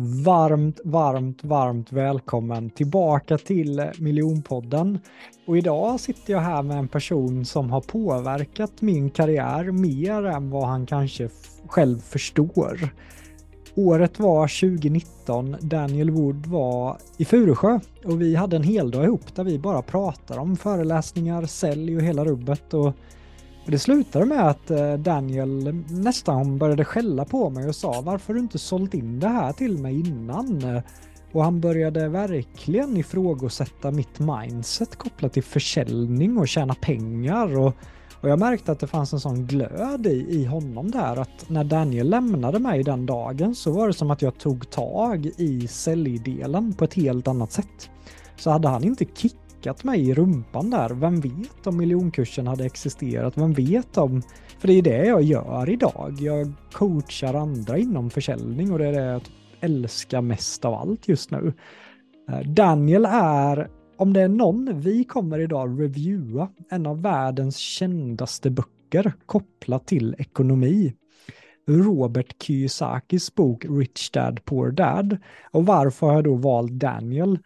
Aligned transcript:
Varmt, 0.00 0.80
varmt, 0.84 1.44
varmt 1.44 1.92
välkommen 1.92 2.70
tillbaka 2.70 3.38
till 3.38 3.90
Miljonpodden. 3.98 4.98
Och 5.46 5.58
idag 5.58 6.00
sitter 6.00 6.32
jag 6.32 6.40
här 6.40 6.62
med 6.62 6.78
en 6.78 6.88
person 6.88 7.44
som 7.44 7.70
har 7.70 7.80
påverkat 7.80 8.82
min 8.82 9.10
karriär 9.10 9.64
mer 9.64 10.26
än 10.26 10.50
vad 10.50 10.68
han 10.68 10.86
kanske 10.86 11.28
själv 11.66 12.00
förstår. 12.00 12.88
Året 13.74 14.18
var 14.18 14.48
2019, 14.70 15.56
Daniel 15.60 16.10
Wood 16.10 16.46
var 16.46 16.98
i 17.16 17.24
Furusjö 17.24 17.80
och 18.04 18.20
vi 18.20 18.34
hade 18.34 18.56
en 18.56 18.62
hel 18.62 18.90
dag 18.90 19.04
ihop 19.04 19.34
där 19.34 19.44
vi 19.44 19.58
bara 19.58 19.82
pratade 19.82 20.40
om 20.40 20.56
föreläsningar, 20.56 21.46
sälj 21.46 21.96
och 21.96 22.02
hela 22.02 22.24
rubbet. 22.24 22.74
Och 22.74 22.92
det 23.70 23.78
slutade 23.78 24.26
med 24.26 24.48
att 24.48 24.70
eh, 24.70 24.94
Daniel 24.94 25.74
nästan 25.88 26.58
började 26.58 26.84
skälla 26.84 27.24
på 27.24 27.50
mig 27.50 27.68
och 27.68 27.76
sa 27.76 28.00
varför 28.00 28.34
du 28.34 28.40
inte 28.40 28.58
sålt 28.58 28.94
in 28.94 29.20
det 29.20 29.28
här 29.28 29.52
till 29.52 29.78
mig 29.78 30.00
innan? 30.00 30.82
Och 31.32 31.44
han 31.44 31.60
började 31.60 32.08
verkligen 32.08 32.96
ifrågasätta 32.96 33.90
mitt 33.90 34.18
mindset 34.18 34.96
kopplat 34.96 35.32
till 35.32 35.42
försäljning 35.42 36.38
och 36.38 36.48
tjäna 36.48 36.74
pengar. 36.74 37.58
Och, 37.58 37.74
och 38.20 38.28
jag 38.28 38.38
märkte 38.38 38.72
att 38.72 38.80
det 38.80 38.86
fanns 38.86 39.12
en 39.12 39.20
sån 39.20 39.46
glöd 39.46 40.06
i, 40.06 40.26
i 40.28 40.44
honom 40.44 40.90
där 40.90 41.16
att 41.16 41.48
när 41.48 41.64
Daniel 41.64 42.10
lämnade 42.10 42.58
mig 42.58 42.84
den 42.84 43.06
dagen 43.06 43.54
så 43.54 43.72
var 43.72 43.86
det 43.86 43.92
som 43.92 44.10
att 44.10 44.22
jag 44.22 44.38
tog 44.38 44.70
tag 44.70 45.26
i 45.36 45.68
säljdelen 45.68 46.72
på 46.72 46.84
ett 46.84 46.94
helt 46.94 47.28
annat 47.28 47.52
sätt. 47.52 47.90
Så 48.36 48.50
hade 48.50 48.68
han 48.68 48.84
inte 48.84 49.04
kick 49.14 49.36
kickat 49.58 49.84
mig 49.84 50.08
i 50.08 50.14
rumpan 50.14 50.70
där. 50.70 50.90
Vem 50.90 51.20
vet 51.20 51.66
om 51.66 51.76
miljonkursen 51.76 52.46
hade 52.46 52.64
existerat? 52.64 53.38
Vem 53.38 53.52
vet 53.52 53.98
om... 53.98 54.22
För 54.58 54.68
det 54.68 54.74
är 54.74 54.82
det 54.82 55.06
jag 55.06 55.22
gör 55.22 55.70
idag. 55.70 56.16
Jag 56.20 56.52
coachar 56.72 57.34
andra 57.34 57.78
inom 57.78 58.10
försäljning 58.10 58.72
och 58.72 58.78
det 58.78 58.86
är 58.86 58.92
det 58.92 59.04
jag 59.04 59.22
älskar 59.60 60.20
mest 60.20 60.64
av 60.64 60.74
allt 60.74 61.08
just 61.08 61.30
nu. 61.30 61.52
Eh, 62.30 62.40
Daniel 62.40 63.06
är, 63.10 63.68
om 63.96 64.12
det 64.12 64.20
är 64.20 64.28
någon, 64.28 64.80
vi 64.80 65.04
kommer 65.04 65.38
idag 65.38 65.82
reviewa 65.82 66.48
en 66.70 66.86
av 66.86 67.02
världens 67.02 67.56
kändaste 67.56 68.50
böcker 68.50 69.12
kopplat 69.26 69.86
till 69.86 70.14
ekonomi. 70.18 70.94
Robert 71.68 72.42
Kiyosakis 72.42 73.34
bok 73.34 73.64
Rich 73.68 74.10
Dad 74.10 74.44
Poor 74.44 74.70
Dad. 74.70 75.16
Och 75.50 75.66
varför 75.66 76.06
har 76.06 76.14
jag 76.14 76.24
då 76.24 76.34
valt 76.34 76.72
Daniel? 76.72 77.38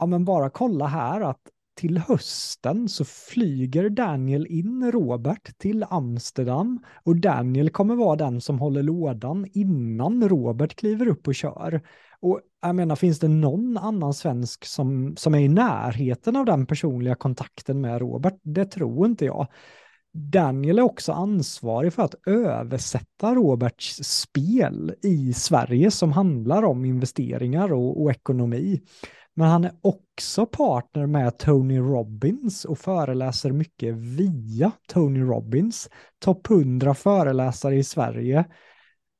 Ja, 0.00 0.06
men 0.06 0.24
bara 0.24 0.50
kolla 0.50 0.86
här 0.86 1.20
att 1.20 1.40
till 1.74 1.98
hösten 1.98 2.88
så 2.88 3.04
flyger 3.04 3.90
Daniel 3.90 4.46
in 4.46 4.92
Robert 4.92 5.58
till 5.58 5.84
Amsterdam 5.90 6.84
och 7.04 7.16
Daniel 7.16 7.70
kommer 7.70 7.94
vara 7.94 8.16
den 8.16 8.40
som 8.40 8.58
håller 8.58 8.82
lådan 8.82 9.46
innan 9.52 10.28
Robert 10.28 10.74
kliver 10.74 11.08
upp 11.08 11.28
och 11.28 11.34
kör. 11.34 11.80
Och 12.20 12.40
jag 12.62 12.74
menar, 12.74 12.96
finns 12.96 13.18
det 13.18 13.28
någon 13.28 13.76
annan 13.76 14.14
svensk 14.14 14.64
som, 14.64 15.16
som 15.16 15.34
är 15.34 15.38
i 15.38 15.48
närheten 15.48 16.36
av 16.36 16.44
den 16.44 16.66
personliga 16.66 17.14
kontakten 17.14 17.80
med 17.80 17.98
Robert? 17.98 18.40
Det 18.42 18.64
tror 18.64 19.06
inte 19.06 19.24
jag. 19.24 19.48
Daniel 20.12 20.78
är 20.78 20.82
också 20.82 21.12
ansvarig 21.12 21.92
för 21.92 22.02
att 22.02 22.14
översätta 22.26 23.34
Roberts 23.34 24.00
spel 24.02 24.94
i 25.02 25.32
Sverige 25.32 25.90
som 25.90 26.12
handlar 26.12 26.62
om 26.62 26.84
investeringar 26.84 27.72
och, 27.72 28.02
och 28.02 28.10
ekonomi. 28.10 28.80
Men 29.34 29.48
han 29.48 29.64
är 29.64 29.72
också 29.80 30.46
partner 30.46 31.06
med 31.06 31.38
Tony 31.38 31.78
Robbins 31.78 32.64
och 32.64 32.78
föreläser 32.78 33.52
mycket 33.52 33.94
via 33.94 34.72
Tony 34.88 35.20
Robbins. 35.20 35.88
Topp 36.18 36.50
100 36.50 36.94
föreläsare 36.94 37.76
i 37.76 37.84
Sverige. 37.84 38.44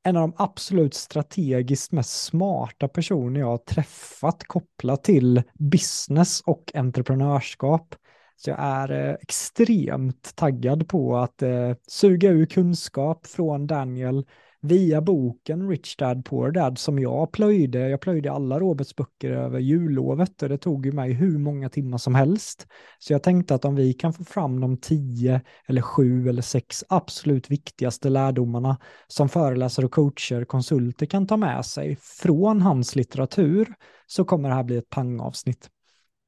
En 0.03 0.17
av 0.17 0.21
de 0.21 0.33
absolut 0.37 0.93
strategiskt 0.93 1.91
mest 1.91 2.23
smarta 2.23 2.87
personer 2.87 3.39
jag 3.39 3.47
har 3.47 3.57
träffat 3.57 4.43
kopplat 4.43 5.03
till 5.03 5.43
business 5.53 6.41
och 6.41 6.71
entreprenörskap. 6.75 7.95
Så 8.43 8.49
jag 8.49 8.59
är 8.59 9.09
eh, 9.09 9.13
extremt 9.13 10.35
taggad 10.35 10.87
på 10.87 11.17
att 11.17 11.41
eh, 11.41 11.71
suga 11.87 12.29
ur 12.29 12.45
kunskap 12.45 13.27
från 13.27 13.67
Daniel, 13.67 14.25
via 14.61 15.01
boken 15.01 15.69
Rich 15.69 15.95
Dad 15.95 16.25
Poor 16.25 16.51
Dad 16.51 16.77
som 16.77 16.99
jag 16.99 17.31
plöjde. 17.31 17.89
Jag 17.89 18.01
plöjde 18.01 18.31
alla 18.31 18.59
Roberts 18.59 18.95
böcker 18.95 19.31
över 19.31 19.59
jullovet 19.59 20.43
och 20.43 20.49
det 20.49 20.57
tog 20.57 20.85
ju 20.85 20.91
mig 20.91 21.13
hur 21.13 21.37
många 21.37 21.69
timmar 21.69 21.97
som 21.97 22.15
helst. 22.15 22.67
Så 22.99 23.13
jag 23.13 23.23
tänkte 23.23 23.55
att 23.55 23.65
om 23.65 23.75
vi 23.75 23.93
kan 23.93 24.13
få 24.13 24.23
fram 24.23 24.59
de 24.59 24.77
tio 24.77 25.41
eller 25.67 25.81
sju 25.81 26.29
eller 26.29 26.41
sex 26.41 26.83
absolut 26.89 27.51
viktigaste 27.51 28.09
lärdomarna 28.09 28.77
som 29.07 29.29
föreläsare 29.29 29.85
och 29.85 29.91
coacher, 29.91 30.45
konsulter 30.45 31.05
kan 31.05 31.27
ta 31.27 31.37
med 31.37 31.65
sig 31.65 31.97
från 32.01 32.61
hans 32.61 32.95
litteratur 32.95 33.73
så 34.07 34.25
kommer 34.25 34.49
det 34.49 34.55
här 34.55 34.63
bli 34.63 34.77
ett 34.77 34.89
pangavsnitt. 34.89 35.69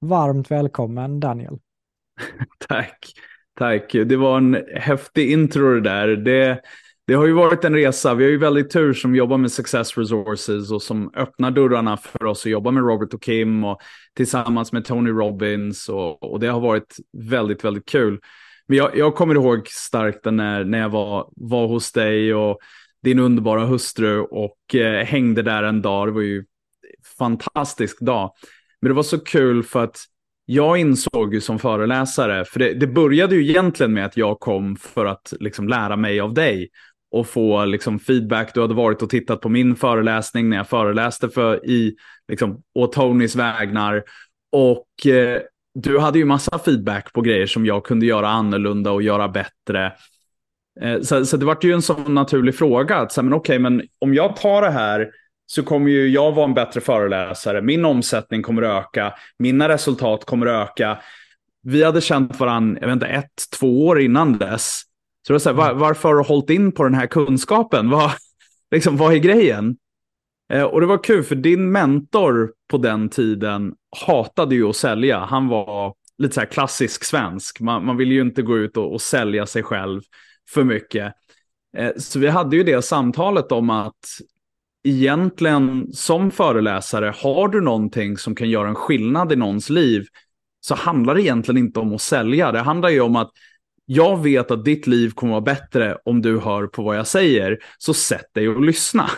Varmt 0.02 0.52
välkommen 0.52 1.20
Daniel. 1.20 1.60
Tack, 2.68 3.14
tack. 3.58 3.92
Det 3.92 4.16
var 4.16 4.38
en 4.38 4.64
häftig 4.76 5.32
intro 5.32 5.74
det 5.74 5.82
där. 5.82 6.08
Det 6.08 6.62
det 7.08 7.14
har 7.14 7.26
ju 7.26 7.34
varit 7.34 7.66
en 7.66 7.76
resa. 7.76 8.14
Vi 8.14 8.24
har 8.24 8.32
ju 8.32 8.38
väldigt 8.38 8.70
tur 8.70 8.94
som 8.94 9.16
jobbar 9.16 9.38
med 9.38 9.52
Success 9.52 9.98
Resources 9.98 10.72
och 10.72 10.82
som 10.82 11.12
öppnar 11.16 11.52
dörrarna 11.52 11.98
för 11.98 12.26
oss 12.26 12.46
att 12.46 12.52
jobba 12.52 12.72
med 12.72 12.84
Robert 12.84 13.14
och 13.14 13.22
Kim 13.24 13.64
och 13.64 13.82
tillsammans 14.14 14.72
med 14.72 14.86
Tony 14.86 15.10
Robbins 15.10 15.90
och, 15.90 16.24
och 16.32 16.40
det 16.40 16.48
har 16.48 16.60
varit 16.60 16.96
väldigt, 17.18 17.64
väldigt 17.64 17.86
kul. 17.86 18.20
Men 18.68 18.78
jag, 18.78 18.98
jag 18.98 19.16
kommer 19.16 19.36
ihåg 19.36 19.68
starkt 19.68 20.26
när, 20.26 20.64
när 20.64 20.80
jag 20.80 20.90
var, 20.90 21.30
var 21.36 21.68
hos 21.68 21.92
dig 21.92 22.34
och 22.34 22.60
din 23.04 23.20
underbara 23.20 23.66
hustru 23.66 24.20
och 24.20 24.76
eh, 24.76 25.06
hängde 25.06 25.42
där 25.42 25.64
en 25.64 25.82
dag. 25.82 26.08
Det 26.08 26.12
var 26.12 26.22
ju 26.22 26.38
en 26.38 26.46
fantastisk 27.18 28.00
dag. 28.00 28.32
Men 28.82 28.90
det 28.90 28.96
var 28.96 29.04
så 29.04 29.20
kul 29.20 29.64
för 29.64 29.84
att 29.84 30.00
jag 30.46 30.78
insåg 30.78 31.34
ju 31.34 31.42
som 31.42 31.60
föreläsare, 31.60 32.46
för 32.46 32.60
det, 32.60 32.74
det, 32.74 32.88
började 32.88 33.36
ju 33.36 33.50
egentligen 33.50 33.94
med 33.94 34.06
att 34.06 34.18
jag 34.18 34.40
kom 34.40 34.76
för 34.76 35.06
att 35.06 35.34
liksom 35.40 35.68
lära 35.68 35.96
mig 35.96 36.20
av 36.20 36.34
dig 36.34 36.70
och 37.12 37.28
få 37.28 37.66
liksom, 37.66 38.00
feedback. 38.00 38.54
Du 38.54 38.62
hade 38.62 38.74
varit 38.74 39.02
och 39.02 39.10
tittat 39.10 39.42
på 39.42 39.50
min 39.50 39.76
föreläsning 39.76 40.50
när 40.50 40.58
jag 40.58 40.68
föreläste 40.70 41.30
för, 41.30 41.66
i, 41.70 41.96
liksom, 42.28 42.62
å 42.76 42.88
Tonys 42.88 43.36
vägnar. 43.36 44.04
Och 44.52 45.08
eh, 45.08 45.42
du 45.74 46.00
hade 46.00 46.20
ju 46.20 46.26
massa 46.26 46.60
feedback 46.60 47.14
på 47.14 47.22
grejer 47.22 47.48
som 47.48 47.66
jag 47.66 47.86
kunde 47.86 48.06
göra 48.06 48.30
annorlunda 48.30 48.92
och 48.92 49.02
göra 49.02 49.28
bättre. 49.28 49.94
Eh, 50.82 51.02
så, 51.02 51.26
så 51.26 51.38
det 51.38 51.46
var 51.46 51.58
ju 51.62 51.74
en 51.74 51.82
sån 51.82 52.14
naturlig 52.14 52.56
fråga. 52.56 52.96
Att, 52.96 53.12
så, 53.12 53.24
men 53.24 53.34
okej, 53.34 53.60
men 53.60 53.84
om 54.00 54.14
jag 54.14 54.36
tar 54.36 54.62
det 54.62 54.72
här 54.72 55.10
så 55.46 55.64
kommer 55.64 55.90
ju 55.90 56.08
jag 56.08 56.32
vara 56.32 56.46
en 56.46 56.54
bättre 56.54 56.82
föreläsare. 56.82 57.62
Min 57.62 57.86
omsättning 57.86 58.42
kommer 58.42 58.62
öka. 58.62 59.14
Mina 59.40 59.70
resultat 59.70 60.26
kommer 60.26 60.46
öka. 60.46 61.00
vi 61.64 61.84
hade 61.84 62.02
känt 62.02 62.40
varandra, 62.40 62.82
jag 62.82 62.88
vet 62.88 62.94
inte, 62.94 63.08
ett, 63.08 63.44
två 63.60 63.88
år 63.88 64.02
innan 64.02 64.38
dess. 64.38 64.82
Så 65.28 65.34
det 65.34 65.34
var 65.34 65.40
så 65.40 65.50
här, 65.50 65.56
var, 65.56 65.74
varför 65.74 66.10
har 66.10 66.16
du 66.16 66.24
hållit 66.24 66.50
in 66.50 66.72
på 66.72 66.84
den 66.84 66.94
här 66.94 67.08
kunskapen? 67.08 67.90
Vad, 67.90 68.12
liksom, 68.72 68.98
vad 68.98 69.14
är 69.14 69.18
grejen? 69.18 69.78
Eh, 70.54 70.64
och 70.64 70.82
det 70.82 70.88
var 70.88 71.04
kul, 71.04 71.24
för 71.24 71.36
din 71.36 71.72
mentor 71.72 72.54
på 72.72 72.78
den 72.78 73.10
tiden 73.10 73.74
hatade 74.06 74.56
ju 74.56 74.70
att 74.70 74.76
sälja. 74.76 75.20
Han 75.20 75.48
var 75.48 75.94
lite 76.18 76.34
så 76.34 76.40
här 76.40 76.48
klassisk 76.48 77.04
svensk. 77.04 77.60
Man, 77.60 77.86
man 77.86 77.98
vill 77.98 78.12
ju 78.12 78.22
inte 78.22 78.42
gå 78.42 78.58
ut 78.58 78.78
och, 78.78 78.94
och 78.94 79.02
sälja 79.02 79.46
sig 79.46 79.64
själv 79.64 80.02
för 80.50 80.64
mycket. 80.64 81.14
Eh, 81.78 81.92
så 81.98 82.20
vi 82.20 82.28
hade 82.28 82.56
ju 82.56 82.64
det 82.64 82.82
samtalet 82.82 83.52
om 83.52 83.70
att 83.70 84.20
egentligen 84.84 85.94
som 85.94 86.32
föreläsare, 86.32 87.14
har 87.18 87.48
du 87.48 87.62
någonting 87.62 88.18
som 88.18 88.36
kan 88.36 88.50
göra 88.50 88.68
en 88.68 88.76
skillnad 88.76 89.32
i 89.32 89.36
någons 89.36 89.70
liv, 89.70 90.06
så 90.60 90.76
handlar 90.76 91.16
det 91.16 91.22
egentligen 91.22 91.58
inte 91.58 91.80
om 91.80 91.96
att 91.96 92.02
sälja. 92.02 92.52
Det 92.52 92.60
handlar 92.60 92.90
ju 92.90 93.02
om 93.02 93.16
att 93.16 93.32
jag 93.86 94.24
vet 94.24 94.52
att 94.52 94.66
ditt 94.66 94.88
liv 94.88 95.10
kommer 95.10 95.32
vara 95.32 95.42
bättre 95.42 95.98
om 96.06 96.22
du 96.22 96.40
hör 96.40 96.68
på 96.68 96.84
vad 96.84 96.98
jag 96.98 97.08
säger, 97.08 97.60
så 97.78 97.94
sätt 97.94 98.34
dig 98.34 98.50
och 98.50 98.62
lyssna. 98.62 99.10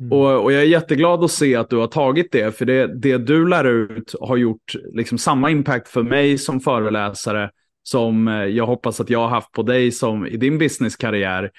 mm. 0.00 0.12
och, 0.12 0.44
och, 0.44 0.52
jag 0.52 0.62
är 0.62 0.66
jätteglad 0.66 1.24
att 1.24 1.30
se 1.30 1.56
att 1.56 1.70
du 1.70 1.76
har 1.76 1.86
tagit 1.86 2.32
det, 2.32 2.58
för 2.58 2.64
det, 2.64 3.00
det 3.00 3.18
du 3.18 3.48
lär 3.48 3.64
ut 3.64 4.14
har 4.20 4.36
gjort 4.36 4.74
liksom 4.92 5.18
samma 5.18 5.50
impact 5.50 5.88
för 5.88 6.02
mig 6.02 6.38
som 6.38 6.60
föreläsare 6.60 7.50
som 7.82 8.28
eh, 8.28 8.34
jag 8.34 8.66
hoppas 8.66 9.00
att 9.00 9.10
jag 9.10 9.18
har 9.18 9.28
haft 9.28 9.52
på 9.52 9.62
dig 9.62 9.92
som 9.92 10.26
i 10.26 10.36
din 10.36 10.58
businesskarriär. 10.58 11.50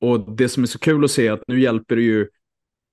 Och 0.00 0.36
det 0.36 0.48
som 0.48 0.62
är 0.62 0.66
så 0.66 0.78
kul 0.78 1.04
att 1.04 1.10
se 1.10 1.26
är 1.26 1.32
att 1.32 1.42
nu 1.48 1.60
hjälper 1.60 1.96
du 1.96 2.02
ju 2.02 2.28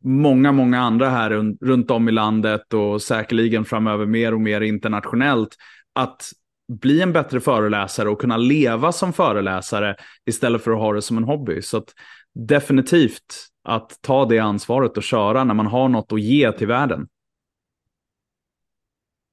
många, 0.04 0.52
många 0.52 0.80
andra 0.80 1.10
här 1.10 1.56
runt 1.66 1.92
om 1.92 2.10
i 2.10 2.12
landet 2.12 2.74
och 2.74 3.02
säkerligen 3.02 3.66
framöver 3.66 4.06
mer 4.06 4.34
och 4.34 4.42
mer 4.42 4.62
internationellt 4.62 5.56
att 5.94 6.32
bli 6.68 7.02
en 7.02 7.14
bättre 7.14 7.40
föreläsare 7.40 8.10
och 8.10 8.22
kunna 8.22 8.38
leva 8.38 8.92
som 8.92 9.14
föreläsare 9.14 9.96
istället 10.26 10.64
för 10.64 10.72
att 10.72 10.80
ha 10.80 10.94
det 10.94 11.02
som 11.02 11.18
en 11.18 11.24
hobby. 11.24 11.62
Så 11.62 11.78
att 11.78 11.94
definitivt 12.34 13.48
att 13.64 14.02
ta 14.02 14.26
det 14.26 14.40
ansvaret 14.40 14.98
och 14.98 15.04
köra 15.04 15.44
när 15.44 15.54
man 15.54 15.68
har 15.68 15.90
något 15.90 16.12
att 16.12 16.22
ge 16.22 16.52
till 16.52 16.68
världen. 16.68 17.08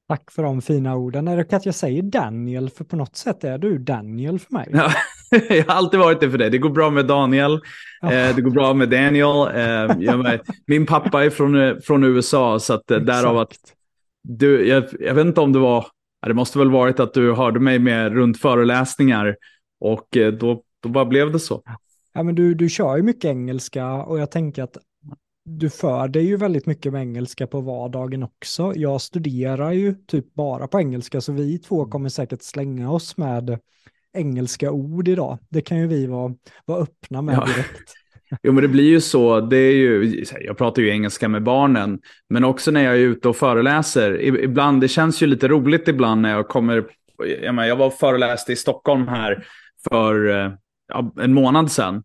Tack 0.08 0.30
för 0.30 0.42
de 0.42 0.62
fina 0.62 0.96
orden. 0.96 1.28
Är 1.28 1.36
det 1.36 1.56
att 1.56 1.66
jag 1.66 1.74
säger 1.74 2.02
Daniel, 2.02 2.70
för 2.70 2.84
på 2.84 2.96
något 2.96 3.16
sätt 3.16 3.44
är 3.44 3.58
du 3.58 3.78
Daniel 3.78 4.38
för 4.38 4.52
mig. 4.52 4.68
Ja, 4.72 4.92
jag 5.48 5.64
har 5.64 5.74
alltid 5.74 6.00
varit 6.00 6.20
det 6.20 6.30
för 6.30 6.38
dig. 6.38 6.50
Det 6.50 6.58
går 6.58 6.70
bra 6.70 6.90
med 6.90 7.06
Daniel, 7.06 7.52
eh, 8.02 8.36
det 8.36 8.40
går 8.42 8.50
bra 8.50 8.74
med 8.74 8.88
Daniel. 8.88 9.48
Eh, 9.56 10.40
min 10.66 10.86
pappa 10.86 11.24
är 11.24 11.30
från, 11.30 11.80
från 11.82 12.04
USA, 12.04 12.58
så 12.58 12.74
att, 12.74 12.90
eh, 12.90 12.98
därav 12.98 13.38
att 13.38 13.56
du, 14.22 14.68
jag, 14.68 14.84
jag, 15.00 15.14
vet 15.14 15.26
inte 15.26 15.40
om 15.40 15.52
det 15.52 15.58
var, 15.58 15.86
det 16.26 16.34
måste 16.34 16.58
väl 16.58 16.70
varit 16.70 17.00
att 17.00 17.14
du 17.14 17.32
hörde 17.32 17.60
mig 17.60 17.78
med 17.78 18.12
runt 18.12 18.40
föreläsningar 18.40 19.36
och 19.80 20.16
eh, 20.16 20.32
då, 20.32 20.62
då 20.82 20.88
bara 20.88 21.04
blev 21.04 21.32
det 21.32 21.40
så. 21.40 21.62
Ja, 22.12 22.22
men 22.22 22.34
du, 22.34 22.54
du 22.54 22.68
kör 22.68 22.96
ju 22.96 23.02
mycket 23.02 23.24
engelska 23.24 23.92
och 23.92 24.18
jag 24.18 24.30
tänker 24.30 24.62
att 24.62 24.76
du 25.44 25.70
för 25.70 26.08
dig 26.08 26.26
ju 26.26 26.36
väldigt 26.36 26.66
mycket 26.66 26.92
med 26.92 27.02
engelska 27.02 27.46
på 27.46 27.60
vardagen 27.60 28.22
också. 28.22 28.72
Jag 28.76 29.00
studerar 29.00 29.72
ju 29.72 29.94
typ 30.06 30.34
bara 30.34 30.68
på 30.68 30.80
engelska, 30.80 31.20
så 31.20 31.32
vi 31.32 31.58
två 31.58 31.86
kommer 31.86 32.08
säkert 32.08 32.42
slänga 32.42 32.90
oss 32.90 33.16
med 33.16 33.58
engelska 34.14 34.70
ord 34.70 35.08
idag. 35.08 35.38
Det 35.48 35.60
kan 35.60 35.78
ju 35.78 35.86
vi 35.86 36.06
vara, 36.06 36.34
vara 36.64 36.82
öppna 36.82 37.22
med 37.22 37.34
ja. 37.34 37.46
direkt. 37.46 37.94
Jo, 38.42 38.52
men 38.52 38.62
det 38.62 38.68
blir 38.68 38.88
ju 38.88 39.00
så. 39.00 39.40
Det 39.40 39.56
är 39.56 39.72
ju, 39.72 40.24
jag 40.40 40.58
pratar 40.58 40.82
ju 40.82 40.90
engelska 40.90 41.28
med 41.28 41.42
barnen, 41.42 42.00
men 42.28 42.44
också 42.44 42.70
när 42.70 42.84
jag 42.84 42.94
är 42.94 42.98
ute 42.98 43.28
och 43.28 43.36
föreläser. 43.36 44.20
Ibland, 44.20 44.80
det 44.80 44.88
känns 44.88 45.22
ju 45.22 45.26
lite 45.26 45.48
roligt 45.48 45.88
ibland 45.88 46.20
när 46.20 46.30
jag 46.30 46.48
kommer. 46.48 46.84
Jag, 47.42 47.54
menar, 47.54 47.68
jag 47.68 47.76
var 47.76 47.86
och 47.86 47.94
föreläste 47.94 48.52
i 48.52 48.56
Stockholm 48.56 49.08
här 49.08 49.46
för 49.88 50.24
ja, 50.88 51.12
en 51.20 51.34
månad 51.34 51.72
sedan. 51.72 52.02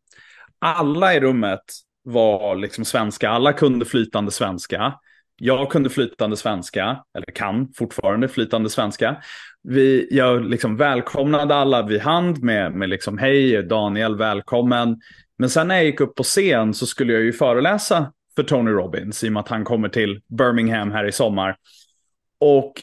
Alla 0.59 1.13
i 1.13 1.19
rummet 1.19 1.63
var 2.03 2.55
liksom 2.55 2.85
svenska. 2.85 3.29
Alla 3.29 3.53
kunde 3.53 3.85
flytande 3.85 4.31
svenska. 4.31 4.93
Jag 5.39 5.71
kunde 5.71 5.89
flytande 5.89 6.37
svenska, 6.37 7.03
eller 7.17 7.31
kan 7.31 7.73
fortfarande 7.73 8.27
flytande 8.27 8.69
svenska. 8.69 9.17
Vi, 9.63 10.07
jag 10.11 10.45
liksom 10.45 10.77
välkomnade 10.77 11.55
alla 11.55 11.83
vid 11.83 12.01
hand 12.01 12.43
med, 12.43 12.71
med 12.71 12.89
liksom 12.89 13.17
hej 13.17 13.63
Daniel, 13.63 14.17
välkommen. 14.17 15.01
Men 15.37 15.49
sen 15.49 15.67
när 15.67 15.75
jag 15.75 15.85
gick 15.85 16.01
upp 16.01 16.15
på 16.15 16.23
scen 16.23 16.73
så 16.73 16.85
skulle 16.85 17.13
jag 17.13 17.21
ju 17.21 17.33
föreläsa 17.33 18.11
för 18.35 18.43
Tony 18.43 18.71
Robbins 18.71 19.23
i 19.23 19.27
och 19.27 19.31
med 19.31 19.39
att 19.39 19.49
han 19.49 19.63
kommer 19.63 19.89
till 19.89 20.21
Birmingham 20.27 20.91
här 20.91 21.07
i 21.07 21.11
sommar. 21.11 21.55
Och 22.39 22.73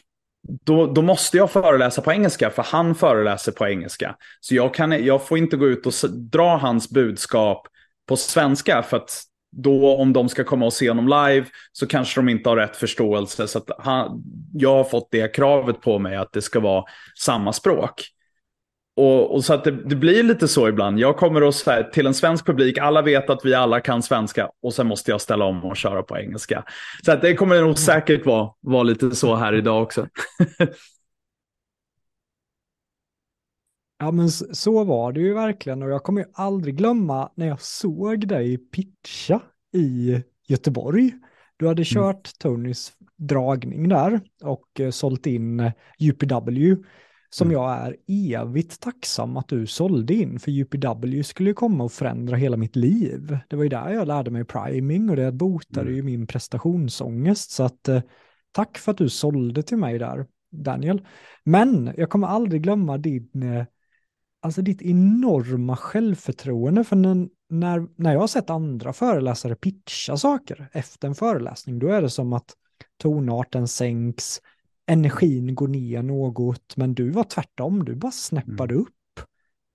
då, 0.65 0.85
då 0.93 1.01
måste 1.01 1.37
jag 1.37 1.51
föreläsa 1.51 2.01
på 2.01 2.11
engelska 2.11 2.49
för 2.49 2.63
han 2.63 2.95
föreläser 2.95 3.51
på 3.51 3.67
engelska. 3.67 4.15
Så 4.39 4.55
jag, 4.55 4.73
kan, 4.73 5.05
jag 5.05 5.27
får 5.27 5.37
inte 5.37 5.57
gå 5.57 5.67
ut 5.67 5.85
och 5.85 5.93
dra 6.31 6.57
hans 6.57 6.89
budskap 6.89 7.67
på 8.07 8.17
svenska 8.17 8.83
för 8.83 8.97
att 8.97 9.23
då 9.55 9.95
om 9.95 10.13
de 10.13 10.29
ska 10.29 10.43
komma 10.43 10.65
och 10.65 10.73
se 10.73 10.89
honom 10.89 11.07
live 11.07 11.45
så 11.71 11.87
kanske 11.87 12.19
de 12.21 12.29
inte 12.29 12.49
har 12.49 12.57
rätt 12.57 12.75
förståelse. 12.75 13.47
Så 13.47 13.57
att 13.57 13.69
han, 13.77 14.23
jag 14.53 14.75
har 14.75 14.83
fått 14.83 15.07
det 15.11 15.35
kravet 15.35 15.81
på 15.81 15.99
mig 15.99 16.15
att 16.15 16.33
det 16.33 16.41
ska 16.41 16.59
vara 16.59 16.83
samma 17.19 17.53
språk. 17.53 18.03
Och, 18.97 19.35
och 19.35 19.45
så 19.45 19.53
att 19.53 19.63
det, 19.63 19.71
det, 19.71 19.95
blir 19.95 20.23
lite 20.23 20.47
så 20.47 20.67
ibland. 20.67 20.99
Jag 20.99 21.17
kommer 21.17 21.43
och 21.43 21.53
här, 21.65 21.83
till 21.83 22.07
en 22.07 22.13
svensk 22.13 22.45
publik, 22.45 22.77
alla 22.77 23.01
vet 23.01 23.29
att 23.29 23.45
vi 23.45 23.53
alla 23.53 23.79
kan 23.79 24.03
svenska 24.03 24.49
och 24.61 24.73
sen 24.73 24.87
måste 24.87 25.11
jag 25.11 25.21
ställa 25.21 25.45
om 25.45 25.65
och 25.65 25.77
köra 25.77 26.03
på 26.03 26.17
engelska. 26.17 26.63
Så 27.05 27.11
att 27.11 27.21
det 27.21 27.35
kommer 27.35 27.61
nog 27.61 27.77
säkert 27.77 28.25
vara, 28.25 28.49
vara 28.61 28.83
lite 28.83 29.11
så 29.11 29.35
här 29.35 29.53
idag 29.53 29.83
också. 29.83 30.07
Ja, 33.97 34.11
men 34.11 34.29
så 34.29 34.83
var 34.83 35.11
det 35.11 35.19
ju 35.19 35.33
verkligen 35.33 35.83
och 35.83 35.89
jag 35.89 36.03
kommer 36.03 36.21
ju 36.21 36.27
aldrig 36.33 36.77
glömma 36.77 37.31
när 37.35 37.47
jag 37.47 37.61
såg 37.61 38.27
dig 38.27 38.57
pitcha 38.57 39.41
i 39.73 40.21
Göteborg. 40.47 41.11
Du 41.57 41.67
hade 41.67 41.81
mm. 41.81 41.85
kört. 41.85 42.39
Tonys 42.39 42.91
dragning 43.17 43.89
där 43.89 44.21
och 44.43 44.79
eh, 44.79 44.89
sålt 44.89 45.27
in 45.27 45.71
UPW 45.99 46.75
som 47.29 47.47
mm. 47.47 47.61
jag 47.61 47.71
är 47.71 47.95
evigt 48.07 48.79
tacksam 48.79 49.37
att 49.37 49.47
du 49.47 49.67
sålde 49.67 50.13
in, 50.13 50.39
för 50.39 50.51
UPW 50.51 51.23
skulle 51.23 51.49
ju 51.49 51.53
komma 51.53 51.83
och 51.83 51.91
förändra 51.91 52.35
hela 52.35 52.57
mitt 52.57 52.75
liv. 52.75 53.37
Det 53.49 53.55
var 53.55 53.63
ju 53.63 53.69
där 53.69 53.89
jag 53.89 54.07
lärde 54.07 54.31
mig 54.31 54.45
priming 54.45 55.09
och 55.09 55.15
det 55.15 55.31
botade 55.31 55.81
mm. 55.81 55.95
ju 55.95 56.03
min 56.03 56.27
prestationsångest, 56.27 57.51
så 57.51 57.63
att 57.63 57.87
eh, 57.87 58.01
tack 58.51 58.77
för 58.77 58.91
att 58.91 58.97
du 58.97 59.09
sålde 59.09 59.63
till 59.63 59.77
mig 59.77 59.99
där, 59.99 60.25
Daniel. 60.51 61.07
Men 61.43 61.93
jag 61.97 62.09
kommer 62.09 62.27
aldrig 62.27 62.61
glömma 62.61 62.97
din 62.97 63.43
eh, 63.43 63.65
alltså 64.45 64.61
ditt 64.61 64.81
enorma 64.81 65.75
självförtroende. 65.75 66.83
För 66.83 66.95
när, 66.95 67.27
när, 67.49 67.87
när 67.95 68.13
jag 68.13 68.19
har 68.19 68.27
sett 68.27 68.49
andra 68.49 68.93
föreläsare 68.93 69.55
pitcha 69.55 70.17
saker 70.17 70.69
efter 70.71 71.07
en 71.07 71.15
föreläsning, 71.15 71.79
då 71.79 71.87
är 71.87 72.01
det 72.01 72.09
som 72.09 72.33
att 72.33 72.53
tonarten 73.01 73.67
sänks, 73.67 74.41
energin 74.87 75.55
går 75.55 75.67
ner 75.67 76.03
något, 76.03 76.77
men 76.77 76.93
du 76.93 77.09
var 77.09 77.23
tvärtom, 77.23 77.85
du 77.85 77.95
bara 77.95 78.11
snäppade 78.11 78.73
mm. 78.73 78.81
upp. 78.81 78.89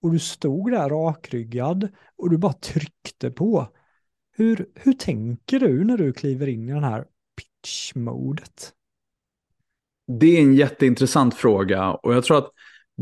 Och 0.03 0.13
du 0.13 0.19
stod 0.19 0.71
där 0.73 0.89
rakryggad 0.89 1.89
och 2.17 2.31
du 2.31 2.39
bara 2.39 2.53
tryckte 2.53 3.31
på. 3.31 3.69
Hur, 4.33 4.69
hur 4.75 4.93
tänker 4.93 5.61
du 5.61 5.85
när 5.85 5.97
du 5.97 6.13
kliver 6.13 6.47
in 6.47 6.69
i 6.69 6.73
den 6.73 6.85
här 6.85 7.05
pitch-modet? 7.37 8.73
Det 10.21 10.27
är 10.27 10.43
en 10.43 10.55
jätteintressant 10.55 11.35
fråga 11.35 11.91
och 11.91 12.15
jag 12.15 12.25
tror 12.25 12.39
att 12.39 12.51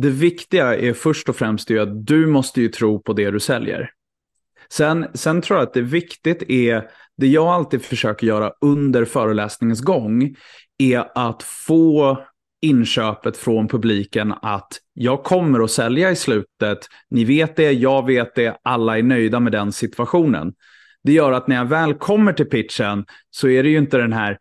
det 0.01 0.11
viktiga 0.11 0.77
är 0.77 0.93
först 0.93 1.29
och 1.29 1.37
främst 1.37 1.71
att 1.71 2.07
du 2.07 2.27
måste 2.27 2.61
ju 2.61 2.69
tro 2.69 3.03
på 3.03 3.13
det 3.13 3.31
du 3.31 3.41
säljer. 3.41 3.91
Sen, 4.71 5.07
sen 5.15 5.43
tror 5.43 5.59
jag 5.59 5.67
att 5.67 5.75
det 5.75 5.83
viktigt 5.83 6.43
är, 6.51 6.91
det 7.17 7.27
jag 7.27 7.47
alltid 7.47 7.83
försöker 7.83 8.27
göra 8.27 8.53
under 8.61 9.05
föreläsningens 9.05 9.81
gång, 9.81 10.35
är 10.79 11.05
att 11.15 11.43
få 11.43 12.19
inköpet 12.63 13.37
från 13.37 13.69
publiken 13.69 14.35
att 14.43 14.69
jag 14.95 15.25
kommer 15.25 15.65
att 15.65 15.71
sälja 15.71 16.11
i 16.11 16.17
slutet. 16.17 16.79
Ni 17.11 17.25
vet 17.25 17.57
det, 17.57 17.73
jag 17.73 18.07
vet 18.07 18.35
det, 18.35 18.57
alla 18.63 18.99
är 18.99 19.03
nöjda 19.03 19.41
med 19.41 19.53
den 19.53 19.73
situationen. 19.73 20.53
Det 21.05 21.13
gör 21.13 21.33
att 21.33 21.49
när 21.49 21.57
jag 21.57 21.65
väl 21.65 21.95
kommer 21.95 22.33
till 22.33 22.47
pitchen 22.47 23.05
så 23.31 23.49
är 23.49 23.63
det 23.63 23.69
ju 23.69 23.79
inte 23.79 23.99
den 23.99 24.13
här 24.13 24.39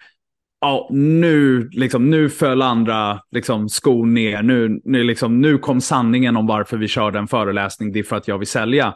ja, 0.62 0.88
nu, 0.92 1.70
liksom, 1.72 2.10
nu 2.10 2.30
föll 2.30 2.62
andra 2.62 3.22
liksom, 3.32 3.70
skon 3.70 4.14
ner. 4.14 4.42
Nu, 4.44 4.82
nu, 4.84 5.04
liksom, 5.04 5.42
nu 5.42 5.58
kom 5.58 5.82
sanningen 5.82 6.38
om 6.38 6.48
varför 6.48 6.78
vi 6.78 6.88
körde 6.88 7.20
en 7.20 7.28
föreläsning. 7.28 7.92
Det 7.92 8.00
är 8.00 8.04
för 8.04 8.16
att 8.16 8.28
jag 8.28 8.38
vill 8.38 8.48
sälja. 8.48 8.96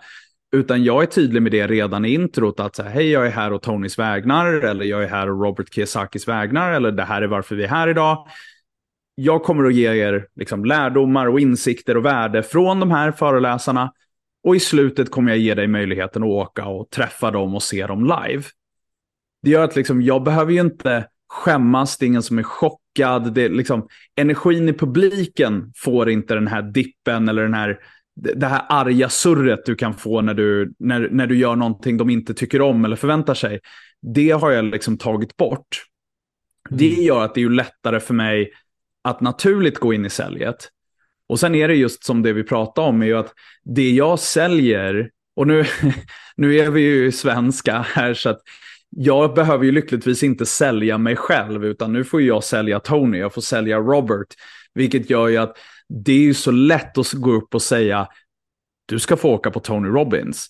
Utan 0.55 0.83
jag 0.83 1.03
är 1.03 1.07
tydlig 1.07 1.41
med 1.41 1.51
det 1.51 1.67
redan 1.67 2.05
i 2.05 2.13
introt. 2.13 2.59
Att 2.59 2.75
så 2.75 2.83
hej, 2.83 3.11
jag 3.11 3.27
är 3.27 3.31
här 3.31 3.53
och 3.53 3.61
Tonys 3.61 3.99
vägnar. 3.99 4.53
Eller 4.53 4.85
jag 4.85 5.03
är 5.03 5.07
här 5.07 5.31
och 5.31 5.41
Robert 5.43 5.73
Kiyosakis 5.73 6.27
vägnar. 6.27 6.71
Eller 6.71 6.91
det 6.91 7.03
här 7.03 7.21
är 7.21 7.27
varför 7.27 7.55
vi 7.55 7.63
är 7.63 7.67
här 7.67 7.87
idag. 7.87 8.27
Jag 9.15 9.43
kommer 9.43 9.63
att 9.63 9.73
ge 9.73 9.93
er 9.93 10.27
liksom, 10.35 10.65
lärdomar 10.65 11.27
och 11.27 11.39
insikter 11.39 11.97
och 11.97 12.05
värde 12.05 12.43
från 12.43 12.79
de 12.79 12.91
här 12.91 13.11
föreläsarna. 13.11 13.93
Och 14.43 14.55
i 14.55 14.59
slutet 14.59 15.11
kommer 15.11 15.31
jag 15.31 15.39
ge 15.39 15.55
dig 15.55 15.67
möjligheten 15.67 16.23
att 16.23 16.29
åka 16.29 16.65
och 16.65 16.89
träffa 16.89 17.31
dem 17.31 17.55
och 17.55 17.63
se 17.63 17.87
dem 17.87 18.03
live. 18.03 18.43
Det 19.43 19.49
gör 19.49 19.63
att 19.63 19.75
liksom, 19.75 20.01
jag 20.01 20.23
behöver 20.23 20.51
ju 20.51 20.61
inte 20.61 21.07
skämmas, 21.31 21.97
det 21.97 22.05
är 22.05 22.07
ingen 22.07 22.23
som 22.23 22.39
är 22.39 22.43
chockad. 22.43 23.33
Det 23.33 23.41
är 23.41 23.49
liksom, 23.49 23.87
energin 24.15 24.69
i 24.69 24.73
publiken 24.73 25.71
får 25.75 26.09
inte 26.09 26.33
den 26.33 26.47
här 26.47 26.61
dippen 26.61 27.29
eller 27.29 27.41
den 27.41 27.53
här, 27.53 27.79
det 28.15 28.47
här 28.47 28.65
arga 28.69 29.09
surret 29.09 29.65
du 29.65 29.75
kan 29.75 29.93
få 29.93 30.21
när 30.21 30.33
du, 30.33 30.73
när, 30.79 31.09
när 31.11 31.27
du 31.27 31.37
gör 31.37 31.55
någonting 31.55 31.97
de 31.97 32.09
inte 32.09 32.33
tycker 32.33 32.61
om 32.61 32.85
eller 32.85 32.95
förväntar 32.95 33.33
sig. 33.33 33.59
Det 34.01 34.31
har 34.31 34.51
jag 34.51 34.65
liksom 34.65 34.97
tagit 34.97 35.37
bort. 35.37 35.83
Mm. 36.69 36.77
Det 36.77 37.03
gör 37.03 37.25
att 37.25 37.35
det 37.35 37.41
är 37.41 37.49
lättare 37.49 37.99
för 37.99 38.13
mig 38.13 38.51
att 39.01 39.21
naturligt 39.21 39.79
gå 39.79 39.93
in 39.93 40.05
i 40.05 40.09
säljet. 40.09 40.69
Och 41.27 41.39
sen 41.39 41.55
är 41.55 41.67
det 41.67 41.75
just 41.75 42.03
som 42.03 42.21
det 42.21 42.33
vi 42.33 42.43
pratade 42.43 42.87
om, 42.87 43.01
är 43.01 43.05
ju 43.05 43.17
att 43.17 43.33
det 43.63 43.91
jag 43.91 44.19
säljer, 44.19 45.09
och 45.35 45.47
nu, 45.47 45.65
nu 46.35 46.57
är 46.57 46.69
vi 46.69 46.81
ju 46.81 47.11
svenska 47.11 47.85
här, 47.89 48.13
så 48.13 48.29
att 48.29 48.41
jag 48.95 49.33
behöver 49.33 49.65
ju 49.65 49.71
lyckligtvis 49.71 50.23
inte 50.23 50.45
sälja 50.45 50.97
mig 50.97 51.15
själv, 51.15 51.65
utan 51.65 51.93
nu 51.93 52.03
får 52.03 52.21
jag 52.21 52.43
sälja 52.43 52.79
Tony, 52.79 53.17
jag 53.17 53.33
får 53.33 53.41
sälja 53.41 53.77
Robert. 53.77 54.27
Vilket 54.73 55.09
gör 55.09 55.27
ju 55.27 55.37
att 55.37 55.57
det 55.89 56.11
är 56.11 56.19
ju 56.19 56.33
så 56.33 56.51
lätt 56.51 56.97
att 56.97 57.13
gå 57.13 57.31
upp 57.31 57.55
och 57.55 57.61
säga, 57.61 58.07
du 58.85 58.99
ska 58.99 59.17
få 59.17 59.29
åka 59.29 59.51
på 59.51 59.59
Tony 59.59 59.89
Robbins. 59.89 60.47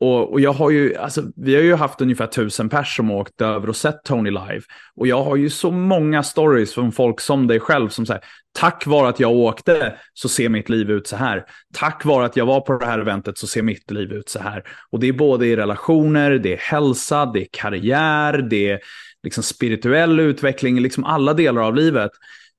Och, 0.00 0.32
och, 0.32 0.40
jag 0.40 0.52
har 0.52 0.70
ju, 0.70 0.96
alltså, 0.96 1.22
vi 1.36 1.54
har 1.54 1.62
ju 1.62 1.74
haft 1.74 2.00
ungefär 2.00 2.26
tusen 2.26 2.68
pers 2.68 2.96
som 2.96 3.10
åkt 3.10 3.40
över 3.40 3.68
och 3.68 3.76
sett 3.76 4.04
Tony 4.04 4.30
live. 4.30 4.60
Och 4.96 5.06
jag 5.06 5.24
har 5.24 5.36
ju 5.36 5.50
så 5.50 5.70
många 5.70 6.22
stories 6.22 6.74
från 6.74 6.92
folk 6.92 7.20
som 7.20 7.46
dig 7.46 7.60
själv 7.60 7.88
som 7.88 8.06
säger, 8.06 8.22
tack 8.52 8.86
vare 8.86 9.08
att 9.08 9.20
jag 9.20 9.32
åkte 9.32 9.94
så 10.14 10.28
ser 10.28 10.48
mitt 10.48 10.68
liv 10.68 10.90
ut 10.90 11.06
så 11.06 11.16
här. 11.16 11.44
Tack 11.74 12.04
vare 12.04 12.24
att 12.24 12.36
jag 12.36 12.46
var 12.46 12.60
på 12.60 12.78
det 12.78 12.86
här 12.86 12.98
eventet 12.98 13.38
så 13.38 13.46
ser 13.46 13.62
mitt 13.62 13.90
liv 13.90 14.12
ut 14.12 14.28
så 14.28 14.38
här. 14.38 14.62
Och 14.90 15.00
det 15.00 15.08
är 15.08 15.12
både 15.12 15.46
i 15.46 15.56
relationer, 15.56 16.30
det 16.30 16.52
är 16.52 16.58
hälsa, 16.58 17.26
det 17.26 17.40
är 17.40 17.48
karriär, 17.52 18.46
det 18.50 18.70
är 18.70 18.80
liksom 19.22 19.42
spirituell 19.42 20.20
utveckling, 20.20 20.80
liksom 20.80 21.04
alla 21.04 21.34
delar 21.34 21.62
av 21.62 21.74
livet. 21.74 22.10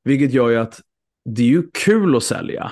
Vilket 0.03 0.33
gör 0.33 0.49
ju 0.49 0.57
att 0.57 0.81
det 1.25 1.41
är 1.41 1.47
ju 1.47 1.63
kul 1.73 2.15
att 2.15 2.23
sälja 2.23 2.71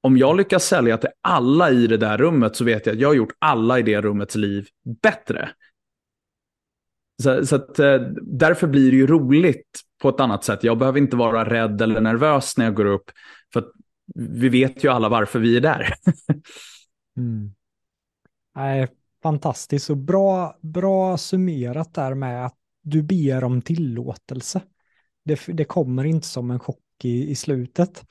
om 0.00 0.16
jag 0.16 0.36
lyckas 0.36 0.64
sälja 0.64 0.98
till 0.98 1.10
alla 1.20 1.70
i 1.70 1.86
det 1.86 1.96
där 1.96 2.18
rummet 2.18 2.56
så 2.56 2.64
vet 2.64 2.86
jag 2.86 2.92
att 2.92 3.00
jag 3.00 3.08
har 3.08 3.14
gjort 3.14 3.36
alla 3.38 3.78
i 3.78 3.82
det 3.82 4.00
rummets 4.00 4.34
liv 4.34 4.68
bättre. 5.02 5.50
Så, 7.22 7.46
så 7.46 7.56
att, 7.56 7.78
eh, 7.78 8.00
därför 8.22 8.66
blir 8.66 8.90
det 8.90 8.96
ju 8.96 9.06
roligt 9.06 9.80
på 10.02 10.08
ett 10.08 10.20
annat 10.20 10.44
sätt. 10.44 10.64
Jag 10.64 10.78
behöver 10.78 10.98
inte 10.98 11.16
vara 11.16 11.50
rädd 11.50 11.82
eller 11.82 12.00
nervös 12.00 12.56
när 12.56 12.64
jag 12.64 12.74
går 12.74 12.84
upp. 12.84 13.10
För 13.52 13.64
vi 14.14 14.48
vet 14.48 14.84
ju 14.84 14.88
alla 14.88 15.08
varför 15.08 15.38
vi 15.38 15.56
är 15.56 15.60
där. 15.60 15.94
mm. 17.16 17.54
Nej, 18.54 18.88
fantastiskt 19.22 19.90
och 19.90 19.96
bra, 19.96 20.58
bra 20.60 21.18
summerat 21.18 21.94
där 21.94 22.14
med 22.14 22.46
att 22.46 22.56
du 22.82 23.02
ber 23.02 23.44
om 23.44 23.62
tillåtelse. 23.62 24.60
Det, 25.24 25.40
det 25.46 25.64
kommer 25.64 26.04
inte 26.04 26.26
som 26.26 26.50
en 26.50 26.58
chock 26.58 27.04
i, 27.04 27.30
i 27.30 27.34
slutet. 27.34 28.04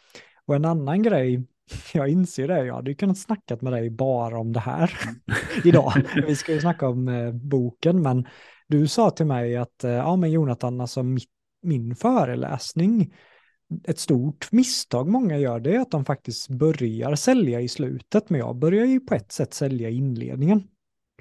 Och 0.45 0.55
en 0.55 0.65
annan 0.65 1.03
grej 1.03 1.43
Jag 1.93 2.09
inser 2.09 2.47
det, 2.47 2.65
jag 2.65 2.75
hade 2.75 2.91
ju 2.91 2.95
kunnat 2.95 3.17
snacka 3.17 3.57
med 3.61 3.73
dig 3.73 3.89
bara 3.89 4.39
om 4.39 4.53
det 4.53 4.59
här 4.59 4.91
idag. 5.63 5.93
Vi 6.27 6.35
ska 6.35 6.53
ju 6.53 6.61
snacka 6.61 6.87
om 6.87 7.07
eh, 7.07 7.31
boken, 7.31 8.01
men 8.01 8.27
du 8.67 8.87
sa 8.87 9.09
till 9.09 9.25
mig 9.25 9.57
att, 9.57 9.83
eh, 9.83 9.91
ja 9.91 10.15
men 10.15 10.31
Jonathan, 10.31 10.81
alltså 10.81 11.03
mitt, 11.03 11.29
min 11.61 11.95
föreläsning, 11.95 13.13
ett 13.83 13.99
stort 13.99 14.51
misstag 14.51 15.07
många 15.07 15.37
gör 15.37 15.59
det 15.59 15.75
är 15.75 15.79
att 15.79 15.91
de 15.91 16.05
faktiskt 16.05 16.49
börjar 16.49 17.15
sälja 17.15 17.61
i 17.61 17.67
slutet, 17.67 18.29
men 18.29 18.39
jag 18.39 18.55
börjar 18.55 18.85
ju 18.85 18.99
på 18.99 19.15
ett 19.15 19.31
sätt 19.31 19.53
sälja 19.53 19.89
i 19.89 19.95
inledningen. 19.95 20.63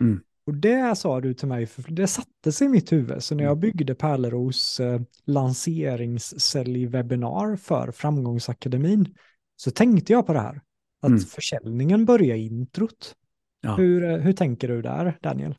Mm. 0.01 0.21
Och 0.47 0.55
det 0.55 0.99
sa 0.99 1.21
du 1.21 1.35
till 1.35 1.49
mig, 1.49 1.67
för 1.67 1.93
det 1.93 2.07
satte 2.07 2.53
sig 2.53 2.67
i 2.67 2.71
mitt 2.71 2.93
huvud. 2.93 3.23
Så 3.23 3.35
när 3.35 3.45
jag 3.45 3.53
mm. 3.53 3.61
byggde 3.61 3.95
Pärleros 3.95 4.81
eh, 4.81 5.01
lanseringssäljwebinar 5.25 7.57
för 7.57 7.91
Framgångsakademin, 7.91 9.15
så 9.57 9.71
tänkte 9.71 10.13
jag 10.13 10.27
på 10.27 10.33
det 10.33 10.41
här. 10.41 10.61
Att 11.03 11.09
mm. 11.09 11.21
försäljningen 11.21 12.05
börjar 12.05 12.37
i 12.37 12.47
introt. 12.47 13.15
Ja. 13.61 13.75
Hur, 13.75 14.11
eh, 14.11 14.17
hur 14.17 14.33
tänker 14.33 14.69
du 14.69 14.83
där, 14.83 15.19
Daniel? 15.23 15.55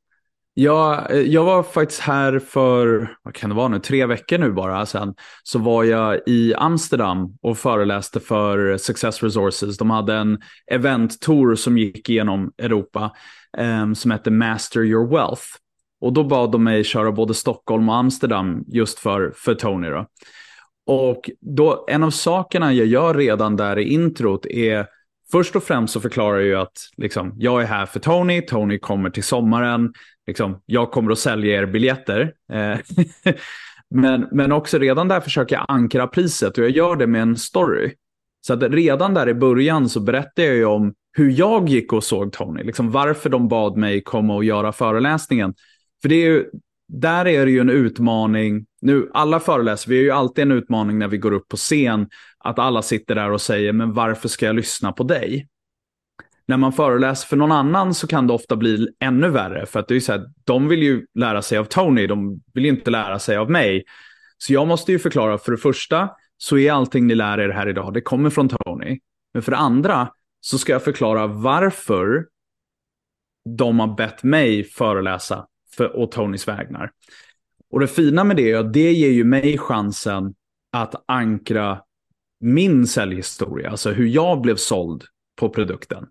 Ja, 0.53 1.07
eh, 1.09 1.19
jag 1.19 1.43
var 1.43 1.63
faktiskt 1.63 2.01
här 2.01 2.39
för, 2.39 3.09
vad 3.23 3.33
kan 3.33 3.49
det 3.49 3.55
vara 3.55 3.67
nu, 3.67 3.79
tre 3.79 4.05
veckor 4.05 4.37
nu 4.37 4.51
bara 4.51 4.85
sen. 4.85 5.15
Så 5.43 5.59
var 5.59 5.83
jag 5.83 6.19
i 6.25 6.53
Amsterdam 6.53 7.37
och 7.41 7.57
föreläste 7.57 8.19
för 8.19 8.77
Success 8.77 9.23
Resources. 9.23 9.77
De 9.77 9.89
hade 9.89 10.15
en 10.15 10.39
event-tour 10.71 11.55
som 11.55 11.77
gick 11.77 12.09
genom 12.09 12.51
Europa 12.57 13.11
um, 13.57 13.95
som 13.95 14.11
hette 14.11 14.31
Master 14.31 14.83
Your 14.83 15.09
Wealth. 15.09 15.43
Och 16.01 16.13
då 16.13 16.23
bad 16.23 16.51
de 16.51 16.63
mig 16.63 16.83
köra 16.83 17.11
både 17.11 17.33
Stockholm 17.33 17.89
och 17.89 17.95
Amsterdam 17.95 18.63
just 18.67 18.99
för, 18.99 19.33
för 19.35 19.55
Tony. 19.55 19.89
Då. 19.89 20.05
Och 20.87 21.29
då, 21.41 21.85
en 21.87 22.03
av 22.03 22.09
sakerna 22.09 22.73
jag 22.73 22.87
gör 22.87 23.13
redan 23.13 23.55
där 23.55 23.79
i 23.79 23.93
introt 23.93 24.45
är 24.45 24.87
Först 25.31 25.55
och 25.55 25.63
främst 25.63 25.93
så 25.93 26.01
förklarar 26.01 26.37
jag 26.37 26.45
ju 26.45 26.55
att 26.55 26.89
liksom, 26.97 27.33
jag 27.37 27.61
är 27.61 27.65
här 27.65 27.85
för 27.85 27.99
Tony, 27.99 28.41
Tony 28.41 28.79
kommer 28.79 29.09
till 29.09 29.23
sommaren, 29.23 29.93
liksom, 30.27 30.61
jag 30.65 30.91
kommer 30.91 31.11
att 31.11 31.19
sälja 31.19 31.61
er 31.61 31.65
biljetter. 31.65 32.33
Eh, 32.53 32.79
men, 33.89 34.27
men 34.31 34.51
också 34.51 34.77
redan 34.77 35.07
där 35.07 35.19
försöker 35.19 35.55
jag 35.55 35.65
ankra 35.67 36.07
priset 36.07 36.57
och 36.57 36.63
jag 36.63 36.71
gör 36.71 36.95
det 36.95 37.07
med 37.07 37.21
en 37.21 37.37
story. 37.37 37.93
Så 38.41 38.53
att 38.53 38.63
redan 38.63 39.13
där 39.13 39.29
i 39.29 39.33
början 39.33 39.89
så 39.89 39.99
berättar 39.99 40.43
jag 40.43 40.55
ju 40.55 40.65
om 40.65 40.93
hur 41.17 41.31
jag 41.31 41.69
gick 41.69 41.93
och 41.93 42.03
såg 42.03 42.33
Tony, 42.33 42.63
liksom 42.63 42.91
varför 42.91 43.29
de 43.29 43.47
bad 43.47 43.77
mig 43.77 44.03
komma 44.03 44.35
och 44.35 44.43
göra 44.43 44.71
föreläsningen. 44.71 45.53
För 46.01 46.09
det 46.09 46.15
är 46.15 46.29
ju, 46.29 46.45
där 46.87 47.27
är 47.27 47.45
det 47.45 47.51
ju 47.51 47.59
en 47.59 47.69
utmaning. 47.69 48.65
Nu, 48.81 49.09
alla 49.13 49.39
föreläser, 49.39 49.89
vi 49.89 49.97
har 49.97 50.03
ju 50.03 50.11
alltid 50.11 50.41
en 50.41 50.51
utmaning 50.51 50.99
när 50.99 51.07
vi 51.07 51.17
går 51.17 51.31
upp 51.31 51.47
på 51.47 51.57
scen, 51.57 52.09
att 52.37 52.59
alla 52.59 52.81
sitter 52.81 53.15
där 53.15 53.31
och 53.31 53.41
säger, 53.41 53.73
men 53.73 53.93
varför 53.93 54.29
ska 54.29 54.45
jag 54.45 54.55
lyssna 54.55 54.91
på 54.91 55.03
dig? 55.03 55.47
När 56.45 56.57
man 56.57 56.73
föreläser 56.73 57.27
för 57.27 57.37
någon 57.37 57.51
annan 57.51 57.93
så 57.93 58.07
kan 58.07 58.27
det 58.27 58.33
ofta 58.33 58.55
bli 58.55 58.87
ännu 58.99 59.29
värre, 59.29 59.65
för 59.65 59.79
att 59.79 59.87
det 59.87 59.95
är 59.95 59.99
så 59.99 60.11
här, 60.11 60.25
de 60.43 60.67
vill 60.67 60.83
ju 60.83 61.05
lära 61.15 61.41
sig 61.41 61.57
av 61.57 61.63
Tony, 61.63 62.07
de 62.07 62.41
vill 62.53 62.65
ju 62.65 62.69
inte 62.69 62.91
lära 62.91 63.19
sig 63.19 63.37
av 63.37 63.51
mig. 63.51 63.83
Så 64.37 64.53
jag 64.53 64.67
måste 64.67 64.91
ju 64.91 64.99
förklara, 64.99 65.37
för 65.37 65.51
det 65.51 65.57
första, 65.57 66.09
så 66.37 66.57
är 66.57 66.71
allting 66.71 67.07
ni 67.07 67.15
lär 67.15 67.39
er 67.39 67.49
här 67.49 67.69
idag, 67.69 67.93
det 67.93 68.01
kommer 68.01 68.29
från 68.29 68.49
Tony. 68.49 68.99
Men 69.33 69.43
för 69.43 69.51
det 69.51 69.57
andra 69.57 70.09
så 70.41 70.57
ska 70.57 70.71
jag 70.73 70.83
förklara 70.83 71.27
varför 71.27 72.25
de 73.57 73.79
har 73.79 73.95
bett 73.95 74.23
mig 74.23 74.63
föreläsa 74.63 75.45
för, 75.77 75.97
å 75.97 76.05
Tonys 76.05 76.47
vägnar. 76.47 76.91
Och 77.71 77.79
det 77.79 77.87
fina 77.87 78.23
med 78.23 78.35
det 78.35 78.51
är 78.51 78.57
att 78.57 78.73
det 78.73 78.91
ger 78.91 79.11
ju 79.11 79.23
mig 79.23 79.57
chansen 79.57 80.33
att 80.71 81.03
ankra 81.07 81.81
min 82.39 82.87
säljhistoria, 82.87 83.69
alltså 83.69 83.91
hur 83.91 84.07
jag 84.07 84.41
blev 84.41 84.55
såld 84.55 85.03
på 85.39 85.49
produkten. 85.49 86.05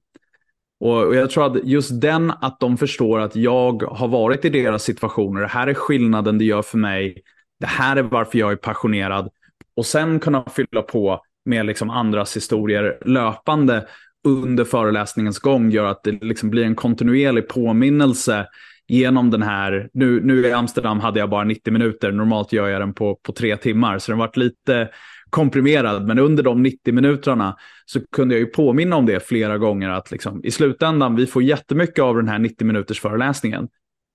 Och, 0.80 1.16
jag 1.16 1.30
tror 1.30 1.46
att 1.46 1.64
just 1.64 2.00
den, 2.00 2.30
att 2.30 2.60
de 2.60 2.76
förstår 2.76 3.20
att 3.20 3.36
jag 3.36 3.82
har 3.82 4.08
varit 4.08 4.44
i 4.44 4.48
deras 4.48 4.82
situationer, 4.82 5.40
det 5.40 5.46
här 5.46 5.66
är 5.66 5.74
skillnaden 5.74 6.38
det 6.38 6.44
gör 6.44 6.62
för 6.62 6.78
mig, 6.78 7.22
det 7.60 7.66
här 7.66 7.96
är 7.96 8.02
varför 8.02 8.38
jag 8.38 8.52
är 8.52 8.56
passionerad. 8.56 9.30
Och 9.76 9.86
sen 9.86 10.20
kunna 10.20 10.44
fylla 10.44 10.82
på 10.82 11.20
med 11.44 11.66
liksom 11.66 11.90
andras 11.90 12.36
historier 12.36 12.98
löpande 13.04 13.86
under 14.28 14.64
föreläsningens 14.64 15.38
gång 15.38 15.70
gör 15.70 15.86
att 15.86 16.02
det 16.04 16.24
liksom 16.24 16.50
blir 16.50 16.64
en 16.64 16.74
kontinuerlig 16.74 17.48
påminnelse 17.48 18.46
genom 18.88 19.30
den 19.30 19.42
här, 19.42 19.90
nu, 19.92 20.20
nu 20.20 20.46
i 20.46 20.52
Amsterdam 20.52 21.00
hade 21.00 21.20
jag 21.20 21.30
bara 21.30 21.44
90 21.44 21.72
minuter, 21.72 22.12
normalt 22.12 22.52
gör 22.52 22.68
jag 22.68 22.80
den 22.80 22.94
på, 22.94 23.16
på 23.22 23.32
tre 23.32 23.56
timmar, 23.56 23.98
så 23.98 24.12
den 24.12 24.18
varit 24.18 24.36
lite 24.36 24.88
komprimerad, 25.30 26.06
men 26.06 26.18
under 26.18 26.42
de 26.42 26.62
90 26.62 26.94
minuterna 26.94 27.56
så 27.86 28.00
kunde 28.06 28.34
jag 28.34 28.40
ju 28.40 28.46
påminna 28.46 28.96
om 28.96 29.06
det 29.06 29.20
flera 29.20 29.58
gånger 29.58 29.88
att 29.88 30.10
liksom, 30.10 30.44
i 30.44 30.50
slutändan, 30.50 31.16
vi 31.16 31.26
får 31.26 31.42
jättemycket 31.42 31.98
av 31.98 32.16
den 32.16 32.28
här 32.28 32.38
90 32.38 32.66
minuters 32.66 33.00
föreläsningen. 33.00 33.68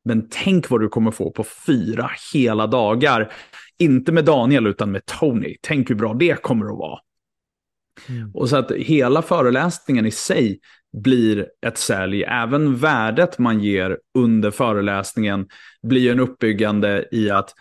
Men 0.06 0.28
tänk 0.30 0.70
vad 0.70 0.82
du 0.82 0.90
kommer 0.90 1.12
få 1.12 1.32
på 1.32 1.44
fyra 1.44 2.12
hela 2.34 2.68
dagar. 2.68 3.32
Inte 3.80 4.12
med 4.12 4.26
Daniel 4.26 4.68
utan 4.68 4.92
med 4.92 5.06
Tony. 5.06 5.56
Tänk 5.62 5.90
hur 5.90 5.96
bra 5.96 6.14
det 6.14 6.42
kommer 6.42 6.66
att 6.66 6.78
vara. 6.78 7.00
Mm. 8.10 8.32
Och 8.34 8.50
så 8.50 8.58
att 8.58 8.72
hela 8.72 9.22
föreläsningen 9.22 10.06
i 10.06 10.12
sig 10.12 10.60
blir 10.94 11.48
ett 11.66 11.78
sälj. 11.78 12.24
Även 12.24 12.76
värdet 12.76 13.38
man 13.38 13.60
ger 13.60 13.98
under 14.18 14.52
föreläsningen 14.52 15.48
blir 15.84 16.12
en 16.12 16.20
uppbyggande 16.20 17.06
i 17.12 17.30
att 17.30 17.54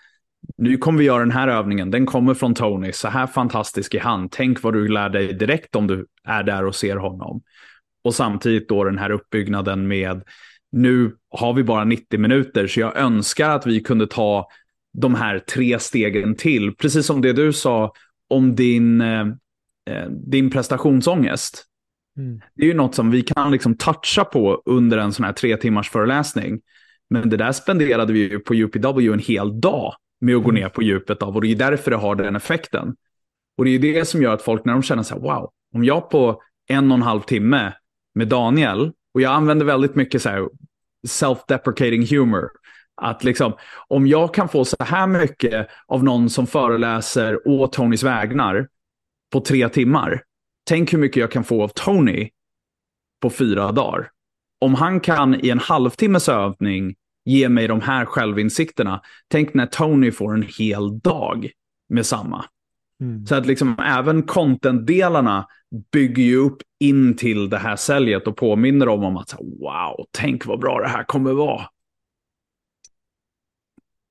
nu 0.57 0.77
kommer 0.77 0.99
vi 0.99 1.05
göra 1.05 1.19
den 1.19 1.31
här 1.31 1.49
övningen, 1.49 1.91
den 1.91 2.07
kommer 2.07 2.35
från 2.35 2.55
Tony, 2.55 2.93
så 2.93 3.09
här 3.09 3.27
fantastisk 3.27 3.95
är 3.95 4.01
han. 4.01 4.29
Tänk 4.29 4.63
vad 4.63 4.73
du 4.73 4.89
lär 4.89 5.09
dig 5.09 5.33
direkt 5.33 5.77
om 5.77 5.87
du 5.87 6.07
är 6.25 6.43
där 6.43 6.65
och 6.65 6.75
ser 6.75 6.97
honom. 6.97 7.43
Och 8.05 8.15
samtidigt 8.15 8.69
då 8.69 8.85
den 8.85 8.99
här 8.99 9.11
uppbyggnaden 9.11 9.89
med 9.89 10.23
nu 10.73 11.17
har 11.31 11.53
vi 11.53 11.65
bara 11.65 11.85
90 11.85 12.21
minuter, 12.21 12.67
så 12.67 12.81
jag 12.81 12.97
önskar 12.97 13.51
att 13.51 13.67
vi 13.67 13.81
kunde 13.81 14.07
ta 14.07 14.49
de 14.93 15.15
här 15.15 15.39
tre 15.39 15.79
stegen 15.79 16.35
till. 16.35 16.75
Precis 16.77 17.07
som 17.07 17.23
det 17.23 17.33
du 17.33 17.53
sa 17.53 17.93
om 18.29 18.55
din, 18.55 19.01
eh, 19.01 19.27
eh 19.91 20.09
din 20.11 20.51
prestationsångest. 20.51 21.70
Mm. 22.17 22.41
Det 22.55 22.63
är 22.63 22.67
ju 22.67 22.75
något 22.75 22.95
som 22.95 23.11
vi 23.11 23.23
kan 23.23 23.51
liksom 23.51 23.75
toucha 23.75 24.25
på 24.25 24.63
under 24.65 24.99
en 24.99 25.13
sån 25.13 25.25
här 25.25 25.33
tre 25.33 25.57
timmars 25.57 25.91
föreläsning. 25.91 26.61
Men 27.11 27.31
det 27.31 27.37
där 27.37 27.53
spenderade 27.53 28.13
vi 28.13 28.19
ju 28.19 28.39
på 28.39 28.55
UPW 28.55 29.13
en 29.13 29.19
hel 29.19 29.61
dag 29.61 29.95
med 30.21 30.37
att 30.37 30.45
gå 30.45 30.51
ner 30.51 30.69
på 30.69 30.83
djupet 30.83 31.23
av. 31.23 31.35
Och 31.35 31.43
det 31.43 31.53
är 31.53 31.57
därför 31.57 31.91
det 31.91 31.97
har 31.97 32.15
den 32.15 32.37
effekten. 32.37 32.97
Och 33.59 33.65
det 33.65 33.71
är 33.71 33.79
det 33.79 34.05
som 34.05 34.23
gör 34.23 34.35
att 34.35 34.43
folk 34.43 34.65
när 34.65 34.73
de 34.73 34.83
känner 34.83 35.03
så 35.03 35.15
här, 35.15 35.21
wow, 35.21 35.51
om 35.75 35.85
jag 35.85 36.11
på 36.11 36.43
en 36.69 36.91
och 36.91 36.97
en 36.97 37.03
halv 37.03 37.21
timme 37.21 37.73
med 38.15 38.29
Daniel, 38.29 38.93
och 39.15 39.21
jag 39.21 39.33
använder 39.33 39.67
väldigt 39.67 39.95
mycket 39.95 40.23
så 40.23 40.29
här 40.29 40.49
self-deprecating 41.09 42.11
humor, 42.11 42.49
att 43.03 43.25
liksom, 43.25 43.53
om 43.89 44.07
jag 44.07 44.35
kan 44.35 44.49
få 44.49 44.65
så 44.65 44.77
här 44.81 45.07
mycket 45.07 45.69
av 45.87 46.05
någon 46.05 46.31
som 46.31 46.47
föreläser 46.47 47.49
å 47.49 47.67
Tonys 47.67 48.03
vägnar 48.03 48.69
på 49.33 49.41
tre 49.41 49.69
timmar, 49.69 50.23
tänk 50.71 50.93
hur 50.93 50.99
mycket 50.99 51.21
jag 51.21 51.31
kan 51.31 51.45
få 51.45 51.63
av 51.63 51.69
Tony 51.69 52.31
på 53.21 53.31
fyra 53.31 53.73
dagar. 53.73 54.11
Om 54.61 54.75
han 54.75 55.01
kan 55.01 55.45
i 55.45 55.51
en 55.51 55.59
halvtimmes 55.59 56.29
övning 56.29 56.95
ge 57.25 57.49
mig 57.49 57.69
de 57.69 57.81
här 57.81 58.05
självinsikterna, 58.05 59.03
tänk 59.29 59.55
när 59.55 59.67
Tony 59.67 60.13
får 60.13 60.35
en 60.35 60.47
hel 60.59 60.99
dag 60.99 61.51
med 61.89 62.07
samma. 62.07 62.45
Mm. 63.01 63.27
Så 63.27 63.35
att 63.35 63.47
liksom 63.47 63.79
även 63.79 64.23
content-delarna 64.23 65.47
bygger 65.93 66.23
ju 66.23 66.37
upp 66.37 66.63
in 66.81 67.17
till 67.17 67.51
det 67.51 67.59
här 67.59 67.77
säljet 67.77 68.27
och 68.27 68.37
påminner 68.37 68.89
om, 68.89 69.05
om 69.05 69.17
att 69.17 69.35
wow, 69.41 70.07
tänk 70.11 70.47
vad 70.47 70.61
bra 70.61 70.81
det 70.81 70.89
här 70.89 71.05
kommer 71.05 71.33
vara. 71.33 71.67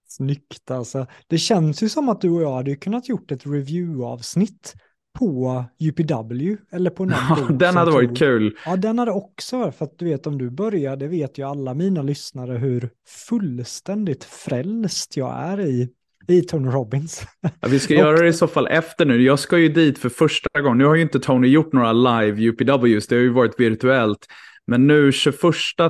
Snyggt 0.08 0.72
alltså. 0.72 1.08
Det 1.28 1.38
känns 1.38 1.84
ju 1.84 1.90
som 1.90 2.10
att 2.10 2.22
du 2.22 2.30
och 2.30 2.42
jag 2.42 2.56
hade 2.56 2.76
kunnat 2.76 3.10
gjort 3.10 3.32
ett 3.32 3.46
review-avsnitt 3.46 4.76
på 5.20 5.66
UPW 5.80 6.58
eller 6.72 6.90
på 6.90 7.06
någon 7.06 7.14
ja, 7.30 7.48
Den 7.50 7.76
hade 7.76 7.92
varit 7.92 8.18
kul. 8.18 8.58
Ja, 8.66 8.76
den 8.76 9.00
hade 9.00 9.12
också, 9.12 9.72
för 9.72 9.86
att 9.86 10.00
du 10.00 10.06
vet 10.06 10.28
om 10.28 10.38
du 10.38 10.50
börjar, 10.50 10.96
det 10.96 11.08
vet 11.08 11.38
ju 11.38 11.48
alla 11.48 11.74
mina 11.74 12.02
lyssnare 12.02 12.58
hur 12.58 12.90
fullständigt 13.30 14.24
frälst 14.24 15.18
jag 15.18 15.38
är 15.38 15.60
i 15.60 15.90
i 16.28 16.42
Tony 16.42 16.70
Robbins. 16.70 17.24
Ja, 17.42 17.68
vi 17.68 17.80
ska 17.80 17.94
göra 17.94 18.18
det 18.22 18.28
i 18.28 18.34
så 18.34 18.48
fall 18.48 18.68
efter 18.68 19.06
nu. 19.06 19.22
Jag 19.22 19.40
ska 19.40 19.58
ju 19.58 19.70
dit 19.70 20.00
för 20.00 20.10
första 20.10 20.62
gången. 20.62 20.78
Nu 20.78 20.86
har 20.86 20.96
ju 20.96 21.02
inte 21.02 21.20
Tony 21.20 21.48
gjort 21.48 21.74
några 21.74 21.94
live 21.94 22.50
UPWs, 22.50 23.08
det 23.08 23.16
har 23.16 23.22
ju 23.22 23.30
varit 23.30 23.60
virtuellt. 23.60 24.28
Men 24.68 24.88
nu 24.88 25.12
21 25.12 25.34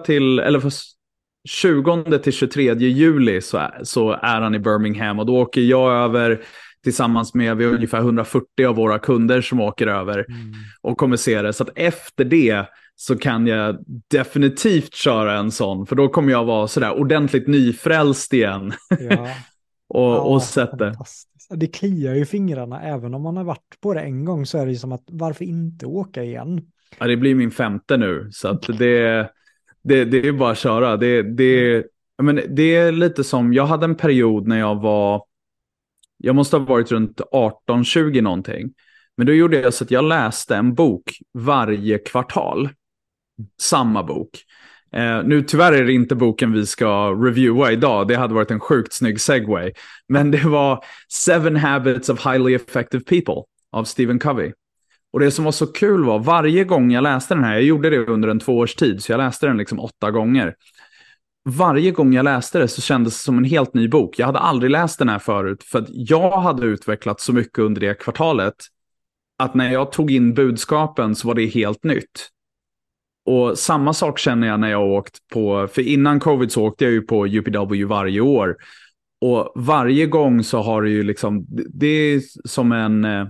till, 0.05 0.39
eller 0.39 0.61
20 1.49 2.19
till 2.19 2.33
23 2.33 2.73
juli 2.73 3.41
så 3.41 3.57
är, 3.57 3.79
så 3.83 4.11
är 4.11 4.41
han 4.41 4.55
i 4.55 4.59
Birmingham 4.59 5.19
och 5.19 5.25
då 5.25 5.37
åker 5.37 5.61
jag 5.61 5.91
över 5.91 6.41
tillsammans 6.89 7.33
med 7.33 7.57
vi 7.57 7.65
ungefär 7.65 7.99
140 7.99 8.65
av 8.67 8.75
våra 8.75 8.99
kunder 8.99 9.41
som 9.41 9.59
åker 9.59 9.87
över 9.87 10.25
mm. 10.29 10.53
och 10.81 10.97
kommer 10.97 11.17
se 11.17 11.41
det. 11.41 11.53
Så 11.53 11.63
att 11.63 11.69
efter 11.75 12.25
det 12.25 12.65
så 12.95 13.17
kan 13.17 13.47
jag 13.47 13.77
definitivt 14.11 14.93
köra 14.93 15.37
en 15.37 15.51
sån, 15.51 15.85
för 15.85 15.95
då 15.95 16.07
kommer 16.07 16.31
jag 16.31 16.45
vara 16.45 16.67
sådär 16.67 16.99
ordentligt 16.99 17.47
nyfrälst 17.47 18.33
igen. 18.33 18.73
Ja. 18.99 19.27
och, 19.89 20.01
ja, 20.01 20.19
och 20.19 20.43
sett 20.43 20.77
det. 20.77 20.95
Det 21.49 21.67
kliar 21.67 22.15
ju 22.15 22.25
fingrarna, 22.25 22.81
även 22.81 23.13
om 23.13 23.21
man 23.21 23.37
har 23.37 23.43
varit 23.43 23.77
på 23.81 23.93
det 23.93 24.01
en 24.01 24.25
gång 24.25 24.45
så 24.45 24.57
är 24.57 24.65
det 24.65 24.75
som 24.75 24.91
att 24.91 25.03
varför 25.11 25.45
inte 25.45 25.85
åka 25.85 26.23
igen? 26.23 26.61
Ja, 26.99 27.07
det 27.07 27.17
blir 27.17 27.35
min 27.35 27.51
femte 27.51 27.97
nu, 27.97 28.29
så 28.31 28.47
att 28.47 28.61
det, 28.61 29.29
det, 29.83 30.05
det 30.05 30.27
är 30.27 30.31
bara 30.31 30.51
att 30.51 30.57
köra. 30.57 30.97
Det, 30.97 31.21
det, 31.21 31.85
men 32.21 32.41
det 32.49 32.75
är 32.75 32.91
lite 32.91 33.23
som, 33.23 33.53
jag 33.53 33.65
hade 33.65 33.85
en 33.85 33.95
period 33.95 34.47
när 34.47 34.59
jag 34.59 34.81
var, 34.81 35.23
jag 36.19 36.35
måste 36.35 36.57
ha 36.57 36.65
varit 36.65 36.91
runt 36.91 37.21
18-20 37.67 38.21
någonting. 38.21 38.73
Men 39.17 39.27
då 39.27 39.33
gjorde 39.33 39.59
jag 39.59 39.73
så 39.73 39.83
att 39.83 39.91
jag 39.91 40.03
läste 40.03 40.55
en 40.55 40.73
bok 40.73 41.03
varje 41.33 41.97
kvartal. 41.97 42.69
Samma 43.61 44.03
bok. 44.03 44.29
Eh, 44.93 45.23
nu 45.23 45.41
tyvärr 45.41 45.73
är 45.73 45.83
det 45.83 45.93
inte 45.93 46.15
boken 46.15 46.53
vi 46.53 46.65
ska 46.65 47.11
reviewa 47.11 47.71
idag, 47.71 48.07
det 48.07 48.15
hade 48.15 48.33
varit 48.33 48.51
en 48.51 48.59
sjukt 48.59 48.93
snygg 48.93 49.21
segway. 49.21 49.71
Men 50.07 50.31
det 50.31 50.43
var 50.43 50.83
Seven 51.13 51.55
Habits 51.55 52.09
of 52.09 52.25
Highly 52.25 52.55
Effective 52.55 53.03
People 53.03 53.43
av 53.71 53.83
Stephen 53.83 54.19
Covey. 54.19 54.51
Och 55.13 55.19
det 55.19 55.31
som 55.31 55.45
var 55.45 55.51
så 55.51 55.67
kul 55.67 56.03
var, 56.03 56.19
varje 56.19 56.63
gång 56.63 56.91
jag 56.91 57.03
läste 57.03 57.33
den 57.33 57.43
här, 57.43 57.53
jag 57.53 57.63
gjorde 57.63 57.89
det 57.89 58.07
under 58.07 58.29
en 58.29 58.39
två 58.39 58.57
års 58.57 58.75
tid, 58.75 59.03
så 59.03 59.11
jag 59.11 59.17
läste 59.17 59.47
den 59.47 59.57
liksom 59.57 59.79
åtta 59.79 60.11
gånger. 60.11 60.55
Varje 61.43 61.91
gång 61.91 62.13
jag 62.13 62.23
läste 62.23 62.59
det 62.59 62.67
så 62.67 62.81
kändes 62.81 63.13
det 63.13 63.23
som 63.23 63.37
en 63.37 63.43
helt 63.43 63.73
ny 63.73 63.87
bok. 63.87 64.19
Jag 64.19 64.25
hade 64.25 64.39
aldrig 64.39 64.71
läst 64.71 64.99
den 64.99 65.09
här 65.09 65.19
förut, 65.19 65.63
för 65.63 65.79
att 65.79 65.87
jag 65.89 66.31
hade 66.41 66.65
utvecklat 66.65 67.19
så 67.19 67.33
mycket 67.33 67.59
under 67.59 67.81
det 67.81 67.99
kvartalet, 67.99 68.55
att 69.37 69.55
när 69.55 69.71
jag 69.71 69.91
tog 69.91 70.11
in 70.11 70.33
budskapen 70.33 71.15
så 71.15 71.27
var 71.27 71.35
det 71.35 71.45
helt 71.45 71.83
nytt. 71.83 72.29
Och 73.25 73.57
samma 73.57 73.93
sak 73.93 74.19
känner 74.19 74.47
jag 74.47 74.59
när 74.59 74.69
jag 74.69 74.91
åkt 74.91 75.17
på, 75.33 75.67
för 75.67 75.81
innan 75.81 76.19
covid 76.19 76.51
så 76.51 76.65
åkte 76.65 76.83
jag 76.83 76.93
ju 76.93 77.01
på 77.01 77.27
UPW 77.27 77.85
varje 77.85 78.21
år. 78.21 78.57
Och 79.21 79.51
varje 79.55 80.05
gång 80.05 80.43
så 80.43 80.61
har 80.61 80.81
det 80.81 80.89
ju 80.89 81.03
liksom, 81.03 81.45
det 81.73 81.87
är 81.87 82.21
som 82.47 82.71
en, 82.71 83.05
eh, 83.05 83.27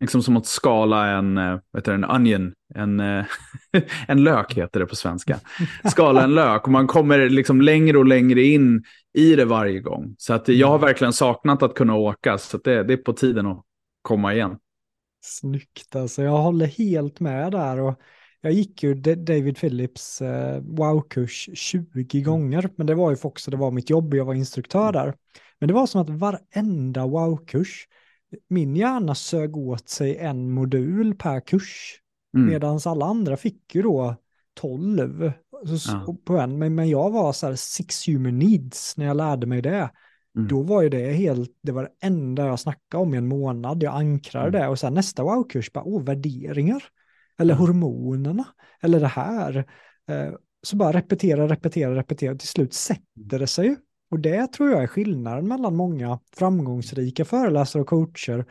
liksom 0.00 0.22
som 0.22 0.36
att 0.36 0.46
skala 0.46 1.06
en, 1.06 1.38
eh, 1.38 1.58
vet 1.72 1.84
du, 1.84 1.92
en 1.92 2.04
onion, 2.04 2.52
en, 2.74 3.00
eh, 3.00 3.24
en 4.08 4.24
lök 4.24 4.54
heter 4.54 4.80
det 4.80 4.86
på 4.86 4.96
svenska. 4.96 5.40
Skala 5.84 6.24
en 6.24 6.34
lök 6.34 6.64
och 6.64 6.72
man 6.72 6.86
kommer 6.86 7.28
liksom 7.28 7.60
längre 7.60 7.98
och 7.98 8.06
längre 8.06 8.42
in 8.42 8.84
i 9.18 9.36
det 9.36 9.44
varje 9.44 9.80
gång. 9.80 10.14
Så 10.18 10.34
att 10.34 10.48
jag 10.48 10.66
har 10.66 10.76
mm. 10.76 10.86
verkligen 10.86 11.12
saknat 11.12 11.62
att 11.62 11.74
kunna 11.74 11.94
åka, 11.94 12.38
så 12.38 12.58
det, 12.58 12.82
det 12.82 12.92
är 12.92 12.96
på 12.96 13.12
tiden 13.12 13.46
att 13.46 13.64
komma 14.02 14.34
igen. 14.34 14.56
Snyggt 15.22 15.96
alltså, 15.96 16.22
jag 16.22 16.38
håller 16.38 16.66
helt 16.66 17.20
med 17.20 17.52
där. 17.52 17.80
Och 17.80 18.00
jag 18.40 18.52
gick 18.52 18.82
ju 18.82 18.94
David 18.94 19.58
Phillips 19.58 20.22
eh, 20.22 20.60
wow-kurs 20.62 21.48
20 21.54 22.06
mm. 22.12 22.24
gånger, 22.24 22.70
men 22.76 22.86
det 22.86 22.94
var 22.94 23.10
ju 23.10 23.16
också, 23.22 23.50
det 23.50 23.56
var 23.56 23.70
mitt 23.70 23.90
jobb, 23.90 24.14
jag 24.14 24.24
var 24.24 24.34
instruktör 24.34 24.88
mm. 24.88 24.92
där. 24.92 25.14
Men 25.58 25.68
det 25.68 25.74
var 25.74 25.86
som 25.86 26.00
att 26.00 26.10
varenda 26.10 27.06
wow-kurs, 27.06 27.86
min 28.48 28.76
hjärna 28.76 29.14
sög 29.14 29.56
åt 29.56 29.88
sig 29.88 30.16
en 30.16 30.50
modul 30.50 31.14
per 31.14 31.40
kurs, 31.40 32.00
mm. 32.34 32.48
medan 32.48 32.80
alla 32.84 33.06
andra 33.06 33.36
fick 33.36 33.74
ju 33.74 33.82
då 33.82 34.16
12 34.60 35.32
ja. 35.86 36.16
på 36.24 36.38
en. 36.38 36.58
Men, 36.58 36.74
men 36.74 36.88
jag 36.88 37.10
var 37.10 37.32
så 37.32 37.46
här 37.46 37.54
six 37.54 38.08
human 38.08 38.38
needs 38.38 38.96
när 38.96 39.06
jag 39.06 39.16
lärde 39.16 39.46
mig 39.46 39.62
det. 39.62 39.90
Mm. 40.36 40.48
Då 40.48 40.62
var 40.62 40.82
ju 40.82 40.88
det 40.88 41.12
helt, 41.12 41.50
det 41.62 41.72
var 41.72 41.82
det 41.82 42.06
enda 42.06 42.46
jag 42.46 42.60
snackade 42.60 43.02
om 43.02 43.14
i 43.14 43.16
en 43.16 43.28
månad. 43.28 43.82
Jag 43.82 43.94
ankrade 43.94 44.48
mm. 44.48 44.60
det 44.60 44.68
och 44.68 44.78
sen 44.78 44.94
nästa 44.94 45.22
wow-kurs 45.22 45.72
bara, 45.72 45.84
åh, 45.84 46.02
värderingar. 46.02 46.84
Eller 47.38 47.54
hormonerna. 47.54 48.44
Eller 48.80 49.00
det 49.00 49.06
här. 49.06 49.56
Eh, 50.08 50.32
så 50.62 50.76
bara 50.76 50.92
repetera, 50.92 51.48
repetera, 51.48 51.94
repetera. 51.94 52.34
Till 52.34 52.48
slut 52.48 52.74
sätter 52.74 53.38
det 53.38 53.46
sig. 53.46 53.76
Och 54.10 54.20
det 54.20 54.46
tror 54.46 54.70
jag 54.70 54.82
är 54.82 54.86
skillnaden 54.86 55.48
mellan 55.48 55.76
många 55.76 56.18
framgångsrika 56.36 57.24
föreläsare 57.24 57.82
och 57.82 57.88
coacher 57.88 58.44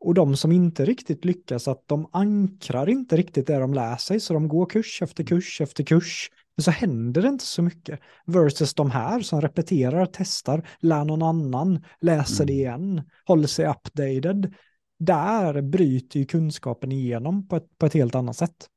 och 0.00 0.14
de 0.14 0.36
som 0.36 0.52
inte 0.52 0.84
riktigt 0.84 1.24
lyckas, 1.24 1.68
att 1.68 1.88
de 1.88 2.08
ankrar 2.12 2.88
inte 2.88 3.16
riktigt 3.16 3.46
det 3.46 3.58
de 3.58 3.74
lär 3.74 3.96
sig, 3.96 4.20
så 4.20 4.34
de 4.34 4.48
går 4.48 4.66
kurs 4.66 5.02
efter 5.02 5.24
kurs 5.24 5.60
efter 5.60 5.84
kurs. 5.84 6.30
Men 6.56 6.64
så 6.64 6.70
händer 6.70 7.22
det 7.22 7.28
inte 7.28 7.44
så 7.44 7.62
mycket. 7.62 8.00
Versus 8.26 8.74
de 8.74 8.90
här 8.90 9.20
som 9.20 9.40
repeterar, 9.40 10.08
testar, 10.12 10.68
lär 10.80 11.04
någon 11.04 11.22
annan, 11.22 11.84
läser 12.00 12.44
det 12.44 12.52
mm. 12.52 12.82
igen, 12.82 13.02
håller 13.26 13.48
sig 13.48 13.66
updated 13.66 14.54
där 14.98 15.62
bryter 15.62 16.18
ju 16.18 16.26
kunskapen 16.26 16.92
igenom 16.92 17.48
på 17.48 17.56
ett, 17.56 17.78
på 17.78 17.86
ett 17.86 17.94
helt 17.94 18.14
annat 18.14 18.36
sätt. 18.36 18.68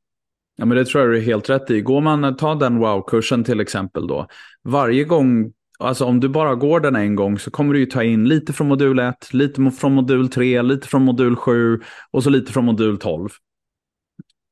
Ja, 0.55 0.65
men 0.65 0.77
det 0.77 0.85
tror 0.85 1.03
jag 1.03 1.13
du 1.13 1.17
är 1.17 1.21
helt 1.21 1.49
rätt 1.49 1.71
i. 1.71 1.81
Går 1.81 2.01
man, 2.01 2.37
ta 2.37 2.55
den 2.55 2.79
wow-kursen 2.79 3.43
till 3.43 3.59
exempel 3.59 4.07
då. 4.07 4.27
Varje 4.63 5.03
gång, 5.03 5.53
alltså 5.77 6.05
om 6.05 6.19
du 6.19 6.29
bara 6.29 6.55
går 6.55 6.79
den 6.79 6.95
en 6.95 7.15
gång 7.15 7.39
så 7.39 7.51
kommer 7.51 7.73
du 7.73 7.79
ju 7.79 7.85
ta 7.85 8.03
in 8.03 8.27
lite 8.27 8.53
från 8.53 8.67
modul 8.67 8.99
1, 8.99 9.33
lite 9.33 9.71
från 9.71 9.93
modul 9.93 10.29
3, 10.29 10.61
lite 10.61 10.87
från 10.87 11.01
modul 11.01 11.35
7 11.35 11.81
och 12.11 12.23
så 12.23 12.29
lite 12.29 12.51
från 12.53 12.65
modul 12.65 12.97
12. 12.97 13.29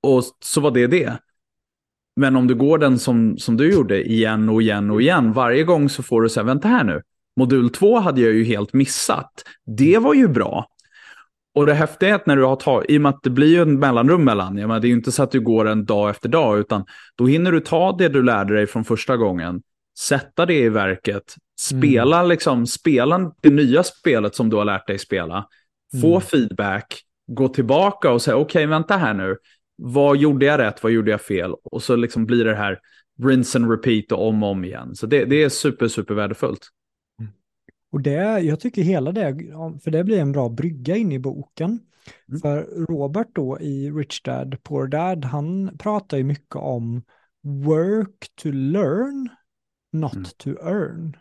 Och 0.04 0.24
så 0.44 0.62
var 0.62 0.72
det 0.72 0.88
det. 0.88 1.18
Men 2.16 2.36
om 2.36 2.48
du 2.48 2.56
går 2.56 2.78
den 2.78 3.00
som, 3.00 3.38
som 3.38 3.58
du 3.58 3.72
gjorde 3.74 4.04
igen 4.12 4.50
och 4.50 4.62
igen 4.62 4.92
och 4.92 5.02
igen, 5.02 5.34
varje 5.34 5.64
gång 5.64 5.90
så 5.90 6.04
får 6.04 6.22
du 6.22 6.30
säga, 6.30 6.44
vänta 6.44 6.68
här 6.68 6.84
nu, 6.84 7.02
modul 7.36 7.70
2 7.70 8.00
hade 8.00 8.22
jag 8.22 8.34
ju 8.34 8.44
helt 8.44 8.74
missat. 8.74 9.32
Det 9.66 9.98
var 9.98 10.14
ju 10.14 10.28
bra. 10.28 10.68
Och 11.56 11.66
det 11.66 11.74
häftiga 11.74 12.10
är 12.10 12.14
att 12.14 12.26
när 12.26 12.36
du 12.36 12.44
har 12.44 12.56
tagit, 12.56 12.90
i 12.90 12.98
och 12.98 13.02
med 13.02 13.10
att 13.10 13.24
det 13.24 13.30
blir 13.30 13.48
ju 13.48 13.62
en 13.62 13.80
mellanrum 13.80 14.24
mellan, 14.24 14.58
jag 14.58 14.68
menar, 14.68 14.80
det 14.80 14.88
är 14.88 14.90
ju 14.90 14.96
inte 14.96 15.12
så 15.12 15.24
att 15.24 15.32
du 15.32 15.40
går 15.40 15.68
en 15.68 15.86
dag 15.86 16.10
efter 16.10 16.30
dag, 16.30 16.60
utan 16.60 16.86
då 17.16 17.28
hinner 17.28 17.52
du 17.52 17.60
ta 17.60 17.92
det 17.92 18.10
du 18.10 18.24
lärde 18.24 18.54
dig 18.54 18.68
från 18.68 18.84
första 18.84 19.18
gången, 19.18 19.62
sätta 19.99 20.45
det 20.45 20.60
i 20.60 20.69
verket, 20.69 21.36
spela, 21.60 22.19
mm. 22.19 22.29
liksom, 22.29 22.67
spela 22.67 23.34
det 23.41 23.49
nya 23.49 23.84
spelet 23.84 24.36
som 24.36 24.49
du 24.49 24.55
har 24.55 24.65
lärt 24.65 24.88
dig 24.88 24.99
spela, 24.99 25.47
få 26.01 26.08
mm. 26.08 26.21
feedback, 26.21 27.01
gå 27.27 27.47
tillbaka 27.47 28.12
och 28.12 28.21
säga 28.21 28.36
okej, 28.36 28.60
okay, 28.60 28.65
vänta 28.65 28.97
här 28.97 29.13
nu, 29.13 29.38
vad 29.77 30.17
gjorde 30.17 30.45
jag 30.45 30.60
rätt, 30.60 30.84
vad 30.84 30.91
gjorde 30.91 31.12
jag 31.12 31.21
fel? 31.21 31.53
Och 31.63 31.84
så 31.84 31.95
liksom 31.95 32.25
blir 32.25 32.45
det 32.45 32.55
här 32.55 32.79
rinse 33.23 33.58
and 33.58 33.71
repeat 33.71 34.12
och 34.12 34.27
om 34.27 34.43
och 34.43 34.49
om 34.49 34.65
igen. 34.65 34.95
Så 34.95 35.05
det, 35.05 35.25
det 35.25 35.43
är 35.43 35.49
super, 35.49 35.88
super 35.88 36.13
värdefullt. 36.13 36.69
Och 37.91 38.01
det, 38.01 38.39
jag 38.39 38.60
tycker 38.60 38.81
hela 38.81 39.12
det, 39.12 39.38
för 39.84 39.91
det 39.91 40.03
blir 40.03 40.19
en 40.19 40.31
bra 40.31 40.49
brygga 40.49 40.95
in 40.95 41.12
i 41.12 41.19
boken. 41.19 41.79
Mm. 42.29 42.41
För 42.41 42.86
Robert 42.88 43.27
då 43.34 43.60
i 43.60 43.91
Rich 43.91 44.21
Dad 44.21 44.58
Poor 44.63 44.88
Dad, 44.88 45.25
han 45.25 45.77
pratar 45.77 46.17
ju 46.17 46.23
mycket 46.23 46.55
om 46.55 47.03
work 47.43 48.27
to 48.36 48.49
learn, 48.51 49.29
not 49.95 50.13
mm. 50.13 50.25
to 50.38 50.49
earn. 50.49 51.17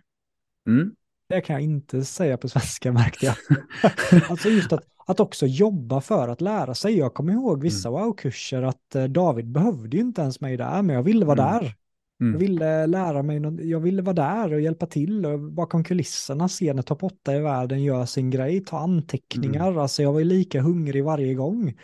Mm. 0.68 0.94
Det 1.28 1.40
kan 1.40 1.54
jag 1.54 1.62
inte 1.62 2.04
säga 2.04 2.37
på 2.37 2.48
svenska 2.48 2.92
märkte 2.92 3.26
jag. 3.26 3.37
alltså 4.30 4.48
just 4.48 4.72
att, 4.72 4.84
att 5.06 5.20
också 5.20 5.46
jobba 5.46 6.00
för 6.00 6.28
att 6.28 6.40
lära 6.40 6.74
sig. 6.74 6.98
Jag 6.98 7.14
kommer 7.14 7.32
ihåg 7.32 7.62
vissa 7.62 7.88
mm. 7.88 8.00
wow-kurser 8.00 8.62
att 8.62 8.94
eh, 8.94 9.04
David 9.04 9.46
behövde 9.46 9.96
ju 9.96 10.02
inte 10.02 10.22
ens 10.22 10.40
mig 10.40 10.56
där, 10.56 10.82
men 10.82 10.96
jag 10.96 11.02
ville 11.02 11.24
vara 11.24 11.48
mm. 11.48 11.62
där. 11.62 11.74
Mm. 12.20 12.32
Jag 12.32 12.38
ville 12.38 12.87
lära 12.87 13.22
mig, 13.22 13.70
jag 13.70 13.80
ville 13.80 14.02
vara 14.02 14.14
där 14.14 14.52
och 14.52 14.60
hjälpa 14.60 14.87
till 14.87 15.26
och 15.26 15.40
bakom 15.40 15.84
kulisserna 15.84 16.48
se 16.48 16.72
när 16.72 16.82
topp 16.82 17.02
8 17.02 17.37
i 17.37 17.40
världen 17.40 17.82
gör 17.82 18.06
sin 18.06 18.30
grej, 18.30 18.64
ta 18.64 18.78
anteckningar. 18.78 19.68
Mm. 19.68 19.78
Alltså 19.78 20.02
jag 20.02 20.12
var 20.12 20.18
ju 20.18 20.24
lika 20.24 20.60
hungrig 20.60 21.04
varje 21.04 21.34
gång. 21.34 21.74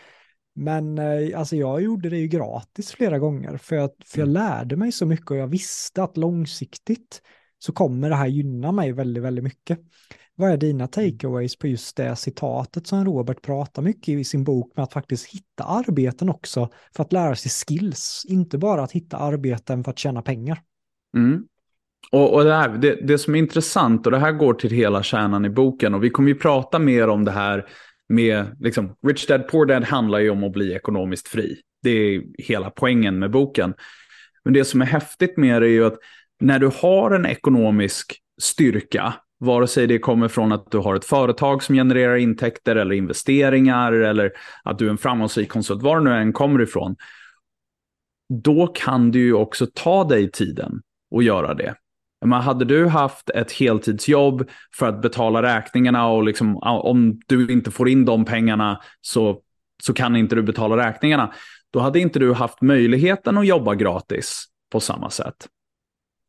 Men 0.60 0.98
eh, 0.98 1.38
alltså 1.38 1.56
jag 1.56 1.82
gjorde 1.82 2.08
det 2.08 2.16
ju 2.18 2.26
gratis 2.26 2.92
flera 2.92 3.18
gånger 3.18 3.56
för, 3.56 3.76
att, 3.76 3.96
för 4.04 4.18
jag 4.18 4.28
mm. 4.28 4.42
lärde 4.42 4.76
mig 4.76 4.92
så 4.92 5.06
mycket 5.06 5.30
och 5.30 5.36
jag 5.36 5.46
visste 5.46 6.02
att 6.02 6.16
långsiktigt 6.16 7.22
så 7.58 7.72
kommer 7.72 8.08
det 8.08 8.16
här 8.16 8.26
gynna 8.26 8.72
mig 8.72 8.92
väldigt, 8.92 9.22
väldigt 9.22 9.44
mycket. 9.44 9.78
Vad 10.34 10.50
är 10.50 10.56
dina 10.56 10.86
takeaways 10.86 11.58
på 11.58 11.66
just 11.66 11.96
det 11.96 12.16
citatet 12.16 12.86
som 12.86 13.04
Robert 13.04 13.42
pratar 13.42 13.82
mycket 13.82 14.08
i 14.08 14.24
sin 14.24 14.44
bok 14.44 14.72
med 14.76 14.82
att 14.82 14.92
faktiskt 14.92 15.26
hitta 15.26 15.64
arbeten 15.64 16.28
också 16.30 16.68
för 16.96 17.02
att 17.02 17.12
lära 17.12 17.34
sig 17.34 17.50
skills, 17.50 18.26
inte 18.28 18.58
bara 18.58 18.82
att 18.82 18.92
hitta 18.92 19.16
arbeten 19.16 19.84
för 19.84 19.90
att 19.90 19.98
tjäna 19.98 20.22
pengar. 20.22 20.60
Mm. 21.16 21.44
Och, 22.12 22.34
och 22.34 22.44
det, 22.44 22.54
här, 22.54 22.68
det, 22.68 23.06
det, 23.06 23.18
som 23.18 23.34
är 23.34 23.38
intressant, 23.38 24.06
och 24.06 24.12
det 24.12 24.18
här 24.18 24.32
går 24.32 24.54
till 24.54 24.70
hela 24.70 25.02
kärnan 25.02 25.44
i 25.44 25.50
boken, 25.50 25.94
och 25.94 26.04
vi 26.04 26.10
kommer 26.10 26.28
ju 26.28 26.34
prata 26.34 26.78
mer 26.78 27.08
om 27.08 27.24
det 27.24 27.30
här 27.30 27.66
med, 28.10 28.56
liksom, 28.60 28.96
Rich 29.06 29.26
Dad 29.26 29.48
Poor 29.48 29.66
Dad 29.66 29.84
handlar 29.84 30.18
ju 30.18 30.30
om 30.30 30.44
att 30.44 30.52
bli 30.52 30.74
ekonomiskt 30.74 31.28
fri. 31.28 31.60
Det 31.82 31.90
är 31.90 32.22
hela 32.38 32.70
poängen 32.70 33.18
med 33.18 33.30
boken. 33.30 33.74
Men 34.44 34.54
det 34.54 34.64
som 34.64 34.82
är 34.82 34.86
häftigt 34.86 35.36
med 35.36 35.62
det 35.62 35.68
är 35.68 35.70
ju 35.70 35.86
att 35.86 35.98
när 36.40 36.58
du 36.58 36.70
har 36.82 37.10
en 37.10 37.26
ekonomisk 37.26 38.16
styrka, 38.40 39.14
vare 39.40 39.66
sig 39.66 39.86
det 39.86 39.98
kommer 39.98 40.28
från 40.28 40.52
att 40.52 40.70
du 40.70 40.78
har 40.78 40.94
ett 40.94 41.04
företag 41.04 41.62
som 41.62 41.74
genererar 41.74 42.16
intäkter 42.16 42.76
eller 42.76 42.94
investeringar 42.94 43.92
eller 43.92 44.32
att 44.64 44.78
du 44.78 44.86
är 44.86 44.90
en 44.90 44.98
framgångsrik 44.98 45.48
konsult, 45.48 45.82
var 45.82 46.00
nu 46.00 46.12
än 46.12 46.32
kommer 46.32 46.62
ifrån, 46.62 46.96
då 48.42 48.66
kan 48.66 49.10
du 49.10 49.20
ju 49.20 49.34
också 49.34 49.66
ta 49.74 50.04
dig 50.04 50.30
tiden 50.30 50.82
och 51.10 51.22
göra 51.22 51.54
det. 51.54 51.74
Men 52.20 52.40
hade 52.40 52.64
du 52.64 52.86
haft 52.86 53.30
ett 53.30 53.52
heltidsjobb 53.52 54.48
för 54.74 54.88
att 54.88 55.02
betala 55.02 55.42
räkningarna 55.42 56.08
och 56.08 56.24
liksom, 56.24 56.56
om 56.62 57.20
du 57.26 57.52
inte 57.52 57.70
får 57.70 57.88
in 57.88 58.04
de 58.04 58.24
pengarna 58.24 58.80
så, 59.00 59.40
så 59.82 59.94
kan 59.94 60.16
inte 60.16 60.34
du 60.34 60.42
betala 60.42 60.76
räkningarna. 60.76 61.34
Då 61.70 61.80
hade 61.80 62.00
inte 62.00 62.18
du 62.18 62.32
haft 62.32 62.60
möjligheten 62.60 63.38
att 63.38 63.46
jobba 63.46 63.74
gratis 63.74 64.44
på 64.72 64.80
samma 64.80 65.10
sätt. 65.10 65.48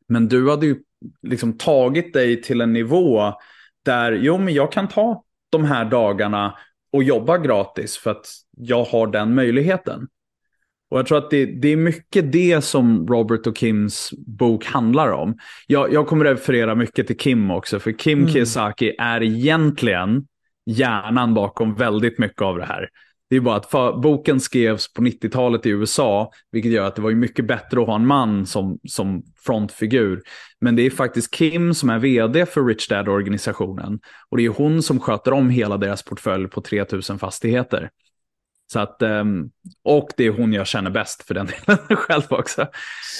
Men 0.07 0.27
du 0.27 0.49
hade 0.49 0.65
ju 0.65 0.77
liksom 1.21 1.57
tagit 1.57 2.13
dig 2.13 2.41
till 2.41 2.61
en 2.61 2.73
nivå 2.73 3.33
där, 3.85 4.11
jo 4.11 4.37
men 4.37 4.53
jag 4.53 4.71
kan 4.71 4.87
ta 4.87 5.23
de 5.49 5.63
här 5.63 5.85
dagarna 5.85 6.57
och 6.91 7.03
jobba 7.03 7.37
gratis 7.37 7.97
för 7.97 8.11
att 8.11 8.27
jag 8.57 8.83
har 8.83 9.07
den 9.07 9.35
möjligheten. 9.35 10.07
Och 10.91 10.99
jag 10.99 11.05
tror 11.05 11.17
att 11.17 11.29
det, 11.29 11.45
det, 11.45 11.67
är 11.67 11.77
mycket 11.77 12.31
det 12.31 12.61
som 12.61 13.07
Robert 13.07 13.47
och 13.47 13.57
Kims 13.57 14.13
bok 14.27 14.65
handlar 14.65 15.11
om. 15.11 15.37
Jag, 15.67 15.93
jag 15.93 16.07
kommer 16.07 16.25
referera 16.25 16.75
mycket 16.75 17.07
till 17.07 17.17
Kim 17.17 17.51
också, 17.51 17.79
för 17.79 17.91
Kim 17.91 18.19
mm. 18.19 18.31
Kiyosaki 18.31 18.95
är 18.99 19.23
egentligen 19.23 20.25
hjärnan 20.65 21.33
bakom 21.33 21.75
väldigt 21.75 22.19
mycket 22.19 22.41
av 22.41 22.57
det 22.57 22.65
här. 22.65 22.89
Det 23.29 23.35
är 23.35 23.39
bara 23.39 23.55
att 23.55 23.71
för, 23.71 23.97
boken 23.97 24.39
skrevs 24.39 24.93
på 24.93 25.01
90-talet 25.01 25.65
i 25.65 25.69
USA, 25.69 26.31
vilket 26.51 26.71
gör 26.71 26.85
att 26.85 26.95
det 26.95 27.01
var 27.01 27.11
mycket 27.11 27.47
bättre 27.47 27.81
att 27.81 27.87
ha 27.87 27.95
en 27.95 28.07
man 28.07 28.45
som, 28.45 28.79
som 28.89 29.23
frontfigur. 29.45 30.21
Men 30.61 30.75
det 30.75 30.85
är 30.85 30.89
faktiskt 30.89 31.33
Kim 31.33 31.73
som 31.73 31.89
är 31.89 31.99
vd 31.99 32.45
för 32.45 32.65
Rich 32.65 32.87
Dad-organisationen. 32.87 33.99
Och 34.29 34.37
det 34.37 34.45
är 34.45 34.49
hon 34.49 34.83
som 34.83 34.99
sköter 34.99 35.33
om 35.33 35.49
hela 35.49 35.77
deras 35.77 36.03
portfölj 36.03 36.47
på 36.47 36.61
3000 36.61 37.19
fastigheter. 37.19 37.89
Så 38.71 38.79
att, 38.79 39.01
ehm, 39.01 39.49
och 39.83 40.09
det 40.17 40.25
är 40.25 40.31
hon 40.31 40.53
jag 40.53 40.67
känner 40.67 40.91
bäst 40.91 41.23
för 41.23 41.33
den 41.33 41.47
delen 41.65 41.97
själv 41.97 42.23
också. 42.29 42.67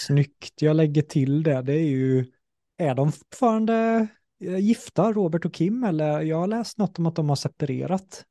Snyggt, 0.05 0.61
jag 0.61 0.75
lägger 0.75 1.01
till 1.01 1.43
det. 1.43 1.61
Det 1.61 1.73
är 1.73 1.87
ju, 1.87 2.25
är 2.77 2.95
de 2.95 3.11
fortfarande 3.11 4.07
eh, 4.43 4.57
gifta, 4.57 5.11
Robert 5.11 5.45
och 5.45 5.53
Kim, 5.53 5.83
eller 5.83 6.21
jag 6.21 6.37
har 6.37 6.47
läst 6.47 6.77
något 6.77 6.99
om 6.99 7.05
att 7.05 7.15
de 7.15 7.29
har 7.29 7.35
separerat. 7.35 8.23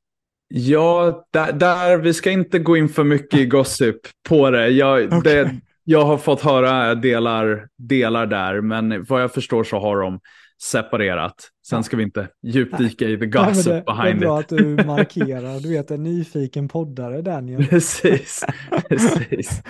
Ja, 0.48 1.24
där, 1.30 1.52
där, 1.52 1.98
vi 1.98 2.14
ska 2.14 2.30
inte 2.30 2.58
gå 2.58 2.76
in 2.76 2.88
för 2.88 3.04
mycket 3.04 3.40
i 3.40 3.46
gossip 3.46 3.96
på 4.28 4.50
det. 4.50 4.68
Jag, 4.68 5.12
okay. 5.12 5.20
det, 5.20 5.60
jag 5.84 6.04
har 6.04 6.18
fått 6.18 6.40
höra 6.40 6.94
delar, 6.94 7.68
delar 7.76 8.26
där, 8.26 8.60
men 8.60 9.04
vad 9.04 9.22
jag 9.22 9.32
förstår 9.32 9.64
så 9.64 9.78
har 9.78 10.00
de 10.00 10.20
separerat. 10.62 11.48
Sen 11.66 11.84
ska 11.84 11.96
vi 11.96 12.02
inte 12.02 12.28
djupdyka 12.42 13.08
i 13.08 13.18
the 13.18 13.26
gossip 13.26 13.66
ja, 13.66 13.72
det, 13.72 13.82
behind 13.82 14.14
it. 14.14 14.20
Det 14.20 14.26
är 14.26 14.28
bra 14.28 14.40
it. 14.40 14.44
att 14.44 14.58
du 14.58 14.84
markerar, 14.84 15.60
du 15.60 15.68
vet 15.68 15.90
en 15.90 16.02
nyfiken 16.02 16.68
poddare 16.68 17.22
Daniel. 17.22 17.66
Precis, 17.70 18.44
precis. 18.88 19.62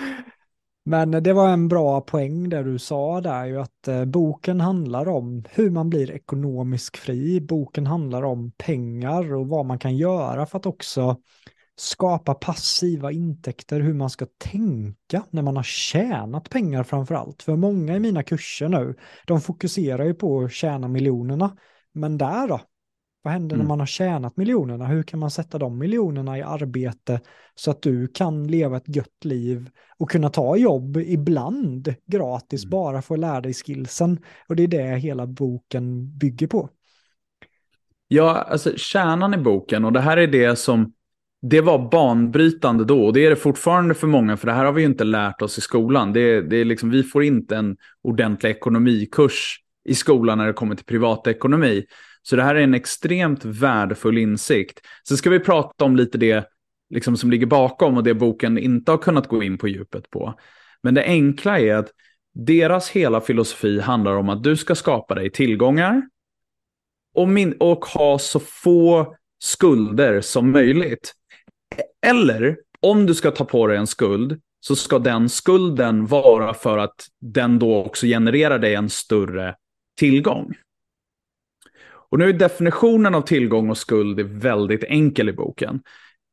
Men 0.85 1.11
det 1.11 1.33
var 1.33 1.49
en 1.49 1.67
bra 1.67 2.01
poäng 2.01 2.49
där 2.49 2.63
du 2.63 2.79
sa 2.79 3.21
där 3.21 3.45
ju 3.45 3.61
att 3.61 3.87
eh, 3.87 4.05
boken 4.05 4.61
handlar 4.61 5.07
om 5.07 5.43
hur 5.49 5.69
man 5.69 5.89
blir 5.89 6.11
ekonomiskt 6.11 6.97
fri. 6.97 7.41
Boken 7.41 7.87
handlar 7.87 8.23
om 8.23 8.51
pengar 8.51 9.33
och 9.33 9.47
vad 9.47 9.65
man 9.65 9.79
kan 9.79 9.97
göra 9.97 10.45
för 10.45 10.57
att 10.57 10.65
också 10.65 11.17
skapa 11.81 12.33
passiva 12.33 13.11
intäkter, 13.11 13.79
hur 13.79 13.93
man 13.93 14.09
ska 14.09 14.25
tänka 14.37 15.23
när 15.29 15.41
man 15.41 15.55
har 15.55 15.63
tjänat 15.63 16.49
pengar 16.49 16.83
framför 16.83 17.15
allt. 17.15 17.43
För 17.43 17.55
många 17.55 17.95
i 17.95 17.99
mina 17.99 18.23
kurser 18.23 18.69
nu, 18.69 18.95
de 19.27 19.41
fokuserar 19.41 20.05
ju 20.05 20.13
på 20.13 20.41
att 20.41 20.51
tjäna 20.51 20.87
miljonerna. 20.87 21.57
Men 21.93 22.17
där 22.17 22.47
då? 22.47 22.61
Vad 23.21 23.33
händer 23.33 23.55
mm. 23.55 23.63
när 23.63 23.69
man 23.69 23.79
har 23.79 23.87
tjänat 23.87 24.37
miljonerna? 24.37 24.85
Hur 24.85 25.03
kan 25.03 25.19
man 25.19 25.31
sätta 25.31 25.57
de 25.57 25.77
miljonerna 25.77 26.37
i 26.37 26.41
arbete 26.41 27.19
så 27.55 27.71
att 27.71 27.81
du 27.81 28.07
kan 28.07 28.47
leva 28.47 28.77
ett 28.77 28.95
gött 28.95 29.25
liv 29.25 29.69
och 29.97 30.09
kunna 30.09 30.29
ta 30.29 30.57
jobb 30.57 30.97
ibland 30.97 31.93
gratis 32.05 32.63
mm. 32.63 32.69
bara 32.69 33.01
för 33.01 33.15
att 33.15 33.19
lära 33.19 33.41
dig 33.41 33.53
skillsen? 33.53 34.19
Och 34.47 34.55
det 34.55 34.63
är 34.63 34.67
det 34.67 34.97
hela 34.97 35.27
boken 35.27 36.17
bygger 36.17 36.47
på. 36.47 36.69
Ja, 38.07 38.41
alltså 38.41 38.77
kärnan 38.77 39.33
i 39.33 39.37
boken 39.37 39.85
och 39.85 39.93
det 39.93 40.01
här 40.01 40.17
är 40.17 40.27
det 40.27 40.55
som 40.55 40.93
det 41.41 41.61
var 41.61 41.89
banbrytande 41.89 42.85
då 42.85 43.05
och 43.05 43.13
det 43.13 43.25
är 43.25 43.29
det 43.29 43.35
fortfarande 43.35 43.93
för 43.93 44.07
många 44.07 44.37
för 44.37 44.47
det 44.47 44.53
här 44.53 44.65
har 44.65 44.73
vi 44.73 44.81
ju 44.81 44.87
inte 44.87 45.03
lärt 45.03 45.41
oss 45.41 45.57
i 45.57 45.61
skolan. 45.61 46.13
Det, 46.13 46.41
det 46.41 46.57
är 46.57 46.65
liksom, 46.65 46.89
vi 46.89 47.03
får 47.03 47.23
inte 47.23 47.55
en 47.55 47.77
ordentlig 48.03 48.49
ekonomikurs 48.49 49.57
i 49.89 49.95
skolan 49.95 50.37
när 50.37 50.47
det 50.47 50.53
kommer 50.53 50.75
till 50.75 50.85
privatekonomi. 50.85 51.85
Så 52.21 52.35
det 52.35 52.43
här 52.43 52.55
är 52.55 52.61
en 52.61 52.73
extremt 52.73 53.45
värdefull 53.45 54.17
insikt. 54.17 54.79
Sen 55.07 55.17
ska 55.17 55.29
vi 55.29 55.39
prata 55.39 55.85
om 55.85 55.95
lite 55.95 56.17
det 56.17 56.45
liksom, 56.89 57.17
som 57.17 57.31
ligger 57.31 57.45
bakom 57.45 57.97
och 57.97 58.03
det 58.03 58.13
boken 58.13 58.57
inte 58.57 58.91
har 58.91 58.97
kunnat 58.97 59.27
gå 59.27 59.43
in 59.43 59.57
på 59.57 59.67
djupet 59.67 60.09
på. 60.09 60.39
Men 60.83 60.93
det 60.93 61.03
enkla 61.03 61.59
är 61.59 61.75
att 61.75 61.89
deras 62.33 62.89
hela 62.89 63.21
filosofi 63.21 63.79
handlar 63.79 64.15
om 64.15 64.29
att 64.29 64.43
du 64.43 64.57
ska 64.57 64.75
skapa 64.75 65.15
dig 65.15 65.29
tillgångar 65.31 66.01
och, 67.13 67.27
min 67.27 67.53
och 67.59 67.85
ha 67.85 68.19
så 68.19 68.39
få 68.39 69.15
skulder 69.39 70.21
som 70.21 70.51
möjligt. 70.51 71.13
Eller 72.05 72.57
om 72.79 73.05
du 73.05 73.15
ska 73.15 73.31
ta 73.31 73.45
på 73.45 73.67
dig 73.67 73.77
en 73.77 73.87
skuld 73.87 74.41
så 74.59 74.75
ska 74.75 74.99
den 74.99 75.29
skulden 75.29 76.05
vara 76.05 76.53
för 76.53 76.77
att 76.77 77.07
den 77.19 77.59
då 77.59 77.83
också 77.83 78.05
genererar 78.05 78.59
dig 78.59 78.75
en 78.75 78.89
större 78.89 79.55
tillgång. 79.99 80.53
Och 82.11 82.19
nu 82.19 82.29
är 82.29 82.33
definitionen 82.33 83.15
av 83.15 83.21
tillgång 83.21 83.69
och 83.69 83.77
skuld 83.77 84.19
väldigt 84.19 84.83
enkel 84.83 85.29
i 85.29 85.33
boken. 85.33 85.81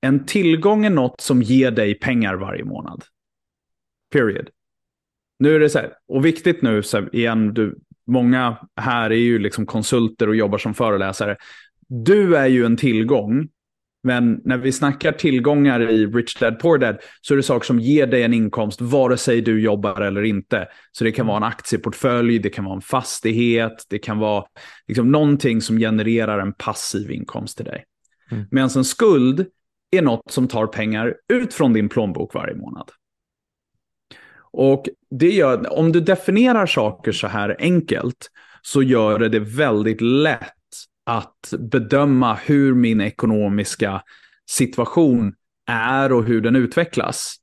En 0.00 0.26
tillgång 0.26 0.84
är 0.84 0.90
något 0.90 1.20
som 1.20 1.42
ger 1.42 1.70
dig 1.70 1.94
pengar 1.94 2.34
varje 2.34 2.64
månad. 2.64 3.04
Period. 4.12 4.48
Nu 5.38 5.54
är 5.54 5.60
det 5.60 5.70
så 5.70 5.78
här, 5.78 5.92
och 6.08 6.24
viktigt 6.24 6.62
nu, 6.62 6.82
så 6.82 6.96
här, 6.96 7.16
igen, 7.16 7.54
du, 7.54 7.78
många 8.06 8.56
här 8.76 9.10
är 9.10 9.16
ju 9.16 9.38
liksom 9.38 9.66
konsulter 9.66 10.28
och 10.28 10.36
jobbar 10.36 10.58
som 10.58 10.74
föreläsare. 10.74 11.36
Du 11.88 12.36
är 12.36 12.46
ju 12.46 12.64
en 12.64 12.76
tillgång 12.76 13.48
men 14.02 14.40
när 14.44 14.56
vi 14.56 14.72
snackar 14.72 15.12
tillgångar 15.12 15.90
i 15.90 16.06
Rich 16.06 16.34
Dad 16.34 16.58
Poor 16.58 16.78
Dad 16.78 16.98
så 17.20 17.34
är 17.34 17.36
det 17.36 17.42
saker 17.42 17.66
som 17.66 17.80
ger 17.80 18.06
dig 18.06 18.22
en 18.22 18.34
inkomst 18.34 18.80
vare 18.80 19.16
sig 19.16 19.40
du 19.40 19.60
jobbar 19.60 20.00
eller 20.00 20.22
inte. 20.22 20.68
Så 20.92 21.04
det 21.04 21.12
kan 21.12 21.26
vara 21.26 21.36
en 21.36 21.42
aktieportfölj, 21.42 22.38
det 22.38 22.50
kan 22.50 22.64
vara 22.64 22.74
en 22.74 22.80
fastighet, 22.80 23.84
det 23.88 23.98
kan 23.98 24.18
vara 24.18 24.44
liksom 24.86 25.12
någonting 25.12 25.60
som 25.60 25.78
genererar 25.78 26.38
en 26.38 26.52
passiv 26.52 27.10
inkomst 27.10 27.56
till 27.56 27.66
dig. 27.66 27.84
Mm. 28.30 28.44
Medan 28.50 28.70
en 28.76 28.84
skuld 28.84 29.46
är 29.90 30.02
något 30.02 30.30
som 30.30 30.48
tar 30.48 30.66
pengar 30.66 31.14
ut 31.32 31.54
från 31.54 31.72
din 31.72 31.88
plånbok 31.88 32.34
varje 32.34 32.54
månad. 32.54 32.90
Och 34.50 34.88
det 35.10 35.30
gör, 35.30 35.78
om 35.78 35.92
du 35.92 36.00
definierar 36.00 36.66
saker 36.66 37.12
så 37.12 37.26
här 37.26 37.56
enkelt 37.58 38.30
så 38.62 38.82
gör 38.82 39.18
det 39.18 39.28
det 39.28 39.40
väldigt 39.40 40.00
lätt 40.00 40.57
att 41.08 41.54
bedöma 41.58 42.34
hur 42.34 42.74
min 42.74 43.00
ekonomiska 43.00 44.02
situation 44.50 45.34
är 45.70 46.12
och 46.12 46.24
hur 46.24 46.40
den 46.40 46.56
utvecklas. 46.56 47.36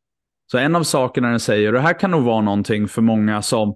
Så 0.51 0.57
en 0.57 0.75
av 0.75 0.83
sakerna 0.83 1.29
den 1.29 1.39
säger, 1.39 1.67
och 1.67 1.73
det 1.73 1.79
här 1.79 1.99
kan 1.99 2.11
nog 2.11 2.23
vara 2.23 2.41
någonting 2.41 2.87
för 2.87 3.01
många 3.01 3.41
som 3.41 3.75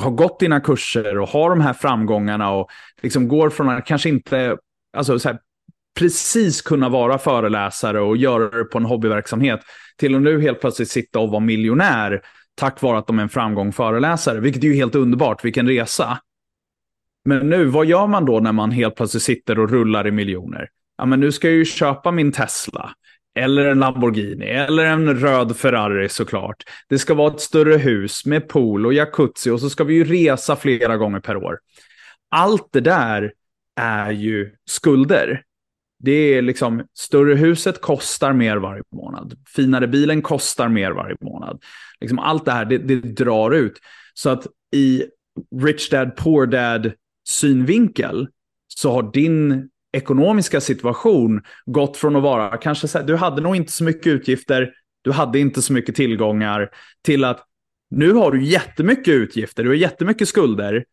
har 0.00 0.10
gått 0.10 0.40
dina 0.40 0.60
kurser 0.60 1.18
och 1.18 1.28
har 1.28 1.50
de 1.50 1.60
här 1.60 1.72
framgångarna 1.72 2.50
och 2.50 2.68
liksom 3.02 3.28
går 3.28 3.50
från 3.50 3.68
att 3.68 3.86
kanske 3.86 4.08
inte, 4.08 4.56
alltså 4.96 5.18
så 5.18 5.28
här, 5.28 5.38
precis 5.98 6.62
kunna 6.62 6.88
vara 6.88 7.18
föreläsare 7.18 8.00
och 8.00 8.16
göra 8.16 8.58
det 8.58 8.64
på 8.64 8.78
en 8.78 8.84
hobbyverksamhet 8.84 9.60
till 9.96 10.14
att 10.14 10.22
nu 10.22 10.40
helt 10.40 10.60
plötsligt 10.60 10.90
sitta 10.90 11.18
och 11.18 11.30
vara 11.30 11.40
miljonär 11.40 12.20
tack 12.54 12.82
vare 12.82 12.98
att 12.98 13.06
de 13.06 13.18
är 13.18 13.22
en 13.22 13.28
framgång 13.28 13.72
föreläsare, 13.72 14.40
vilket 14.40 14.64
är 14.64 14.68
ju 14.68 14.74
helt 14.74 14.94
underbart, 14.94 15.44
vilken 15.44 15.68
resa. 15.68 16.18
Men 17.24 17.48
nu, 17.50 17.64
vad 17.64 17.86
gör 17.86 18.06
man 18.06 18.24
då 18.24 18.40
när 18.40 18.52
man 18.52 18.70
helt 18.70 18.96
plötsligt 18.96 19.22
sitter 19.22 19.58
och 19.58 19.70
rullar 19.70 20.06
i 20.06 20.10
miljoner? 20.10 20.68
Ja, 20.98 21.06
men 21.06 21.20
nu 21.20 21.32
ska 21.32 21.48
jag 21.48 21.56
ju 21.56 21.64
köpa 21.64 22.10
min 22.10 22.32
Tesla. 22.32 22.90
Eller 23.38 23.64
en 23.64 23.78
Lamborghini, 23.78 24.46
eller 24.46 24.84
en 24.84 25.20
röd 25.20 25.56
Ferrari 25.56 26.08
såklart. 26.08 26.64
Det 26.88 26.98
ska 26.98 27.14
vara 27.14 27.34
ett 27.34 27.40
större 27.40 27.76
hus 27.76 28.26
med 28.26 28.48
pool 28.48 28.86
och 28.86 28.92
jacuzzi 28.92 29.50
och 29.50 29.60
så 29.60 29.70
ska 29.70 29.84
vi 29.84 29.94
ju 29.94 30.04
resa 30.04 30.56
flera 30.56 30.96
gånger 30.96 31.20
per 31.20 31.36
år. 31.36 31.58
Allt 32.30 32.68
det 32.72 32.80
där 32.80 33.32
är 33.80 34.10
ju 34.10 34.54
skulder. 34.70 35.42
Det 35.98 36.12
är 36.12 36.42
liksom, 36.42 36.82
större 36.94 37.34
huset 37.34 37.80
kostar 37.80 38.32
mer 38.32 38.56
varje 38.56 38.82
månad. 38.92 39.34
Finare 39.56 39.86
bilen 39.86 40.22
kostar 40.22 40.68
mer 40.68 40.90
varje 40.90 41.16
månad. 41.20 41.62
Liksom 42.00 42.18
allt 42.18 42.44
det 42.44 42.52
här, 42.52 42.64
det, 42.64 42.78
det 42.78 42.94
drar 42.94 43.50
ut. 43.50 43.78
Så 44.14 44.30
att 44.30 44.46
i 44.74 45.04
Rich 45.62 45.90
Dad 45.90 46.16
Poor 46.16 46.46
Dad 46.46 46.92
synvinkel 47.28 48.28
så 48.68 48.92
har 48.92 49.12
din 49.12 49.68
ekonomiska 49.92 50.60
situation 50.60 51.42
gått 51.66 51.96
från 51.96 52.16
att 52.16 52.22
vara, 52.22 52.56
kanske 52.56 52.88
så 52.88 52.98
här, 52.98 53.06
du 53.06 53.16
hade 53.16 53.42
nog 53.42 53.56
inte 53.56 53.72
så 53.72 53.84
mycket 53.84 54.06
utgifter, 54.06 54.72
du 55.02 55.12
hade 55.12 55.38
inte 55.38 55.62
så 55.62 55.72
mycket 55.72 55.94
tillgångar, 55.94 56.70
till 57.04 57.24
att 57.24 57.44
nu 57.90 58.12
har 58.12 58.32
du 58.32 58.44
jättemycket 58.44 59.14
utgifter, 59.14 59.62
du 59.62 59.68
har 59.68 59.76
jättemycket 59.76 60.28
skulder, 60.28 60.84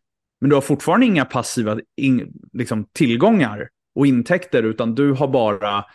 men 0.42 0.50
du 0.50 0.56
har 0.56 0.62
fortfarande 0.62 1.06
inga 1.06 1.26
passiva 1.26 1.80
in, 1.98 2.34
liksom, 2.54 2.86
tillgångar 2.94 3.70
och 3.96 4.08
intäkter, 4.08 4.64
utan 4.64 4.96
du 4.96 5.12
har 5.12 5.28
bara, 5.28 5.86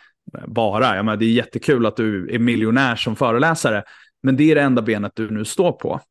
bara, 0.47 0.95
jag 0.95 1.05
menar, 1.05 1.17
det 1.17 1.25
är 1.25 1.31
jättekul 1.31 1.85
att 1.85 1.95
du 1.95 2.35
är 2.35 2.39
miljonär 2.39 2.95
som 2.95 3.15
föreläsare, 3.15 3.83
men 4.23 4.37
det 4.37 4.51
är 4.51 4.55
det 4.55 4.61
enda 4.61 4.81
benet 4.81 5.11
du 5.15 5.29
nu 5.31 5.45
står 5.45 5.71
på. 5.71 6.01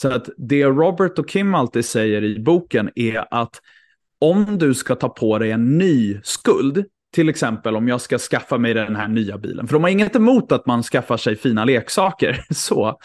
Så 0.00 0.12
att 0.12 0.28
det 0.36 0.64
Robert 0.64 1.18
och 1.18 1.28
Kim 1.28 1.54
alltid 1.54 1.84
säger 1.84 2.24
i 2.24 2.38
boken 2.38 2.90
är 2.94 3.24
att 3.30 3.60
om 4.20 4.58
du 4.58 4.74
ska 4.74 4.94
ta 4.94 5.08
på 5.08 5.38
dig 5.38 5.50
en 5.50 5.78
ny 5.78 6.20
skuld, 6.22 6.84
till 7.12 7.28
exempel 7.28 7.76
om 7.76 7.88
jag 7.88 8.00
ska 8.00 8.18
skaffa 8.18 8.58
mig 8.58 8.74
den 8.74 8.96
här 8.96 9.08
nya 9.08 9.38
bilen, 9.38 9.66
för 9.66 9.74
de 9.74 9.82
har 9.82 9.90
inget 9.90 10.16
emot 10.16 10.52
att 10.52 10.66
man 10.66 10.82
skaffar 10.82 11.16
sig 11.16 11.36
fina 11.36 11.64
leksaker, 11.64 12.44
så. 12.50 12.98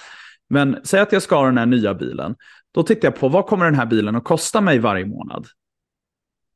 Men 0.50 0.78
säg 0.84 1.00
att 1.00 1.12
jag 1.12 1.22
ska 1.22 1.36
ha 1.36 1.46
den 1.46 1.58
här 1.58 1.66
nya 1.66 1.94
bilen, 1.94 2.36
då 2.74 2.84
tittar 2.84 3.08
jag 3.08 3.16
på 3.16 3.30
vad 3.30 3.46
kommer 3.46 3.66
den 3.66 3.76
här 3.76 3.86
bilen 3.86 4.16
att 4.16 4.24
kosta 4.24 4.62
mig 4.62 4.80
varje 4.80 5.06
månad? 5.06 5.48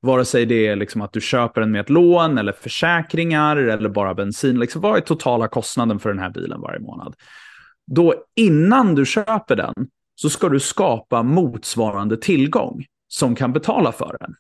Vare 0.02 0.26
sig 0.26 0.46
det 0.46 0.68
är 0.68 0.76
liksom 0.76 1.02
att 1.02 1.14
du 1.14 1.22
köper 1.22 1.62
den 1.62 1.72
med 1.72 1.82
ett 1.82 1.90
lån 1.90 2.38
eller 2.38 2.52
försäkringar 2.52 3.58
eller 3.58 3.90
bara 3.90 4.14
bensin. 4.14 4.60
Liksom, 4.60 4.82
vad 4.82 4.98
är 4.98 5.02
totala 5.02 5.48
kostnaden 5.48 6.00
för 6.00 6.10
den 6.10 6.20
här 6.20 6.30
bilen 6.30 6.62
varje 6.62 6.80
månad? 6.80 7.16
Då 7.88 8.14
innan 8.36 8.96
du 8.96 9.06
köper 9.06 9.56
den 9.56 9.74
så 10.22 10.30
ska 10.30 10.50
du 10.50 10.60
skapa 10.60 11.24
motsvarande 11.24 12.18
tillgång 12.18 12.86
som 13.08 13.36
kan 13.36 13.54
betala 13.54 13.92
för 13.92 14.18
den. 14.20 14.36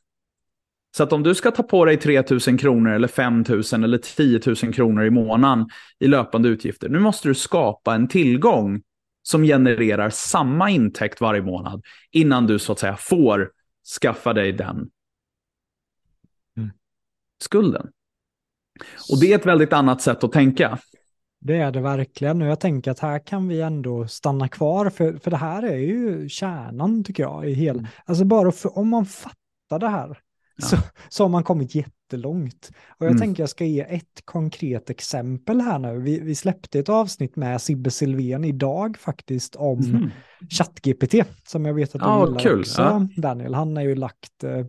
Så 0.98 1.04
att 1.04 1.13
om 1.13 1.24
du 1.24 1.36
ska 1.36 1.52
ta 1.52 1.63
på 1.63 1.86
dig 1.86 1.98
3 1.98 2.24
000 2.48 2.60
kronor 2.60 2.92
eller 2.92 3.08
5 3.08 3.46
000 3.50 3.84
eller 3.84 3.98
10 3.98 4.42
000 4.63 4.74
kronor 4.74 5.04
i 5.04 5.10
månaden 5.10 5.70
i 6.00 6.08
löpande 6.08 6.50
utgifter, 6.50 6.89
nu 6.89 7.00
måste 7.00 7.28
du 7.28 7.36
skapa 7.36 7.96
en 7.96 8.08
tillgång 8.08 8.82
som 9.24 9.44
genererar 9.44 10.10
samma 10.10 10.70
intäkt 10.70 11.22
varje 11.22 11.42
månad 11.42 11.86
innan 12.12 12.48
du 12.48 12.60
så 12.60 12.72
att 12.72 12.80
säga 12.80 12.96
får 12.96 13.52
skaffa 14.02 14.34
dig 14.34 14.52
den 14.52 14.89
mm. 16.58 16.70
skulden. 17.44 17.89
Och 19.12 19.20
det 19.22 19.34
är 19.34 19.36
ett 19.39 19.46
väldigt 19.46 19.74
annat 19.74 20.02
sätt 20.02 20.24
att 20.24 20.32
tänka. 20.32 20.80
Det 21.41 21.58
är 21.58 21.71
det 21.71 21.82
verkligen. 21.82 22.41
Och 22.41 22.47
jag 22.47 22.60
tänker 22.60 22.91
att 22.91 22.99
här 22.99 23.19
kan 23.19 23.47
vi 23.47 23.62
ändå 23.62 24.08
stanna 24.08 24.47
kvar, 24.47 24.89
för, 24.89 25.17
för 25.17 25.32
det 25.32 25.38
här 25.38 25.63
är 25.63 25.78
ju 25.78 26.30
kärnan 26.30 27.04
tycker 27.04 27.23
jag. 27.23 27.49
I 27.49 27.54
hela, 27.54 27.80
mm. 27.80 27.91
Alltså 28.06 28.25
bara 28.25 28.52
för, 28.52 28.78
om 28.78 28.89
man 28.89 29.06
fattar 29.06 29.80
det 29.80 29.88
här 29.88 30.19
ja. 30.56 30.67
så, 30.67 30.78
så 31.10 31.23
har 31.23 31.30
man 31.30 31.43
kommit 31.43 31.75
jättelångt. 31.75 32.71
Och 32.88 33.06
jag 33.06 33.12
mm. 33.12 33.21
tänker 33.21 33.43
jag 33.43 33.49
ska 33.49 33.65
ge 33.65 33.82
ett 33.82 34.25
konkret 34.25 34.89
exempel 34.89 35.62
här 35.62 35.80
nu. 35.80 35.99
Vi, 35.99 36.19
vi 36.19 36.36
släppte 36.36 36.80
ett 36.80 36.89
avsnitt 36.89 37.36
med 37.36 37.62
Sibbe 37.62 37.91
Silven 37.91 38.45
idag 38.45 38.97
faktiskt 38.97 39.56
om 39.56 39.80
mm. 39.80 40.10
ChatGPT, 40.49 41.15
som 41.45 41.65
jag 41.65 41.73
vet 41.73 41.95
att 41.95 42.02
du 42.02 42.08
ja, 42.08 42.28
gillar 42.28 42.39
kul. 42.39 42.60
också, 42.60 42.82
ja. 42.82 43.08
Daniel. 43.17 43.54
Han 43.54 43.75
har 43.75 43.84
ju 43.84 43.95
lagt... 43.95 44.43
Eh, 44.43 44.65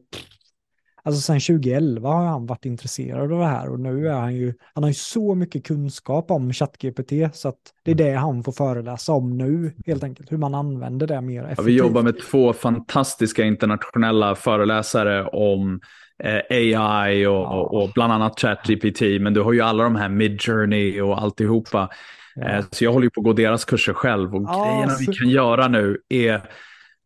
Alltså 1.03 1.21
sedan 1.21 1.41
2011 1.41 2.09
har 2.09 2.25
han 2.25 2.47
varit 2.47 2.65
intresserad 2.65 3.33
av 3.33 3.39
det 3.39 3.47
här 3.47 3.69
och 3.69 3.81
nu 3.81 4.09
är 4.09 4.15
han 4.15 4.35
ju, 4.35 4.55
han 4.75 4.85
har 4.85 4.91
ju 4.91 4.95
så 4.95 5.35
mycket 5.35 5.67
kunskap 5.67 6.31
om 6.31 6.53
ChatGPT 6.53 7.13
så 7.33 7.49
att 7.49 7.59
det 7.85 7.91
är 7.91 7.95
det 7.95 8.13
han 8.13 8.45
får 8.45 8.53
föreläsa 8.53 9.13
om 9.13 9.39
nu 9.39 9.73
helt 9.87 10.05
enkelt, 10.05 10.33
hur 10.33 10.39
man 10.39 10.55
använder 10.55 11.07
det 11.07 11.21
mer 11.21 11.43
effektivt. 11.43 11.59
Ja, 11.59 11.65
vi 11.65 11.77
jobbar 11.77 12.03
med 12.03 12.21
två 12.21 12.53
fantastiska 12.53 13.45
internationella 13.45 14.35
föreläsare 14.35 15.25
om 15.25 15.81
eh, 16.25 16.41
AI 16.51 17.27
och, 17.27 17.35
ja. 17.35 17.69
och, 17.73 17.91
bland 17.95 18.13
annat 18.13 18.41
ChatGPT, 18.41 19.01
men 19.21 19.35
du 19.35 19.41
har 19.41 19.53
ju 19.53 19.61
alla 19.61 19.85
de 19.85 19.97
här 19.97 20.09
Midjourney 20.09 21.01
och 21.01 21.23
alltihopa. 21.23 21.89
Ja. 22.35 22.49
Eh, 22.49 22.65
så 22.71 22.85
jag 22.85 22.93
håller 22.93 23.05
ju 23.05 23.11
på 23.11 23.21
att 23.21 23.25
gå 23.25 23.33
deras 23.33 23.65
kurser 23.65 23.93
själv 23.93 24.35
och 24.35 24.43
ja, 24.43 24.65
grejerna 24.65 24.93
så... 24.93 25.11
vi 25.11 25.17
kan 25.17 25.29
göra 25.29 25.69
nu 25.69 25.99
är 26.09 26.43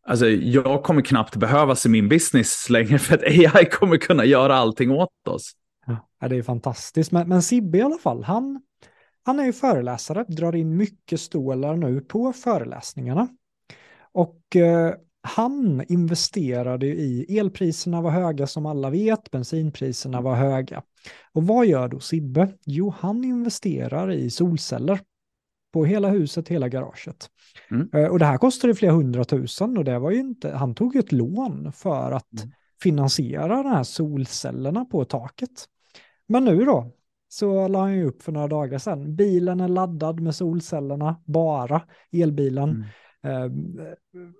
Alltså, 0.07 0.27
jag 0.29 0.83
kommer 0.83 1.01
knappt 1.01 1.35
behövas 1.35 1.85
i 1.85 1.89
min 1.89 2.09
business 2.09 2.69
längre 2.69 2.99
för 2.99 3.15
att 3.15 3.23
AI 3.23 3.65
kommer 3.65 3.97
kunna 3.97 4.25
göra 4.25 4.55
allting 4.55 4.91
åt 4.91 5.27
oss. 5.27 5.51
Ja, 6.19 6.27
det 6.27 6.35
är 6.35 6.43
fantastiskt. 6.43 7.11
Men, 7.11 7.29
men 7.29 7.41
Sibbe 7.41 7.77
i 7.77 7.81
alla 7.81 7.97
fall, 7.97 8.23
han, 8.23 8.61
han 9.23 9.39
är 9.39 9.45
ju 9.45 9.53
föreläsare, 9.53 10.25
drar 10.27 10.55
in 10.55 10.77
mycket 10.77 11.19
stålar 11.19 11.75
nu 11.75 12.01
på 12.01 12.33
föreläsningarna. 12.33 13.27
Och 14.11 14.55
eh, 14.55 14.93
han 15.21 15.83
investerade 15.87 16.85
i, 16.85 17.37
elpriserna 17.37 18.01
var 18.01 18.11
höga 18.11 18.47
som 18.47 18.65
alla 18.65 18.89
vet, 18.89 19.31
bensinpriserna 19.31 20.21
var 20.21 20.35
höga. 20.35 20.83
Och 21.33 21.47
vad 21.47 21.65
gör 21.65 21.87
då 21.87 21.99
Sibbe? 21.99 22.49
Jo, 22.65 22.93
han 22.99 23.23
investerar 23.23 24.11
i 24.11 24.29
solceller 24.29 24.99
på 25.75 25.85
hela 25.85 26.09
huset, 26.09 26.47
hela 26.47 26.69
garaget. 26.69 27.29
Mm. 27.71 27.89
Eh, 27.93 28.07
och 28.07 28.19
det 28.19 28.25
här 28.25 28.37
kostade 28.37 28.75
flera 28.75 28.91
hundratusen 28.91 29.77
och 29.77 29.83
det 29.83 29.99
var 29.99 30.11
ju 30.11 30.19
inte, 30.19 30.51
han 30.51 30.75
tog 30.75 30.95
ett 30.95 31.11
lån 31.11 31.71
för 31.71 32.11
att 32.11 32.39
mm. 32.39 32.53
finansiera 32.81 33.63
de 33.63 33.69
här 33.69 33.83
solcellerna 33.83 34.85
på 34.85 35.05
taket. 35.05 35.65
Men 36.27 36.45
nu 36.45 36.65
då, 36.65 36.91
så 37.27 37.67
la 37.67 37.79
han 37.79 37.95
ju 37.95 38.05
upp 38.05 38.21
för 38.21 38.31
några 38.31 38.47
dagar 38.47 38.77
sedan. 38.77 39.15
Bilen 39.15 39.59
är 39.59 39.67
laddad 39.67 40.19
med 40.19 40.35
solcellerna, 40.35 41.21
bara 41.25 41.81
elbilen. 42.11 42.85
Mm. 43.23 44.33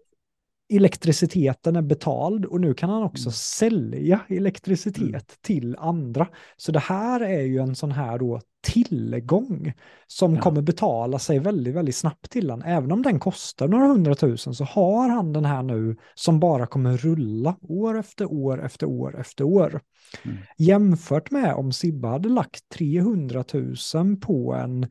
Elektriciteten 0.70 1.76
är 1.76 1.82
betald 1.82 2.46
och 2.46 2.62
nu 2.62 2.74
kan 2.74 2.90
han 2.90 3.04
också 3.04 3.28
mm. 3.28 3.34
sälja 3.34 4.22
elektricitet 4.28 5.02
mm. 5.02 5.22
till 5.42 5.76
andra. 5.80 6.28
Så 6.58 6.72
det 6.72 6.80
här 6.80 7.22
är 7.22 7.42
ju 7.42 7.58
en 7.58 7.76
sån 7.76 7.92
här 7.92 8.20
då 8.20 8.42
tillgång 8.66 9.74
som 10.08 10.36
ja. 10.36 10.42
kommer 10.42 10.62
betala 10.62 11.20
sig 11.20 11.40
väldigt, 11.40 11.76
väldigt 11.76 11.96
snabbt 11.96 12.32
till 12.32 12.50
han. 12.50 12.62
Även 12.62 12.92
om 12.92 13.02
den 13.02 13.20
kostar 13.20 13.68
några 13.68 13.88
hundratusen 13.88 14.54
så 14.54 14.64
har 14.64 15.10
han 15.10 15.34
den 15.34 15.46
här 15.46 15.64
nu 15.64 15.96
som 16.16 16.40
bara 16.40 16.68
kommer 16.68 16.98
rulla 16.98 17.56
år 17.62 18.00
efter 18.00 18.32
år 18.32 18.66
efter 18.66 18.88
år 18.88 19.20
efter 19.20 19.44
år. 19.44 19.82
Mm. 20.24 20.38
Jämfört 20.58 21.32
med 21.32 21.54
om 21.54 21.72
Sibba 21.72 22.10
hade 22.10 22.30
lagt 22.30 22.70
300 22.70 23.44
000 23.54 24.18
på 24.22 24.54
en 24.54 24.88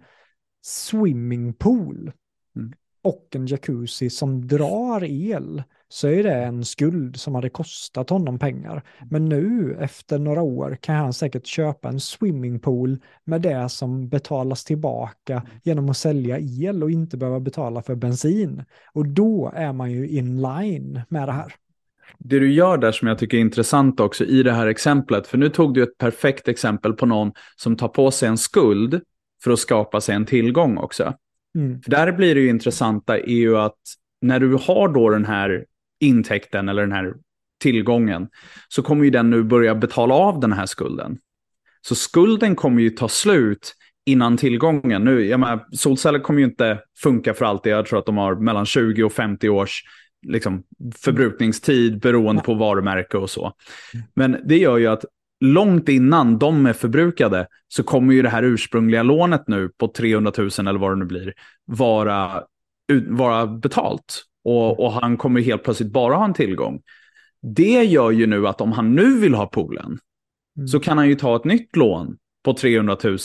swimmingpool 0.63 2.13
mm 2.57 2.73
och 3.05 3.29
en 3.35 3.47
jacuzzi 3.47 4.11
som 4.11 4.47
drar 4.47 5.05
el 5.05 5.63
så 5.89 6.09
är 6.09 6.23
det 6.23 6.35
en 6.35 6.65
skuld 6.65 7.21
som 7.21 7.35
hade 7.35 7.49
kostat 7.49 8.11
honom 8.11 8.39
pengar. 8.39 8.83
Men 9.11 9.25
nu 9.25 9.77
efter 9.81 10.19
några 10.19 10.43
år 10.43 10.79
kan 10.81 10.97
han 10.97 11.13
säkert 11.13 11.47
köpa 11.47 11.89
en 11.89 12.01
swimmingpool 12.01 12.99
med 13.25 13.43
det 13.43 13.69
som 13.69 14.09
betalas 14.09 14.65
tillbaka 14.65 15.43
genom 15.63 15.89
att 15.89 15.97
sälja 15.97 16.39
el 16.41 16.83
och 16.83 16.91
inte 16.91 17.17
behöva 17.17 17.41
betala 17.41 17.83
för 17.83 17.95
bensin. 17.95 18.65
Och 18.93 19.09
då 19.09 19.53
är 19.55 19.73
man 19.73 19.91
ju 19.91 20.09
in 20.09 20.43
line 20.43 21.01
med 21.09 21.29
det 21.29 21.33
här. 21.33 21.55
Det 22.19 22.39
du 22.39 22.53
gör 22.53 22.79
där 22.79 22.93
som 22.93 23.09
jag 23.09 23.19
tycker 23.19 23.37
är 23.37 23.41
intressant 23.41 24.01
också 24.01 24.25
i 24.25 24.43
det 24.43 24.53
här 24.53 24.67
exemplet, 24.67 25.27
för 25.27 25.39
nu 25.39 25.49
tog 25.49 25.75
du 25.75 25.83
ett 25.83 25.99
perfekt 25.99 26.49
exempel 26.49 26.93
på 26.93 27.07
någon 27.07 27.33
som 27.57 27.77
tar 27.77 27.89
på 27.89 28.11
sig 28.11 28.29
en 28.29 28.39
skuld 28.39 29.01
för 29.45 29.51
att 29.51 29.59
skapa 29.59 30.01
sig 30.01 30.15
en 30.15 30.27
tillgång 30.27 30.79
också. 30.79 31.15
Mm. 31.55 31.83
För 31.83 31.91
där 31.91 32.13
blir 32.13 32.35
det 32.35 32.41
ju 32.41 32.49
intressanta 32.49 33.19
är 33.19 33.29
ju 33.29 33.57
att 33.57 33.79
när 34.23 34.41
du 34.41 34.55
har 34.55 34.89
då 34.89 35.11
den 35.11 35.25
här 35.25 35.65
intäkten 36.01 36.69
eller 36.69 36.83
den 36.83 36.93
här 36.93 37.15
tillgången 37.63 38.29
så 38.69 38.83
kommer 38.83 39.05
ju 39.05 39.11
den 39.11 39.31
nu 39.31 39.43
börja 39.43 39.75
betala 39.75 40.15
av 40.15 40.41
den 40.41 40.53
här 40.53 40.67
skulden. 40.67 41.19
Så 41.81 41.95
skulden 41.95 42.57
kommer 42.57 42.83
ju 42.83 42.91
ta 42.91 43.09
slut 43.09 43.75
innan 44.07 44.37
tillgången. 44.37 45.05
Nu, 45.05 45.27
jag 45.27 45.41
menar, 45.41 45.67
solceller 45.73 46.19
kommer 46.19 46.41
ju 46.41 46.47
inte 46.47 46.81
funka 47.03 47.35
för 47.35 47.45
alltid. 47.45 47.73
Jag 47.73 47.87
tror 47.87 47.99
att 47.99 48.07
de 48.07 48.17
har 48.17 48.35
mellan 48.35 48.67
20 48.67 49.03
och 49.03 49.13
50 49.13 49.49
års 49.49 49.83
liksom, 50.27 50.63
förbrukningstid 50.97 52.01
beroende 52.01 52.43
på 52.43 52.55
varumärke 52.55 53.17
och 53.17 53.31
så. 53.31 53.53
Men 54.15 54.37
det 54.45 54.59
gör 54.59 54.77
ju 54.77 54.87
att 54.87 55.05
långt 55.45 55.89
innan 55.89 56.39
de 56.39 56.67
är 56.67 56.73
förbrukade 56.73 57.47
så 57.69 57.83
kommer 57.83 58.15
ju 58.15 58.23
det 58.23 58.29
här 58.29 58.43
ursprungliga 58.43 59.03
lånet 59.03 59.49
nu 59.49 59.69
på 59.69 59.89
300 59.89 60.33
000 60.39 60.49
eller 60.59 60.79
vad 60.79 60.93
det 60.93 60.97
nu 60.97 61.05
blir 61.05 61.33
vara, 61.65 62.43
vara 63.09 63.47
betalt. 63.47 64.25
Och, 64.45 64.85
och 64.85 64.93
han 64.93 65.17
kommer 65.17 65.41
helt 65.41 65.63
plötsligt 65.63 65.93
bara 65.93 66.15
ha 66.15 66.25
en 66.25 66.35
tillgång. 66.35 66.81
Det 67.43 67.85
gör 67.85 68.11
ju 68.11 68.27
nu 68.27 68.49
att 68.49 68.61
om 68.61 68.73
han 68.73 68.95
nu 68.95 69.19
vill 69.19 69.35
ha 69.35 69.47
poolen 69.47 69.99
mm. 70.57 70.69
så 70.69 70.81
kan 70.81 70.99
han 70.99 71.09
ju 71.09 71.15
ta 71.15 71.37
ett 71.37 71.45
nytt 71.45 71.77
lån 71.77 72.17
på 72.45 72.55
300 72.55 72.97
000, 73.05 73.19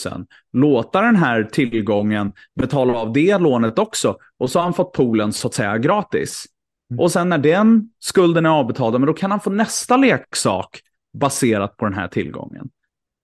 låta 0.52 1.00
den 1.00 1.16
här 1.16 1.44
tillgången 1.44 2.32
betala 2.60 2.98
av 2.98 3.12
det 3.12 3.38
lånet 3.38 3.78
också 3.78 4.16
och 4.38 4.50
så 4.50 4.58
har 4.58 4.64
han 4.64 4.74
fått 4.74 4.92
poolen 4.92 5.32
så 5.32 5.48
att 5.48 5.54
säga 5.54 5.78
gratis. 5.78 6.44
Mm. 6.90 7.00
Och 7.00 7.12
sen 7.12 7.28
när 7.28 7.38
den 7.38 7.90
skulden 7.98 8.46
är 8.46 8.50
avbetald, 8.50 9.00
men 9.00 9.06
då 9.06 9.12
kan 9.12 9.30
han 9.30 9.40
få 9.40 9.50
nästa 9.50 9.96
leksak 9.96 10.80
baserat 11.18 11.76
på 11.76 11.84
den 11.84 11.94
här 11.94 12.08
tillgången. 12.08 12.68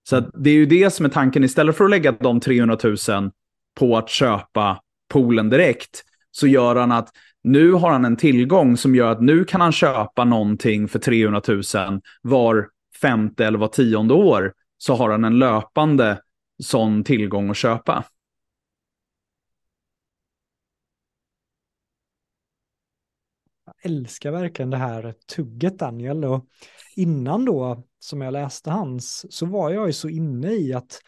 Så 0.09 0.20
det 0.20 0.51
är 0.51 0.55
ju 0.55 0.66
det 0.66 0.90
som 0.90 1.07
är 1.07 1.11
tanken. 1.11 1.44
Istället 1.44 1.77
för 1.77 1.85
att 1.85 1.90
lägga 1.90 2.12
de 2.12 2.40
300 2.40 2.79
000 3.09 3.31
på 3.79 3.96
att 3.96 4.09
köpa 4.09 4.81
poolen 5.12 5.51
direkt, 5.51 6.03
så 6.31 6.46
gör 6.46 6.77
han 6.77 6.92
att 6.92 7.09
nu 7.44 7.72
har 7.72 7.90
han 7.90 8.05
en 8.05 8.16
tillgång 8.16 8.77
som 8.77 8.94
gör 8.94 9.12
att 9.12 9.20
nu 9.20 9.44
kan 9.44 9.61
han 9.61 9.72
köpa 9.72 10.25
någonting 10.25 10.88
för 10.88 10.99
300 10.99 11.42
000 11.49 12.01
var 12.22 12.68
femte 13.01 13.46
eller 13.46 13.59
var 13.59 13.68
tionde 13.68 14.14
år. 14.14 14.53
Så 14.79 14.94
har 14.94 15.11
han 15.11 15.25
en 15.25 15.38
löpande 15.38 16.18
sån 16.62 17.05
tillgång 17.05 17.51
att 17.51 17.57
köpa. 17.57 18.05
Älskar 23.83 24.31
verkligen 24.31 24.71
det 24.71 24.77
här 24.77 25.15
tugget 25.37 25.79
Daniel. 25.79 26.25
Och 26.25 26.45
innan 26.97 27.45
då, 27.45 27.83
som 27.99 28.21
jag 28.21 28.33
läste 28.33 28.71
hans, 28.71 29.27
så 29.31 29.47
var 29.47 29.71
jag 29.71 29.87
ju 29.87 29.93
så 29.93 30.09
inne 30.09 30.53
i 30.53 30.75
att 30.75 31.01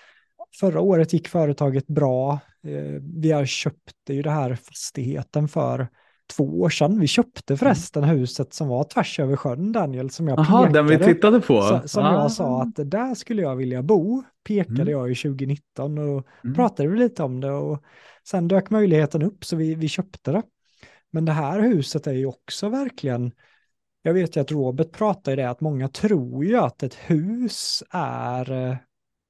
förra 0.61 0.81
året 0.81 1.13
gick 1.13 1.29
företaget 1.29 1.87
bra. 1.87 2.33
Eh, 2.67 3.03
vi 3.21 3.31
har 3.31 3.47
köpte 3.47 4.15
ju 4.15 4.23
det 4.23 4.31
här 4.31 4.55
fastigheten 4.55 5.49
för 5.49 5.89
två 6.37 6.45
år 6.45 6.71
sedan. 6.71 7.01
Vi 7.01 7.07
köpte 7.07 7.53
mm. 7.53 7.59
förresten 7.59 8.05
huset 8.05 8.55
som 8.55 8.69
var 8.69 8.85
tvärs 8.85 9.21
över 9.21 9.37
sjön, 9.37 9.73
Daniel, 9.73 10.11
som 10.11 10.29
jag 10.29 10.39
Aha, 10.39 10.67
den 10.67 10.87
vi 10.87 10.99
tittade 10.99 11.41
på. 11.41 11.63
Så, 11.63 11.89
som 11.89 12.05
ah. 12.05 12.13
jag 12.13 12.33
sa 12.33 12.63
att 12.63 12.91
där 12.91 13.15
skulle 13.15 13.43
jag 13.43 13.57
vilja 13.57 13.83
bo, 13.83 14.23
pekade 14.49 14.83
mm. 14.83 14.93
jag 14.93 15.11
i 15.11 15.15
2019 15.15 15.99
och 15.99 16.27
mm. 16.45 16.55
pratade 16.55 16.97
lite 16.97 17.23
om 17.23 17.41
det 17.41 17.51
och 17.51 17.83
sen 18.29 18.49
dök 18.49 18.71
möjligheten 18.71 19.23
upp 19.23 19.45
så 19.45 19.57
vi, 19.57 19.75
vi 19.75 19.89
köpte 19.89 20.33
det. 20.33 20.43
Men 21.11 21.25
det 21.25 21.33
här 21.33 21.61
huset 21.61 22.07
är 22.07 22.13
ju 22.13 22.27
också 22.27 22.69
verkligen, 22.69 23.33
jag 24.03 24.15
vet 24.15 24.37
ju 24.37 24.41
att 24.41 24.53
Robert 24.53 24.93
pratar 24.93 25.33
i 25.33 25.37
det, 25.37 25.51
att 25.51 25.61
många 25.61 25.89
tror 25.89 26.45
ju 26.45 26.57
att 26.57 26.83
ett 26.83 26.95
hus 26.95 27.83
är 27.91 28.53
eh, 28.53 28.77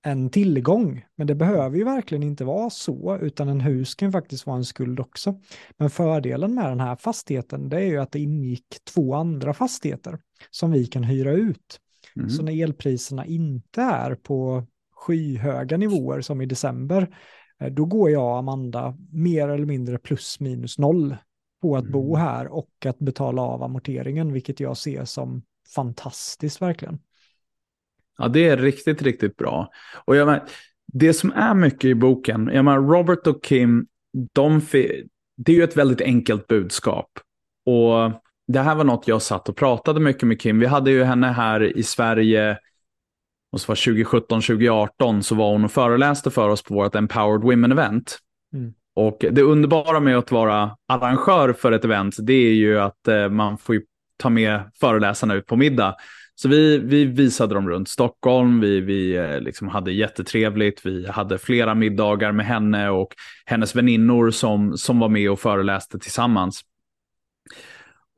en 0.03 0.31
tillgång. 0.31 1.05
Men 1.17 1.27
det 1.27 1.35
behöver 1.35 1.77
ju 1.77 1.85
verkligen 1.85 2.23
inte 2.23 2.45
vara 2.45 2.71
så, 2.71 3.19
utan 3.23 3.49
en 3.49 3.61
hus 3.61 3.95
kan 3.95 4.13
faktiskt 4.13 4.47
vara 4.47 4.57
en 4.57 4.65
skuld 4.65 5.01
också. 5.01 5.41
Men 5.77 5.91
fördelen 5.91 6.55
med 6.55 6.71
den 6.71 6.81
här 6.81 6.97
fastigheten, 6.97 7.69
det 7.69 7.77
är 7.77 7.87
ju 7.87 7.99
att 7.99 8.13
det 8.13 8.21
ingick 8.21 8.85
två 8.95 9.15
andra 9.15 9.55
fastigheter 9.55 10.19
som 10.51 10.71
vi 10.71 10.87
kan 10.87 11.05
hyra 11.05 11.33
ut. 11.33 11.81
Mm. 12.17 12.31
Så 12.31 12.43
när 12.43 12.63
elpriserna 12.63 13.27
inte 13.27 13.83
är 13.83 14.15
på 14.15 14.67
skyhöga 14.95 15.77
nivåer 15.77 16.21
som 16.21 16.41
i 16.41 16.47
december, 16.47 17.17
eh, 17.61 17.73
då 17.73 17.85
går 17.85 18.11
jag 18.11 18.39
Amanda 18.39 18.97
mer 19.13 19.49
eller 19.49 19.67
mindre 19.67 19.99
plus 19.99 20.41
minus 20.41 20.79
noll 20.79 21.17
på 21.63 21.77
att 21.77 21.83
mm. 21.83 21.93
bo 21.93 22.17
här 22.17 22.47
och 22.47 22.71
att 22.87 22.99
betala 22.99 23.43
av 23.43 23.63
amorteringen, 23.63 24.33
vilket 24.33 24.61
jag 24.61 24.77
ser 24.77 25.05
som 25.05 25.43
fantastiskt 25.75 26.63
verkligen. 26.63 26.99
Ja, 28.19 28.29
det 28.29 28.49
är 28.49 28.57
riktigt, 28.57 29.03
riktigt 29.03 29.37
bra. 29.37 29.71
Och 30.05 30.17
jag 30.17 30.27
menar, 30.27 30.45
det 30.93 31.15
som 31.15 31.33
är 31.33 31.55
mycket 31.55 31.85
i 31.85 31.95
boken, 31.95 32.51
jag 32.53 32.65
menar, 32.65 32.79
Robert 32.79 33.27
och 33.27 33.45
Kim, 33.45 33.87
de, 34.33 34.61
det 35.37 35.53
är 35.53 35.57
ju 35.57 35.65
ett 35.65 35.77
väldigt 35.77 36.01
enkelt 36.01 36.47
budskap. 36.47 37.11
Och 37.67 38.13
det 38.47 38.61
här 38.61 38.75
var 38.75 38.85
något 38.85 39.09
jag 39.09 39.23
satt 39.23 39.49
och 39.49 39.57
pratade 39.57 40.01
mycket 40.01 40.23
med 40.29 40.41
Kim. 40.41 40.59
Vi 40.59 40.67
hade 40.67 40.91
ju 40.91 41.05
henne 41.05 41.27
här 41.27 41.77
i 41.79 41.83
Sverige, 41.83 42.59
och 43.53 43.61
så 43.61 43.69
var 43.69 43.77
2017, 43.77 44.41
2018, 44.41 45.23
så 45.23 45.35
var 45.35 45.53
hon 45.53 45.65
och 45.65 45.73
föreläste 45.73 46.31
för 46.31 46.49
oss 46.49 46.63
på 46.63 46.75
vårt 46.75 46.95
Empowered 46.95 47.43
Women-event. 47.43 48.19
Mm. 48.55 48.75
Och 48.99 49.25
det 49.31 49.43
underbara 49.43 50.01
med 50.01 50.19
att 50.19 50.31
vara 50.31 50.77
arrangör 50.89 51.53
för 51.53 51.73
ett 51.73 51.85
event, 51.85 52.17
det 52.21 52.33
är 52.33 52.55
ju 52.55 52.81
att 52.81 53.09
eh, 53.09 53.29
man 53.29 53.59
får 53.59 53.81
ta 54.17 54.31
med 54.31 54.61
föreläsarna 54.81 55.35
ut 55.35 55.47
på 55.47 55.57
middag. 55.57 55.95
Så 56.35 56.49
vi, 56.49 56.79
vi 56.79 57.05
visade 57.05 57.55
dem 57.55 57.69
runt 57.69 57.89
Stockholm, 57.89 58.61
vi, 58.61 58.81
vi 58.81 59.17
eh, 59.17 59.41
liksom 59.41 59.69
hade 59.69 59.93
jättetrevligt, 59.93 60.87
vi 60.87 61.09
hade 61.09 61.39
flera 61.39 61.75
middagar 61.75 62.33
med 62.33 62.47
henne 62.47 62.91
och 62.91 63.15
hennes 63.45 63.77
väninnor 63.77 64.31
som, 64.31 64.77
som 64.77 64.99
var 64.99 65.09
med 65.09 65.31
och 65.31 65.41
föreläste 65.41 65.99
tillsammans. 65.99 66.61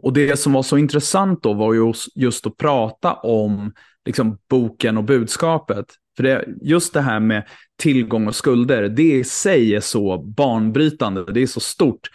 Och 0.03 0.13
det 0.13 0.39
som 0.39 0.53
var 0.53 0.63
så 0.63 0.79
intressant 0.79 1.43
då 1.43 1.53
var 1.53 1.75
ju 1.75 1.93
just 2.15 2.47
att 2.47 2.57
prata 2.57 3.13
om 3.13 3.73
liksom, 4.05 4.39
boken 4.51 4.97
och 4.97 5.05
budskapet. 5.05 5.87
För 6.17 6.23
det, 6.23 6.45
just 6.63 6.95
det 6.95 7.01
här 7.01 7.21
med 7.21 7.45
tillgång 7.81 8.27
och 8.27 8.35
skulder, 8.35 8.89
det 8.89 9.13
i 9.13 9.25
sig 9.25 9.75
är 9.75 9.81
så 9.81 10.19
banbrytande, 10.19 11.33
det 11.33 11.43
är 11.43 11.47
så 11.47 11.61
stort 11.61 12.09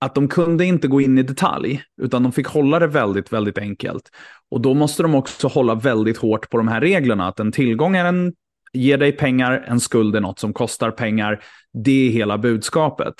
att 0.00 0.14
de 0.14 0.28
kunde 0.28 0.64
inte 0.64 0.88
gå 0.88 1.00
in 1.00 1.18
i 1.18 1.22
detalj, 1.22 1.82
utan 2.02 2.22
de 2.22 2.32
fick 2.32 2.46
hålla 2.46 2.78
det 2.78 2.86
väldigt, 2.86 3.32
väldigt 3.32 3.58
enkelt. 3.58 4.10
Och 4.50 4.60
då 4.60 4.74
måste 4.74 5.02
de 5.02 5.14
också 5.14 5.48
hålla 5.48 5.74
väldigt 5.74 6.16
hårt 6.16 6.50
på 6.50 6.56
de 6.56 6.68
här 6.68 6.80
reglerna, 6.80 7.28
att 7.28 7.40
en 7.40 7.52
tillgång 7.52 7.96
är 7.96 8.04
en, 8.04 8.32
ger 8.72 8.98
dig 8.98 9.12
pengar, 9.12 9.64
en 9.68 9.80
skuld 9.80 10.16
är 10.16 10.20
något 10.20 10.38
som 10.38 10.52
kostar 10.52 10.90
pengar. 10.90 11.42
Det 11.84 12.06
är 12.06 12.10
hela 12.10 12.38
budskapet. 12.38 13.14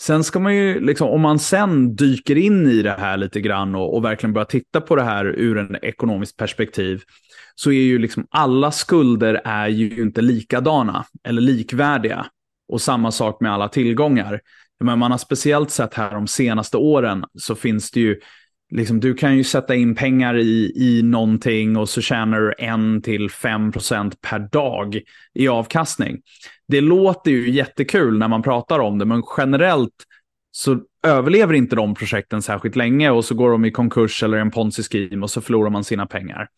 Sen 0.00 0.24
ska 0.24 0.40
man 0.40 0.56
ju, 0.56 0.80
liksom, 0.80 1.08
om 1.08 1.20
man 1.20 1.38
sen 1.38 1.96
dyker 1.96 2.38
in 2.38 2.66
i 2.66 2.82
det 2.82 2.96
här 2.98 3.16
lite 3.16 3.40
grann 3.40 3.74
och, 3.74 3.96
och 3.96 4.04
verkligen 4.04 4.32
börjar 4.32 4.46
titta 4.46 4.80
på 4.80 4.96
det 4.96 5.02
här 5.02 5.24
ur 5.24 5.58
en 5.58 5.76
ekonomiskt 5.82 6.36
perspektiv, 6.36 7.02
så 7.54 7.72
är 7.72 7.82
ju 7.82 7.98
liksom 7.98 8.26
alla 8.30 8.70
skulder 8.70 9.40
är 9.44 9.68
ju 9.68 10.02
inte 10.02 10.20
likadana 10.20 11.04
eller 11.24 11.42
likvärdiga. 11.42 12.26
Och 12.68 12.80
samma 12.80 13.12
sak 13.12 13.40
med 13.40 13.52
alla 13.52 13.68
tillgångar. 13.68 14.40
Men 14.84 14.98
man 14.98 15.10
har 15.10 15.18
speciellt 15.18 15.70
sett 15.70 15.94
här 15.94 16.10
de 16.14 16.26
senaste 16.26 16.76
åren 16.76 17.24
så 17.38 17.54
finns 17.54 17.90
det 17.90 18.00
ju, 18.00 18.20
liksom, 18.70 19.00
du 19.00 19.14
kan 19.14 19.36
ju 19.36 19.44
sätta 19.44 19.74
in 19.74 19.94
pengar 19.94 20.38
i, 20.38 20.72
i 20.76 21.02
någonting 21.02 21.76
och 21.76 21.88
så 21.88 22.00
tjänar 22.00 22.40
du 22.40 22.52
1-5% 22.58 24.12
per 24.20 24.38
dag 24.38 25.00
i 25.34 25.48
avkastning. 25.48 26.20
Det 26.68 26.80
låter 26.80 27.30
ju 27.30 27.50
jättekul 27.50 28.18
när 28.18 28.28
man 28.28 28.42
pratar 28.42 28.78
om 28.78 28.98
det, 28.98 29.04
men 29.04 29.22
generellt 29.36 30.04
så 30.50 30.80
överlever 31.06 31.54
inte 31.54 31.76
de 31.76 31.94
projekten 31.94 32.42
särskilt 32.42 32.76
länge 32.76 33.10
och 33.10 33.24
så 33.24 33.34
går 33.34 33.50
de 33.50 33.64
i 33.64 33.70
konkurs 33.70 34.22
eller 34.22 34.38
en 34.38 34.50
ponzi-scheme 34.50 35.22
och 35.22 35.30
så 35.30 35.40
förlorar 35.40 35.70
man 35.70 35.84
sina 35.84 36.06
pengar. 36.06 36.48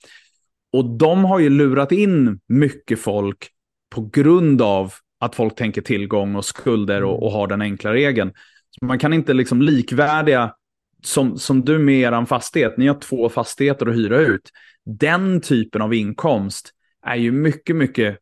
Och 0.74 0.84
de 0.84 1.24
har 1.24 1.38
ju 1.38 1.50
lurat 1.50 1.92
in 1.92 2.40
mycket 2.48 3.00
folk 3.00 3.48
på 3.90 4.10
grund 4.12 4.62
av 4.62 4.92
att 5.20 5.34
folk 5.34 5.56
tänker 5.56 5.82
tillgång 5.82 6.36
och 6.36 6.44
skulder 6.44 7.04
och, 7.04 7.22
och 7.22 7.32
har 7.32 7.46
den 7.46 7.62
enkla 7.62 7.92
regeln. 7.92 8.32
Så 8.70 8.84
man 8.84 8.98
kan 8.98 9.12
inte 9.12 9.32
liksom 9.32 9.62
likvärdiga, 9.62 10.54
som, 11.02 11.38
som 11.38 11.64
du 11.64 11.78
med 11.78 12.00
er 12.00 12.24
fastighet, 12.24 12.76
ni 12.76 12.86
har 12.86 13.00
två 13.00 13.28
fastigheter 13.28 13.86
att 13.86 13.94
hyra 13.94 14.18
ut. 14.18 14.50
Den 14.84 15.40
typen 15.40 15.82
av 15.82 15.94
inkomst 15.94 16.70
är 17.06 17.16
ju 17.16 17.32
mycket, 17.32 17.76
mycket 17.76 18.18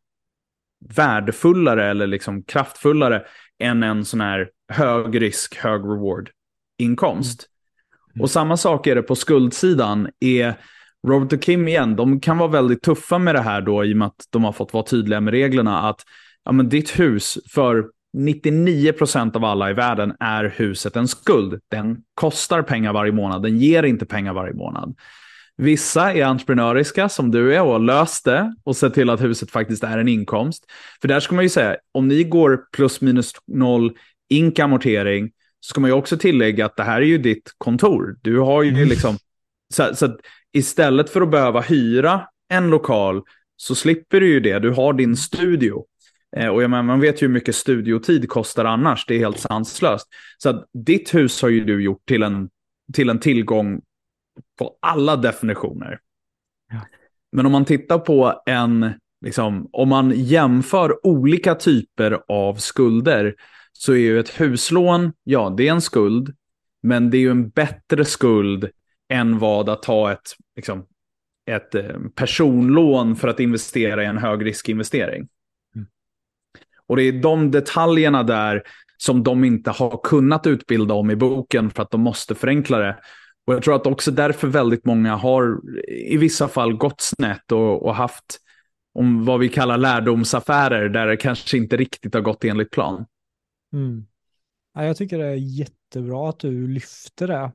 värdefullare 0.95 1.89
eller 1.89 2.07
liksom 2.07 2.43
kraftfullare 2.43 3.23
än 3.59 3.83
en 3.83 4.05
sån 4.05 4.21
här 4.21 4.49
hög 4.69 5.21
risk, 5.21 5.55
hög 5.55 5.81
reward 5.81 6.29
inkomst. 6.77 7.47
Mm. 8.13 8.21
Och 8.21 8.29
samma 8.29 8.57
sak 8.57 8.87
är 8.87 8.95
det 8.95 9.01
på 9.01 9.15
skuldsidan. 9.15 10.09
Är 10.19 10.55
Robert 11.07 11.33
och 11.33 11.41
Kim 11.41 11.67
igen, 11.67 11.95
de 11.95 12.19
kan 12.19 12.37
vara 12.37 12.49
väldigt 12.49 12.81
tuffa 12.81 13.17
med 13.17 13.35
det 13.35 13.41
här 13.41 13.61
då 13.61 13.85
i 13.85 13.93
och 13.93 13.97
med 13.97 14.07
att 14.07 14.27
de 14.29 14.43
har 14.43 14.51
fått 14.51 14.73
vara 14.73 14.83
tydliga 14.83 15.21
med 15.21 15.31
reglerna. 15.31 15.89
Att 15.89 16.01
ja, 16.45 16.51
men 16.51 16.69
ditt 16.69 16.99
hus 16.99 17.37
för 17.49 17.85
99% 18.17 19.35
av 19.35 19.45
alla 19.45 19.69
i 19.69 19.73
världen 19.73 20.13
är 20.19 20.53
huset 20.55 20.95
en 20.95 21.07
skuld. 21.07 21.59
Den 21.71 21.97
kostar 22.13 22.61
pengar 22.61 22.93
varje 22.93 23.11
månad, 23.11 23.43
den 23.43 23.57
ger 23.57 23.83
inte 23.83 24.05
pengar 24.05 24.33
varje 24.33 24.53
månad. 24.53 24.95
Vissa 25.57 26.13
är 26.13 26.25
entreprenöriska 26.25 27.09
som 27.09 27.31
du 27.31 27.55
är 27.55 27.61
och 27.61 27.71
har 27.71 27.79
löst 27.79 28.25
det 28.25 28.55
och 28.63 28.75
sett 28.75 28.93
till 28.93 29.09
att 29.09 29.21
huset 29.21 29.51
faktiskt 29.51 29.83
är 29.83 29.97
en 29.97 30.07
inkomst. 30.07 30.65
För 31.01 31.07
där 31.07 31.19
ska 31.19 31.35
man 31.35 31.43
ju 31.43 31.49
säga, 31.49 31.77
om 31.91 32.07
ni 32.07 32.23
går 32.23 32.59
plus 32.71 33.01
minus 33.01 33.31
noll 33.47 33.91
ink 34.29 34.59
amortering, 34.59 35.31
så 35.59 35.69
ska 35.69 35.81
man 35.81 35.89
ju 35.89 35.93
också 35.93 36.17
tillägga 36.17 36.65
att 36.65 36.75
det 36.75 36.83
här 36.83 37.01
är 37.01 37.05
ju 37.05 37.17
ditt 37.17 37.51
kontor. 37.57 38.17
Du 38.21 38.39
har 38.39 38.63
ju 38.63 38.69
mm. 38.69 38.87
liksom, 38.87 39.17
så, 39.73 39.95
så 39.95 40.17
istället 40.53 41.09
för 41.09 41.21
att 41.21 41.31
behöva 41.31 41.61
hyra 41.61 42.27
en 42.49 42.69
lokal 42.69 43.21
så 43.57 43.75
slipper 43.75 44.19
du 44.19 44.27
ju 44.27 44.39
det. 44.39 44.59
Du 44.59 44.69
har 44.69 44.93
din 44.93 45.17
studio. 45.17 45.85
Eh, 46.37 46.47
och 46.47 46.61
menar, 46.61 46.83
man 46.83 46.99
vet 46.99 47.21
ju 47.21 47.27
hur 47.27 47.33
mycket 47.33 47.55
studiotid 47.55 48.29
kostar 48.29 48.65
annars. 48.65 49.05
Det 49.05 49.15
är 49.15 49.19
helt 49.19 49.39
sanslöst. 49.39 50.07
Så 50.37 50.49
att 50.49 50.65
ditt 50.73 51.15
hus 51.15 51.41
har 51.41 51.49
ju 51.49 51.63
du 51.63 51.83
gjort 51.83 52.05
till 52.05 52.23
en 52.23 52.49
till 52.93 53.09
en 53.09 53.19
tillgång 53.19 53.81
på 54.59 54.77
alla 54.79 55.15
definitioner. 55.15 55.99
Ja. 56.71 56.79
Men 57.31 57.45
om 57.45 57.51
man 57.51 57.65
tittar 57.65 57.99
på 57.99 58.41
en, 58.45 58.93
liksom, 59.25 59.69
om 59.71 59.89
man 59.89 60.11
jämför 60.15 61.07
olika 61.07 61.55
typer 61.55 62.19
av 62.27 62.55
skulder 62.55 63.35
så 63.73 63.93
är 63.93 63.97
ju 63.97 64.19
ett 64.19 64.41
huslån, 64.41 65.13
ja 65.23 65.53
det 65.57 65.67
är 65.67 65.71
en 65.71 65.81
skuld, 65.81 66.35
men 66.83 67.09
det 67.09 67.17
är 67.17 67.19
ju 67.19 67.31
en 67.31 67.49
bättre 67.49 68.05
skuld 68.05 68.69
än 69.09 69.39
vad 69.39 69.69
att 69.69 69.83
ta 69.83 70.11
ett, 70.11 70.31
liksom, 70.55 70.85
ett 71.45 71.75
eh, 71.75 71.99
personlån 72.15 73.15
för 73.15 73.27
att 73.27 73.39
investera 73.39 74.03
i 74.03 74.05
en 74.05 74.17
högriskinvestering. 74.17 75.27
Mm. 75.75 75.87
Och 76.87 76.95
det 76.95 77.03
är 77.03 77.21
de 77.21 77.51
detaljerna 77.51 78.23
där 78.23 78.63
som 78.97 79.23
de 79.23 79.43
inte 79.43 79.71
har 79.71 79.99
kunnat 80.03 80.47
utbilda 80.47 80.93
om 80.93 81.11
i 81.11 81.15
boken 81.15 81.69
för 81.69 81.83
att 81.83 81.91
de 81.91 82.01
måste 82.01 82.35
förenkla 82.35 82.77
det. 82.77 82.99
Och 83.45 83.53
jag 83.53 83.63
tror 83.63 83.75
att 83.75 83.87
också 83.87 84.11
därför 84.11 84.47
väldigt 84.47 84.85
många 84.85 85.15
har 85.15 85.61
i 85.87 86.17
vissa 86.17 86.47
fall 86.47 86.73
gått 86.73 87.01
snett 87.01 87.51
och, 87.51 87.85
och 87.85 87.95
haft 87.95 88.39
om 88.93 89.25
vad 89.25 89.39
vi 89.39 89.49
kallar 89.49 89.77
lärdomsaffärer 89.77 90.89
där 90.89 91.07
det 91.07 91.17
kanske 91.17 91.57
inte 91.57 91.77
riktigt 91.77 92.13
har 92.13 92.21
gått 92.21 92.43
enligt 92.43 92.71
plan. 92.71 93.05
Mm. 93.73 94.05
Ja, 94.73 94.85
jag 94.85 94.97
tycker 94.97 95.17
det 95.17 95.25
är 95.25 95.59
jättebra 95.59 96.29
att 96.29 96.39
du 96.39 96.67
lyfter 96.67 97.27
det. 97.27 97.51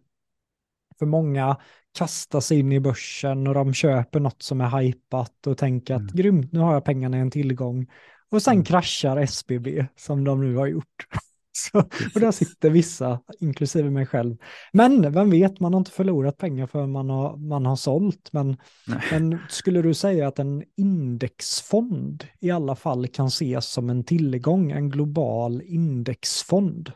För 0.98 1.06
många 1.06 1.56
kastar 1.98 2.40
sig 2.40 2.58
in 2.58 2.72
i 2.72 2.80
börsen 2.80 3.46
och 3.46 3.54
de 3.54 3.74
köper 3.74 4.20
något 4.20 4.42
som 4.42 4.60
är 4.60 4.80
hypat 4.80 5.46
och 5.46 5.58
tänker 5.58 5.94
att 5.94 6.00
Mm. 6.00 6.14
grymt, 6.16 6.52
nu 6.52 6.60
har 6.60 6.72
jag 6.72 6.84
pengarna 6.84 7.16
i 7.18 7.20
en 7.20 7.30
tillgång. 7.30 7.86
Och 8.30 8.42
sen 8.42 8.52
Mm. 8.54 8.64
kraschar 8.64 9.16
SBB 9.16 9.86
som 9.96 10.24
de 10.24 10.40
nu 10.40 10.56
har 10.56 10.66
gjort. 10.66 11.06
Så, 11.52 11.78
och 12.14 12.20
där 12.20 12.30
sitter 12.32 12.70
vissa, 12.70 13.20
inklusive 13.40 13.90
mig 13.90 14.06
själv. 14.06 14.36
Men 14.72 15.12
vem 15.12 15.30
vet, 15.30 15.60
man 15.60 15.72
har 15.74 15.78
inte 15.80 15.90
förlorat 15.90 16.36
pengar 16.38 16.66
för 16.66 16.86
man 16.86 17.10
har, 17.10 17.36
man 17.36 17.66
har 17.66 17.76
sålt. 17.76 18.28
Men, 18.32 18.56
men 19.12 19.38
skulle 19.48 19.82
du 19.82 19.94
säga 19.94 20.28
att 20.28 20.38
en 20.38 20.64
indexfond 20.76 22.24
i 22.40 22.50
alla 22.50 22.76
fall 22.76 23.06
kan 23.08 23.26
ses 23.26 23.66
som 23.72 23.90
en 23.90 24.04
tillgång, 24.04 24.70
en 24.70 24.90
global 24.90 25.62
indexfond? 25.62 26.92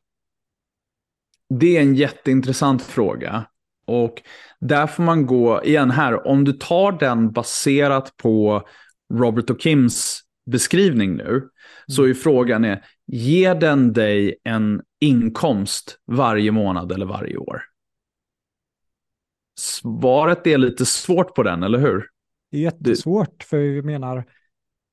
Det 1.60 1.76
är 1.76 1.82
en 1.82 1.94
jätteintressant 1.94 2.82
fråga. 2.82 3.44
Och 3.92 4.22
där 4.60 4.86
får 4.86 5.02
man 5.02 5.26
gå, 5.26 5.64
igen 5.64 5.90
här, 5.90 6.26
om 6.26 6.44
du 6.44 6.52
tar 6.52 6.92
den 6.92 7.32
baserat 7.32 8.16
på 8.16 8.62
Robert 9.14 9.50
och 9.50 9.60
Kims 9.60 10.20
beskrivning 10.50 11.16
nu, 11.16 11.48
så 11.86 12.04
är 12.04 12.14
frågan 12.14 12.64
är, 12.64 12.84
ger 13.06 13.54
den 13.54 13.92
dig 13.92 14.36
en 14.44 14.82
inkomst 15.00 15.98
varje 16.06 16.52
månad 16.52 16.92
eller 16.92 17.06
varje 17.06 17.36
år? 17.36 17.62
Svaret 19.58 20.46
är 20.46 20.58
lite 20.58 20.86
svårt 20.86 21.34
på 21.34 21.42
den, 21.42 21.62
eller 21.62 21.78
hur? 21.78 22.08
Det 22.50 22.56
är 22.56 22.60
jättesvårt, 22.60 23.42
för 23.42 23.58
jag 23.58 23.84
menar, 23.84 24.24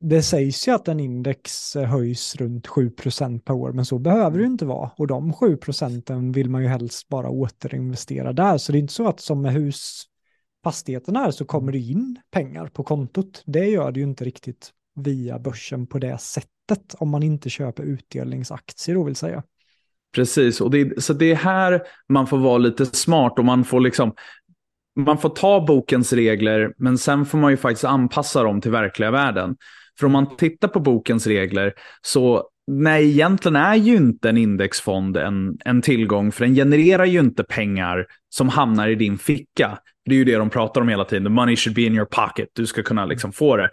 det 0.02 0.22
sägs 0.22 0.68
ju 0.68 0.72
att 0.72 0.88
en 0.88 1.00
index 1.00 1.76
höjs 1.76 2.36
runt 2.36 2.68
7% 2.68 3.40
per 3.40 3.54
år, 3.54 3.72
men 3.72 3.86
så 3.86 4.00
behöver 4.00 4.38
det 4.38 4.44
ju 4.44 4.50
inte 4.50 4.66
vara. 4.66 4.92
Och 4.98 5.08
de 5.08 5.34
7 5.34 5.58
procenten 5.58 6.32
vill 6.32 6.50
man 6.50 6.62
ju 6.62 6.68
helst 6.68 7.10
bara 7.10 7.30
återinvestera 7.30 8.34
där. 8.34 8.58
Så 8.58 8.72
det 8.72 8.78
är 8.78 8.80
inte 8.80 8.94
så 8.94 9.08
att 9.08 9.20
som 9.20 9.42
med 9.42 9.54
husfastigheterna 9.54 11.20
här 11.20 11.32
så 11.32 11.46
kommer 11.46 11.72
det 11.72 11.80
in 11.80 12.20
pengar 12.32 12.68
på 12.68 12.84
kontot. 12.84 13.44
Det 13.46 13.66
gör 13.66 13.92
det 13.92 14.00
ju 14.00 14.06
inte 14.06 14.26
riktigt 14.26 14.72
via 14.96 15.40
börsen 15.40 15.88
på 15.88 16.00
det 16.00 16.18
sättet, 16.18 16.96
om 16.98 17.10
man 17.10 17.24
inte 17.24 17.50
köper 17.50 17.84
utdelningsaktier 17.84 18.96
då 18.96 19.04
vill 19.04 19.16
säga. 19.16 19.44
Precis, 20.16 20.62
och 20.62 20.72
det, 20.72 21.04
så 21.04 21.14
det 21.14 21.32
är 21.32 21.36
här 21.36 21.82
man 22.08 22.28
får 22.28 22.38
vara 22.38 22.58
lite 22.58 22.86
smart 22.86 23.40
och 23.40 23.46
man 23.46 23.64
får 23.64 23.80
liksom 23.80 24.14
man 24.96 25.18
får 25.18 25.30
ta 25.30 25.66
bokens 25.66 26.14
regler, 26.14 26.74
men 26.78 26.98
sen 26.98 27.26
får 27.26 27.38
man 27.38 27.52
ju 27.52 27.58
faktiskt 27.58 27.86
anpassa 27.86 28.44
dem 28.44 28.62
till 28.62 28.72
verkliga 28.72 29.12
världen. 29.12 29.56
För 30.00 30.06
om 30.06 30.12
man 30.12 30.38
tittar 30.38 30.68
på 30.68 30.80
bokens 30.80 31.28
regler 31.28 31.74
så 32.02 32.50
nej, 32.72 33.10
egentligen 33.10 33.56
är 33.56 33.76
ju 33.76 33.96
inte 33.96 34.30
en 34.30 34.38
indexfond 34.38 35.18
en, 35.18 35.58
en 35.66 35.82
tillgång, 35.82 36.32
för 36.32 36.46
den 36.46 36.56
genererar 36.56 37.06
ju 37.06 37.20
inte 37.20 37.44
pengar 37.44 38.06
som 38.30 38.50
hamnar 38.50 38.88
i 38.88 38.96
din 38.96 39.18
ficka. 39.18 39.78
Det 40.06 40.12
är 40.12 40.18
ju 40.18 40.26
det 40.26 40.36
de 40.36 40.50
pratar 40.50 40.82
om 40.82 40.90
hela 40.90 41.06
tiden, 41.06 41.24
the 41.24 41.30
money 41.30 41.56
should 41.56 41.76
be 41.76 41.82
in 41.82 41.96
your 41.96 42.06
pocket, 42.06 42.50
du 42.54 42.66
ska 42.66 42.84
kunna 42.84 43.06
liksom 43.06 43.32
få 43.32 43.58
det. 43.58 43.70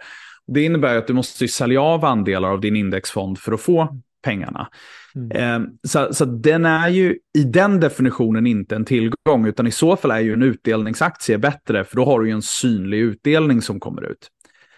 Det 0.53 0.63
innebär 0.63 0.97
att 0.97 1.07
du 1.07 1.13
måste 1.13 1.47
sälja 1.47 1.81
av 1.81 2.05
andelar 2.05 2.49
av 2.49 2.61
din 2.61 2.75
indexfond 2.75 3.39
för 3.39 3.51
att 3.51 3.61
få 3.61 4.01
pengarna. 4.27 4.67
Mm. 5.15 5.31
Eh, 5.31 5.69
så, 5.83 6.13
så 6.13 6.25
den 6.25 6.65
är 6.65 6.89
ju 6.89 7.17
i 7.37 7.43
den 7.43 7.79
definitionen 7.79 8.47
inte 8.47 8.75
en 8.75 8.85
tillgång, 8.85 9.45
utan 9.47 9.67
i 9.67 9.71
så 9.71 9.95
fall 9.95 10.11
är 10.11 10.19
ju 10.19 10.33
en 10.33 10.43
utdelningsaktie 10.43 11.37
bättre, 11.37 11.83
för 11.83 11.95
då 11.95 12.05
har 12.05 12.19
du 12.19 12.27
ju 12.27 12.33
en 12.33 12.41
synlig 12.41 12.99
utdelning 12.99 13.61
som 13.61 13.79
kommer 13.79 14.11
ut. 14.11 14.27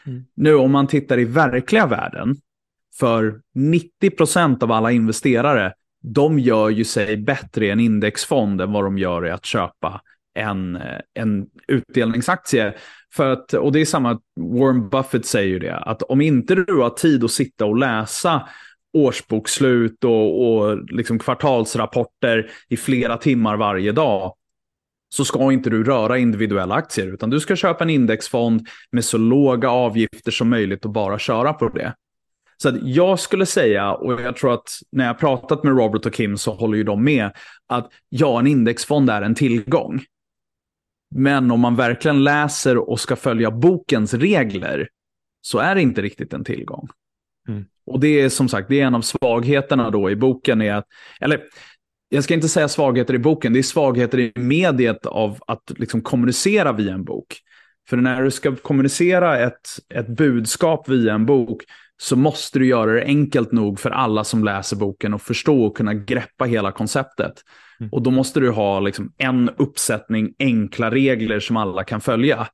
Mm. 0.06 0.26
Nu 0.36 0.56
om 0.56 0.72
man 0.72 0.88
tittar 0.88 1.20
i 1.20 1.26
verkliga 1.26 1.86
världen, 1.86 2.36
för 3.00 3.42
90% 3.56 4.64
av 4.64 4.72
alla 4.72 4.92
investerare, 4.92 5.74
de 6.02 6.40
gör 6.40 6.70
ju 6.70 6.84
sig 6.84 7.18
bättre 7.18 7.66
i 7.66 7.70
en 7.70 7.80
indexfond 7.80 8.62
än 8.62 8.72
vad 8.72 8.84
de 8.84 8.98
gör 8.98 9.28
i 9.28 9.32
att 9.32 9.46
köpa 9.46 10.02
en, 10.36 10.80
en 11.14 11.46
utdelningsaktie. 11.68 12.74
För 13.14 13.32
att, 13.32 13.54
och 13.54 13.72
det 13.72 13.80
är 13.80 13.86
samma, 13.86 14.20
Warren 14.40 14.90
Buffett 14.90 15.26
säger 15.26 15.48
ju 15.48 15.60
det, 15.60 15.78
att 15.78 16.02
om 16.02 16.22
inte 16.22 16.56
du 16.56 16.76
har 16.76 16.90
tid 16.90 17.24
att 17.24 17.32
sitta 17.32 17.66
och 17.66 17.78
läsa 17.78 18.48
årsbokslut 18.94 20.04
och, 20.04 20.48
och 20.48 20.92
liksom 20.92 21.20
kvartalsrapporter 21.20 22.52
i 22.68 22.78
flera 22.78 23.18
timmar 23.18 23.58
varje 23.58 23.92
dag, 23.92 24.36
så 25.10 25.26
ska 25.26 25.52
inte 25.52 25.70
du 25.70 25.84
röra 25.84 26.18
individuella 26.18 26.76
aktier, 26.76 27.14
utan 27.14 27.30
du 27.30 27.40
ska 27.40 27.56
köpa 27.56 27.84
en 27.84 27.90
indexfond 27.90 28.68
med 28.92 29.06
så 29.06 29.18
låga 29.18 29.70
avgifter 29.70 30.32
som 30.32 30.50
möjligt 30.50 30.86
och 30.86 30.92
bara 30.92 31.20
köra 31.20 31.54
på 31.54 31.70
det. 31.70 31.94
Så 32.62 32.70
att 32.70 32.76
jag 32.84 33.20
skulle 33.20 33.46
säga, 33.46 33.94
och 33.94 34.22
jag 34.22 34.36
tror 34.36 34.54
att 34.54 34.80
när 34.92 35.06
jag 35.06 35.20
pratat 35.20 35.64
med 35.64 35.78
Robert 35.78 36.06
och 36.06 36.14
Kim 36.14 36.38
så 36.38 36.54
håller 36.54 36.78
ju 36.78 36.84
de 36.84 37.04
med, 37.04 37.32
att 37.68 37.92
ja, 38.10 38.40
en 38.40 38.48
indexfond 38.48 39.10
är 39.10 39.22
en 39.22 39.36
tillgång. 39.36 40.02
Men 41.16 41.52
om 41.52 41.60
man 41.60 41.76
verkligen 41.76 42.24
läser 42.24 42.90
och 42.90 43.00
ska 43.00 43.16
följa 43.16 43.52
bokens 43.52 44.14
regler 44.14 44.90
så 45.42 45.60
är 45.60 45.76
det 45.76 45.82
inte 45.82 46.02
riktigt 46.02 46.34
en 46.34 46.44
tillgång. 46.44 46.90
Mm. 47.50 47.66
Och 47.86 48.00
det 48.00 48.22
är 48.22 48.30
som 48.30 48.50
sagt, 48.50 48.70
det 48.70 48.82
är 48.82 48.86
en 48.86 48.96
av 48.96 49.02
svagheterna 49.02 49.90
då 49.90 50.10
i 50.10 50.16
boken. 50.16 50.62
Är 50.62 50.74
att, 50.74 50.86
eller 51.22 51.42
jag 52.10 52.24
ska 52.24 52.34
inte 52.34 52.50
säga 52.50 52.68
svagheter 52.68 53.14
i 53.14 53.20
boken, 53.20 53.54
det 53.54 53.60
är 53.60 53.64
svagheter 53.64 54.20
i 54.20 54.32
mediet 54.36 55.06
av 55.06 55.40
att 55.48 55.72
liksom 55.78 56.02
kommunicera 56.02 56.72
via 56.72 56.94
en 56.94 57.04
bok. 57.04 57.38
För 57.90 57.98
när 57.98 58.24
du 58.24 58.32
ska 58.32 58.56
kommunicera 58.56 59.40
ett, 59.40 59.68
ett 59.94 60.08
budskap 60.08 60.90
via 60.90 61.14
en 61.14 61.26
bok 61.26 61.64
så 62.02 62.16
måste 62.16 62.60
du 62.60 62.68
göra 62.68 62.92
det 62.92 63.04
enkelt 63.04 63.52
nog 63.52 63.80
för 63.80 63.90
alla 63.90 64.24
som 64.24 64.44
läser 64.44 64.78
boken 64.78 65.14
att 65.14 65.22
förstå 65.22 65.64
och 65.64 65.78
kunna 65.78 65.94
greppa 65.94 66.46
hela 66.46 66.72
konceptet. 66.72 67.34
Mm. 67.80 67.90
Och 67.92 68.02
då 68.02 68.12
måste 68.12 68.40
du 68.40 68.50
ha 68.50 68.80
liksom 68.80 69.14
en 69.18 69.50
uppsättning 69.58 70.34
enkla 70.40 70.92
regler 70.92 71.40
som 71.40 71.58
alla 71.58 71.84
kan 71.84 72.02
följa. 72.02 72.48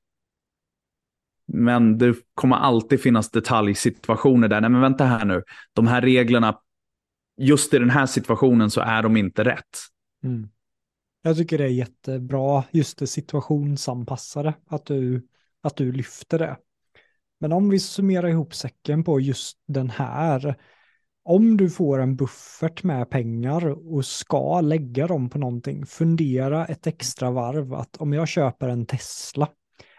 Men 1.55 1.97
det 1.97 2.15
kommer 2.33 2.55
alltid 2.55 3.01
finnas 3.01 3.31
detaljsituationer 3.31 4.47
där, 4.47 4.61
nej 4.61 4.69
men 4.69 4.81
vänta 4.81 5.05
här 5.05 5.25
nu, 5.25 5.43
de 5.73 5.87
här 5.87 6.01
reglerna, 6.01 6.59
just 7.37 7.73
i 7.73 7.79
den 7.79 7.89
här 7.89 8.05
situationen 8.05 8.71
så 8.71 8.81
är 8.81 9.03
de 9.03 9.17
inte 9.17 9.43
rätt. 9.43 9.79
Mm. 10.23 10.49
Jag 11.21 11.37
tycker 11.37 11.57
det 11.57 11.63
är 11.63 11.67
jättebra, 11.67 12.63
just 12.71 12.97
det 12.97 13.07
situationsanpassade, 13.07 14.53
att 14.67 14.85
du, 14.85 15.27
att 15.61 15.75
du 15.75 15.91
lyfter 15.91 16.39
det. 16.39 16.57
Men 17.39 17.51
om 17.51 17.69
vi 17.69 17.79
summerar 17.79 18.27
ihop 18.27 18.55
säcken 18.55 19.03
på 19.03 19.19
just 19.19 19.57
den 19.67 19.89
här, 19.89 20.55
om 21.23 21.57
du 21.57 21.69
får 21.69 21.99
en 21.99 22.15
buffert 22.15 22.83
med 22.83 23.09
pengar 23.09 23.93
och 23.93 24.05
ska 24.05 24.61
lägga 24.61 25.07
dem 25.07 25.29
på 25.29 25.37
någonting, 25.37 25.85
fundera 25.85 26.65
ett 26.65 26.87
extra 26.87 27.31
varv 27.31 27.73
att 27.73 27.97
om 27.97 28.13
jag 28.13 28.27
köper 28.27 28.69
en 28.69 28.85
Tesla, 28.85 29.49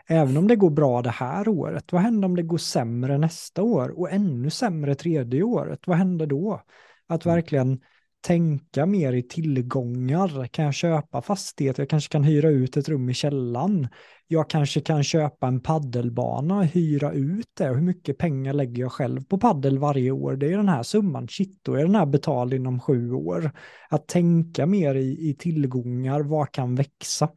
även 0.09 0.37
om 0.37 0.49
det 0.49 0.57
går 0.57 0.71
bra 0.71 1.03
det 1.03 1.11
här 1.11 1.49
året, 1.49 1.93
vad 1.93 2.03
händer 2.03 2.27
om 2.29 2.37
det 2.37 2.43
går 2.43 2.59
sämre 2.59 3.19
nästa 3.19 3.63
år 3.63 3.99
och 3.99 4.11
ännu 4.11 4.51
sämre 4.51 4.95
tredje 4.95 5.43
året? 5.43 5.81
Vad 5.87 5.97
händer 5.97 6.27
då? 6.27 6.63
Att 7.09 7.27
verkligen 7.27 7.81
tänka 8.27 8.87
mer 8.87 9.13
i 9.13 9.23
tillgångar. 9.23 10.47
Kan 10.47 10.65
jag 10.65 10.75
köpa 10.75 11.23
fastighet? 11.23 11.79
Jag 11.79 11.91
kanske 11.91 12.13
kan 12.13 12.25
hyra 12.25 12.49
ut 12.49 12.77
ett 12.77 12.89
rum 12.89 13.11
i 13.11 13.15
källan. 13.15 13.89
Jag 14.27 14.51
kanske 14.51 14.81
kan 14.81 15.05
köpa 15.05 15.47
en 15.47 15.61
paddelbana 15.61 16.59
och 16.59 16.65
hyra 16.65 17.13
ut 17.13 17.49
det. 17.59 17.69
Hur 17.69 17.83
mycket 17.83 18.19
pengar 18.19 18.53
lägger 18.53 18.83
jag 18.83 18.93
själv 18.93 19.25
på 19.25 19.39
paddel 19.39 19.79
varje 19.79 20.11
år? 20.11 20.37
Det 20.37 20.53
är 20.53 20.57
den 20.57 20.69
här 20.69 20.83
summan. 20.83 21.29
Shit, 21.29 21.59
då 21.63 21.75
är 21.75 21.83
den 21.83 21.95
här 21.95 22.07
betald 22.07 22.55
inom 22.55 22.81
sju 22.81 23.13
år. 23.13 23.51
Att 23.89 24.09
tänka 24.09 24.67
mer 24.67 24.95
i, 24.95 25.31
i 25.31 25.35
tillgångar. 25.35 26.21
Vad 26.21 26.53
kan 26.53 26.75
växa? 26.75 27.29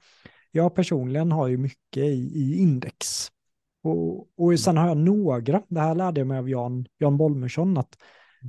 Jag 0.51 0.75
personligen 0.75 1.31
har 1.31 1.47
ju 1.47 1.57
mycket 1.57 2.03
i, 2.03 2.31
i 2.35 2.57
index. 2.59 3.27
Och, 3.83 4.27
och 4.37 4.59
sen 4.59 4.77
har 4.77 4.87
jag 4.87 4.97
några, 4.97 5.61
det 5.67 5.79
här 5.79 5.95
lärde 5.95 6.19
jag 6.19 6.27
mig 6.27 6.37
av 6.37 6.49
Jan, 6.49 6.85
Jan 6.97 7.17
Bolmersson, 7.17 7.77
att 7.77 7.97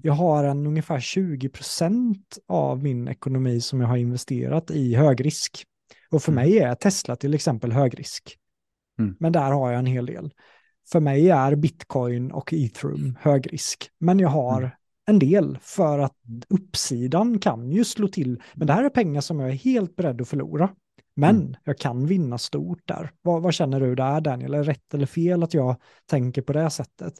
jag 0.02 0.12
har 0.12 0.44
en 0.44 0.66
ungefär 0.66 0.98
20% 0.98 2.16
av 2.48 2.82
min 2.82 3.08
ekonomi 3.08 3.60
som 3.60 3.80
jag 3.80 3.88
har 3.88 3.96
investerat 3.96 4.70
i 4.70 4.94
högrisk. 4.94 5.64
Och 6.10 6.22
för 6.22 6.32
mm. 6.32 6.44
mig 6.44 6.58
är 6.58 6.74
Tesla 6.74 7.16
till 7.16 7.34
exempel 7.34 7.72
högrisk. 7.72 8.36
Mm. 8.98 9.16
Men 9.20 9.32
där 9.32 9.50
har 9.50 9.70
jag 9.70 9.78
en 9.78 9.86
hel 9.86 10.06
del. 10.06 10.30
För 10.92 11.00
mig 11.00 11.30
är 11.30 11.54
bitcoin 11.54 12.32
och 12.32 12.52
ethereum 12.52 13.16
högrisk. 13.20 13.90
Men 13.98 14.18
jag 14.18 14.28
har 14.28 14.58
mm. 14.58 14.70
en 15.06 15.18
del 15.18 15.58
för 15.62 15.98
att 15.98 16.16
uppsidan 16.48 17.38
kan 17.38 17.72
ju 17.72 17.84
slå 17.84 18.08
till. 18.08 18.42
Men 18.54 18.66
det 18.66 18.72
här 18.72 18.84
är 18.84 18.88
pengar 18.88 19.20
som 19.20 19.40
jag 19.40 19.48
är 19.48 19.54
helt 19.54 19.96
beredd 19.96 20.20
att 20.20 20.28
förlora. 20.28 20.68
Men 21.20 21.36
mm. 21.36 21.54
jag 21.64 21.78
kan 21.78 22.06
vinna 22.06 22.38
stort 22.38 22.82
där. 22.84 23.10
Vad, 23.22 23.42
vad, 23.42 23.54
känner 23.54 23.80
du 23.80 23.94
där 23.94 24.20
Daniel? 24.20 24.54
Är 24.54 24.58
det 24.58 24.70
rätt 24.70 24.94
eller 24.94 25.06
fel 25.06 25.42
att 25.42 25.54
jag 25.54 25.76
tänker 26.06 26.42
på 26.42 26.52
det 26.52 26.70
sättet? 26.70 27.14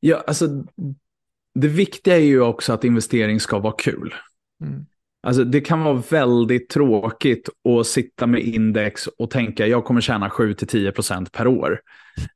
Ja, 0.00 0.24
alltså 0.26 0.64
det 1.54 1.68
viktiga 1.68 2.16
är 2.16 2.20
ju 2.20 2.40
också 2.40 2.72
att 2.72 2.84
investering 2.84 3.40
ska 3.40 3.58
vara 3.58 3.74
kul. 3.78 4.14
Mm. 4.60 4.86
Alltså 5.22 5.44
det 5.44 5.60
kan 5.60 5.84
vara 5.84 6.02
väldigt 6.10 6.68
tråkigt 6.68 7.48
att 7.68 7.86
sitta 7.86 8.26
med 8.26 8.40
index 8.40 9.06
och 9.06 9.30
tänka 9.30 9.66
jag 9.66 9.84
kommer 9.84 10.00
tjäna 10.00 10.28
7-10% 10.28 11.30
per 11.32 11.46
år. 11.46 11.80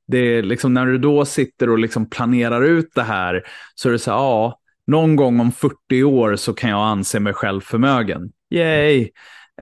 Det 0.07 0.19
är 0.19 0.43
liksom 0.43 0.75
när 0.75 0.87
du 0.87 0.99
då 0.99 1.25
sitter 1.25 1.71
och 1.71 1.79
liksom 1.79 2.11
planerar 2.11 2.63
ut 2.63 2.89
det 2.95 3.03
här 3.03 3.43
så 3.75 3.89
är 3.89 3.93
det 3.93 3.99
så 3.99 4.11
här, 4.11 4.19
ja, 4.19 4.61
någon 4.87 5.17
gång 5.17 5.41
om 5.41 5.53
40 5.53 6.05
år 6.05 6.37
så 6.37 6.53
kan 6.53 6.71
jag 6.71 6.87
anse 6.87 7.21
mig 7.21 7.33
själv 7.33 7.61
förmögen. 7.61 8.33
Yay! 8.51 9.11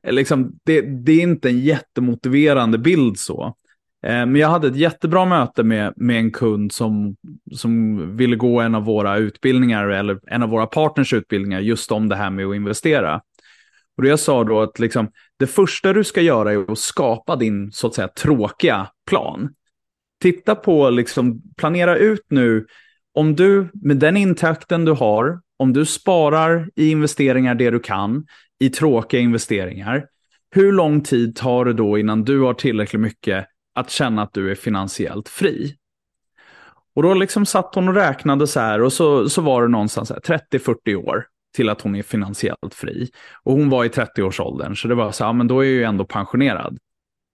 Eh, 0.03 0.13
liksom, 0.13 0.59
det, 0.65 0.81
det 0.81 1.13
är 1.13 1.23
inte 1.23 1.49
en 1.49 1.61
jättemotiverande 1.61 2.79
bild 2.79 3.19
så. 3.19 3.55
Eh, 4.03 4.27
men 4.27 4.37
jag 4.37 4.49
hade 4.49 4.69
ett 4.69 4.77
jättebra 4.77 5.25
möte 5.25 5.63
med, 5.63 5.93
med 5.97 6.19
en 6.19 6.31
kund 6.31 6.73
som, 6.73 7.17
som 7.55 8.17
ville 8.17 8.37
gå 8.37 8.61
en 8.61 8.75
av 8.75 8.85
våra 8.85 9.17
utbildningar, 9.17 9.89
eller 9.89 10.21
en 10.27 10.43
av 10.43 10.49
våra 10.49 10.67
partners 10.67 11.13
utbildningar, 11.13 11.61
just 11.61 11.93
om 11.93 12.09
det 12.09 12.17
här 12.17 12.31
med 12.31 12.47
att 12.47 12.57
investera. 12.57 13.21
Och 13.97 14.03
det 14.03 14.09
jag 14.09 14.21
sa 14.21 14.45
då 14.45 14.61
att 14.61 14.79
liksom, 14.79 15.11
det 15.39 15.47
första 15.47 15.93
du 15.93 16.05
ska 16.05 16.21
göra 16.21 16.53
är 16.53 16.73
att 16.73 16.79
skapa 16.79 17.37
din 17.37 17.73
så 17.73 17.87
att 17.87 17.95
säga 17.95 18.09
tråkiga 18.09 18.89
plan. 19.07 19.55
Titta 20.23 20.55
på, 20.55 20.91
liksom, 20.91 21.43
planera 21.57 21.97
ut 21.97 22.27
nu, 22.29 22.67
om 23.15 23.37
du 23.37 23.69
med 23.73 23.97
den 23.97 24.17
intäkten 24.17 24.85
du 24.85 24.93
har, 24.93 25.41
om 25.57 25.73
du 25.73 25.85
sparar 25.85 26.71
i 26.77 26.91
investeringar 26.91 27.55
det 27.55 27.71
du 27.71 27.81
kan, 27.81 28.27
i 28.59 28.71
tråkiga 28.71 29.21
investeringar, 29.21 30.07
hur 30.51 30.73
lång 30.73 31.01
tid 31.01 31.37
tar 31.37 31.65
det 31.65 31.73
då 31.73 31.99
innan 31.99 32.25
du 32.25 32.41
har 32.41 32.55
tillräckligt 32.55 33.01
mycket 33.01 33.47
att 33.75 33.91
känna 33.91 34.23
att 34.23 34.33
du 34.33 34.51
är 34.51 34.55
finansiellt 34.55 35.29
fri. 35.29 35.77
Och 36.95 37.03
då 37.03 37.15
liksom 37.15 37.47
satt 37.47 37.75
hon 37.75 37.89
och 37.89 37.95
räknade 37.95 38.47
så 38.47 38.61
här 38.61 38.83
och 38.83 38.93
så, 38.93 39.29
så 39.29 39.43
var 39.43 39.63
det 39.63 39.69
någonstans 39.69 40.11
30-40 40.11 40.95
år 40.95 41.27
till 41.57 41.69
att 41.69 41.81
hon 41.81 41.95
är 41.95 42.03
finansiellt 42.03 42.75
fri. 42.75 43.11
Och 43.43 43.53
hon 43.53 43.71
var 43.71 43.85
i 43.85 43.89
30-årsåldern, 43.89 44.77
så 44.77 44.89
det 44.89 44.95
var 44.95 45.13
så 45.13 45.25
här, 45.25 45.29
ja, 45.29 45.33
men 45.33 45.49
då 45.49 45.61
är 45.61 45.65
jag 45.65 45.75
ju 45.75 45.85
ändå 45.85 46.05
pensionerad. 46.05 46.79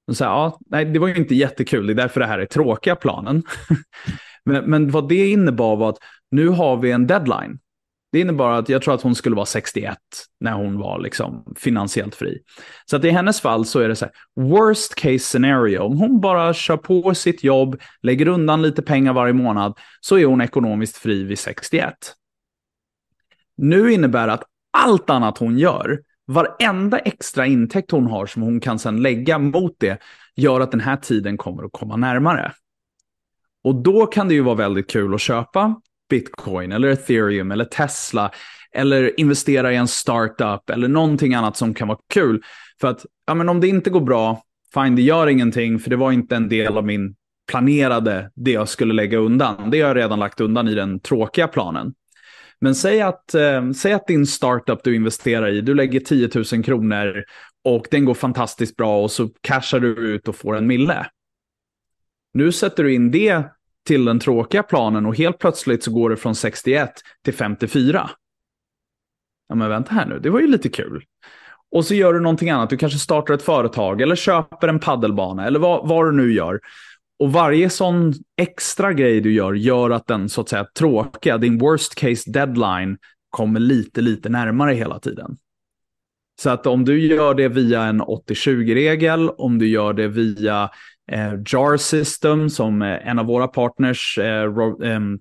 Och 0.07 0.17
så 0.17 0.25
här, 0.25 0.31
ja, 0.31 0.59
nej, 0.67 0.85
det 0.85 0.99
var 0.99 1.09
ju 1.09 1.17
inte 1.17 1.35
jättekul, 1.35 1.87
det 1.87 1.93
är 1.93 1.95
därför 1.95 2.21
det 2.21 2.27
här 2.27 2.39
är 2.39 2.47
tråkiga 2.47 2.97
planen. 2.97 3.43
men, 4.45 4.71
men 4.71 4.91
vad 4.91 5.09
det 5.09 5.31
innebar 5.31 5.77
var 5.77 5.89
att 5.89 5.99
nu 6.31 6.49
har 6.49 6.77
vi 6.77 6.91
en 6.91 7.07
deadline. 7.07 7.59
Det 8.15 8.21
innebar 8.21 8.53
att 8.53 8.69
jag 8.69 8.83
tror 8.83 8.95
att 8.95 9.03
hon 9.03 9.15
skulle 9.15 9.37
vara 9.37 9.47
61 9.47 9.99
när 10.41 10.53
hon 10.53 10.79
var 10.79 11.01
liksom 11.01 11.55
finansiellt 11.57 12.15
fri. 12.15 12.39
Så 12.91 12.97
att 12.97 13.05
i 13.05 13.11
hennes 13.11 13.41
fall 13.41 13.67
så 13.67 13.81
är 13.81 13.89
det 13.89 13.97
så 13.97 14.05
här, 14.05 14.15
worst 14.51 14.95
case 14.95 15.19
scenario, 15.19 15.79
om 15.79 15.99
hon 15.99 16.21
bara 16.21 16.55
kör 16.55 16.77
på 16.77 17.15
sitt 17.15 17.45
jobb, 17.45 17.81
lägger 18.03 18.29
undan 18.29 18.63
lite 18.63 18.83
pengar 18.83 19.13
varje 19.13 19.33
månad, 19.33 19.79
så 20.01 20.19
är 20.19 20.27
hon 20.27 20.41
ekonomiskt 20.41 20.97
fri 20.97 21.25
vid 21.25 21.39
61. 21.39 21.95
Nu 23.57 23.93
innebär 23.93 24.27
det 24.27 24.33
att 24.33 24.45
allt 24.73 25.11
annat 25.11 25.39
hon 25.39 25.59
gör, 25.59 26.01
varenda 26.27 26.99
extra 26.99 27.47
intäkt 27.47 27.91
hon 27.91 28.07
har 28.07 28.27
som 28.27 28.43
hon 28.43 28.61
kan 28.61 28.79
sedan 28.79 29.03
lägga 29.03 29.39
mot 29.39 29.77
det, 29.79 29.99
gör 30.37 30.61
att 30.61 30.71
den 30.71 30.81
här 30.81 30.97
tiden 30.97 31.37
kommer 31.37 31.65
att 31.65 31.73
komma 31.73 31.97
närmare. 31.97 32.53
Och 33.65 33.75
då 33.75 34.07
kan 34.07 34.29
det 34.29 34.35
ju 34.35 34.43
vara 34.43 34.55
väldigt 34.55 34.91
kul 34.91 35.15
att 35.15 35.21
köpa 35.21 35.81
bitcoin 36.11 36.73
eller 36.73 36.89
ethereum 36.89 37.53
eller 37.53 37.65
Tesla 37.65 38.31
eller 38.75 39.21
investera 39.21 39.73
i 39.73 39.77
en 39.77 39.89
startup 39.89 40.71
eller 40.71 40.89
någonting 40.89 41.35
annat 41.35 41.57
som 41.57 41.75
kan 41.75 41.89
vara 41.89 41.99
kul. 42.15 42.43
För 42.81 42.89
att 42.89 43.07
ja, 43.27 43.35
men 43.35 43.49
om 43.49 43.61
det 43.61 43.69
inte 43.69 43.91
går 43.91 44.01
bra, 44.01 44.43
fine, 44.75 44.97
det 44.97 45.03
gör 45.03 45.27
ingenting, 45.27 45.79
för 45.79 45.91
det 45.91 45.97
var 45.97 46.13
inte 46.13 46.37
en 46.37 46.49
del 46.49 46.79
av 46.79 46.87
min 46.87 47.15
planerade, 47.51 48.31
det 48.35 48.51
jag 48.51 48.69
skulle 48.69 48.95
lägga 48.95 49.19
undan. 49.19 49.71
Det 49.71 49.81
har 49.81 49.89
jag 49.89 49.97
redan 49.97 50.19
lagt 50.19 50.41
undan 50.41 50.69
i 50.69 50.75
den 50.75 51.01
tråkiga 51.01 51.49
planen. 51.49 51.95
Men 52.61 52.75
säg 52.75 53.01
att, 53.01 53.35
eh, 53.35 53.71
säg 53.71 53.93
att 53.93 54.07
din 54.07 54.27
startup 54.27 54.85
du 54.85 54.97
investerar 54.97 55.49
i, 55.49 55.61
du 55.61 55.75
lägger 55.75 56.01
10 56.01 56.31
000 56.53 56.65
kronor 56.65 57.25
och 57.65 57.87
den 57.91 58.05
går 58.05 58.15
fantastiskt 58.15 58.77
bra 58.77 59.03
och 59.03 59.11
så 59.11 59.29
cashar 59.41 59.81
du 59.81 59.89
ut 59.89 60.29
och 60.29 60.37
får 60.37 60.57
en 60.57 60.67
mille. 60.67 61.07
Nu 62.35 62.53
sätter 62.53 62.85
du 62.85 62.95
in 62.95 63.11
det 63.11 63.45
till 63.87 64.05
den 64.05 64.21
tråkiga 64.21 64.63
planen 64.63 65.07
och 65.07 65.17
helt 65.17 65.39
plötsligt 65.39 65.85
så 65.85 65.91
går 65.91 66.11
det 66.11 66.17
från 66.17 66.35
61 66.35 66.93
till 67.25 67.35
54. 67.35 68.11
Ja 69.49 69.55
men 69.55 69.69
vänta 69.69 69.95
här 69.95 70.07
nu, 70.07 70.19
det 70.19 70.31
var 70.31 70.41
ju 70.41 70.47
lite 70.47 70.69
kul. 70.69 71.05
Och 71.71 71.85
så 71.85 71.95
gör 71.95 72.13
du 72.13 72.21
någonting 72.21 72.51
annat, 72.51 72.71
du 72.71 72.77
kanske 72.77 72.99
startar 72.99 73.35
ett 73.35 73.43
företag 73.43 74.01
eller 74.01 74.17
köper 74.17 74.69
en 74.69 74.79
paddelbana 74.81 75.47
eller 75.47 75.59
vad, 75.59 75.89
vad 75.89 76.07
du 76.07 76.13
nu 76.13 76.33
gör. 76.33 76.61
Och 77.19 77.33
varje 77.33 77.71
sån 77.71 78.15
extra 78.37 78.93
grej 78.93 79.21
du 79.21 79.33
gör 79.33 79.53
gör 79.53 79.91
att 79.91 80.07
den 80.07 80.29
så 80.29 80.41
att 80.41 80.49
säga 80.49 80.67
tråkiga, 80.79 81.39
din 81.39 81.59
worst 81.59 81.95
case 81.95 82.31
deadline 82.31 82.99
kommer 83.31 83.61
lite, 83.61 84.01
lite 84.01 84.29
närmare 84.29 84.75
hela 84.75 84.99
tiden. 84.99 85.37
Så 86.43 86.51
att 86.51 86.67
om 86.67 86.85
du 86.85 87.07
gör 87.07 87.35
det 87.35 87.49
via 87.49 87.83
en 87.83 88.03
80-20-regel, 88.03 89.29
om 89.29 89.59
du 89.59 89.69
gör 89.69 89.93
det 89.93 90.09
via 90.09 90.71
Eh, 91.13 91.35
JAR 91.47 91.77
System 91.77 92.51
som 92.51 92.83
eh, 92.83 93.09
en 93.09 93.19
av 93.19 93.27
våra 93.27 93.49
partners, 93.49 94.19
eh, 94.19 94.51
ehm, 94.85 95.19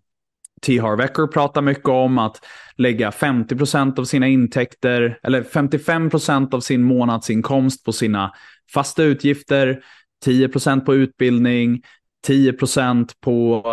T. 0.61 0.79
Harvecker 0.79 1.27
pratar 1.27 1.61
mycket 1.61 1.89
om 1.89 2.17
att 2.17 2.45
lägga 2.77 3.11
50% 3.11 3.99
av 3.99 4.03
sina 4.03 4.27
intäkter, 4.27 5.19
eller 5.23 5.43
55% 5.43 6.53
av 6.53 6.59
sin 6.59 6.83
månadsinkomst 6.83 7.85
på 7.85 7.91
sina 7.91 8.33
fasta 8.73 9.03
utgifter, 9.03 9.83
10% 10.25 10.85
på 10.85 10.95
utbildning, 10.95 11.81
10% 12.27 13.11
på 13.21 13.63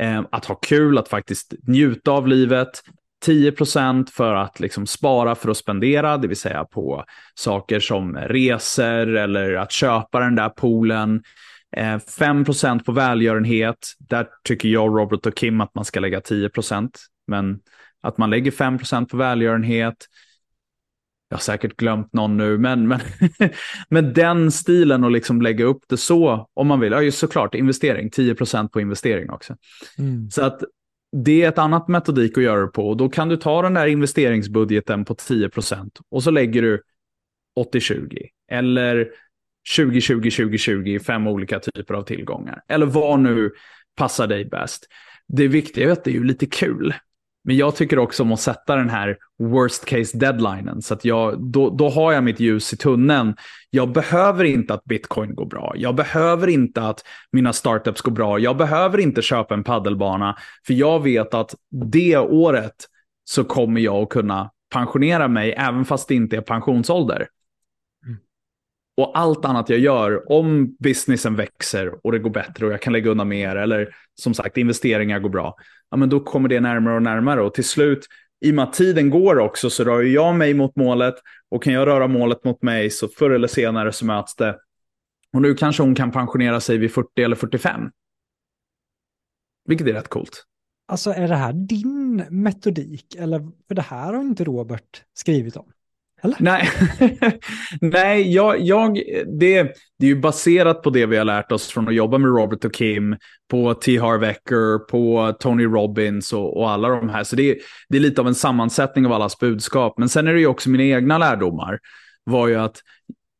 eh, 0.00 0.22
att 0.30 0.44
ha 0.44 0.54
kul, 0.54 0.98
att 0.98 1.08
faktiskt 1.08 1.54
njuta 1.66 2.10
av 2.10 2.28
livet, 2.28 2.82
10% 3.26 4.10
för 4.10 4.34
att 4.34 4.60
liksom 4.60 4.86
spara 4.86 5.34
för 5.34 5.50
att 5.50 5.56
spendera, 5.56 6.16
det 6.16 6.28
vill 6.28 6.36
säga 6.36 6.64
på 6.64 7.04
saker 7.34 7.80
som 7.80 8.16
resor 8.16 9.16
eller 9.16 9.54
att 9.54 9.72
köpa 9.72 10.20
den 10.20 10.34
där 10.34 10.48
poolen. 10.48 11.22
5 12.18 12.44
eh, 12.64 12.78
på 12.78 12.92
välgörenhet, 12.92 13.94
där 13.98 14.26
tycker 14.44 14.68
jag, 14.68 14.98
Robert 14.98 15.26
och 15.26 15.36
Kim 15.36 15.60
att 15.60 15.74
man 15.74 15.84
ska 15.84 16.00
lägga 16.00 16.20
10% 16.20 16.90
men 17.26 17.60
att 18.00 18.18
man 18.18 18.30
lägger 18.30 18.50
5% 18.50 19.08
på 19.08 19.16
välgörenhet, 19.16 20.06
jag 21.28 21.36
har 21.36 21.42
säkert 21.42 21.76
glömt 21.76 22.12
någon 22.12 22.36
nu, 22.36 22.58
men, 22.58 22.88
men 22.88 23.00
med 23.88 24.04
den 24.04 24.52
stilen 24.52 25.04
och 25.04 25.10
liksom 25.10 25.42
lägga 25.42 25.64
upp 25.64 25.82
det 25.88 25.96
så, 25.96 26.48
om 26.54 26.66
man 26.66 26.80
vill. 26.80 26.92
Ja, 26.92 27.02
just 27.02 27.18
såklart, 27.18 27.54
investering, 27.54 28.10
10% 28.10 28.68
på 28.68 28.80
investering 28.80 29.30
också. 29.30 29.56
Mm. 29.98 30.30
Så 30.30 30.42
att 30.42 30.62
det 31.16 31.42
är 31.42 31.48
ett 31.48 31.58
annat 31.58 31.88
metodik 31.88 32.38
att 32.38 32.44
göra 32.44 32.60
det 32.60 32.72
på 32.72 32.88
och 32.88 32.96
då 32.96 33.08
kan 33.08 33.28
du 33.28 33.36
ta 33.36 33.62
den 33.62 33.74
där 33.74 33.86
investeringsbudgeten 33.86 35.04
på 35.04 35.14
10% 35.14 35.90
och 36.10 36.22
så 36.22 36.30
lägger 36.30 36.62
du 36.62 36.82
80-20 37.74 38.26
eller 38.50 39.08
20-20-20-20 39.76 40.88
i 40.88 41.00
fem 41.00 41.26
olika 41.26 41.60
typer 41.60 41.94
av 41.94 42.02
tillgångar. 42.02 42.62
Eller 42.68 42.86
vad 42.86 43.20
nu 43.20 43.50
passar 43.96 44.26
dig 44.26 44.44
bäst. 44.44 44.86
Det 45.28 45.48
viktiga 45.48 45.88
är 45.88 45.92
att 45.92 46.04
det 46.04 46.10
är 46.10 46.14
ju 46.14 46.24
lite 46.24 46.46
kul. 46.46 46.94
Men 47.44 47.56
jag 47.56 47.76
tycker 47.76 47.98
också 47.98 48.22
om 48.22 48.32
att 48.32 48.40
sätta 48.40 48.76
den 48.76 48.88
här 48.88 49.16
worst 49.38 49.84
case 49.84 50.18
deadlinen. 50.18 50.82
Så 50.82 50.94
att 50.94 51.04
jag, 51.04 51.42
då, 51.52 51.70
då 51.70 51.88
har 51.88 52.12
jag 52.12 52.24
mitt 52.24 52.40
ljus 52.40 52.72
i 52.72 52.76
tunneln. 52.76 53.36
Jag 53.70 53.92
behöver 53.92 54.44
inte 54.44 54.74
att 54.74 54.84
bitcoin 54.84 55.34
går 55.34 55.46
bra. 55.46 55.72
Jag 55.76 55.94
behöver 55.94 56.48
inte 56.48 56.82
att 56.82 57.04
mina 57.32 57.52
startups 57.52 58.00
går 58.00 58.12
bra. 58.12 58.38
Jag 58.38 58.56
behöver 58.56 58.98
inte 58.98 59.22
köpa 59.22 59.54
en 59.54 59.64
paddelbana. 59.64 60.36
För 60.66 60.74
jag 60.74 61.02
vet 61.02 61.34
att 61.34 61.54
det 61.92 62.18
året 62.18 62.74
så 63.24 63.44
kommer 63.44 63.80
jag 63.80 64.02
att 64.02 64.08
kunna 64.08 64.50
pensionera 64.72 65.28
mig 65.28 65.52
även 65.52 65.84
fast 65.84 66.08
det 66.08 66.14
inte 66.14 66.36
är 66.36 66.40
pensionsålder. 66.40 67.26
Och 68.96 69.18
allt 69.18 69.44
annat 69.44 69.68
jag 69.68 69.78
gör, 69.78 70.32
om 70.32 70.76
businessen 70.78 71.36
växer 71.36 72.06
och 72.06 72.12
det 72.12 72.18
går 72.18 72.30
bättre 72.30 72.66
och 72.66 72.72
jag 72.72 72.82
kan 72.82 72.92
lägga 72.92 73.10
undan 73.10 73.28
mer 73.28 73.56
eller 73.56 73.94
som 74.14 74.34
sagt 74.34 74.56
investeringar 74.56 75.18
går 75.18 75.30
bra, 75.30 75.56
ja, 75.90 75.96
men 75.96 76.08
då 76.08 76.20
kommer 76.20 76.48
det 76.48 76.60
närmare 76.60 76.96
och 76.96 77.02
närmare. 77.02 77.42
Och 77.42 77.54
till 77.54 77.64
slut, 77.64 78.06
i 78.44 78.50
och 78.50 78.54
med 78.54 78.62
att 78.62 78.72
tiden 78.72 79.10
går 79.10 79.38
också, 79.38 79.70
så 79.70 79.84
rör 79.84 80.02
jag 80.02 80.34
mig 80.34 80.54
mot 80.54 80.76
målet. 80.76 81.14
Och 81.50 81.62
kan 81.62 81.72
jag 81.72 81.86
röra 81.86 82.08
målet 82.08 82.44
mot 82.44 82.62
mig, 82.62 82.90
så 82.90 83.08
förr 83.08 83.30
eller 83.30 83.48
senare 83.48 83.92
så 83.92 84.04
möts 84.04 84.36
det. 84.36 84.58
Och 85.32 85.42
nu 85.42 85.54
kanske 85.54 85.82
hon 85.82 85.94
kan 85.94 86.10
pensionera 86.10 86.60
sig 86.60 86.78
vid 86.78 86.92
40 86.92 87.22
eller 87.22 87.36
45. 87.36 87.90
Vilket 89.64 89.86
är 89.86 89.92
rätt 89.92 90.08
coolt. 90.08 90.44
Alltså 90.88 91.10
är 91.10 91.28
det 91.28 91.36
här 91.36 91.52
din 91.52 92.24
metodik? 92.30 93.14
Eller, 93.14 93.38
för 93.68 93.74
det 93.74 93.82
här 93.82 94.12
har 94.12 94.20
inte 94.20 94.44
Robert 94.44 95.02
skrivit 95.14 95.56
om. 95.56 95.72
Eller? 96.24 96.36
Nej, 96.40 96.68
Nej 97.80 98.34
jag, 98.34 98.60
jag, 98.60 98.94
det, 99.38 99.62
det 99.98 100.06
är 100.06 100.08
ju 100.08 100.20
baserat 100.20 100.82
på 100.82 100.90
det 100.90 101.06
vi 101.06 101.16
har 101.16 101.24
lärt 101.24 101.52
oss 101.52 101.68
från 101.68 101.88
att 101.88 101.94
jobba 101.94 102.18
med 102.18 102.30
Robert 102.30 102.64
och 102.64 102.74
Kim, 102.74 103.16
på 103.50 103.74
T. 103.74 103.98
Harv 103.98 104.24
Eker, 104.24 104.78
på 104.78 105.32
Tony 105.40 105.64
Robbins 105.64 106.32
och, 106.32 106.56
och 106.56 106.70
alla 106.70 106.88
de 106.88 107.08
här. 107.08 107.24
Så 107.24 107.36
det 107.36 107.50
är, 107.50 107.56
det 107.88 107.96
är 107.96 108.00
lite 108.00 108.20
av 108.20 108.26
en 108.28 108.34
sammansättning 108.34 109.06
av 109.06 109.12
allas 109.12 109.38
budskap. 109.38 109.98
Men 109.98 110.08
sen 110.08 110.26
är 110.26 110.34
det 110.34 110.40
ju 110.40 110.46
också 110.46 110.70
mina 110.70 110.84
egna 110.84 111.18
lärdomar. 111.18 111.78
var 112.24 112.48
ju 112.48 112.56
att 112.56 112.76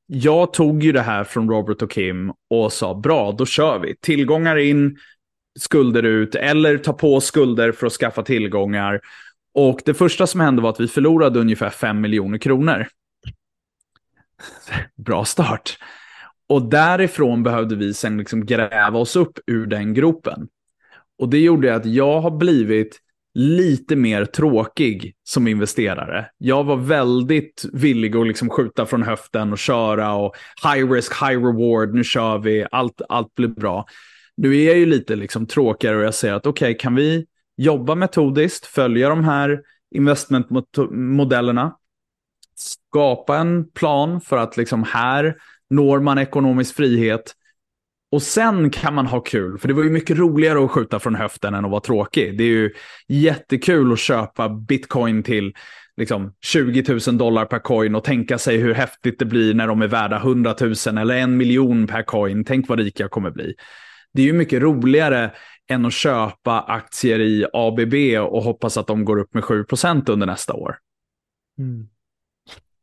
jag 0.07 0.53
tog 0.53 0.83
ju 0.83 0.93
det 0.93 1.01
här 1.01 1.25
från 1.25 1.51
Robert 1.51 1.83
och 1.83 1.91
Kim 1.91 2.33
och 2.51 2.73
sa 2.73 2.95
bra, 2.95 3.33
då 3.33 3.47
kör 3.47 3.79
vi. 3.79 3.97
Tillgångar 4.01 4.57
in, 4.57 4.97
skulder 5.59 6.03
ut 6.03 6.35
eller 6.35 6.79
ta 6.79 6.93
på 6.93 7.21
skulder 7.21 7.73
för 7.73 7.87
att 7.87 7.93
skaffa 7.93 8.23
tillgångar. 8.23 9.01
Och 9.55 9.81
det 9.85 9.95
första 9.95 10.27
som 10.27 10.41
hände 10.41 10.63
var 10.63 10.71
att 10.71 10.81
vi 10.81 10.89
förlorade 10.89 11.41
ungefär 11.41 11.71
5 11.71 12.01
miljoner 12.01 12.39
kronor. 12.39 12.87
Bra 14.97 15.25
start. 15.25 15.79
Och 16.49 16.63
därifrån 16.63 17.43
behövde 17.43 17.77
vi 17.77 17.95
sen 17.95 18.19
liksom 18.19 18.47
gräva 18.47 18.99
oss 18.99 19.17
upp 19.17 19.39
ur 19.47 19.67
den 19.67 19.95
gropen. 19.95 20.49
Och 21.19 21.29
det 21.29 21.39
gjorde 21.39 21.75
att 21.75 21.87
jag 21.87 22.21
har 22.21 22.31
blivit 22.31 22.99
lite 23.35 23.97
mer 23.97 24.25
tråkig 24.25 25.15
som 25.25 25.49
investerare. 25.49 26.27
Jag 26.39 26.65
var 26.65 26.77
väldigt 26.77 27.65
villig 27.73 28.17
att 28.17 28.27
liksom 28.27 28.51
skjuta 28.51 28.87
från 28.87 29.03
höften 29.03 29.53
och 29.53 29.59
köra 29.59 30.15
och 30.15 30.35
high 30.65 30.91
risk, 30.91 31.13
high 31.23 31.45
reward, 31.45 31.95
nu 31.95 32.05
kör 32.05 32.39
vi, 32.39 32.67
allt, 32.71 33.03
allt 33.09 33.35
blir 33.35 33.49
bra. 33.49 33.87
Nu 34.37 34.57
är 34.57 34.67
jag 34.67 34.79
ju 34.79 34.87
lite 34.87 35.17
liksom 35.17 35.47
tråkigare 35.47 35.97
och 35.97 36.05
jag 36.05 36.15
säger 36.15 36.35
att 36.35 36.47
okej, 36.47 36.71
okay, 36.71 36.79
kan 36.79 36.95
vi 36.95 37.27
jobba 37.57 37.95
metodiskt, 37.95 38.67
följa 38.67 39.09
de 39.09 39.25
här 39.25 39.61
investmentmodellerna, 39.95 41.77
skapa 42.55 43.37
en 43.37 43.71
plan 43.71 44.21
för 44.21 44.37
att 44.37 44.57
liksom 44.57 44.83
här 44.83 45.37
når 45.71 46.01
man 46.01 46.19
ekonomisk 46.19 46.77
frihet 46.77 47.35
och 48.13 48.23
sen 48.23 48.71
kan 48.71 48.95
man 48.95 49.07
ha 49.07 49.21
kul, 49.21 49.59
för 49.59 49.69
det 49.69 49.75
var 49.75 49.83
ju 49.83 49.91
mycket 49.91 50.19
roligare 50.19 50.65
att 50.65 50.71
skjuta 50.71 51.01
från 51.01 51.15
höften 51.15 51.55
än 51.55 51.65
att 51.65 51.71
vara 51.71 51.81
tråkig. 51.81 52.39
Det 52.39 52.45
är 52.45 52.49
ju 52.49 52.71
jättekul 53.09 53.93
att 53.93 53.99
köpa 53.99 54.49
bitcoin 54.49 55.23
till 55.23 55.55
liksom 55.97 56.35
20 56.45 56.99
000 57.07 57.19
dollar 57.19 57.45
per 57.45 57.59
coin 57.59 57.95
och 57.95 58.05
tänka 58.05 58.39
sig 58.39 58.57
hur 58.57 58.75
häftigt 58.75 59.19
det 59.19 59.25
blir 59.25 59.55
när 59.55 59.67
de 59.67 59.83
är 59.83 59.87
värda 59.87 60.17
100 60.17 60.55
000 60.61 60.99
eller 60.99 61.17
en 61.17 61.37
miljon 61.37 61.87
per 61.87 62.03
coin. 62.03 62.45
Tänk 62.45 62.69
vad 62.69 62.79
rik 62.79 63.01
jag 63.01 63.11
kommer 63.11 63.31
bli. 63.31 63.55
Det 64.15 64.23
är 64.23 64.27
ju 64.27 64.33
mycket 64.33 64.63
roligare 64.63 65.31
än 65.73 65.87
att 65.87 65.93
köpa 65.93 66.61
aktier 66.61 67.21
i 67.21 67.47
ABB 67.53 67.95
och 68.31 68.43
hoppas 68.43 68.77
att 68.77 68.87
de 68.87 69.05
går 69.05 69.19
upp 69.19 69.35
med 69.35 69.45
7% 69.45 70.11
under 70.11 70.27
nästa 70.27 70.55
år. 70.55 70.79
Mm. 71.59 71.89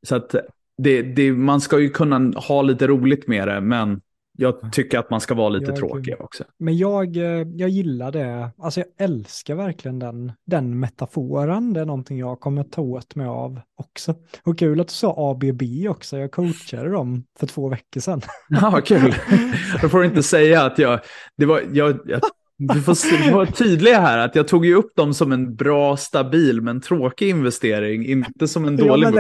Så 0.08 0.16
att 0.16 0.36
det, 0.78 1.02
det, 1.02 1.32
man 1.32 1.62
ska 1.62 1.80
ju 1.80 1.90
kunna 1.90 2.40
ha 2.40 2.62
lite 2.62 2.88
roligt 2.88 3.28
med 3.28 3.48
det, 3.48 3.62
men 3.62 4.02
jag 4.42 4.74
tycker 4.74 5.00
att 5.00 5.10
man 5.10 5.22
ska 5.22 5.34
vara 5.34 5.50
lite 5.50 5.72
jag, 5.72 5.76
tråkig 5.76 6.16
också. 6.20 6.44
Men 6.58 6.78
jag, 6.78 7.18
eh, 7.18 7.48
jag 7.56 7.70
gillar 7.70 8.12
det. 8.12 8.52
Alltså 8.58 8.80
jag 8.80 8.88
älskar 8.98 9.56
verkligen 9.56 10.00
den, 10.00 10.32
den 10.46 10.80
metaforen. 10.80 11.74
Det 11.74 11.80
är 11.80 11.86
någonting 11.86 12.18
jag 12.20 12.40
kommer 12.40 12.64
ta 12.64 12.82
åt 12.82 13.16
mig 13.16 13.28
av 13.28 13.62
också. 13.78 14.16
Och 14.44 14.60
kul 14.60 14.80
att 14.80 14.88
du 14.88 14.94
sa 14.94 15.32
ABB 15.32 15.62
också. 15.90 16.18
Jag 16.18 16.32
coachade 16.32 16.90
dem 16.90 17.24
för 17.40 17.48
två 17.48 17.70
veckor 17.70 18.02
sedan. 18.02 18.22
Ja, 18.50 18.82
kul. 18.86 19.16
Då 19.82 19.90
får 19.90 20.00
du 20.00 20.06
inte 20.06 20.24
säga 20.24 20.64
att 20.64 20.80
jag... 20.80 21.00
Det 21.38 21.46
var, 21.46 21.64
jag, 21.72 22.00
jag 22.06 22.22
du 22.60 22.82
får 22.82 23.32
vara 23.32 23.46
tydlig 23.46 23.92
här, 23.92 24.18
att 24.18 24.36
jag 24.36 24.48
tog 24.48 24.66
ju 24.66 24.76
upp 24.76 24.96
dem 24.96 25.14
som 25.14 25.32
en 25.32 25.56
bra, 25.56 25.98
stabil 25.98 26.62
men 26.62 26.82
tråkig 26.82 27.30
investering, 27.30 28.06
inte 28.06 28.48
som 28.48 28.66
en 28.66 28.76
dålig. 28.78 29.08
Ja, 29.08 29.12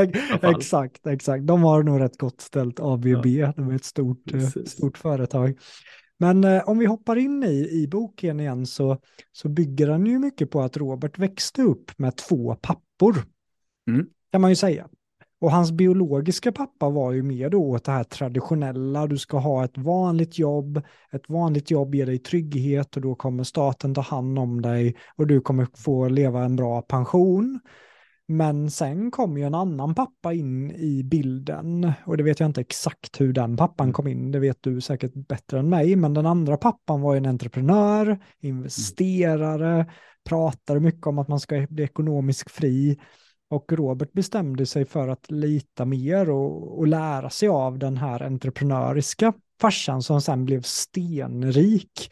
det, 0.42 0.48
exakt, 0.48 1.08
exakt. 1.08 1.48
De 1.48 1.64
har 1.64 1.84
nog 1.84 2.00
rätt 2.00 2.18
gott 2.18 2.42
ställt, 2.42 2.80
ABB, 2.80 3.26
ja. 3.26 3.54
de 3.56 3.70
är 3.70 3.76
ett 3.76 3.86
stort, 3.86 4.34
eh, 4.34 4.48
stort 4.66 4.98
företag. 4.98 5.58
Men 6.18 6.44
eh, 6.44 6.70
om 6.70 6.78
vi 6.80 6.86
hoppar 6.86 7.16
in 7.16 7.44
i, 7.44 7.84
i 7.84 7.88
boken 7.88 8.40
igen 8.40 8.66
så, 8.66 8.98
så 9.32 9.50
bygger 9.50 9.88
den 9.88 10.06
ju 10.06 10.20
mycket 10.20 10.52
på 10.52 10.62
att 10.62 10.78
Robert 10.78 11.20
växte 11.20 11.62
upp 11.62 11.92
med 11.98 12.18
två 12.18 12.56
pappor. 12.56 13.16
Mm. 13.90 14.06
Kan 14.32 14.42
man 14.42 14.50
ju 14.52 14.56
säga. 14.56 14.88
Och 15.42 15.52
hans 15.52 15.72
biologiska 15.72 16.52
pappa 16.52 16.90
var 16.90 17.12
ju 17.12 17.24
mer 17.24 17.50
då 17.50 17.64
åt 17.64 17.84
det 17.84 17.92
här 17.92 18.04
traditionella, 18.04 19.08
du 19.08 19.18
ska 19.18 19.38
ha 19.38 19.66
ett 19.66 19.78
vanligt 19.78 20.40
jobb, 20.40 20.82
ett 21.12 21.30
vanligt 21.30 21.72
jobb 21.72 21.96
ger 21.96 22.06
dig 22.06 22.20
trygghet 22.20 22.96
och 22.96 23.02
då 23.02 23.16
kommer 23.16 23.44
staten 23.44 23.94
ta 23.94 24.02
hand 24.02 24.40
om 24.40 24.62
dig 24.62 24.96
och 25.16 25.28
du 25.28 25.42
kommer 25.42 25.68
få 25.76 26.08
leva 26.08 26.44
en 26.44 26.56
bra 26.56 26.82
pension. 26.82 27.60
Men 28.28 28.72
sen 28.72 29.12
kom 29.12 29.38
ju 29.38 29.44
en 29.44 29.56
annan 29.56 29.96
pappa 29.96 30.34
in 30.34 30.72
i 30.72 31.04
bilden 31.04 31.92
och 32.06 32.18
det 32.18 32.24
vet 32.24 32.40
jag 32.40 32.50
inte 32.50 32.62
exakt 32.62 33.22
hur 33.22 33.34
den 33.34 33.58
pappan 33.58 33.94
kom 33.94 34.08
in, 34.08 34.32
det 34.32 34.40
vet 34.40 34.58
du 34.64 34.82
säkert 34.82 35.14
bättre 35.14 35.60
än 35.60 35.70
mig, 35.70 35.96
men 35.96 36.14
den 36.14 36.26
andra 36.26 36.58
pappan 36.58 37.02
var 37.02 37.14
ju 37.14 37.18
en 37.18 37.26
entreprenör, 37.26 38.20
investerare, 38.40 39.86
pratade 40.30 40.80
mycket 40.80 41.08
om 41.08 41.20
att 41.20 41.28
man 41.28 41.40
ska 41.40 41.68
bli 41.70 41.84
ekonomiskt 41.84 42.52
fri 42.52 43.00
och 43.50 43.74
Robert 43.74 44.14
bestämde 44.14 44.66
sig 44.66 44.86
för 44.86 45.08
att 45.08 45.32
lita 45.32 45.86
mer 45.86 46.30
och, 46.30 46.80
och 46.80 46.88
lära 46.88 47.30
sig 47.30 47.50
av 47.50 47.80
den 47.80 47.97
här 47.97 48.24
entreprenöriska 48.24 49.34
farsan 49.62 50.04
som 50.04 50.22
sen 50.22 50.45
blev 50.45 50.62
stenrik. 50.62 52.12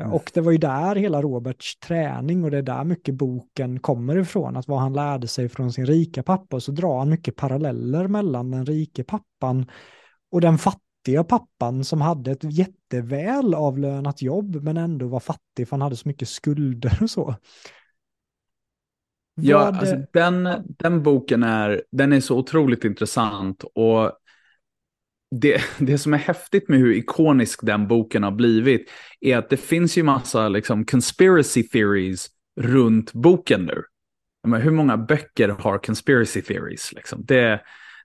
Mm. 0.00 0.12
Och 0.12 0.30
det 0.34 0.40
var 0.40 0.52
ju 0.52 0.58
där 0.58 0.96
hela 0.96 1.22
Roberts 1.22 1.78
träning 1.78 2.44
och 2.44 2.50
det 2.50 2.58
är 2.58 2.62
där 2.62 2.84
mycket 2.84 3.14
boken 3.14 3.80
kommer 3.80 4.18
ifrån, 4.18 4.56
att 4.56 4.68
vad 4.68 4.80
han 4.80 4.92
lärde 4.92 5.28
sig 5.28 5.48
från 5.48 5.72
sin 5.72 5.86
rika 5.86 6.22
pappa. 6.22 6.56
Och 6.56 6.62
så 6.62 6.72
drar 6.72 6.98
han 6.98 7.10
mycket 7.10 7.36
paralleller 7.36 8.08
mellan 8.08 8.50
den 8.50 8.66
rike 8.66 9.04
pappan 9.04 9.70
och 10.32 10.40
den 10.40 10.58
fattiga 10.58 11.24
pappan 11.28 11.84
som 11.84 12.00
hade 12.00 12.30
ett 12.30 12.44
jätteväl 12.44 13.54
avlönat 13.54 14.22
jobb 14.22 14.62
men 14.62 14.76
ändå 14.76 15.08
var 15.08 15.20
fattig 15.20 15.68
för 15.68 15.70
han 15.70 15.82
hade 15.82 15.96
så 15.96 16.08
mycket 16.08 16.28
skulder 16.28 16.98
och 17.02 17.10
så. 17.10 17.34
Ja, 19.34 19.58
alltså, 19.58 19.96
den, 20.12 20.48
den 20.66 21.02
boken 21.02 21.42
är, 21.42 21.82
den 21.92 22.12
är 22.12 22.20
så 22.20 22.38
otroligt 22.38 22.84
intressant. 22.84 23.64
Och 23.74 24.12
det, 25.40 25.62
det 25.78 25.98
som 25.98 26.14
är 26.14 26.18
häftigt 26.18 26.68
med 26.68 26.78
hur 26.78 26.92
ikonisk 26.92 27.60
den 27.62 27.88
boken 27.88 28.22
har 28.22 28.30
blivit 28.30 28.90
är 29.20 29.36
att 29.36 29.50
det 29.50 29.56
finns 29.56 29.98
ju 29.98 30.02
massa 30.02 30.48
liksom, 30.48 30.84
conspiracy 30.84 31.62
theories 31.62 32.28
runt 32.60 33.12
boken 33.12 33.64
nu. 33.64 33.82
Men 34.46 34.62
hur 34.62 34.70
många 34.70 34.96
böcker 34.96 35.48
har 35.48 35.78
conspiracy 35.78 36.42
theories? 36.42 36.92
Liksom? 36.92 37.24
Det, 37.24 37.60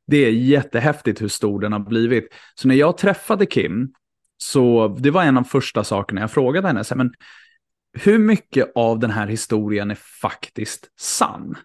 det 0.08 0.18
är 0.18 0.32
jättehäftigt 0.32 1.22
hur 1.22 1.28
stor 1.28 1.62
den 1.62 1.72
har 1.72 1.80
blivit. 1.80 2.28
Så 2.56 2.68
när 2.68 2.76
jag 2.76 2.98
träffade 2.98 3.46
Kim, 3.46 3.94
så 4.38 4.88
det 5.00 5.12
var 5.12 5.24
en 5.24 5.38
av 5.38 5.44
första 5.44 5.84
sakerna 5.84 6.22
jag 6.22 6.32
frågade 6.32 6.68
henne. 6.68 6.84
Så, 6.84 6.96
men 6.96 7.12
hur 7.94 8.18
mycket 8.18 8.72
av 8.76 9.00
den 9.00 9.12
här 9.12 9.28
historien 9.28 9.92
är 9.92 9.96
faktiskt 10.22 10.92
sann? 11.00 11.58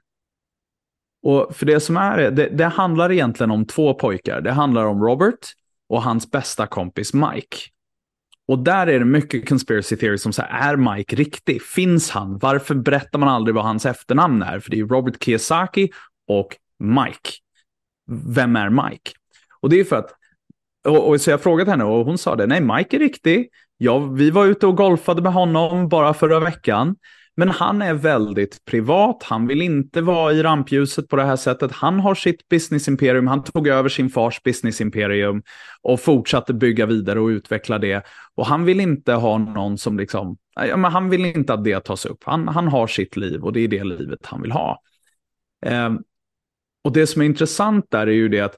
Och 1.22 1.57
för 1.57 1.66
det 1.66 1.81
som 1.81 1.97
är 1.97 2.31
det, 2.31 2.49
det 2.49 2.64
handlar 2.64 3.12
egentligen 3.12 3.51
om 3.51 3.66
två 3.66 3.95
pojkar. 3.95 4.41
Det 4.41 4.53
handlar 4.53 4.85
om 4.85 5.03
Robert 5.03 5.39
och 5.89 6.03
hans 6.03 6.31
bästa 6.31 6.66
kompis 6.66 7.14
Mike. 7.14 7.57
Och 8.49 8.59
där 8.59 8.87
är 8.87 8.99
det 8.99 9.05
mycket 9.05 9.49
conspiracy 9.49 9.97
theory 9.97 10.18
som 10.18 10.33
säger, 10.33 10.49
är 10.49 10.77
Mike 10.77 11.16
riktig? 11.16 11.62
Finns 11.62 12.11
han? 12.11 12.39
Varför 12.39 12.75
berättar 12.75 13.18
man 13.18 13.29
aldrig 13.29 13.55
vad 13.55 13.64
hans 13.64 13.87
efternamn 13.87 14.43
är? 14.43 14.61
För 14.61 14.70
det 14.70 14.81
är 14.81 14.85
Robert 14.85 15.25
Kiyosaki 15.25 15.91
och 16.29 16.57
Mike. 16.79 17.31
Vem 18.11 18.57
är 18.57 18.70
Mike? 18.70 19.11
Och 19.61 19.70
det 19.70 19.81
är 19.81 19.85
för 19.85 19.97
att, 19.97 20.14
och, 20.89 21.09
och 21.09 21.20
så 21.20 21.31
jag 21.31 21.43
frågade 21.43 21.70
henne 21.70 21.85
och 21.85 22.05
hon 22.05 22.18
sa 22.18 22.37
det, 22.37 22.47
nej 22.47 22.61
Mike 22.61 22.97
är 22.97 23.01
riktig. 23.01 23.49
Ja, 23.85 23.99
vi 23.99 24.30
var 24.30 24.47
ute 24.47 24.66
och 24.66 24.76
golfade 24.76 25.22
med 25.22 25.32
honom 25.32 25.89
bara 25.89 26.14
förra 26.14 26.41
veckan. 26.41 26.97
Men 27.37 27.49
han 27.49 27.82
är 27.82 27.95
väldigt 27.95 28.64
privat. 28.64 29.22
Han 29.22 29.47
vill 29.47 29.62
inte 29.62 30.01
vara 30.01 30.32
i 30.32 30.43
rampljuset 30.43 31.09
på 31.09 31.16
det 31.16 31.24
här 31.24 31.37
sättet. 31.37 31.72
Han 31.72 32.01
har 32.01 32.14
sitt 32.14 32.49
businessimperium. 32.49 33.26
Han 33.26 33.45
tog 33.45 33.68
över 33.68 33.89
sin 33.89 34.11
fars 34.11 34.43
businessimperium 34.43 35.43
och 35.82 36.01
fortsatte 36.01 36.55
bygga 36.55 36.87
vidare 36.87 37.20
och 37.20 37.26
utveckla 37.26 37.78
det. 37.78 38.03
Och 38.35 38.47
han 38.47 38.64
vill 38.64 38.80
inte 38.80 39.12
ha 39.12 39.39
någon 39.39 39.78
som 39.78 39.99
liksom, 39.99 40.37
ja, 40.55 40.76
men 40.76 40.93
han 40.93 41.11
vill 41.11 41.24
inte 41.24 41.55
att 41.55 41.64
det 41.64 41.80
tas 41.80 42.07
upp. 42.07 42.24
Han, 42.24 42.49
han 42.49 42.68
har 42.68 42.87
sitt 42.87 43.16
liv 43.16 43.45
och 43.45 43.53
det 43.53 43.61
är 43.61 43.68
det 43.68 43.85
livet 43.85 44.26
han 44.26 44.43
vill 44.43 44.53
ha. 44.53 44.80
Eh, 45.66 45.91
och 46.85 46.93
det 46.93 47.07
som 47.07 47.22
är 47.22 47.26
intressant 47.26 47.87
där 47.91 48.07
är 48.07 48.12
ju 48.12 48.28
det 48.28 48.41
att 48.41 48.57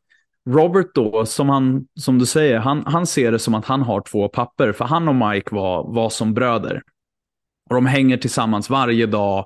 Robert 0.49 0.95
då, 0.95 1.27
som, 1.27 1.49
han, 1.49 1.87
som 2.01 2.19
du 2.19 2.27
säger, 2.27 2.59
han, 2.59 2.83
han 2.87 3.07
ser 3.07 3.33
det 3.33 3.39
som 3.39 3.55
att 3.55 3.65
han 3.65 3.83
har 3.83 4.01
två 4.01 4.29
papper. 4.29 4.73
För 4.73 4.85
han 4.85 5.09
och 5.09 5.15
Mike 5.15 5.55
var, 5.55 5.95
var 5.95 6.11
som 6.11 6.35
bröder. 6.35 6.83
Och 7.71 7.75
de 7.75 7.87
hänger 7.87 8.17
tillsammans 8.17 8.71
varje 8.71 9.07
dag. 9.07 9.45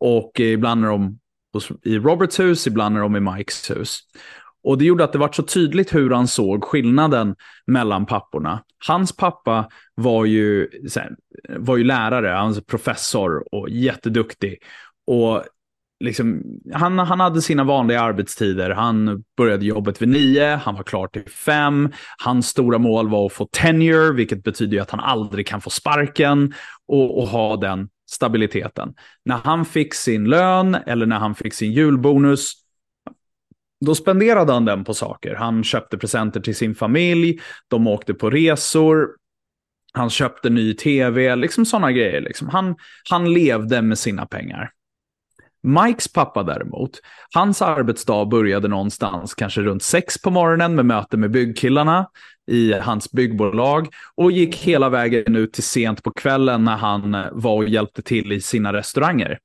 Och 0.00 0.40
ibland 0.40 0.84
är 0.84 0.88
de 0.88 1.18
i 1.82 1.98
Roberts 1.98 2.40
hus, 2.40 2.66
ibland 2.66 2.96
är 2.96 3.00
de 3.00 3.16
i 3.16 3.20
Mikes 3.20 3.70
hus. 3.70 3.98
Och 4.64 4.78
det 4.78 4.84
gjorde 4.84 5.04
att 5.04 5.12
det 5.12 5.18
var 5.18 5.32
så 5.32 5.42
tydligt 5.42 5.94
hur 5.94 6.10
han 6.10 6.28
såg 6.28 6.64
skillnaden 6.64 7.36
mellan 7.66 8.06
papporna. 8.06 8.62
Hans 8.86 9.16
pappa 9.16 9.68
var 9.94 10.24
ju, 10.24 10.68
var 11.48 11.76
ju 11.76 11.84
lärare, 11.84 12.28
han 12.28 12.52
var 12.52 12.60
professor 12.60 13.54
och 13.54 13.70
jätteduktig. 13.70 14.62
Och 15.06 15.44
liksom, 16.02 16.42
han, 16.72 16.98
han 16.98 17.20
hade 17.20 17.42
sina 17.42 17.64
vanliga 17.64 18.00
arbetstider. 18.00 18.70
Han 18.70 19.24
började 19.36 19.64
jobbet 19.64 20.02
vid 20.02 20.08
nio, 20.08 20.56
han 20.56 20.74
var 20.74 20.82
klar 20.82 21.06
till 21.06 21.28
fem. 21.28 21.92
Hans 22.18 22.48
stora 22.48 22.78
mål 22.78 23.08
var 23.08 23.26
att 23.26 23.32
få 23.32 23.48
tenure, 23.52 24.12
vilket 24.12 24.44
betyder 24.44 24.80
att 24.80 24.90
han 24.90 25.00
aldrig 25.00 25.46
kan 25.46 25.60
få 25.60 25.70
sparken 25.70 26.54
och, 26.88 27.18
och 27.18 27.28
ha 27.28 27.56
den 27.56 27.88
stabiliteten. 28.10 28.94
När 29.24 29.36
han 29.36 29.64
fick 29.64 29.94
sin 29.94 30.24
lön 30.24 30.74
eller 30.74 31.06
när 31.06 31.18
han 31.18 31.34
fick 31.34 31.54
sin 31.54 31.72
julbonus, 31.72 32.52
då 33.86 33.94
spenderade 33.94 34.52
han 34.52 34.64
den 34.64 34.84
på 34.84 34.94
saker. 34.94 35.34
Han 35.34 35.64
köpte 35.64 35.98
presenter 35.98 36.40
till 36.40 36.56
sin 36.56 36.74
familj, 36.74 37.40
de 37.68 37.86
åkte 37.86 38.14
på 38.14 38.30
resor, 38.30 39.08
han 39.92 40.10
köpte 40.10 40.50
ny 40.50 40.74
tv, 40.74 41.36
liksom 41.36 41.66
sådana 41.66 41.92
grejer. 41.92 42.20
Liksom. 42.20 42.48
Han, 42.48 42.76
han 43.10 43.32
levde 43.32 43.82
med 43.82 43.98
sina 43.98 44.26
pengar. 44.26 44.70
Mikes 45.62 46.12
pappa 46.12 46.42
däremot, 46.42 46.90
hans 47.34 47.62
arbetsdag 47.62 48.24
började 48.24 48.68
någonstans 48.68 49.34
kanske 49.34 49.60
runt 49.60 49.82
sex 49.82 50.22
på 50.22 50.30
morgonen 50.30 50.74
med 50.74 50.86
möte 50.86 51.16
med 51.16 51.30
byggkillarna 51.30 52.06
i 52.46 52.72
hans 52.72 53.12
byggbolag 53.12 53.88
och 54.14 54.32
gick 54.32 54.56
hela 54.56 54.88
vägen 54.88 55.36
ut 55.36 55.52
till 55.52 55.62
sent 55.62 56.02
på 56.02 56.10
kvällen 56.10 56.64
när 56.64 56.76
han 56.76 57.14
eh, 57.14 57.26
var 57.32 57.56
och 57.56 57.68
hjälpte 57.68 58.02
till 58.02 58.32
i 58.32 58.40
sina 58.40 58.72
restauranger. 58.72 59.38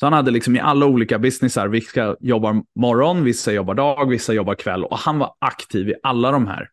Så 0.00 0.06
han 0.06 0.12
hade 0.12 0.30
liksom 0.30 0.56
i 0.56 0.60
alla 0.60 0.86
olika 0.86 1.18
businessar, 1.18 1.68
vissa 1.68 2.16
jobbar 2.20 2.62
morgon, 2.74 3.24
vissa 3.24 3.52
jobbar 3.52 3.74
dag, 3.74 4.10
vissa 4.10 4.32
jobbar 4.32 4.54
kväll 4.54 4.84
och 4.84 4.98
han 4.98 5.18
var 5.18 5.34
aktiv 5.38 5.88
i 5.88 5.94
alla 6.02 6.30
de 6.30 6.46
här. 6.46 6.70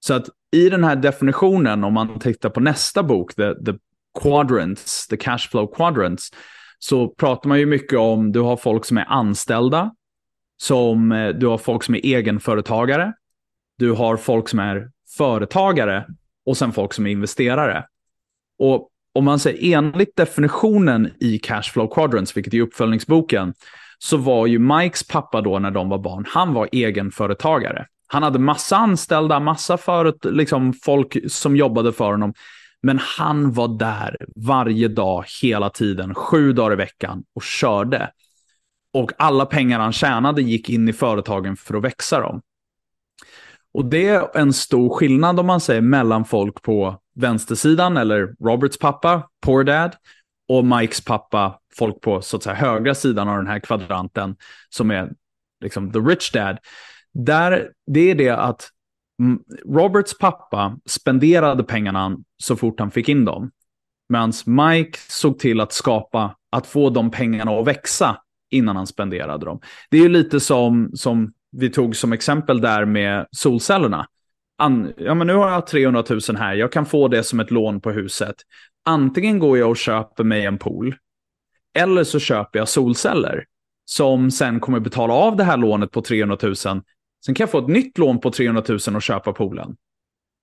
Så 0.00 0.14
att 0.14 0.28
i 0.52 0.68
den 0.68 0.84
här 0.84 0.96
definitionen, 0.96 1.84
om 1.84 1.94
man 1.94 2.18
tittar 2.18 2.50
på 2.50 2.60
nästa 2.60 3.02
bok, 3.02 3.34
The, 3.34 3.54
the 3.54 3.72
Quadrants, 4.22 5.06
The 5.06 5.16
Cashflow 5.16 5.74
Quadrants, 5.74 6.30
så 6.88 7.08
pratar 7.08 7.48
man 7.48 7.58
ju 7.58 7.66
mycket 7.66 7.98
om, 7.98 8.32
du 8.32 8.40
har 8.40 8.56
folk 8.56 8.84
som 8.84 8.98
är 8.98 9.04
anställda, 9.08 9.94
som, 10.62 11.12
eh, 11.12 11.28
du 11.28 11.46
har 11.46 11.58
folk 11.58 11.82
som 11.82 11.94
är 11.94 12.04
egenföretagare, 12.04 13.12
du 13.78 13.92
har 13.92 14.16
folk 14.16 14.48
som 14.48 14.58
är 14.58 14.90
företagare 15.16 16.06
och 16.46 16.56
sen 16.56 16.72
folk 16.72 16.92
som 16.92 17.06
är 17.06 17.10
investerare. 17.10 17.84
Och 18.58 18.88
om 19.14 19.24
man 19.24 19.38
säger 19.38 19.76
enligt 19.78 20.16
definitionen 20.16 21.12
i 21.20 21.38
Cashflow 21.38 21.94
Quadrants, 21.94 22.36
vilket 22.36 22.54
är 22.54 22.60
uppföljningsboken, 22.60 23.54
så 23.98 24.16
var 24.16 24.46
ju 24.46 24.58
Mikes 24.58 25.06
pappa 25.06 25.40
då 25.40 25.58
när 25.58 25.70
de 25.70 25.88
var 25.88 25.98
barn, 25.98 26.24
han 26.28 26.54
var 26.54 26.68
egenföretagare. 26.72 27.86
Han 28.06 28.22
hade 28.22 28.38
massa 28.38 28.76
anställda, 28.76 29.40
massa 29.40 29.76
förut, 29.76 30.24
liksom 30.24 30.72
folk 30.72 31.16
som 31.32 31.56
jobbade 31.56 31.92
för 31.92 32.10
honom. 32.10 32.34
Men 32.86 32.98
han 32.98 33.52
var 33.52 33.68
där 33.68 34.16
varje 34.36 34.88
dag, 34.88 35.24
hela 35.42 35.70
tiden, 35.70 36.14
sju 36.14 36.52
dagar 36.52 36.72
i 36.72 36.76
veckan 36.76 37.24
och 37.34 37.42
körde. 37.42 38.10
Och 38.92 39.12
alla 39.18 39.46
pengar 39.46 39.80
han 39.80 39.92
tjänade 39.92 40.42
gick 40.42 40.70
in 40.70 40.88
i 40.88 40.92
företagen 40.92 41.56
för 41.56 41.74
att 41.74 41.84
växa 41.84 42.20
dem. 42.20 42.42
Och 43.74 43.84
det 43.84 44.08
är 44.08 44.36
en 44.36 44.52
stor 44.52 44.88
skillnad 44.88 45.40
om 45.40 45.46
man 45.46 45.60
säger 45.60 45.80
mellan 45.80 46.24
folk 46.24 46.62
på 46.62 47.00
vänstersidan 47.14 47.96
eller 47.96 48.34
Roberts 48.44 48.78
pappa, 48.78 49.28
Poor 49.40 49.64
Dad, 49.64 49.96
och 50.48 50.64
Mikes 50.64 51.04
pappa, 51.04 51.58
folk 51.76 52.00
på 52.00 52.22
så 52.22 52.36
att 52.36 52.42
säga 52.42 52.54
högra 52.54 52.94
sidan 52.94 53.28
av 53.28 53.36
den 53.36 53.46
här 53.46 53.58
kvadranten 53.58 54.36
som 54.68 54.90
är 54.90 55.10
liksom 55.60 55.92
the 55.92 55.98
rich 55.98 56.30
dad. 56.30 56.58
Där, 57.12 57.70
det 57.86 58.10
är 58.10 58.14
det 58.14 58.30
att 58.30 58.70
Mm, 59.20 59.38
Roberts 59.66 60.18
pappa 60.18 60.78
spenderade 60.86 61.64
pengarna 61.64 62.16
så 62.42 62.56
fort 62.56 62.80
han 62.80 62.90
fick 62.90 63.08
in 63.08 63.24
dem. 63.24 63.50
Medan 64.08 64.32
Mike 64.46 64.98
såg 65.08 65.38
till 65.38 65.60
att 65.60 65.72
skapa, 65.72 66.36
att 66.50 66.66
få 66.66 66.90
de 66.90 67.10
pengarna 67.10 67.50
att 67.52 67.66
växa 67.66 68.16
innan 68.50 68.76
han 68.76 68.86
spenderade 68.86 69.46
dem. 69.46 69.60
Det 69.90 69.98
är 69.98 70.02
ju 70.02 70.08
lite 70.08 70.40
som, 70.40 70.90
som 70.94 71.32
vi 71.52 71.70
tog 71.70 71.96
som 71.96 72.12
exempel 72.12 72.60
där 72.60 72.84
med 72.84 73.26
solcellerna. 73.30 74.06
An, 74.58 74.92
ja, 74.96 75.14
men 75.14 75.26
nu 75.26 75.34
har 75.34 75.50
jag 75.50 75.66
300 75.66 76.04
000 76.10 76.20
här, 76.36 76.54
jag 76.54 76.72
kan 76.72 76.86
få 76.86 77.08
det 77.08 77.22
som 77.22 77.40
ett 77.40 77.50
lån 77.50 77.80
på 77.80 77.90
huset. 77.90 78.36
Antingen 78.84 79.38
går 79.38 79.58
jag 79.58 79.70
och 79.70 79.76
köper 79.76 80.24
mig 80.24 80.44
en 80.44 80.58
pool, 80.58 80.96
eller 81.78 82.04
så 82.04 82.18
köper 82.18 82.58
jag 82.58 82.68
solceller 82.68 83.44
som 83.84 84.30
sen 84.30 84.60
kommer 84.60 84.80
betala 84.80 85.14
av 85.14 85.36
det 85.36 85.44
här 85.44 85.56
lånet 85.56 85.90
på 85.90 86.02
300 86.02 86.38
000 86.42 86.54
Sen 87.26 87.34
kan 87.34 87.44
jag 87.44 87.50
få 87.50 87.58
ett 87.58 87.68
nytt 87.68 87.98
lån 87.98 88.20
på 88.20 88.30
300 88.30 88.62
000 88.68 88.78
och 88.94 89.02
köpa 89.02 89.32
poolen. 89.32 89.76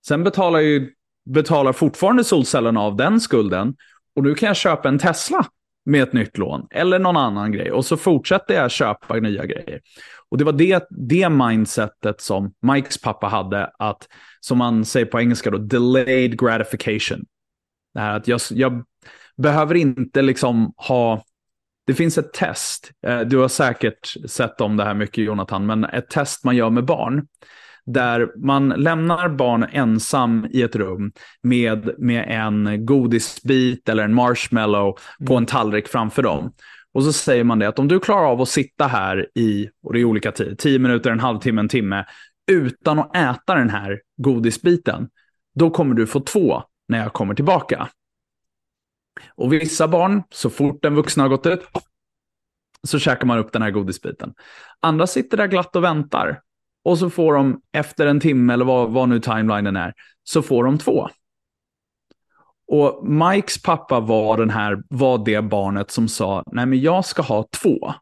Sen 0.06 0.24
betalar 0.24 0.60
ju 0.60 0.90
betalar 1.30 1.72
fortfarande 1.72 2.24
solcellerna 2.24 2.80
av 2.80 2.96
den 2.96 3.20
skulden 3.20 3.76
och 4.16 4.22
nu 4.22 4.34
kan 4.34 4.46
jag 4.46 4.56
köpa 4.56 4.88
en 4.88 4.98
Tesla 4.98 5.46
med 5.84 6.02
ett 6.02 6.12
nytt 6.12 6.38
lån 6.38 6.66
eller 6.70 6.98
någon 6.98 7.16
annan 7.16 7.52
grej 7.52 7.72
och 7.72 7.84
så 7.84 7.96
fortsätter 7.96 8.54
jag 8.54 8.70
köpa 8.70 9.14
nya 9.14 9.46
grejer. 9.46 9.80
Och 10.28 10.38
det 10.38 10.44
var 10.44 10.52
det, 10.52 10.86
det 10.90 11.28
mindsetet 11.28 12.20
som 12.20 12.52
Mikes 12.62 13.00
pappa 13.00 13.26
hade, 13.26 13.70
att 13.78 14.08
som 14.40 14.58
man 14.58 14.84
säger 14.84 15.06
på 15.06 15.20
engelska 15.20 15.50
då, 15.50 15.58
delayed 15.58 16.40
gratification. 16.40 17.24
Det 17.94 18.00
här 18.00 18.16
att 18.16 18.28
jag, 18.28 18.40
jag 18.50 18.84
behöver 19.36 19.74
inte 19.74 20.22
liksom 20.22 20.72
ha 20.76 21.24
det 21.86 21.94
finns 21.94 22.18
ett 22.18 22.32
test, 22.32 22.90
eh, 23.06 23.20
du 23.20 23.38
har 23.38 23.48
säkert 23.48 24.30
sett 24.30 24.60
om 24.60 24.76
det 24.76 24.84
här 24.84 24.94
mycket 24.94 25.24
Jonathan, 25.24 25.66
men 25.66 25.84
ett 25.84 26.10
test 26.10 26.44
man 26.44 26.56
gör 26.56 26.70
med 26.70 26.84
barn. 26.84 27.26
Där 27.86 28.28
man 28.36 28.68
lämnar 28.68 29.28
barn 29.28 29.66
ensam 29.72 30.46
i 30.50 30.62
ett 30.62 30.76
rum 30.76 31.12
med, 31.42 31.90
med 31.98 32.24
en 32.28 32.86
godisbit 32.86 33.88
eller 33.88 34.04
en 34.04 34.14
marshmallow 34.14 34.98
på 35.26 35.32
mm. 35.32 35.36
en 35.36 35.46
tallrik 35.46 35.88
framför 35.88 36.22
dem. 36.22 36.52
Och 36.94 37.04
så 37.04 37.12
säger 37.12 37.44
man 37.44 37.58
det 37.58 37.68
att 37.68 37.78
om 37.78 37.88
du 37.88 38.00
klarar 38.00 38.26
av 38.26 38.40
att 38.40 38.48
sitta 38.48 38.86
här 38.86 39.28
i, 39.34 39.68
och 39.82 39.92
det 39.92 40.00
är 40.00 40.04
olika 40.04 40.32
tid, 40.32 40.58
tio 40.58 40.78
minuter, 40.78 41.10
en 41.10 41.20
halvtimme, 41.20 41.60
en 41.60 41.68
timme, 41.68 42.04
utan 42.50 42.98
att 42.98 43.16
äta 43.16 43.54
den 43.54 43.70
här 43.70 44.00
godisbiten, 44.16 45.08
då 45.54 45.70
kommer 45.70 45.94
du 45.94 46.06
få 46.06 46.20
två 46.20 46.62
när 46.88 46.98
jag 46.98 47.12
kommer 47.12 47.34
tillbaka. 47.34 47.88
Och 49.34 49.52
vissa 49.52 49.88
barn, 49.88 50.22
så 50.30 50.50
fort 50.50 50.82
den 50.82 50.94
vuxna 50.94 51.22
har 51.22 51.28
gått 51.28 51.46
ut, 51.46 51.60
så 52.86 52.98
käkar 52.98 53.26
man 53.26 53.38
upp 53.38 53.52
den 53.52 53.62
här 53.62 53.70
godisbiten. 53.70 54.34
Andra 54.80 55.06
sitter 55.06 55.36
där 55.36 55.46
glatt 55.46 55.76
och 55.76 55.84
väntar. 55.84 56.40
Och 56.84 56.98
så 56.98 57.10
får 57.10 57.34
de 57.34 57.60
efter 57.72 58.06
en 58.06 58.20
timme 58.20 58.52
eller 58.52 58.64
vad, 58.64 58.90
vad 58.90 59.08
nu 59.08 59.20
timelinen 59.20 59.76
är, 59.76 59.94
så 60.24 60.42
får 60.42 60.64
de 60.64 60.78
två. 60.78 61.08
Och 62.66 63.08
Mikes 63.08 63.62
pappa 63.62 64.00
var, 64.00 64.38
den 64.38 64.50
här, 64.50 64.82
var 64.88 65.24
det 65.24 65.42
barnet 65.42 65.90
som 65.90 66.08
sa, 66.08 66.42
nej 66.52 66.66
men 66.66 66.80
jag 66.80 67.04
ska 67.04 67.22
ha 67.22 67.44
två. 67.62 67.94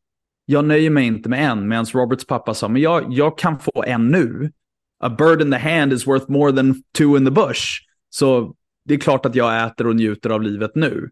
Jag 0.44 0.64
nöjer 0.64 0.90
mig 0.90 1.06
inte 1.06 1.28
med 1.28 1.50
en, 1.50 1.68
medan 1.68 1.84
Roberts 1.84 2.26
pappa 2.26 2.54
sa, 2.54 2.68
men 2.68 2.82
jag, 2.82 3.12
jag 3.12 3.38
kan 3.38 3.58
få 3.58 3.84
en 3.86 4.08
nu. 4.08 4.52
A 5.00 5.08
bird 5.08 5.42
in 5.42 5.50
the 5.50 5.58
hand 5.58 5.92
is 5.92 6.06
worth 6.06 6.30
more 6.30 6.52
than 6.52 6.82
two 6.98 7.16
in 7.16 7.24
the 7.24 7.30
bush. 7.30 7.62
Så 8.10 8.54
det 8.84 8.94
är 8.94 8.98
klart 8.98 9.26
att 9.26 9.34
jag 9.34 9.66
äter 9.66 9.86
och 9.86 9.96
njuter 9.96 10.30
av 10.30 10.42
livet 10.42 10.70
nu. 10.74 11.10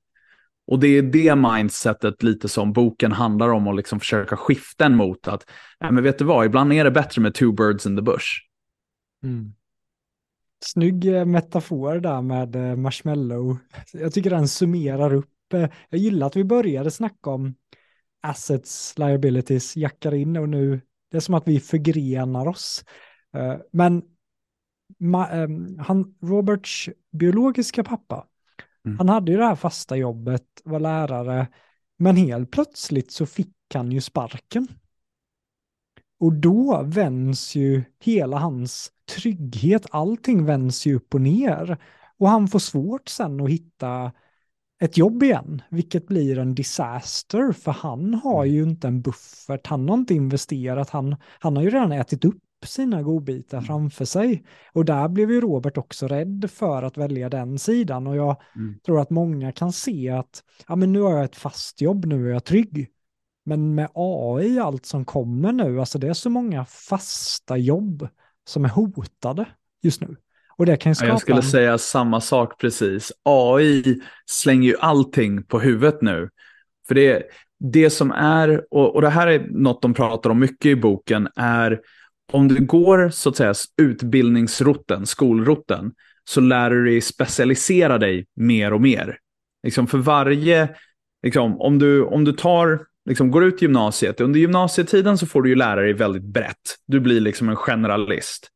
Och 0.66 0.78
det 0.78 0.88
är 0.88 1.02
det 1.02 1.34
mindsetet 1.36 2.22
lite 2.22 2.48
som 2.48 2.72
boken 2.72 3.12
handlar 3.12 3.48
om 3.48 3.66
och 3.66 3.74
liksom 3.74 4.00
försöka 4.00 4.36
skifta 4.36 4.84
en 4.84 4.96
mot 4.96 5.28
att, 5.28 5.50
ja, 5.78 5.90
men 5.90 6.04
vet 6.04 6.18
du 6.18 6.24
vad, 6.24 6.46
ibland 6.46 6.72
är 6.72 6.84
det 6.84 6.90
bättre 6.90 7.22
med 7.22 7.34
two 7.34 7.52
birds 7.52 7.86
in 7.86 7.96
the 7.96 8.02
bush. 8.02 8.26
Mm. 9.22 9.54
Snygg 10.64 11.14
eh, 11.14 11.24
metafor 11.24 12.00
där 12.00 12.22
med 12.22 12.56
eh, 12.56 12.76
marshmallow. 12.76 13.58
Jag 13.92 14.12
tycker 14.12 14.30
den 14.30 14.48
summerar 14.48 15.14
upp. 15.14 15.52
Eh, 15.54 15.68
jag 15.88 16.00
gillar 16.00 16.26
att 16.26 16.36
vi 16.36 16.44
började 16.44 16.90
snacka 16.90 17.30
om 17.30 17.54
assets, 18.22 18.98
liabilities, 18.98 19.76
jackar 19.76 20.14
in 20.14 20.36
och 20.36 20.48
nu, 20.48 20.80
det 21.10 21.16
är 21.16 21.20
som 21.20 21.34
att 21.34 21.48
vi 21.48 21.60
förgrenar 21.60 22.48
oss. 22.48 22.84
Men 23.72 24.02
Ehm, 25.00 25.78
han, 25.78 26.14
Roberts 26.20 26.88
biologiska 27.12 27.84
pappa, 27.84 28.26
mm. 28.86 28.98
han 28.98 29.08
hade 29.08 29.32
ju 29.32 29.38
det 29.38 29.46
här 29.46 29.54
fasta 29.54 29.96
jobbet, 29.96 30.44
var 30.64 30.80
lärare, 30.80 31.48
men 31.98 32.16
helt 32.16 32.50
plötsligt 32.50 33.12
så 33.12 33.26
fick 33.26 33.54
han 33.74 33.92
ju 33.92 34.00
sparken. 34.00 34.68
Och 36.20 36.32
då 36.32 36.82
vänds 36.82 37.54
ju 37.54 37.82
hela 38.00 38.38
hans 38.38 38.92
trygghet, 39.16 39.86
allting 39.90 40.44
vänds 40.44 40.86
ju 40.86 40.94
upp 40.94 41.14
och 41.14 41.20
ner. 41.20 41.78
Och 42.18 42.28
han 42.28 42.48
får 42.48 42.58
svårt 42.58 43.08
sen 43.08 43.40
att 43.40 43.50
hitta 43.50 44.12
ett 44.80 44.96
jobb 44.96 45.22
igen, 45.22 45.62
vilket 45.70 46.06
blir 46.06 46.38
en 46.38 46.54
disaster, 46.54 47.52
för 47.52 47.72
han 47.72 48.14
har 48.14 48.44
mm. 48.44 48.54
ju 48.54 48.62
inte 48.62 48.88
en 48.88 49.02
buffert, 49.02 49.66
han 49.66 49.88
har 49.88 49.96
inte 49.96 50.14
investerat, 50.14 50.90
han, 50.90 51.16
han 51.38 51.56
har 51.56 51.62
ju 51.62 51.70
redan 51.70 51.92
ätit 51.92 52.24
upp 52.24 52.42
sina 52.66 53.02
godbitar 53.02 53.58
mm. 53.58 53.66
framför 53.66 54.04
sig. 54.04 54.44
Och 54.72 54.84
där 54.84 55.08
blev 55.08 55.30
ju 55.30 55.40
Robert 55.40 55.78
också 55.78 56.08
rädd 56.08 56.50
för 56.52 56.82
att 56.82 56.96
välja 56.96 57.28
den 57.28 57.58
sidan. 57.58 58.06
Och 58.06 58.16
jag 58.16 58.36
mm. 58.56 58.78
tror 58.86 59.00
att 59.00 59.10
många 59.10 59.52
kan 59.52 59.72
se 59.72 60.10
att 60.10 60.42
ja, 60.68 60.76
men 60.76 60.92
nu 60.92 61.00
har 61.00 61.12
jag 61.12 61.24
ett 61.24 61.36
fast 61.36 61.80
jobb, 61.80 62.04
nu 62.04 62.28
är 62.28 62.32
jag 62.32 62.44
trygg. 62.44 62.88
Men 63.44 63.74
med 63.74 63.88
AI, 63.94 64.58
allt 64.58 64.86
som 64.86 65.04
kommer 65.04 65.52
nu, 65.52 65.80
alltså 65.80 65.98
det 65.98 66.08
är 66.08 66.12
så 66.12 66.30
många 66.30 66.64
fasta 66.64 67.56
jobb 67.56 68.08
som 68.44 68.64
är 68.64 68.68
hotade 68.68 69.46
just 69.82 70.00
nu. 70.00 70.16
Och 70.56 70.66
det 70.66 70.76
kan 70.76 70.94
skapa 70.94 71.08
Jag 71.08 71.20
skulle 71.20 71.42
säga 71.42 71.78
samma 71.78 72.20
sak 72.20 72.60
precis. 72.60 73.12
AI 73.22 74.00
slänger 74.26 74.68
ju 74.68 74.76
allting 74.80 75.42
på 75.42 75.60
huvudet 75.60 76.02
nu. 76.02 76.28
För 76.88 76.94
det, 76.94 77.22
det 77.58 77.90
som 77.90 78.10
är, 78.10 78.66
och, 78.70 78.94
och 78.94 79.02
det 79.02 79.08
här 79.08 79.26
är 79.26 79.48
något 79.50 79.82
de 79.82 79.94
pratar 79.94 80.30
om 80.30 80.38
mycket 80.38 80.66
i 80.66 80.76
boken, 80.76 81.28
är 81.36 81.80
om 82.30 82.48
du 82.48 82.64
går 82.64 83.10
så 83.10 83.28
att 83.28 83.36
säga 83.36 83.54
utbildningsroten, 83.82 85.06
skolroten, 85.06 85.92
så 86.24 86.40
lär 86.40 86.70
du 86.70 86.84
dig 86.84 87.00
specialisera 87.00 87.98
dig 87.98 88.26
mer 88.36 88.72
och 88.72 88.80
mer. 88.80 89.18
Liksom 89.62 89.86
för 89.86 89.98
varje, 89.98 90.68
liksom, 91.22 91.60
om, 91.60 91.78
du, 91.78 92.02
om 92.04 92.24
du 92.24 92.32
tar, 92.32 92.86
liksom, 93.08 93.30
går 93.30 93.44
ut 93.44 93.62
gymnasiet, 93.62 94.20
under 94.20 94.40
gymnasietiden 94.40 95.18
så 95.18 95.26
får 95.26 95.42
du 95.42 95.48
ju 95.48 95.54
lära 95.54 95.80
dig 95.80 95.92
väldigt 95.92 96.24
brett. 96.24 96.76
Du 96.86 97.00
blir 97.00 97.20
liksom 97.20 97.48
en 97.48 97.56
generalist. 97.56 98.48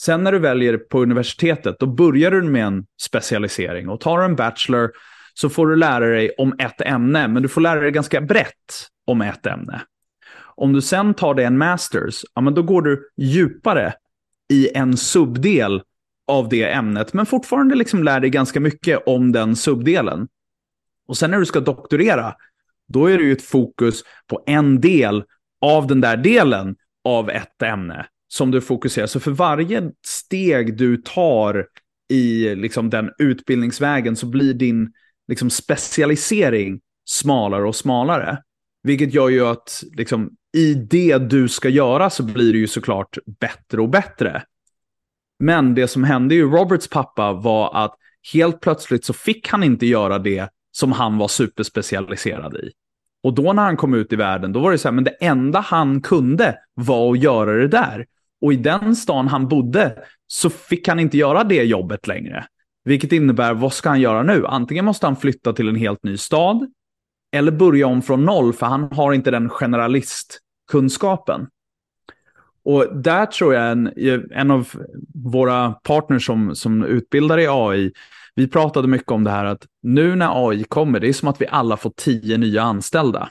Sen 0.00 0.24
när 0.24 0.32
du 0.32 0.38
väljer 0.38 0.78
på 0.78 1.02
universitetet, 1.02 1.76
då 1.78 1.86
börjar 1.86 2.30
du 2.30 2.42
med 2.42 2.66
en 2.66 2.86
specialisering. 3.02 3.88
Och 3.88 4.00
tar 4.00 4.18
du 4.18 4.24
en 4.24 4.36
bachelor 4.36 4.90
så 5.34 5.48
får 5.48 5.66
du 5.66 5.76
lära 5.76 6.06
dig 6.06 6.30
om 6.38 6.54
ett 6.58 6.80
ämne, 6.80 7.28
men 7.28 7.42
du 7.42 7.48
får 7.48 7.60
lära 7.60 7.80
dig 7.80 7.90
ganska 7.90 8.20
brett 8.20 8.88
om 9.06 9.22
ett 9.22 9.46
ämne. 9.46 9.82
Om 10.56 10.72
du 10.72 10.82
sen 10.82 11.14
tar 11.14 11.34
dig 11.34 11.44
en 11.44 11.58
masters, 11.58 12.24
ja, 12.34 12.40
men 12.40 12.54
då 12.54 12.62
går 12.62 12.82
du 12.82 13.10
djupare 13.16 13.94
i 14.52 14.68
en 14.74 14.96
subdel 14.96 15.82
av 16.28 16.48
det 16.48 16.72
ämnet, 16.72 17.12
men 17.12 17.26
fortfarande 17.26 17.74
liksom 17.74 18.04
lär 18.04 18.20
dig 18.20 18.30
ganska 18.30 18.60
mycket 18.60 19.02
om 19.06 19.32
den 19.32 19.56
subdelen. 19.56 20.28
Och 21.08 21.16
sen 21.16 21.30
när 21.30 21.38
du 21.38 21.46
ska 21.46 21.60
doktorera, 21.60 22.34
då 22.88 23.06
är 23.06 23.18
det 23.18 23.24
ju 23.24 23.32
ett 23.32 23.42
fokus 23.42 24.02
på 24.26 24.42
en 24.46 24.80
del 24.80 25.24
av 25.60 25.86
den 25.86 26.00
där 26.00 26.16
delen 26.16 26.76
av 27.04 27.30
ett 27.30 27.62
ämne 27.62 28.06
som 28.28 28.50
du 28.50 28.60
fokuserar. 28.60 29.06
Så 29.06 29.20
för 29.20 29.30
varje 29.30 29.90
steg 30.06 30.76
du 30.76 30.96
tar 30.96 31.66
i 32.08 32.54
liksom, 32.54 32.90
den 32.90 33.10
utbildningsvägen 33.18 34.16
så 34.16 34.26
blir 34.26 34.54
din 34.54 34.92
liksom, 35.28 35.50
specialisering 35.50 36.80
smalare 37.04 37.68
och 37.68 37.76
smalare. 37.76 38.38
Vilket 38.82 39.14
gör 39.14 39.28
ju 39.28 39.46
att 39.46 39.82
liksom, 39.96 40.30
i 40.56 40.74
det 40.74 41.18
du 41.18 41.48
ska 41.48 41.68
göra 41.68 42.10
så 42.10 42.22
blir 42.22 42.52
det 42.52 42.58
ju 42.58 42.66
såklart 42.66 43.18
bättre 43.40 43.80
och 43.80 43.88
bättre. 43.88 44.42
Men 45.38 45.74
det 45.74 45.88
som 45.88 46.04
hände 46.04 46.34
ju 46.34 46.50
Roberts 46.50 46.88
pappa 46.88 47.32
var 47.32 47.84
att 47.84 47.94
helt 48.32 48.60
plötsligt 48.60 49.04
så 49.04 49.12
fick 49.12 49.48
han 49.48 49.62
inte 49.62 49.86
göra 49.86 50.18
det 50.18 50.48
som 50.72 50.92
han 50.92 51.18
var 51.18 51.28
superspecialiserad 51.28 52.56
i. 52.56 52.70
Och 53.22 53.34
då 53.34 53.52
när 53.52 53.62
han 53.62 53.76
kom 53.76 53.94
ut 53.94 54.12
i 54.12 54.16
världen, 54.16 54.52
då 54.52 54.60
var 54.60 54.70
det 54.70 54.78
så 54.78 54.88
här, 54.88 54.92
men 54.92 55.04
det 55.04 55.10
enda 55.20 55.60
han 55.60 56.00
kunde 56.00 56.58
var 56.74 57.12
att 57.12 57.22
göra 57.22 57.52
det 57.52 57.68
där. 57.68 58.06
Och 58.40 58.52
i 58.52 58.56
den 58.56 58.96
stan 58.96 59.28
han 59.28 59.48
bodde 59.48 59.98
så 60.26 60.50
fick 60.50 60.88
han 60.88 61.00
inte 61.00 61.16
göra 61.16 61.44
det 61.44 61.62
jobbet 61.62 62.06
längre. 62.06 62.46
Vilket 62.84 63.12
innebär, 63.12 63.54
vad 63.54 63.72
ska 63.72 63.88
han 63.88 64.00
göra 64.00 64.22
nu? 64.22 64.46
Antingen 64.46 64.84
måste 64.84 65.06
han 65.06 65.16
flytta 65.16 65.52
till 65.52 65.68
en 65.68 65.76
helt 65.76 66.02
ny 66.02 66.16
stad 66.16 66.66
eller 67.32 67.52
börja 67.52 67.86
om 67.86 68.02
från 68.02 68.24
noll, 68.24 68.52
för 68.52 68.66
han 68.66 68.92
har 68.92 69.12
inte 69.12 69.30
den 69.30 69.48
generalist 69.48 70.42
kunskapen. 70.68 71.46
Och 72.64 72.96
där 72.96 73.26
tror 73.26 73.54
jag 73.54 73.72
en, 73.72 73.92
en 74.30 74.50
av 74.50 74.68
våra 75.14 75.72
partners 75.72 76.26
som, 76.26 76.54
som 76.54 76.84
utbildar 76.84 77.38
i 77.38 77.46
AI, 77.50 77.92
vi 78.34 78.48
pratade 78.48 78.88
mycket 78.88 79.10
om 79.10 79.24
det 79.24 79.30
här 79.30 79.44
att 79.44 79.66
nu 79.82 80.16
när 80.16 80.48
AI 80.48 80.64
kommer, 80.64 81.00
det 81.00 81.08
är 81.08 81.12
som 81.12 81.28
att 81.28 81.40
vi 81.40 81.46
alla 81.46 81.76
får 81.76 81.92
tio 81.96 82.38
nya 82.38 82.62
anställda. 82.62 83.28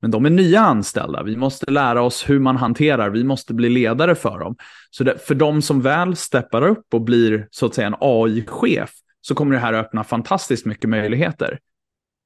Men 0.00 0.10
de 0.10 0.26
är 0.26 0.30
nya 0.30 0.60
anställda. 0.60 1.22
Vi 1.22 1.36
måste 1.36 1.70
lära 1.70 2.02
oss 2.02 2.30
hur 2.30 2.38
man 2.38 2.56
hanterar. 2.56 3.10
Vi 3.10 3.24
måste 3.24 3.54
bli 3.54 3.68
ledare 3.68 4.14
för 4.14 4.38
dem. 4.38 4.56
Så 4.90 5.04
det, 5.04 5.18
för 5.18 5.34
de 5.34 5.62
som 5.62 5.80
väl 5.80 6.16
steppar 6.16 6.62
upp 6.62 6.94
och 6.94 7.00
blir 7.00 7.48
så 7.50 7.66
att 7.66 7.74
säga 7.74 7.86
en 7.86 7.96
AI-chef 8.00 8.90
så 9.20 9.34
kommer 9.34 9.54
det 9.54 9.60
här 9.60 9.72
öppna 9.72 10.04
fantastiskt 10.04 10.66
mycket 10.66 10.90
möjligheter. 10.90 11.58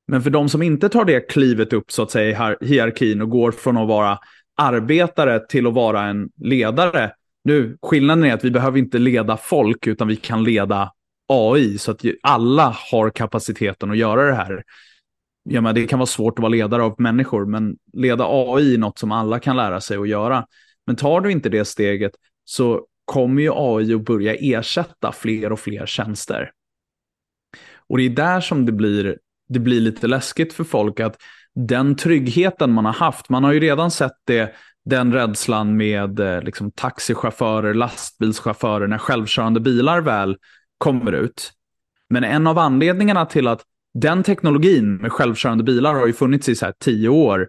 Men 0.09 0.23
för 0.23 0.31
de 0.31 0.49
som 0.49 0.63
inte 0.63 0.89
tar 0.89 1.05
det 1.05 1.21
klivet 1.21 1.73
upp 1.73 1.93
så 1.93 2.03
att 2.03 2.11
säga 2.11 2.57
i 2.61 2.67
hierarkin 2.67 3.23
och 3.23 3.31
går 3.31 3.53
från 3.53 3.77
att 3.77 3.89
vara 3.89 4.19
arbetare 4.57 5.47
till 5.47 5.67
att 5.67 5.75
vara 5.75 6.05
en 6.05 6.29
ledare. 6.37 7.13
Nu, 7.45 7.79
skillnaden 7.83 8.25
är 8.25 8.35
att 8.35 8.45
vi 8.45 8.51
behöver 8.51 8.79
inte 8.79 8.99
leda 8.99 9.37
folk 9.37 9.87
utan 9.87 10.09
vi 10.09 10.17
kan 10.17 10.45
leda 10.45 10.93
AI 11.29 11.79
så 11.79 11.91
att 11.91 12.03
alla 12.23 12.77
har 12.91 13.11
kapaciteten 13.11 13.91
att 13.91 13.97
göra 13.97 14.27
det 14.27 14.35
här 14.35 14.63
ja, 15.51 15.61
men 15.61 15.75
det 15.75 15.87
kan 15.87 15.99
vara 15.99 16.07
svårt 16.07 16.39
att 16.39 16.43
vara 16.43 16.51
ledare 16.51 16.83
av 16.83 16.95
människor, 16.99 17.47
men 17.47 17.77
leda 17.93 18.25
AI 18.29 18.75
är 18.75 18.79
något 18.79 18.99
som 18.99 19.13
alla 19.13 19.39
kan 19.39 19.57
lära 19.57 19.81
sig 19.81 19.97
att 19.97 20.09
göra. 20.09 20.47
Men 20.87 20.97
tar 20.97 21.21
du 21.21 21.33
inte 21.33 21.49
det 21.49 21.65
steget 21.65 22.13
så 22.45 22.87
kommer 23.05 23.43
ju 23.43 23.51
AI 23.55 23.95
att 23.95 24.05
börja 24.05 24.35
ersätta 24.35 25.13
fler 25.13 25.53
och 25.53 25.61
fler 25.61 25.87
tjänster. 25.87 26.51
Och 27.89 27.99
det 27.99 28.05
är 28.05 28.11
där 28.11 28.41
som 28.41 28.67
det 28.67 28.73
blir, 28.73 29.19
det 29.49 29.59
blir 29.59 29.81
lite 29.81 30.07
läskigt 30.07 30.53
för 30.53 30.65
folk 30.65 31.01
att 31.01 31.17
den 31.55 31.97
tryggheten 31.97 32.73
man 32.73 32.85
har 32.85 32.93
haft, 32.93 33.29
man 33.29 33.45
har 33.45 33.53
ju 33.53 33.61
redan 33.61 33.91
sett 33.91 34.17
det, 34.25 34.55
den 34.85 35.13
rädslan 35.13 35.77
med 35.77 36.21
eh, 36.21 36.43
liksom, 36.43 36.71
taxichaufförer, 36.71 37.75
lastbilschaufförer, 37.75 38.87
när 38.87 38.99
självkörande 38.99 39.61
bilar 39.61 40.01
väl 40.01 40.37
kommer 40.79 41.13
ut. 41.13 41.53
Men 42.11 42.25
en 42.25 42.47
av 42.47 42.59
anledningarna 42.59 43.27
till 43.27 43.49
att 43.49 43.63
den 43.95 44.23
teknologin 44.23 44.97
med 44.97 45.13
självkörande 45.13 45.65
bilar 45.65 45.95
har 45.95 46.07
ju 46.07 46.13
funnits 46.13 46.49
i 46.49 46.55
så 46.55 46.67
här 46.67 46.75
tio 46.81 47.09
år, 47.09 47.49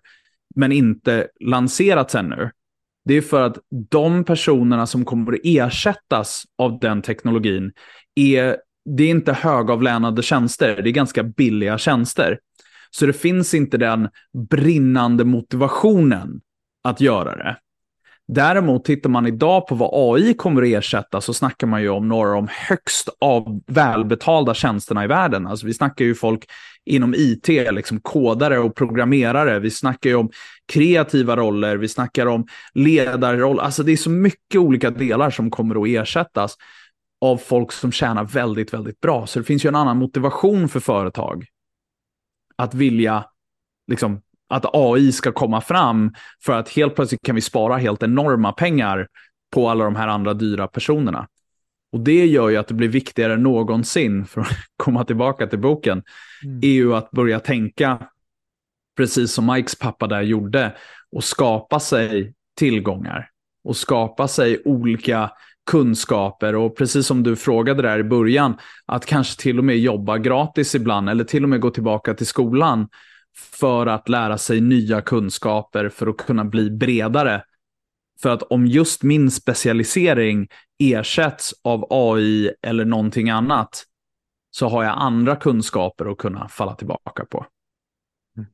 men 0.56 0.72
inte 0.72 1.28
lanserats 1.40 2.16
ännu. 2.16 2.52
Det 3.06 3.14
är 3.14 3.22
för 3.22 3.44
att 3.44 3.58
de 3.90 4.24
personerna 4.24 4.88
som 4.88 5.06
kommer 5.06 5.34
att 5.34 5.40
ersättas 5.44 6.44
av 6.58 6.80
den 6.80 7.02
teknologin 7.02 7.72
är, 8.16 8.58
det 8.98 9.04
är 9.04 9.10
inte 9.10 9.34
högavlönade 9.34 10.22
tjänster, 10.22 10.82
det 10.82 10.90
är 10.90 10.92
ganska 10.92 11.24
billiga 11.24 11.78
tjänster. 11.78 12.40
Så 12.92 13.06
det 13.06 13.14
finns 13.14 13.54
inte 13.54 13.78
den 13.78 14.10
brinnande 14.50 15.26
motivationen 15.26 16.42
att 16.84 17.02
göra 17.02 17.36
det. 17.36 17.58
Däremot 18.28 18.86
tittar 18.86 19.10
man 19.10 19.28
idag 19.28 19.68
på 19.68 19.76
vad 19.76 19.90
AI 19.94 20.34
kommer 20.34 20.62
att 20.62 20.68
ersätta 20.68 21.22
så 21.22 21.34
snackar 21.34 21.68
man 21.68 21.82
ju 21.82 21.90
om 21.90 22.08
några 22.08 22.30
av 22.30 22.36
de 22.36 22.48
högst 22.52 23.10
av 23.22 23.62
välbetalda 23.68 24.54
tjänsterna 24.54 25.04
i 25.04 25.08
världen. 25.08 25.48
Alltså 25.48 25.66
vi 25.66 25.74
snackar 25.74 26.06
ju 26.06 26.16
folk 26.16 26.46
inom 26.86 27.14
IT, 27.18 27.48
liksom 27.48 28.00
kodare 28.00 28.60
och 28.60 28.76
programmerare. 28.76 29.60
Vi 29.60 29.72
snackar 29.72 30.10
ju 30.10 30.16
om 30.16 30.30
kreativa 30.74 31.36
roller, 31.36 31.78
vi 31.78 31.88
snackar 31.88 32.26
om 32.26 32.48
ledarroller. 32.74 33.64
Alltså 33.64 33.84
det 33.84 33.92
är 33.92 33.98
så 33.98 34.10
mycket 34.10 34.62
olika 34.62 34.90
delar 34.90 35.30
som 35.30 35.52
kommer 35.52 35.82
att 35.82 35.88
ersättas 35.88 36.56
av 37.22 37.38
folk 37.38 37.72
som 37.72 37.92
tjänar 37.92 38.24
väldigt, 38.24 38.74
väldigt 38.74 39.00
bra. 39.00 39.28
Så 39.28 39.40
det 39.40 39.46
finns 39.46 39.66
ju 39.66 39.68
en 39.68 39.76
annan 39.76 39.98
motivation 39.98 40.70
för 40.70 40.80
företag 40.80 41.46
att 42.56 42.74
vilja 42.74 43.26
liksom 43.88 44.22
att 44.50 44.66
AI 44.74 45.12
ska 45.12 45.32
komma 45.32 45.62
fram 45.62 46.14
för 46.46 46.54
att 46.54 46.70
helt 46.70 46.96
plötsligt 46.96 47.22
kan 47.22 47.36
vi 47.36 47.42
spara 47.42 47.78
helt 47.78 48.04
enorma 48.04 48.52
pengar 48.52 49.08
på 49.54 49.70
alla 49.70 49.84
de 49.84 49.96
här 49.96 50.08
andra 50.08 50.34
dyra 50.34 50.68
personerna. 50.68 51.28
Och 51.92 52.00
det 52.00 52.26
gör 52.26 52.50
ju 52.50 52.58
att 52.58 52.68
det 52.68 52.74
blir 52.74 52.88
viktigare 52.88 53.34
än 53.34 53.44
någonsin, 53.44 54.26
för 54.26 54.42
att 54.42 54.48
komma 54.78 55.06
tillbaka 55.06 55.48
till 55.48 55.60
boken, 55.60 56.04
mm. 56.46 56.60
är 56.62 56.68
ju 56.68 56.96
att 56.96 57.12
börja 57.12 57.40
tänka, 57.40 58.10
precis 58.98 59.34
som 59.34 59.46
Mikes 59.54 59.76
pappa 59.76 60.08
där 60.08 60.22
gjorde, 60.22 60.76
och 61.12 61.24
skapa 61.24 61.80
sig 61.80 62.34
tillgångar 62.56 63.30
och 63.64 63.78
skapa 63.78 64.28
sig 64.28 64.62
olika 64.66 65.32
kunskaper 65.70 66.56
och 66.56 66.78
precis 66.78 67.08
som 67.08 67.24
du 67.24 67.36
frågade 67.36 67.82
där 67.82 68.00
i 68.00 68.04
början, 68.04 68.58
att 68.86 69.06
kanske 69.06 69.42
till 69.42 69.58
och 69.58 69.66
med 69.66 69.80
jobba 69.80 70.18
gratis 70.18 70.76
ibland 70.76 71.10
eller 71.10 71.24
till 71.24 71.44
och 71.44 71.50
med 71.50 71.62
gå 71.62 71.70
tillbaka 71.70 72.14
till 72.14 72.28
skolan 72.28 72.88
för 73.38 73.88
att 73.88 74.10
lära 74.10 74.38
sig 74.38 74.62
nya 74.62 75.02
kunskaper 75.02 75.90
för 75.90 76.08
att 76.08 76.18
kunna 76.18 76.46
bli 76.46 76.70
bredare. 76.70 77.44
För 78.22 78.30
att 78.30 78.44
om 78.44 78.66
just 78.66 79.04
min 79.04 79.32
specialisering 79.32 80.48
ersätts 80.80 81.54
av 81.62 81.88
AI 81.90 82.52
eller 82.62 82.86
någonting 82.86 83.30
annat 83.30 83.84
så 84.52 84.68
har 84.68 84.84
jag 84.84 84.96
andra 84.98 85.36
kunskaper 85.36 86.12
att 86.12 86.18
kunna 86.18 86.48
falla 86.48 86.76
tillbaka 86.76 87.26
på. 87.26 87.46
Mm. 88.38 88.50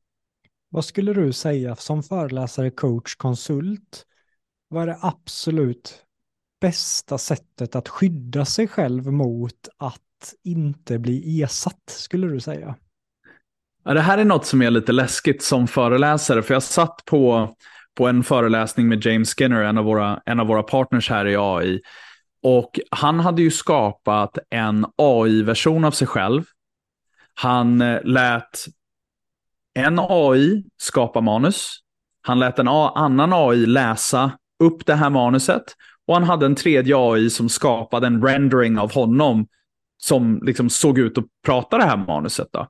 Vad 0.69 0.85
skulle 0.85 1.13
du 1.13 1.33
säga 1.33 1.75
som 1.75 2.03
föreläsare, 2.03 2.71
coach, 2.71 3.15
konsult? 3.15 4.05
Vad 4.67 4.83
är 4.83 4.87
det 4.87 4.97
absolut 5.01 6.04
bästa 6.61 7.17
sättet 7.17 7.75
att 7.75 7.89
skydda 7.89 8.45
sig 8.45 8.67
själv 8.67 9.11
mot 9.11 9.67
att 9.77 10.01
inte 10.43 10.99
bli 10.99 11.41
ersatt, 11.41 11.83
skulle 11.85 12.27
du 12.27 12.39
säga? 12.39 12.75
Ja, 13.83 13.93
det 13.93 14.01
här 14.01 14.17
är 14.17 14.25
något 14.25 14.45
som 14.45 14.61
är 14.61 14.71
lite 14.71 14.91
läskigt 14.91 15.43
som 15.43 15.67
föreläsare, 15.67 16.43
för 16.43 16.53
jag 16.53 16.63
satt 16.63 17.05
på, 17.05 17.55
på 17.97 18.07
en 18.07 18.23
föreläsning 18.23 18.87
med 18.87 19.05
James 19.05 19.35
Skinner, 19.35 19.61
en 19.61 19.77
av, 19.77 19.85
våra, 19.85 20.21
en 20.25 20.39
av 20.39 20.47
våra 20.47 20.63
partners 20.63 21.09
här 21.09 21.27
i 21.27 21.35
AI. 21.37 21.81
Och 22.43 22.79
han 22.91 23.19
hade 23.19 23.41
ju 23.41 23.51
skapat 23.51 24.37
en 24.49 24.85
AI-version 24.97 25.85
av 25.85 25.91
sig 25.91 26.07
själv. 26.07 26.43
Han 27.33 27.81
eh, 27.81 28.03
lät 28.03 28.65
en 29.73 29.99
AI 29.99 30.63
skapa 30.77 31.21
manus. 31.21 31.79
Han 32.21 32.39
lät 32.39 32.59
en 32.59 32.67
annan 32.67 33.33
AI 33.33 33.65
läsa 33.65 34.31
upp 34.63 34.85
det 34.85 34.95
här 34.95 35.09
manuset. 35.09 35.63
Och 36.07 36.13
han 36.13 36.23
hade 36.23 36.45
en 36.45 36.55
tredje 36.55 36.95
AI 36.97 37.29
som 37.29 37.49
skapade 37.49 38.07
en 38.07 38.25
rendering 38.25 38.79
av 38.79 38.93
honom 38.93 39.47
som 39.97 40.41
liksom 40.43 40.69
såg 40.69 40.99
ut 40.99 41.17
att 41.17 41.25
prata 41.45 41.77
det 41.77 41.83
här 41.83 41.97
manuset. 41.97 42.47
Då. 42.51 42.67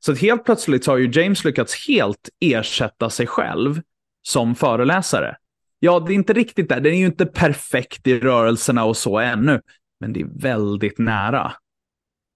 Så 0.00 0.14
helt 0.14 0.44
plötsligt 0.44 0.86
har 0.86 0.96
ju 0.96 1.22
James 1.22 1.44
lyckats 1.44 1.88
helt 1.88 2.28
ersätta 2.40 3.10
sig 3.10 3.26
själv 3.26 3.80
som 4.22 4.54
föreläsare. 4.54 5.36
Ja, 5.78 6.00
det 6.00 6.12
är 6.12 6.14
inte 6.14 6.32
riktigt 6.32 6.68
där. 6.68 6.80
Den 6.80 6.92
är 6.92 6.98
ju 6.98 7.06
inte 7.06 7.26
perfekt 7.26 8.06
i 8.06 8.20
rörelserna 8.20 8.84
och 8.84 8.96
så 8.96 9.18
ännu, 9.18 9.60
men 10.00 10.12
det 10.12 10.20
är 10.20 10.40
väldigt 10.40 10.98
nära. 10.98 11.52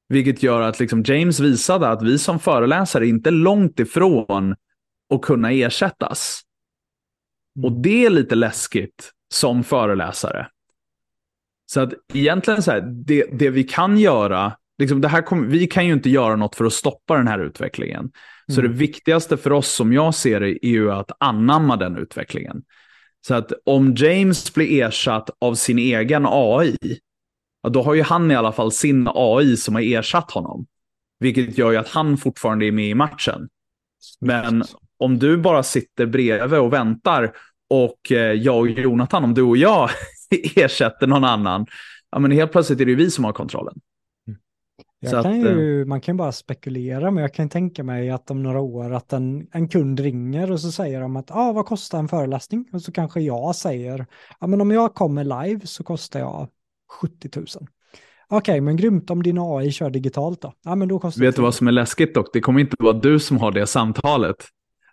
Vilket 0.08 0.42
gör 0.42 0.60
att 0.60 0.80
liksom 0.80 1.02
James 1.02 1.40
visade 1.40 1.88
att 1.88 2.02
vi 2.02 2.18
som 2.18 2.38
föreläsare 2.38 3.06
är 3.06 3.08
inte 3.08 3.30
långt 3.30 3.80
ifrån 3.80 4.54
att 5.14 5.22
kunna 5.22 5.52
ersättas. 5.52 6.42
Mm. 7.56 7.64
Och 7.64 7.82
det 7.82 8.04
är 8.04 8.10
lite 8.10 8.34
läskigt 8.34 9.11
som 9.32 9.64
föreläsare. 9.64 10.48
Så 11.66 11.80
att 11.80 11.92
egentligen 12.14 12.62
så 12.62 12.70
här, 12.70 12.80
det, 12.80 13.26
det 13.32 13.50
vi 13.50 13.64
kan 13.64 13.98
göra, 13.98 14.52
liksom 14.78 15.00
det 15.00 15.08
här 15.08 15.22
kom, 15.22 15.48
vi 15.48 15.66
kan 15.66 15.86
ju 15.86 15.92
inte 15.92 16.10
göra 16.10 16.36
något 16.36 16.56
för 16.56 16.64
att 16.64 16.72
stoppa 16.72 17.16
den 17.16 17.28
här 17.28 17.38
utvecklingen. 17.38 18.00
Mm. 18.00 18.12
Så 18.54 18.60
det 18.60 18.68
viktigaste 18.68 19.36
för 19.36 19.52
oss 19.52 19.68
som 19.68 19.92
jag 19.92 20.14
ser 20.14 20.40
det 20.40 20.66
är 20.66 20.70
ju 20.70 20.92
att 20.92 21.10
anamma 21.20 21.76
den 21.76 21.96
utvecklingen. 21.96 22.62
Så 23.26 23.34
att 23.34 23.52
om 23.64 23.94
James 23.94 24.54
blir 24.54 24.82
ersatt 24.82 25.30
av 25.40 25.54
sin 25.54 25.78
egen 25.78 26.26
AI, 26.28 26.76
ja, 27.62 27.68
då 27.68 27.82
har 27.82 27.94
ju 27.94 28.02
han 28.02 28.30
i 28.30 28.34
alla 28.34 28.52
fall 28.52 28.72
sin 28.72 29.08
AI 29.14 29.56
som 29.56 29.74
har 29.74 29.82
ersatt 29.82 30.30
honom. 30.30 30.66
Vilket 31.20 31.58
gör 31.58 31.70
ju 31.70 31.76
att 31.76 31.88
han 31.88 32.16
fortfarande 32.16 32.66
är 32.66 32.72
med 32.72 32.88
i 32.88 32.94
matchen. 32.94 33.48
Men 34.20 34.64
om 34.98 35.18
du 35.18 35.36
bara 35.36 35.62
sitter 35.62 36.06
bredvid 36.06 36.58
och 36.58 36.72
väntar 36.72 37.32
och 37.72 38.12
eh, 38.12 38.32
jag 38.32 38.58
och 38.58 38.68
Jonathan, 38.68 39.24
om 39.24 39.34
du 39.34 39.42
och 39.42 39.56
jag 39.56 39.90
ersätter 40.56 41.06
någon 41.06 41.24
annan, 41.24 41.66
ja 42.10 42.18
men 42.18 42.30
helt 42.30 42.52
plötsligt 42.52 42.80
är 42.80 42.84
det 42.84 42.90
ju 42.90 42.96
vi 42.96 43.10
som 43.10 43.24
har 43.24 43.32
kontrollen. 43.32 43.74
Kan 45.10 45.18
att, 45.18 45.36
ju, 45.36 45.80
eh, 45.80 45.86
man 45.86 46.00
kan 46.00 46.16
bara 46.16 46.32
spekulera, 46.32 47.10
men 47.10 47.22
jag 47.22 47.34
kan 47.34 47.48
tänka 47.48 47.84
mig 47.84 48.10
att 48.10 48.30
om 48.30 48.42
några 48.42 48.60
år 48.60 48.92
att 48.92 49.12
en, 49.12 49.46
en 49.52 49.68
kund 49.68 50.00
ringer 50.00 50.52
och 50.52 50.60
så 50.60 50.72
säger 50.72 51.00
de 51.00 51.16
att 51.16 51.30
ah, 51.30 51.52
vad 51.52 51.66
kostar 51.66 51.98
en 51.98 52.08
föreläsning? 52.08 52.68
Och 52.72 52.82
så 52.82 52.92
kanske 52.92 53.20
jag 53.20 53.56
säger, 53.56 54.06
ja 54.40 54.46
men 54.46 54.60
om 54.60 54.70
jag 54.70 54.94
kommer 54.94 55.24
live 55.24 55.66
så 55.66 55.84
kostar 55.84 56.20
jag 56.20 56.48
70 57.00 57.30
000. 57.36 57.46
Okej, 57.46 57.66
okay, 58.28 58.60
men 58.60 58.76
grymt 58.76 59.10
om 59.10 59.22
din 59.22 59.38
AI 59.38 59.72
kör 59.72 59.90
digitalt 59.90 60.42
då? 60.42 60.52
Ja, 60.64 60.74
men 60.74 60.88
då 60.88 60.98
kostar 60.98 61.20
Vet 61.20 61.36
du 61.36 61.42
vad 61.42 61.54
som 61.54 61.68
är 61.68 61.72
läskigt 61.72 62.14
dock? 62.14 62.30
Det 62.32 62.40
kommer 62.40 62.60
inte 62.60 62.76
vara 62.78 62.92
du 62.92 63.18
som 63.18 63.38
har 63.38 63.52
det 63.52 63.66
samtalet. 63.66 64.36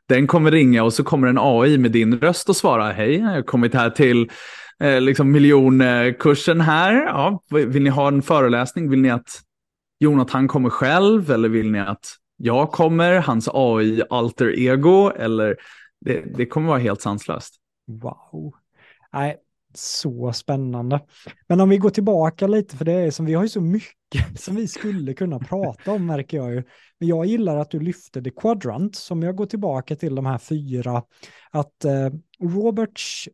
Den 0.10 0.28
kommer 0.28 0.52
ringa 0.52 0.84
och 0.84 0.94
så 0.94 1.04
kommer 1.04 1.28
en 1.28 1.38
AI 1.40 1.78
med 1.78 1.92
din 1.92 2.20
röst 2.20 2.50
och 2.50 2.56
svara, 2.56 2.92
hej, 2.92 3.20
jag 3.20 3.28
har 3.28 3.42
kommit 3.42 3.74
här 3.74 3.90
till 3.90 4.32
eh, 4.80 5.02
liksom 5.02 5.32
miljonkursen 5.32 6.62
här. 6.62 6.94
Ja, 6.94 7.44
vill 7.50 7.84
ni 7.84 7.90
ha 7.90 8.08
en 8.08 8.22
föreläsning? 8.22 8.90
Vill 8.90 9.02
ni 9.02 9.10
att 9.10 9.42
Jonathan 10.00 10.48
kommer 10.48 10.70
själv 10.70 11.32
eller 11.32 11.50
vill 11.50 11.72
ni 11.72 11.80
att 11.80 12.06
jag 12.38 12.72
kommer, 12.72 13.20
hans 13.20 13.50
AI 13.54 14.02
alter 14.10 14.60
ego 14.60 15.12
eller 15.12 15.56
det, 16.06 16.38
det 16.38 16.46
kommer 16.46 16.68
vara 16.68 16.80
helt 16.80 17.02
sanslöst. 17.02 17.56
Wow. 17.88 18.54
Nej, 19.14 19.38
så 19.74 20.34
spännande. 20.34 21.02
Men 21.48 21.62
om 21.62 21.70
vi 21.70 21.78
går 21.78 21.90
tillbaka 21.90 22.48
lite, 22.48 22.78
för 22.78 22.86
det 22.86 22.94
är 22.94 23.12
som 23.12 23.26
vi 23.26 23.34
har 23.34 23.44
ju 23.44 23.50
så 23.50 23.62
mycket 23.62 23.96
som 24.40 24.56
vi 24.56 24.68
skulle 24.68 25.14
kunna 25.14 25.40
prata 25.40 25.92
om 25.92 26.06
märker 26.06 26.38
jag 26.38 26.54
ju. 26.54 26.64
Men 27.00 27.10
jag 27.10 27.26
gillar 27.26 27.58
att 27.58 27.72
du 27.72 27.80
lyfter 27.80 28.22
The 28.22 28.32
Quadrant, 28.32 28.96
som 28.96 29.24
jag 29.24 29.36
går 29.36 29.46
tillbaka 29.46 29.96
till 29.96 30.16
de 30.16 30.26
här 30.26 30.38
fyra, 30.38 31.04
att 31.52 31.86
eh, 31.86 32.10
Roberts 32.40 33.30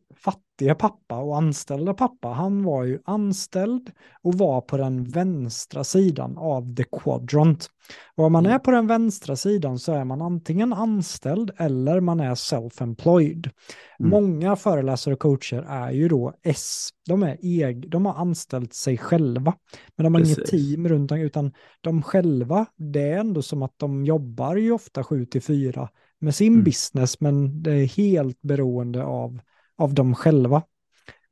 fattiga 0.56 0.74
pappa 0.74 1.18
och 1.18 1.36
anställda 1.36 1.94
pappa, 1.94 2.28
han 2.28 2.64
var 2.64 2.84
ju 2.84 2.98
anställd 3.04 3.90
och 4.22 4.34
var 4.34 4.60
på 4.60 4.76
den 4.76 5.04
vänstra 5.04 5.84
sidan 5.84 6.38
av 6.38 6.74
the 6.74 6.84
quadrant. 6.84 7.68
Och 8.16 8.24
om 8.24 8.32
man 8.32 8.46
mm. 8.46 8.54
är 8.54 8.58
på 8.58 8.70
den 8.70 8.86
vänstra 8.86 9.36
sidan 9.36 9.78
så 9.78 9.92
är 9.92 10.04
man 10.04 10.22
antingen 10.22 10.72
anställd 10.72 11.50
eller 11.56 12.00
man 12.00 12.20
är 12.20 12.34
self-employed. 12.34 13.50
Mm. 13.98 14.10
Många 14.10 14.56
föreläsare 14.56 15.14
och 15.14 15.20
coacher 15.20 15.66
är 15.68 15.90
ju 15.90 16.08
då 16.08 16.32
S, 16.42 16.88
de, 17.06 17.22
är 17.22 17.36
eg, 17.42 17.90
de 17.90 18.06
har 18.06 18.14
anställt 18.14 18.74
sig 18.74 18.98
själva. 18.98 19.54
Men 19.96 20.04
de 20.04 20.14
har 20.14 20.20
Precis. 20.20 20.38
inget 20.38 20.50
team 20.50 20.88
runt 20.88 21.12
om, 21.12 21.18
utan 21.18 21.52
de 21.80 22.02
själva, 22.02 22.66
det 22.76 23.10
är 23.10 23.18
ändå 23.18 23.42
som 23.42 23.62
att 23.62 23.74
de 23.76 24.04
jobbar 24.04 24.56
ju 24.56 24.72
ofta 24.72 25.04
7 25.04 25.26
till 25.26 25.42
4 25.42 25.88
med 26.20 26.34
sin 26.34 26.52
mm. 26.52 26.64
business, 26.64 27.20
men 27.20 27.62
det 27.62 27.72
är 27.72 27.86
helt 27.86 28.42
beroende 28.42 29.04
av, 29.04 29.40
av 29.78 29.94
dem 29.94 30.14
själva. 30.14 30.62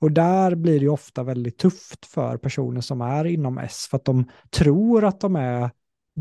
Och 0.01 0.13
där 0.13 0.55
blir 0.55 0.79
det 0.79 0.85
ju 0.85 0.89
ofta 0.89 1.23
väldigt 1.23 1.59
tufft 1.59 2.07
för 2.07 2.37
personer 2.37 2.81
som 2.81 3.01
är 3.01 3.25
inom 3.25 3.59
S, 3.59 3.87
för 3.91 3.97
att 3.97 4.05
de 4.05 4.25
tror 4.51 5.05
att 5.05 5.21
de 5.21 5.37
är 5.37 5.71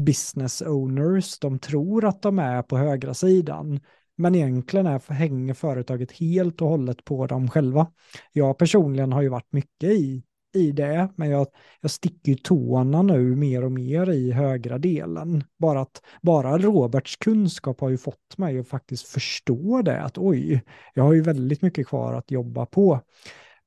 business 0.06 0.62
owners, 0.62 1.40
de 1.40 1.60
tror 1.60 2.06
att 2.06 2.22
de 2.22 2.40
är 2.40 2.62
på 2.62 2.78
högra 2.78 3.14
sidan, 3.14 3.80
men 4.18 4.36
egentligen 4.36 4.86
är, 4.86 5.14
hänger 5.14 5.54
företaget 5.54 6.12
helt 6.12 6.62
och 6.62 6.70
hållet 6.70 7.06
på 7.06 7.28
dem 7.28 7.50
själva. 7.50 7.88
Jag 8.32 8.58
personligen 8.58 9.14
har 9.14 9.22
ju 9.22 9.30
varit 9.30 9.52
mycket 9.52 9.90
i 9.90 10.24
i 10.54 10.72
det, 10.72 11.10
men 11.16 11.30
jag, 11.30 11.48
jag 11.82 11.92
sticker 11.92 12.36
tårna 12.36 13.02
nu 13.02 13.36
mer 13.36 13.64
och 13.64 13.72
mer 13.72 14.10
i 14.10 14.32
högra 14.32 14.78
delen. 14.78 15.44
Bara 15.60 15.82
att 15.82 16.02
bara 16.22 16.58
Roberts 16.58 17.16
kunskap 17.16 17.82
har 17.82 17.90
ju 17.90 17.98
fått 17.98 18.38
mig 18.38 18.60
att 18.60 18.68
faktiskt 18.68 19.08
förstå 19.08 19.82
det, 19.82 20.02
att 20.02 20.18
oj, 20.18 20.62
jag 20.94 21.04
har 21.04 21.14
ju 21.14 21.22
väldigt 21.22 21.62
mycket 21.62 21.88
kvar 21.88 22.14
att 22.14 22.32
jobba 22.32 22.66
på. 22.66 23.00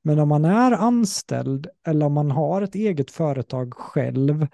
Men 0.03 0.19
om 0.19 0.29
man 0.29 0.45
är 0.45 0.71
anställd 0.71 1.67
eller 1.87 2.05
om 2.05 2.13
man 2.13 2.31
har 2.31 2.61
ett 2.61 2.75
eget 2.75 3.11
företag 3.11 3.73
själv, 3.73 4.47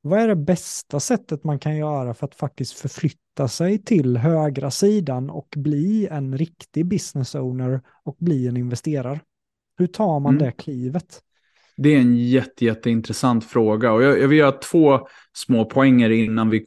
vad 0.00 0.20
är 0.20 0.28
det 0.28 0.36
bästa 0.36 1.00
sättet 1.00 1.44
man 1.44 1.58
kan 1.58 1.76
göra 1.76 2.14
för 2.14 2.26
att 2.26 2.34
faktiskt 2.34 2.72
förflytta 2.72 3.48
sig 3.48 3.78
till 3.78 4.16
högra 4.16 4.70
sidan 4.70 5.30
och 5.30 5.54
bli 5.56 6.08
en 6.10 6.38
riktig 6.38 6.86
business 6.86 7.34
owner 7.34 7.80
och 8.04 8.16
bli 8.18 8.48
en 8.48 8.56
investerare? 8.56 9.20
Hur 9.78 9.86
tar 9.86 10.20
man 10.20 10.34
mm. 10.34 10.44
det 10.46 10.52
klivet? 10.52 11.22
Det 11.82 11.94
är 11.94 11.98
en 11.98 12.16
jätte, 12.16 12.64
jätteintressant 12.64 13.44
fråga 13.44 13.92
och 13.92 14.02
jag, 14.02 14.18
jag 14.18 14.28
vill 14.28 14.38
göra 14.38 14.52
två 14.52 15.08
små 15.32 15.64
poänger 15.64 16.10
innan 16.10 16.50
vi 16.50 16.66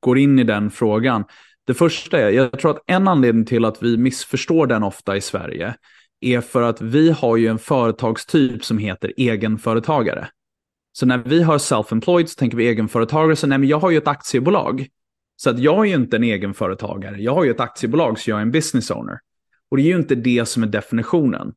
går 0.00 0.18
in 0.18 0.38
i 0.38 0.44
den 0.44 0.70
frågan. 0.70 1.24
Det 1.66 1.74
första 1.74 2.18
är, 2.18 2.30
jag 2.30 2.58
tror 2.58 2.70
att 2.70 2.82
en 2.86 3.08
anledning 3.08 3.44
till 3.44 3.64
att 3.64 3.82
vi 3.82 3.96
missförstår 3.96 4.66
den 4.66 4.82
ofta 4.82 5.16
i 5.16 5.20
Sverige 5.20 5.74
är 6.20 6.40
för 6.40 6.62
att 6.62 6.80
vi 6.80 7.10
har 7.10 7.36
ju 7.36 7.46
en 7.46 7.58
företagstyp 7.58 8.64
som 8.64 8.78
heter 8.78 9.12
egenföretagare. 9.16 10.28
Så 10.92 11.06
när 11.06 11.18
vi 11.18 11.42
har 11.42 11.58
self-employed 11.58 12.26
så 12.26 12.34
tänker 12.34 12.56
vi 12.56 12.68
egenföretagare, 12.68 13.36
så 13.36 13.46
nej 13.46 13.58
men 13.58 13.68
jag 13.68 13.78
har 13.78 13.90
ju 13.90 13.98
ett 13.98 14.08
aktiebolag. 14.08 14.86
Så 15.36 15.50
att 15.50 15.58
jag 15.58 15.86
är 15.86 15.88
ju 15.88 15.94
inte 15.94 16.16
en 16.16 16.24
egenföretagare, 16.24 17.22
jag 17.22 17.34
har 17.34 17.44
ju 17.44 17.50
ett 17.50 17.60
aktiebolag 17.60 18.18
så 18.18 18.30
jag 18.30 18.38
är 18.38 18.42
en 18.42 18.50
business 18.50 18.90
owner. 18.90 19.18
Och 19.70 19.76
det 19.76 19.82
är 19.82 19.86
ju 19.86 19.96
inte 19.96 20.14
det 20.14 20.48
som 20.48 20.62
är 20.62 20.66
definitionen 20.66 21.52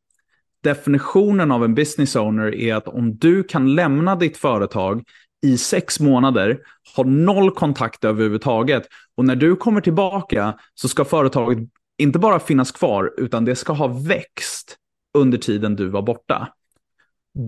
definitionen 0.63 1.51
av 1.51 1.63
en 1.63 1.75
business 1.75 2.15
owner 2.15 2.55
är 2.55 2.75
att 2.75 2.87
om 2.87 3.17
du 3.17 3.43
kan 3.43 3.75
lämna 3.75 4.15
ditt 4.15 4.37
företag 4.37 5.03
i 5.45 5.57
sex 5.57 5.99
månader, 5.99 6.59
ha 6.95 7.03
noll 7.03 7.51
kontakt 7.51 8.03
överhuvudtaget 8.03 8.83
och 9.17 9.25
när 9.25 9.35
du 9.35 9.55
kommer 9.55 9.81
tillbaka 9.81 10.59
så 10.73 10.87
ska 10.87 11.05
företaget 11.05 11.57
inte 11.97 12.19
bara 12.19 12.39
finnas 12.39 12.71
kvar 12.71 13.13
utan 13.17 13.45
det 13.45 13.55
ska 13.55 13.73
ha 13.73 13.87
växt 13.87 14.77
under 15.17 15.37
tiden 15.37 15.75
du 15.75 15.87
var 15.87 16.01
borta. 16.01 16.47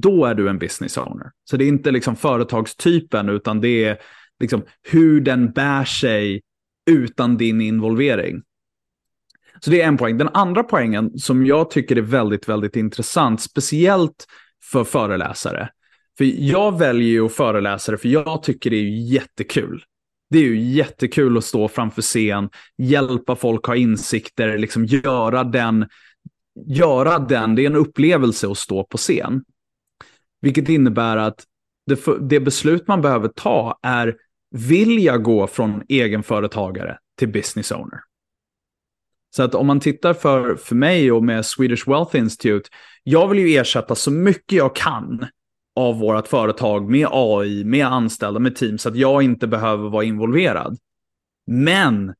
Då 0.01 0.25
är 0.25 0.35
du 0.35 0.49
en 0.49 0.59
business 0.59 0.97
owner. 0.97 1.31
Så 1.49 1.57
det 1.57 1.65
är 1.65 1.67
inte 1.67 1.91
liksom 1.91 2.15
företagstypen 2.15 3.29
utan 3.29 3.61
det 3.61 3.83
är 3.83 3.97
liksom 4.39 4.63
hur 4.81 5.21
den 5.21 5.51
bär 5.51 5.85
sig 5.85 6.41
utan 6.91 7.37
din 7.37 7.61
involvering. 7.61 8.41
Så 9.63 9.71
det 9.71 9.81
är 9.81 9.87
en 9.87 9.97
poäng. 9.97 10.17
Den 10.17 10.29
andra 10.33 10.63
poängen 10.63 11.19
som 11.19 11.45
jag 11.45 11.71
tycker 11.71 11.95
är 11.95 12.01
väldigt, 12.01 12.49
väldigt 12.49 12.75
intressant, 12.75 13.41
speciellt 13.41 14.25
för 14.71 14.83
föreläsare. 14.83 15.69
För 16.17 16.25
jag 16.25 16.79
väljer 16.79 17.09
ju 17.09 17.25
att 17.25 17.33
föreläsa 17.33 17.97
för 17.97 18.09
jag 18.09 18.43
tycker 18.43 18.69
det 18.69 18.75
är 18.75 19.11
jättekul. 19.13 19.83
Det 20.29 20.39
är 20.39 20.43
ju 20.43 20.61
jättekul 20.61 21.37
att 21.37 21.43
stå 21.43 21.67
framför 21.67 22.01
scen, 22.01 22.49
hjälpa 22.77 23.35
folk 23.35 23.65
ha 23.65 23.75
insikter, 23.75 24.57
liksom 24.57 24.85
göra 24.85 25.43
den, 25.43 25.85
göra 26.65 27.19
den, 27.19 27.55
det 27.55 27.61
är 27.61 27.69
en 27.69 27.75
upplevelse 27.75 28.47
att 28.51 28.57
stå 28.57 28.83
på 28.83 28.97
scen. 28.97 29.43
Vilket 30.41 30.69
innebär 30.69 31.17
att 31.17 31.43
det, 31.85 31.99
det 32.29 32.39
beslut 32.39 32.87
man 32.87 33.01
behöver 33.01 33.27
ta 33.27 33.79
är, 33.83 34.15
vill 34.51 35.03
jag 35.03 35.23
gå 35.23 35.47
från 35.47 35.83
egenföretagare 35.89 36.97
till 37.19 37.29
business 37.29 37.71
owner? 37.71 37.99
Så 39.35 39.43
att 39.43 39.55
om 39.55 39.67
man 39.67 39.79
tittar 39.79 40.13
för, 40.13 40.55
för 40.55 40.75
mig 40.75 41.11
och 41.11 41.23
med 41.23 41.45
Swedish 41.45 41.87
Wealth 41.87 42.17
Institute, 42.17 42.69
jag 43.03 43.27
vill 43.27 43.39
ju 43.39 43.57
ersätta 43.57 43.95
så 43.95 44.11
mycket 44.11 44.57
jag 44.57 44.75
kan 44.75 45.25
av 45.75 45.99
vårt 45.99 46.27
företag 46.27 46.89
med 46.89 47.07
AI, 47.11 47.63
med 47.63 47.87
anställda, 47.87 48.39
med 48.39 48.55
team, 48.55 48.77
så 48.77 48.89
att 48.89 48.95
jag 48.95 49.23
inte 49.23 49.47
behöver 49.47 49.89
vara 49.89 50.03
involverad. 50.03 50.77
Men 51.47 52.13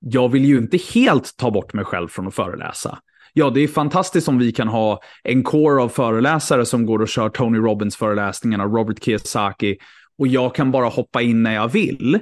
jag 0.00 0.28
vill 0.28 0.44
ju 0.44 0.58
inte 0.58 0.76
helt 0.94 1.36
ta 1.36 1.50
bort 1.50 1.72
mig 1.72 1.84
själv 1.84 2.08
från 2.08 2.28
att 2.28 2.34
föreläsa. 2.34 2.98
Ja, 3.32 3.50
det 3.50 3.60
är 3.60 3.68
fantastiskt 3.68 4.28
om 4.28 4.38
vi 4.38 4.52
kan 4.52 4.68
ha 4.68 5.00
en 5.24 5.42
core 5.42 5.82
av 5.82 5.88
föreläsare 5.88 6.66
som 6.66 6.86
går 6.86 7.02
och 7.02 7.08
kör 7.08 7.28
Tony 7.28 7.58
Robbins 7.58 7.96
föreläsningarna, 7.96 8.64
Robert 8.64 9.04
Kiyosaki, 9.04 9.76
och 10.18 10.26
jag 10.26 10.54
kan 10.54 10.70
bara 10.70 10.86
hoppa 10.86 11.22
in 11.22 11.42
när 11.42 11.54
jag 11.54 11.68
vill. 11.68 12.20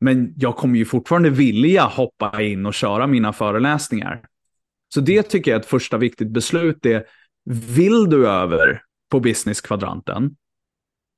Men 0.00 0.34
jag 0.36 0.56
kommer 0.56 0.78
ju 0.78 0.84
fortfarande 0.84 1.30
vilja 1.30 1.82
hoppa 1.82 2.42
in 2.42 2.66
och 2.66 2.74
köra 2.74 3.06
mina 3.06 3.32
föreläsningar. 3.32 4.22
Så 4.94 5.00
det 5.00 5.22
tycker 5.22 5.50
jag 5.50 5.58
är 5.58 5.60
ett 5.60 5.66
första 5.66 5.98
viktigt 5.98 6.28
beslut. 6.28 6.86
är 6.86 7.04
Vill 7.76 8.10
du 8.10 8.28
över 8.28 8.82
på 9.10 9.20
businesskvadranten? 9.20 10.36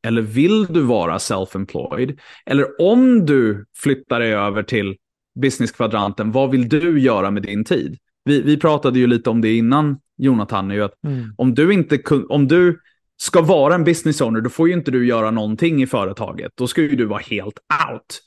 Eller 0.07 0.23
vill 0.23 0.67
du 0.67 0.83
vara 0.83 1.19
self-employed? 1.19 2.19
Eller 2.47 2.81
om 2.81 3.27
du 3.27 3.67
flyttar 3.77 4.21
dig 4.21 4.35
över 4.35 4.63
till 4.63 4.97
businesskvadranten, 5.41 6.33
vad 6.33 6.51
vill 6.51 6.69
du 6.69 7.01
göra 7.01 7.31
med 7.31 7.43
din 7.43 7.65
tid? 7.65 7.99
Vi, 8.25 8.43
vi 8.43 8.57
pratade 8.57 8.99
ju 8.99 9.07
lite 9.07 9.31
om 9.31 9.41
det 9.41 9.57
innan, 9.57 10.01
Jonathan, 10.17 10.71
ju 10.71 10.85
att 10.85 11.05
mm. 11.05 11.35
om, 11.37 11.55
du 11.55 11.73
inte 11.73 12.03
om 12.29 12.49
du 12.49 12.81
ska 13.17 13.43
vara 13.43 13.75
en 13.75 13.85
business 13.85 14.21
owner, 14.21 14.41
då 14.41 14.51
får 14.51 14.69
ju 14.69 14.75
inte 14.75 14.91
du 14.91 15.07
göra 15.07 15.31
någonting 15.31 15.83
i 15.83 15.87
företaget. 15.87 16.53
Då 16.55 16.67
ska 16.67 16.83
ju 16.83 16.97
du 16.97 17.05
vara 17.05 17.23
helt 17.31 17.59
out. 17.91 18.23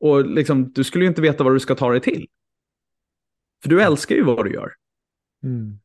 Och 0.00 0.26
liksom, 0.26 0.72
du 0.72 0.84
skulle 0.84 1.04
ju 1.04 1.08
inte 1.08 1.22
veta 1.22 1.44
vad 1.44 1.54
du 1.54 1.60
ska 1.60 1.74
ta 1.74 1.90
dig 1.90 2.00
till. 2.00 2.26
För 3.62 3.68
du 3.70 3.82
älskar 3.82 4.14
ju 4.14 4.22
vad 4.22 4.44
du 4.44 4.52
gör. 4.52 4.72
Mm. 5.44 5.78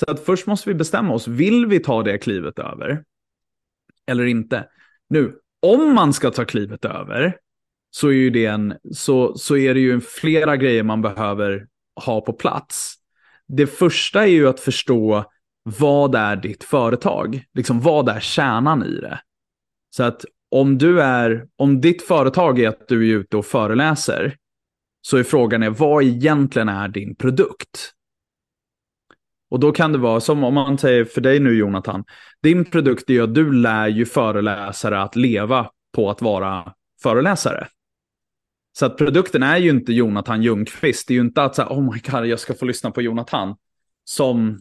Så 0.00 0.10
att 0.10 0.20
först 0.20 0.46
måste 0.46 0.68
vi 0.68 0.74
bestämma 0.74 1.14
oss, 1.14 1.28
vill 1.28 1.66
vi 1.66 1.80
ta 1.80 2.02
det 2.02 2.18
klivet 2.18 2.58
över? 2.58 3.04
Eller 4.06 4.24
inte? 4.24 4.68
Nu, 5.08 5.38
om 5.62 5.94
man 5.94 6.12
ska 6.12 6.30
ta 6.30 6.44
klivet 6.44 6.84
över, 6.84 7.36
så 7.90 8.08
är, 8.08 8.12
ju 8.12 8.30
det 8.30 8.46
en, 8.46 8.74
så, 8.92 9.38
så 9.38 9.56
är 9.56 9.74
det 9.74 9.80
ju 9.80 10.00
flera 10.00 10.56
grejer 10.56 10.82
man 10.82 11.02
behöver 11.02 11.66
ha 12.04 12.20
på 12.20 12.32
plats. 12.32 12.94
Det 13.48 13.66
första 13.66 14.22
är 14.22 14.30
ju 14.30 14.48
att 14.48 14.60
förstå 14.60 15.24
vad 15.62 16.14
är 16.14 16.36
ditt 16.36 16.64
företag? 16.64 17.44
Liksom 17.54 17.80
vad 17.80 18.08
är 18.08 18.20
kärnan 18.20 18.84
i 18.84 19.00
det? 19.00 19.20
Så 19.96 20.02
att 20.02 20.24
om 20.52 20.78
du 20.78 21.02
är, 21.02 21.46
om 21.56 21.80
ditt 21.80 22.02
företag 22.02 22.58
är 22.58 22.68
att 22.68 22.88
du 22.88 23.10
är 23.10 23.16
ute 23.16 23.36
och 23.36 23.46
föreläser, 23.46 24.36
så 25.00 25.16
är 25.16 25.22
frågan 25.22 25.62
är 25.62 25.70
vad 25.70 26.02
egentligen 26.02 26.68
är 26.68 26.88
din 26.88 27.14
produkt? 27.14 27.92
Och 29.50 29.60
då 29.60 29.72
kan 29.72 29.92
det 29.92 29.98
vara 29.98 30.20
som 30.20 30.44
om 30.44 30.54
man 30.54 30.78
säger 30.78 31.04
för 31.04 31.20
dig 31.20 31.40
nu 31.40 31.54
Jonathan, 31.54 32.04
din 32.42 32.64
produkt 32.64 33.10
är 33.10 33.22
att 33.22 33.34
du 33.34 33.52
lär 33.52 33.88
ju 33.88 34.06
föreläsare 34.06 35.02
att 35.02 35.16
leva 35.16 35.70
på 35.94 36.10
att 36.10 36.22
vara 36.22 36.72
föreläsare. 37.02 37.68
Så 38.78 38.86
att 38.86 38.98
produkten 38.98 39.42
är 39.42 39.56
ju 39.56 39.70
inte 39.70 39.92
Jonathan 39.92 40.42
Ljungqvist. 40.42 41.08
Det 41.08 41.14
är 41.14 41.16
ju 41.16 41.20
inte 41.20 41.42
att 41.42 41.56
säga, 41.56 41.68
oh 41.68 41.92
my 41.92 42.00
god, 42.10 42.26
jag 42.26 42.40
ska 42.40 42.54
få 42.54 42.64
lyssna 42.64 42.90
på 42.90 43.02
Jonathan. 43.02 43.56
Som, 44.04 44.58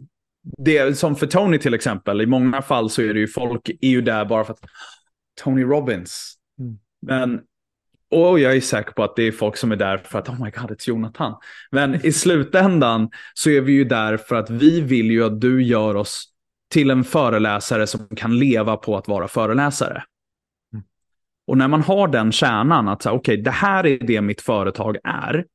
det, 0.58 0.98
som 0.98 1.16
för 1.16 1.28
Tony 1.28 1.58
till 1.58 1.74
exempel, 1.74 2.22
i 2.22 2.26
många 2.26 2.62
fall 2.62 2.90
så 2.90 3.02
är 3.02 3.14
det 3.14 3.20
ju 3.20 3.28
folk 3.28 3.70
är 3.70 3.90
ju 3.90 4.02
där 4.02 4.26
bara 4.26 4.44
för 4.44 4.54
att 4.54 4.66
Tony 5.42 5.64
Robbins. 5.64 6.34
Mm. 6.60 6.80
Men, 7.02 7.42
och 8.12 8.40
jag 8.40 8.56
är 8.56 8.62
säker 8.62 8.92
på 8.92 9.04
att 9.04 9.16
det 9.16 9.24
är 9.24 9.32
folk 9.32 9.58
som 9.58 9.72
är 9.72 9.76
där 9.76 9.98
för 9.98 10.20
att, 10.20 10.30
oh 10.30 10.44
my 10.44 10.50
god, 10.50 10.72
it's 10.72 10.90
Jonathan. 10.90 11.36
Men 11.72 12.06
i 12.06 12.12
slutändan 12.12 13.10
så 13.34 13.50
är 13.50 13.62
vi 13.62 13.72
ju 13.74 13.84
där 13.84 14.18
för 14.18 14.36
att 14.36 14.50
vi 14.50 14.82
vill 14.82 15.12
ju 15.12 15.26
att 15.26 15.42
du 15.42 15.64
gör 15.64 15.96
oss 15.96 16.28
till 16.70 16.90
en 16.90 17.04
föreläsare 17.04 17.88
som 17.88 18.08
kan 18.16 18.40
leva 18.40 18.78
på 18.78 18.98
att 18.98 19.08
vara 19.08 19.28
föreläsare. 19.28 20.04
Och 21.48 21.58
när 21.58 21.68
man 21.68 21.82
har 21.82 22.08
den 22.08 22.32
kärnan, 22.32 22.88
att 22.88 23.06
okej, 23.06 23.18
okay, 23.18 23.38
det 23.38 23.52
här 23.52 23.86
är 23.86 24.00
det 24.00 24.22
mitt 24.22 24.42
företag 24.42 24.98
är. 25.04 25.46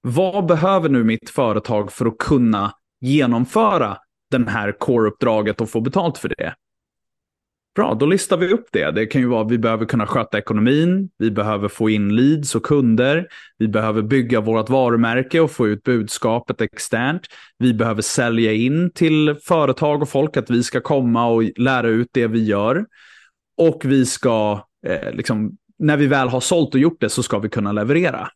Vad 0.00 0.46
behöver 0.46 0.88
nu 0.88 1.04
mitt 1.04 1.30
företag 1.30 1.92
för 1.92 2.06
att 2.06 2.18
kunna 2.18 2.72
genomföra 3.00 3.98
den 4.30 4.48
här 4.48 4.72
core-uppdraget 4.72 5.60
och 5.60 5.70
få 5.70 5.80
betalt 5.80 6.18
för 6.18 6.28
det? 6.28 6.54
Bra, 7.78 7.94
då 7.94 8.06
listar 8.06 8.36
vi 8.36 8.52
upp 8.52 8.66
det. 8.72 8.90
Det 8.90 9.06
kan 9.06 9.20
ju 9.20 9.26
vara 9.26 9.42
att 9.42 9.50
vi 9.50 9.58
behöver 9.58 9.86
kunna 9.86 10.06
sköta 10.06 10.38
ekonomin, 10.38 11.10
vi 11.18 11.30
behöver 11.30 11.68
få 11.68 11.90
in 11.90 12.16
leads 12.16 12.54
och 12.54 12.62
kunder, 12.62 13.26
vi 13.58 13.68
behöver 13.68 14.02
bygga 14.02 14.40
vårt 14.40 14.70
varumärke 14.70 15.40
och 15.40 15.50
få 15.50 15.68
ut 15.68 15.82
budskapet 15.82 16.60
externt. 16.60 17.22
Vi 17.58 17.74
behöver 17.74 18.02
sälja 18.02 18.52
in 18.52 18.90
till 18.90 19.36
företag 19.42 20.02
och 20.02 20.08
folk 20.08 20.36
att 20.36 20.50
vi 20.50 20.62
ska 20.62 20.80
komma 20.80 21.26
och 21.26 21.42
lära 21.56 21.88
ut 21.88 22.08
det 22.12 22.26
vi 22.26 22.44
gör. 22.44 22.86
Och 23.56 23.84
vi 23.84 24.06
ska 24.06 24.66
eh, 24.86 25.12
liksom, 25.12 25.56
när 25.78 25.96
vi 25.96 26.06
väl 26.06 26.28
har 26.28 26.40
sålt 26.40 26.74
och 26.74 26.80
gjort 26.80 27.00
det 27.00 27.08
så 27.08 27.22
ska 27.22 27.38
vi 27.38 27.48
kunna 27.48 27.72
leverera. 27.72 28.28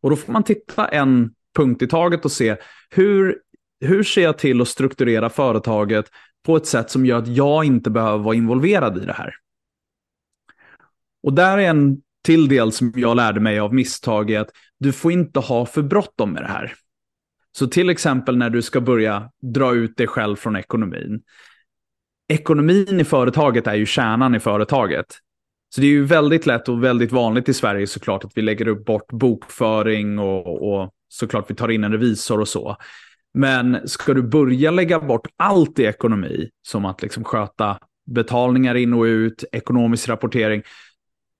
Och 0.00 0.10
då 0.10 0.16
får 0.16 0.32
man 0.32 0.42
titta 0.42 0.88
en 0.88 1.30
punkt 1.56 1.82
i 1.82 1.86
taget 1.86 2.24
och 2.24 2.32
se 2.32 2.56
hur, 2.90 3.38
hur 3.80 4.02
ser 4.02 4.22
jag 4.22 4.38
till 4.38 4.60
att 4.60 4.68
strukturera 4.68 5.30
företaget 5.30 6.10
på 6.46 6.56
ett 6.56 6.66
sätt 6.66 6.90
som 6.90 7.06
gör 7.06 7.18
att 7.18 7.28
jag 7.28 7.64
inte 7.64 7.90
behöver 7.90 8.24
vara 8.24 8.34
involverad 8.34 9.02
i 9.02 9.06
det 9.06 9.12
här. 9.12 9.34
Och 11.22 11.32
där 11.32 11.58
är 11.58 11.70
en 11.70 11.96
till 12.24 12.48
del 12.48 12.72
som 12.72 12.92
jag 12.96 13.16
lärde 13.16 13.40
mig 13.40 13.58
av 13.58 13.74
misstag 13.74 14.30
är 14.30 14.40
att 14.40 14.50
du 14.78 14.92
får 14.92 15.12
inte 15.12 15.40
ha 15.40 15.66
för 15.66 15.82
bråttom 15.82 16.32
med 16.32 16.42
det 16.42 16.48
här. 16.48 16.74
Så 17.52 17.66
till 17.66 17.90
exempel 17.90 18.36
när 18.36 18.50
du 18.50 18.62
ska 18.62 18.80
börja 18.80 19.30
dra 19.42 19.74
ut 19.74 19.96
dig 19.96 20.06
själv 20.06 20.36
från 20.36 20.56
ekonomin 20.56 21.22
ekonomin 22.28 23.00
i 23.00 23.04
företaget 23.04 23.66
är 23.66 23.74
ju 23.74 23.86
kärnan 23.86 24.34
i 24.34 24.40
företaget. 24.40 25.06
Så 25.74 25.80
det 25.80 25.86
är 25.86 25.90
ju 25.90 26.04
väldigt 26.04 26.46
lätt 26.46 26.68
och 26.68 26.84
väldigt 26.84 27.12
vanligt 27.12 27.48
i 27.48 27.54
Sverige 27.54 27.86
såklart 27.86 28.24
att 28.24 28.32
vi 28.34 28.42
lägger 28.42 28.68
upp 28.68 28.84
bort 28.84 29.12
bokföring 29.12 30.18
och, 30.18 30.72
och 30.72 30.90
såklart 31.08 31.50
vi 31.50 31.54
tar 31.54 31.68
in 31.68 31.84
en 31.84 31.92
revisor 31.92 32.40
och 32.40 32.48
så. 32.48 32.76
Men 33.36 33.88
ska 33.88 34.14
du 34.14 34.22
börja 34.22 34.70
lägga 34.70 35.00
bort 35.00 35.26
allt 35.36 35.78
i 35.78 35.84
ekonomi, 35.84 36.48
som 36.68 36.84
att 36.84 37.02
liksom 37.02 37.24
sköta 37.24 37.78
betalningar 38.06 38.74
in 38.74 38.94
och 38.94 39.02
ut, 39.02 39.44
ekonomisk 39.52 40.08
rapportering, 40.08 40.62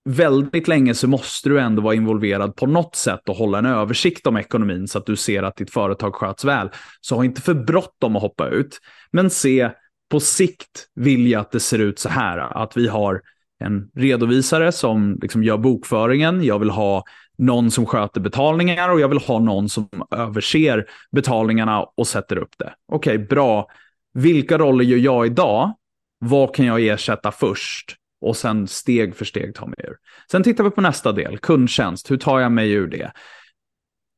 väldigt 0.09 0.67
länge 0.67 0.93
så 0.93 1.07
måste 1.07 1.49
du 1.49 1.59
ändå 1.59 1.81
vara 1.81 1.95
involverad 1.95 2.55
på 2.55 2.65
något 2.65 2.95
sätt 2.95 3.29
och 3.29 3.35
hålla 3.35 3.57
en 3.57 3.65
översikt 3.65 4.27
om 4.27 4.37
ekonomin 4.37 4.87
så 4.87 4.97
att 4.97 5.05
du 5.05 5.15
ser 5.15 5.43
att 5.43 5.55
ditt 5.55 5.71
företag 5.71 6.15
sköts 6.15 6.45
väl. 6.45 6.69
Så 7.01 7.15
ha 7.15 7.25
inte 7.25 7.41
för 7.41 7.53
bråttom 7.53 8.15
att 8.15 8.21
hoppa 8.21 8.47
ut, 8.47 8.79
men 9.11 9.29
se 9.29 9.69
på 10.09 10.19
sikt 10.19 10.87
vill 10.95 11.31
jag 11.31 11.41
att 11.41 11.51
det 11.51 11.59
ser 11.59 11.79
ut 11.79 11.99
så 11.99 12.09
här, 12.09 12.63
att 12.63 12.77
vi 12.77 12.87
har 12.87 13.21
en 13.59 13.89
redovisare 13.95 14.71
som 14.71 15.19
liksom 15.21 15.43
gör 15.43 15.57
bokföringen, 15.57 16.43
jag 16.43 16.59
vill 16.59 16.69
ha 16.69 17.03
någon 17.37 17.71
som 17.71 17.85
sköter 17.85 18.21
betalningar 18.21 18.89
och 18.89 18.99
jag 18.99 19.07
vill 19.07 19.19
ha 19.19 19.39
någon 19.39 19.69
som 19.69 19.89
överser 20.11 20.85
betalningarna 21.11 21.83
och 21.83 22.07
sätter 22.07 22.37
upp 22.37 22.53
det. 22.57 22.73
Okej, 22.91 23.15
okay, 23.15 23.27
bra. 23.27 23.67
Vilka 24.13 24.57
roller 24.57 24.85
gör 24.85 24.97
jag 24.97 25.25
idag? 25.25 25.73
Vad 26.19 26.55
kan 26.55 26.65
jag 26.65 26.85
ersätta 26.85 27.31
först? 27.31 27.95
Och 28.21 28.37
sen 28.37 28.67
steg 28.67 29.15
för 29.15 29.25
steg 29.25 29.55
ta 29.55 29.65
mig 29.65 29.77
ur. 29.83 29.95
Sen 30.31 30.43
tittar 30.43 30.63
vi 30.63 30.69
på 30.69 30.81
nästa 30.81 31.11
del, 31.11 31.37
kundtjänst. 31.37 32.11
Hur 32.11 32.17
tar 32.17 32.39
jag 32.39 32.51
mig 32.51 32.71
ur 32.71 32.87
det? 32.87 33.11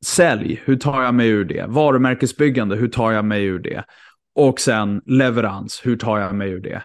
Sälj, 0.06 0.62
hur 0.64 0.76
tar 0.76 1.02
jag 1.02 1.14
mig 1.14 1.28
ur 1.28 1.44
det? 1.44 1.66
Varumärkesbyggande, 1.68 2.76
hur 2.76 2.88
tar 2.88 3.12
jag 3.12 3.24
mig 3.24 3.44
ur 3.44 3.58
det? 3.58 3.84
Och 4.34 4.60
sen 4.60 5.02
leverans, 5.06 5.80
hur 5.84 5.96
tar 5.96 6.18
jag 6.18 6.34
mig 6.34 6.50
ur 6.50 6.60
det? 6.60 6.82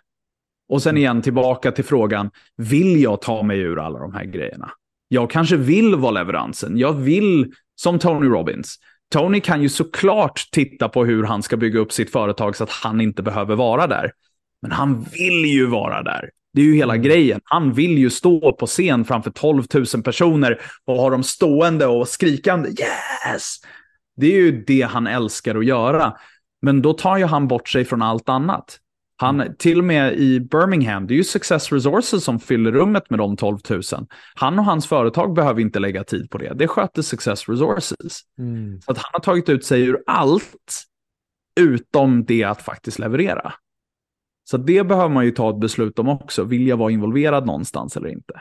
Och 0.69 0.81
sen 0.81 0.97
igen 0.97 1.21
tillbaka 1.21 1.71
till 1.71 1.85
frågan, 1.85 2.31
vill 2.57 3.01
jag 3.01 3.21
ta 3.21 3.43
mig 3.43 3.59
ur 3.59 3.79
alla 3.79 3.99
de 3.99 4.13
här 4.13 4.25
grejerna? 4.25 4.71
Jag 5.07 5.29
kanske 5.29 5.57
vill 5.57 5.95
vara 5.95 6.11
leveransen. 6.11 6.77
Jag 6.77 6.93
vill, 6.93 7.51
som 7.75 7.99
Tony 7.99 8.27
Robbins, 8.27 8.75
Tony 9.11 9.39
kan 9.39 9.61
ju 9.61 9.69
såklart 9.69 10.47
titta 10.51 10.89
på 10.89 11.05
hur 11.05 11.23
han 11.23 11.43
ska 11.43 11.57
bygga 11.57 11.79
upp 11.79 11.91
sitt 11.91 12.11
företag 12.11 12.55
så 12.55 12.63
att 12.63 12.71
han 12.71 13.01
inte 13.01 13.23
behöver 13.23 13.55
vara 13.55 13.87
där. 13.87 14.11
Men 14.61 14.71
han 14.71 15.03
vill 15.03 15.45
ju 15.45 15.65
vara 15.65 16.03
där. 16.03 16.29
Det 16.53 16.61
är 16.61 16.65
ju 16.65 16.75
hela 16.75 16.93
mm. 16.93 17.03
grejen. 17.03 17.41
Han 17.43 17.73
vill 17.73 17.97
ju 17.97 18.09
stå 18.09 18.53
på 18.53 18.65
scen 18.65 19.05
framför 19.05 19.31
12 19.31 19.63
000 19.73 20.03
personer 20.03 20.61
och 20.85 20.95
ha 20.95 21.09
dem 21.09 21.23
stående 21.23 21.85
och 21.85 22.07
skrikande 22.07 22.69
yes! 22.69 23.57
Det 24.17 24.27
är 24.27 24.37
ju 24.37 24.63
det 24.63 24.81
han 24.81 25.07
älskar 25.07 25.55
att 25.55 25.65
göra. 25.65 26.13
Men 26.61 26.81
då 26.81 26.93
tar 26.93 27.17
ju 27.17 27.25
han 27.25 27.47
bort 27.47 27.69
sig 27.69 27.85
från 27.85 28.01
allt 28.01 28.29
annat. 28.29 28.79
Han, 29.17 29.41
mm. 29.41 29.55
till 29.59 29.79
och 29.79 29.83
med 29.83 30.13
i 30.13 30.39
Birmingham, 30.39 31.07
det 31.07 31.13
är 31.13 31.15
ju 31.15 31.23
Success 31.23 31.71
Resources 31.71 32.23
som 32.23 32.39
fyller 32.39 32.71
rummet 32.71 33.09
med 33.09 33.19
de 33.19 33.37
12 33.37 33.57
000. 33.69 33.81
Han 34.35 34.59
och 34.59 34.65
hans 34.65 34.87
företag 34.87 35.33
behöver 35.33 35.61
inte 35.61 35.79
lägga 35.79 36.03
tid 36.03 36.29
på 36.29 36.37
det. 36.37 36.53
Det 36.53 36.67
sköter 36.67 37.01
Success 37.01 37.49
Resources. 37.49 38.21
Mm. 38.39 38.81
Så 38.81 38.91
att 38.91 38.97
han 38.97 39.09
har 39.13 39.19
tagit 39.19 39.49
ut 39.49 39.65
sig 39.65 39.81
ur 39.81 40.03
allt 40.05 40.83
utom 41.59 42.25
det 42.25 42.43
att 42.43 42.61
faktiskt 42.61 42.99
leverera. 42.99 43.53
Så 44.43 44.57
det 44.57 44.83
behöver 44.83 45.09
man 45.09 45.25
ju 45.25 45.31
ta 45.31 45.49
ett 45.49 45.59
beslut 45.59 45.99
om 45.99 46.09
också. 46.09 46.43
Vill 46.43 46.67
jag 46.67 46.77
vara 46.77 46.91
involverad 46.91 47.45
någonstans 47.45 47.97
eller 47.97 48.09
inte? 48.09 48.33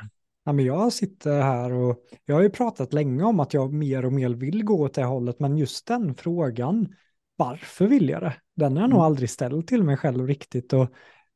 Ja, 0.44 0.52
men 0.52 0.64
jag 0.64 0.92
sitter 0.92 1.42
här 1.42 1.72
och 1.72 1.96
jag 2.24 2.34
har 2.34 2.42
ju 2.42 2.50
pratat 2.50 2.92
länge 2.92 3.22
om 3.22 3.40
att 3.40 3.54
jag 3.54 3.72
mer 3.72 4.04
och 4.04 4.12
mer 4.12 4.30
vill 4.30 4.64
gå 4.64 4.80
åt 4.82 4.94
det 4.94 5.04
hållet, 5.04 5.40
men 5.40 5.58
just 5.58 5.86
den 5.86 6.14
frågan 6.14 6.88
varför 7.36 7.86
vill 7.86 8.08
jag 8.08 8.22
det? 8.22 8.34
Den 8.56 8.72
har 8.72 8.80
jag 8.80 8.84
mm. 8.84 8.96
nog 8.96 9.04
aldrig 9.04 9.30
ställt 9.30 9.68
till 9.68 9.82
mig 9.82 9.96
själv 9.96 10.26
riktigt. 10.26 10.72
Och, 10.72 10.88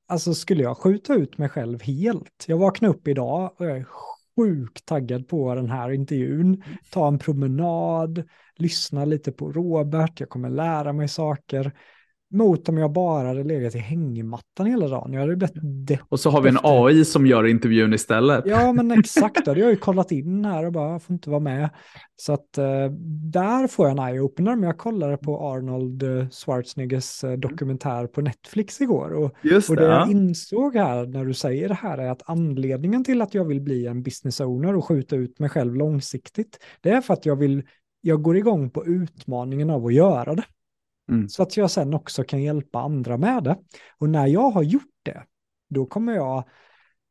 alltså 0.08 0.34
skulle 0.34 0.62
jag 0.62 0.76
skjuta 0.76 1.14
ut 1.14 1.38
mig 1.38 1.48
själv 1.48 1.82
helt? 1.82 2.44
Jag 2.46 2.58
vaknade 2.58 2.94
upp 2.94 3.08
idag 3.08 3.52
och 3.56 3.66
jag 3.66 3.78
är 3.78 3.86
sjukt 4.36 4.86
taggad 4.86 5.28
på 5.28 5.54
den 5.54 5.70
här 5.70 5.90
intervjun. 5.90 6.62
Ta 6.90 7.08
en 7.08 7.18
promenad, 7.18 8.22
lyssna 8.56 9.04
lite 9.04 9.32
på 9.32 9.52
Robert, 9.52 10.20
jag 10.20 10.28
kommer 10.28 10.50
lära 10.50 10.92
mig 10.92 11.08
saker. 11.08 11.72
Mot 12.30 12.68
om 12.68 12.78
jag 12.78 12.92
bara 12.92 13.28
hade 13.28 13.44
legat 13.44 13.74
i 13.74 13.78
hängmattan 13.78 14.66
hela 14.66 14.88
dagen. 14.88 15.12
Jag 15.12 15.20
hade 15.20 15.36
blivit 15.36 16.00
Och 16.08 16.20
så 16.20 16.30
har 16.30 16.42
vi 16.42 16.48
en 16.48 16.58
AI 16.62 17.04
som 17.04 17.26
gör 17.26 17.46
intervjun 17.46 17.94
istället. 17.94 18.44
Ja, 18.46 18.72
men 18.72 18.90
exakt. 18.90 19.44
Det 19.44 19.50
har 19.50 19.56
jag 19.56 19.70
ju 19.70 19.76
kollat 19.76 20.12
in 20.12 20.44
här 20.44 20.66
och 20.66 20.72
bara, 20.72 20.92
jag 20.92 21.02
får 21.02 21.14
inte 21.14 21.30
vara 21.30 21.40
med. 21.40 21.70
Så 22.16 22.32
att 22.32 22.58
eh, 22.58 22.90
där 23.32 23.66
får 23.66 23.88
jag 23.88 23.98
en 23.98 24.04
eye-opener. 24.04 24.56
Men 24.56 24.62
jag 24.62 24.78
kollade 24.78 25.16
på 25.16 25.40
Arnold 25.40 26.02
eh, 26.02 26.28
Schwarzeneggers 26.28 27.24
eh, 27.24 27.32
dokumentär 27.32 28.06
på 28.06 28.20
Netflix 28.20 28.80
igår. 28.80 29.10
Och, 29.10 29.34
Just 29.42 29.70
och 29.70 29.76
det. 29.76 29.82
det 29.82 29.88
ja. 29.88 29.98
jag 29.98 30.10
insåg 30.10 30.76
här 30.76 31.06
när 31.06 31.24
du 31.24 31.34
säger 31.34 31.68
det 31.68 31.74
här 31.74 31.98
är 31.98 32.10
att 32.10 32.22
anledningen 32.26 33.04
till 33.04 33.22
att 33.22 33.34
jag 33.34 33.44
vill 33.44 33.60
bli 33.60 33.86
en 33.86 34.02
business 34.02 34.40
owner 34.40 34.76
och 34.76 34.84
skjuta 34.84 35.16
ut 35.16 35.38
mig 35.38 35.50
själv 35.50 35.74
långsiktigt, 35.74 36.58
det 36.80 36.90
är 36.90 37.00
för 37.00 37.14
att 37.14 37.26
jag 37.26 37.36
vill, 37.36 37.62
jag 38.00 38.22
går 38.22 38.36
igång 38.36 38.70
på 38.70 38.86
utmaningen 38.86 39.70
av 39.70 39.86
att 39.86 39.94
göra 39.94 40.34
det. 40.34 40.44
Mm. 41.08 41.28
Så 41.28 41.42
att 41.42 41.56
jag 41.56 41.70
sen 41.70 41.94
också 41.94 42.24
kan 42.24 42.42
hjälpa 42.42 42.80
andra 42.80 43.16
med 43.16 43.44
det. 43.44 43.56
Och 43.98 44.10
när 44.10 44.26
jag 44.26 44.50
har 44.50 44.62
gjort 44.62 44.94
det, 45.02 45.22
då 45.70 45.86
kommer 45.86 46.14
jag 46.14 46.44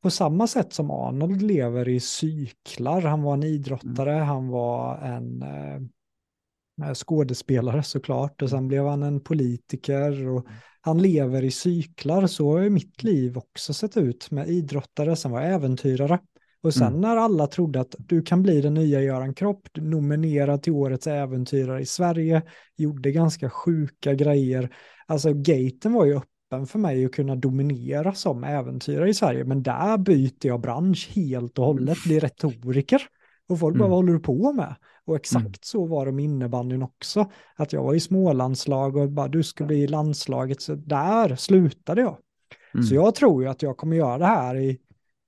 på 0.02 0.10
samma 0.10 0.48
sätt 0.48 0.74
som 0.74 0.92
Arnold 0.92 1.42
lever 1.42 1.90
i 1.90 2.00
cyklar. 2.00 3.02
Han 3.02 3.22
var 3.22 3.34
en 3.34 3.44
idrottare, 3.44 4.12
han 4.12 4.48
var 4.48 4.98
en 4.98 5.42
eh, 5.42 6.94
skådespelare 6.94 7.84
såklart 7.84 8.42
och 8.42 8.50
sen 8.50 8.68
blev 8.68 8.86
han 8.86 9.04
en 9.04 9.20
politiker 9.20 10.28
och 10.28 10.48
han 10.82 11.02
lever 11.02 11.44
i 11.44 11.52
cyklar. 11.52 12.28
Så 12.28 12.52
har 12.52 12.60
ju 12.60 12.70
mitt 12.70 13.04
liv 13.04 13.38
också 13.38 13.74
sett 13.74 13.98
ut 13.98 14.32
med 14.32 14.50
idrottare, 14.50 15.16
sen 15.16 15.32
var 15.32 15.42
jag 15.42 15.54
äventyrare. 15.54 16.20
Och 16.64 16.74
sen 16.74 16.88
Mm. 16.88 17.02
när 17.02 17.18
alla 17.18 17.48
trodde 17.48 17.80
att 17.80 17.96
du 18.00 18.22
kan 18.22 18.44
bli 18.44 18.62
den 18.62 18.74
nya 18.74 19.02
Göran 19.02 19.34
Kropp, 19.34 19.68
nominerad 19.76 20.62
till 20.64 20.74
årets 20.74 21.08
äventyrare 21.08 21.82
i 21.82 21.86
Sverige, 21.86 22.42
gjorde 22.78 23.12
ganska 23.12 23.50
sjuka 23.50 24.14
grejer. 24.14 24.70
Alltså 25.08 25.34
gaten 25.34 25.94
var 25.94 26.06
ju 26.06 26.16
öppen 26.18 26.68
för 26.68 26.80
mig 26.80 27.06
att 27.06 27.12
kunna 27.12 27.36
dominera 27.36 28.14
som 28.14 28.44
äventyrare 28.44 29.10
i 29.10 29.14
Sverige, 29.14 29.44
men 29.44 29.64
där 29.64 29.98
byter 29.98 30.48
jag 30.48 30.62
bransch 30.62 31.10
helt 31.16 31.60
och 31.60 31.66
hållet, 31.66 31.98
blir 32.06 32.20
retoriker. 32.20 33.02
Och 33.50 33.60
folk 33.60 33.76
bara, 33.76 33.86
Mm. 33.86 33.90
vad 33.92 33.98
håller 33.98 34.14
du 34.14 34.20
på 34.20 34.54
med? 34.54 34.76
Och 35.06 35.16
exakt 35.16 35.46
Mm. 35.46 35.54
så 35.62 35.86
var 35.86 36.06
det 36.06 36.12
med 36.12 36.26
innebandyn 36.26 36.84
också. 36.84 37.32
Att 37.56 37.74
jag 37.74 37.84
var 37.84 37.94
i 37.94 38.00
smålandslag 38.00 38.96
och 38.96 39.12
bara, 39.12 39.28
du 39.28 39.44
ska 39.44 39.66
bli 39.66 39.84
i 39.84 39.88
landslaget, 39.88 40.62
så 40.62 40.76
där 40.76 41.36
slutade 41.36 42.02
jag. 42.02 42.18
Mm. 42.74 42.84
Så 42.86 42.96
jag 42.96 43.16
tror 43.16 43.44
ju 43.44 43.50
att 43.50 43.62
jag 43.62 43.78
kommer 43.78 43.96
göra 43.98 44.18
det 44.18 44.26
här 44.26 44.56
i 44.56 44.78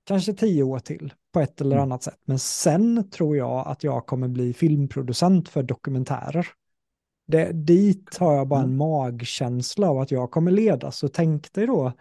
kanske 0.04 0.32
tio 0.34 0.62
år 0.62 0.78
till 0.78 1.12
på 1.32 1.40
ett 1.40 1.60
eller 1.60 1.76
Mm. 1.76 1.82
annat 1.82 2.02
sätt. 2.02 2.18
Men 2.24 2.38
sen 2.38 3.10
tror 3.10 3.36
jag 3.36 3.68
att 3.68 3.84
jag 3.84 4.06
kommer 4.06 4.28
bli 4.28 4.52
filmproducent 4.54 5.48
för 5.48 5.62
dokumentärer. 5.62 6.46
Det, 7.26 7.52
dit 7.52 8.16
har 8.16 8.34
jag 8.34 8.48
bara 8.48 8.60
en 8.60 8.64
Mm. 8.66 8.76
magkänsla 8.78 9.90
av 9.90 9.98
att 9.98 10.10
jag 10.10 10.30
kommer 10.30 10.50
leda. 10.50 10.90
Så 10.90 11.08
tänk 11.08 11.52
dig 11.52 11.66
då, 11.66 11.92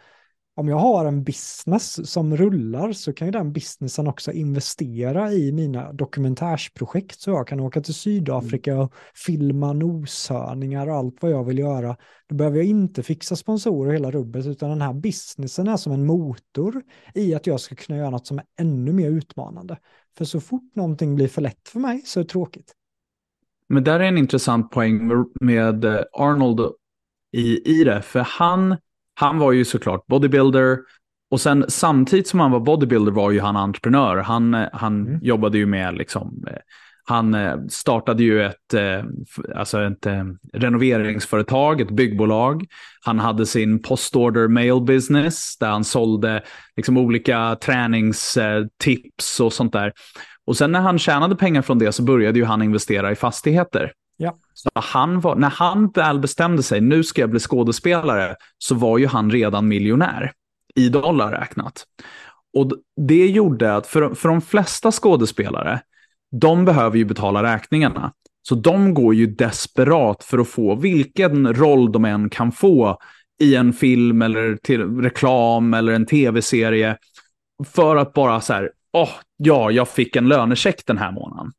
om 0.55 0.67
jag 0.67 0.77
har 0.77 1.05
en 1.05 1.23
business 1.23 2.11
som 2.11 2.38
rullar 2.38 2.91
så 2.91 3.13
kan 3.13 3.27
ju 3.27 3.31
den 3.31 3.53
businessen 3.53 4.07
också 4.07 4.31
investera 4.31 5.31
i 5.31 5.51
mina 5.51 5.93
dokumentärsprojekt 5.93 7.21
så 7.21 7.30
jag 7.30 7.47
kan 7.47 7.59
åka 7.59 7.81
till 7.81 7.93
Sydafrika 7.93 8.77
och 8.77 8.93
filma 9.26 9.73
noshörningar 9.73 10.88
och 10.88 10.95
allt 10.95 11.17
vad 11.21 11.31
jag 11.31 11.43
vill 11.43 11.59
göra. 11.59 11.97
Då 12.30 12.35
behöver 12.35 12.57
jag 12.57 12.65
inte 12.65 13.03
fixa 13.03 13.35
sponsorer 13.35 13.89
och 13.89 13.93
hela 13.93 14.11
rubbet 14.11 14.45
utan 14.45 14.69
den 14.69 14.81
här 14.81 14.93
businessen 14.93 15.67
är 15.67 15.77
som 15.77 15.93
en 15.93 16.05
motor 16.05 16.81
i 17.13 17.35
att 17.35 17.47
jag 17.47 17.59
ska 17.59 17.76
kunna 17.76 17.97
göra 17.97 18.09
något 18.09 18.27
som 18.27 18.39
är 18.39 18.45
ännu 18.59 18.93
mer 18.93 19.09
utmanande. 19.09 19.77
För 20.17 20.26
så 20.26 20.41
fort 20.41 20.76
någonting 20.76 21.15
blir 21.15 21.27
för 21.27 21.41
lätt 21.41 21.69
för 21.69 21.80
mig 21.80 22.01
så 22.05 22.19
är 22.19 22.23
det 22.23 22.30
tråkigt. 22.30 22.73
Men 23.69 23.84
där 23.84 23.99
är 23.99 24.03
en 24.03 24.17
intressant 24.17 24.71
poäng 24.71 25.11
med, 25.41 25.85
Arnold 26.13 26.59
i, 27.31 27.80
i 27.80 27.84
det, 27.84 28.01
för 28.01 28.19
han, 28.19 28.77
han 29.20 29.38
var 29.38 29.52
ju 29.52 29.66
såklart 29.66 30.08
bodybuilder 30.08 30.78
och 31.32 31.41
sen 31.41 31.66
samtidigt 31.68 32.28
som 32.28 32.40
han 32.40 32.52
var 32.52 32.60
bodybuilder 32.60 33.12
var 33.12 33.32
ju 33.32 33.40
han 33.40 33.56
entreprenör. 33.56 34.18
Han, 34.18 34.54
eh, 34.54 34.68
han 34.74 35.08
Mm. 35.08 35.20
jobbade 35.24 35.58
ju 35.58 35.66
med 35.66 35.98
liksom, 35.98 36.44
eh, 36.48 36.54
han 37.04 37.34
eh, 37.34 37.56
startade 37.70 38.24
ju 38.24 38.44
ett, 38.44 38.74
alltså 39.56 39.82
ett 39.82 40.08
renoveringsföretag, 40.54 41.82
ett 41.82 41.91
byggbolag. 41.91 42.66
Han 43.06 43.20
hade 43.20 43.46
sin 43.46 43.82
postorder 43.82 44.48
mail 44.48 44.82
business 44.82 45.58
där 45.58 45.70
han 45.70 45.84
sålde 45.84 46.44
liksom 46.76 46.98
olika 46.98 47.56
träningstips 47.62 49.40
och 49.40 49.54
sånt 49.54 49.74
där. 49.74 49.94
Och 50.46 50.58
sen 50.58 50.72
när 50.72 50.80
han 50.80 51.00
tjänade 51.00 51.36
pengar 51.36 51.62
från 51.62 51.80
det 51.80 51.91
så 51.91 52.04
började 52.04 52.40
ju 52.40 52.46
han 52.46 52.62
investera 52.62 53.12
i 53.12 53.16
fastigheter. 53.16 53.91
Ja. 54.22 54.38
Så 54.54 54.70
han 54.74 55.20
var, 55.20 55.36
när 55.36 55.50
han 55.50 55.90
väl 55.90 56.20
bestämde 56.20 56.64
sig, 56.64 56.82
nu 56.82 57.04
ska 57.04 57.22
jag 57.22 57.30
bli 57.30 57.40
skådespelare, 57.40 58.36
så 58.58 58.76
var 58.76 58.98
ju 58.98 59.08
han 59.08 59.32
redan 59.32 59.68
miljonär 59.68 60.32
i 60.76 60.90
dollar 60.90 61.32
räknat. 61.32 61.86
Och 62.58 62.72
det 63.08 63.28
gjorde 63.28 63.76
att 63.76 63.88
för, 63.88 64.16
för 64.16 64.30
de 64.30 64.41
flesta 64.41 64.91
skådespelare, 64.91 65.82
de 66.32 66.66
behöver 66.66 66.98
ju 66.98 67.06
betala 67.06 67.44
räkningarna. 67.44 68.14
Så 68.41 68.56
de 68.56 68.94
går 68.94 69.16
ju 69.16 69.28
desperat 69.28 70.24
för 70.24 70.38
att 70.38 70.48
få 70.48 70.76
vilken 70.76 71.54
roll 71.54 71.91
de 71.91 72.06
än 72.06 72.30
kan 72.30 72.52
få 72.52 72.98
i 73.41 73.56
en 73.56 73.74
film 73.74 74.22
eller 74.22 74.56
till 74.56 75.02
reklam 75.02 75.74
eller 75.74 75.94
en 75.94 76.06
tv-serie. 76.06 76.98
För 77.66 77.96
att 77.96 78.14
bara 78.14 78.41
så 78.41 78.54
här, 78.54 78.72
åh, 78.94 79.10
ja, 79.38 79.72
jag 79.72 79.88
fick 79.88 80.16
en 80.16 80.28
lönecheck 80.28 80.86
den 80.86 80.98
här 80.98 81.12
månaden. 81.12 81.52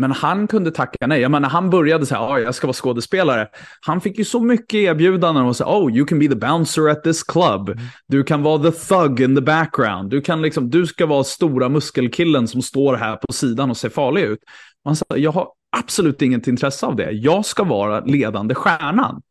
Men 0.00 0.12
han 0.12 0.46
kunde 0.46 0.70
tacka 0.70 1.06
nej. 1.06 1.20
Jag 1.20 1.30
menar, 1.30 1.48
han 1.48 1.70
började 1.70 2.06
säga 2.06 2.20
att 2.20 2.42
jag 2.42 2.54
ska 2.54 2.66
vara 2.66 2.74
skådespelare. 2.74 3.48
Han 3.80 4.00
fick 4.00 4.18
ju 4.18 4.24
så 4.24 4.40
mycket 4.40 4.74
erbjudanden 4.74 5.44
och 5.44 5.56
sa 5.56 5.78
oh, 5.78 5.96
you 5.96 6.06
can 6.06 6.18
be 6.18 6.28
the 6.28 6.34
bouncer 6.34 6.88
at 6.88 7.04
this 7.04 7.22
club. 7.22 7.78
Du 8.06 8.24
kan 8.24 8.42
vara 8.42 8.70
the 8.70 8.70
thug 8.70 9.20
in 9.20 9.34
the 9.34 9.40
background. 9.40 10.10
Du, 10.10 10.20
kan 10.20 10.42
liksom, 10.42 10.70
du 10.70 10.86
ska 10.86 11.06
vara 11.06 11.24
stora 11.24 11.68
muskelkillen 11.68 12.48
som 12.48 12.62
står 12.62 12.94
här 12.94 13.16
på 13.16 13.32
sidan 13.32 13.70
och 13.70 13.76
ser 13.76 13.88
farlig 13.88 14.22
ut. 14.22 14.38
Och 14.84 14.90
han 14.90 14.96
sa, 14.96 15.04
jag 15.16 15.32
har 15.32 15.48
absolut 15.76 16.22
inget 16.22 16.46
intresse 16.46 16.86
av 16.86 16.96
det. 16.96 17.10
Jag 17.10 17.44
ska 17.44 17.64
vara 17.64 18.00
ledande 18.00 18.54
stjärnan. 18.54 19.22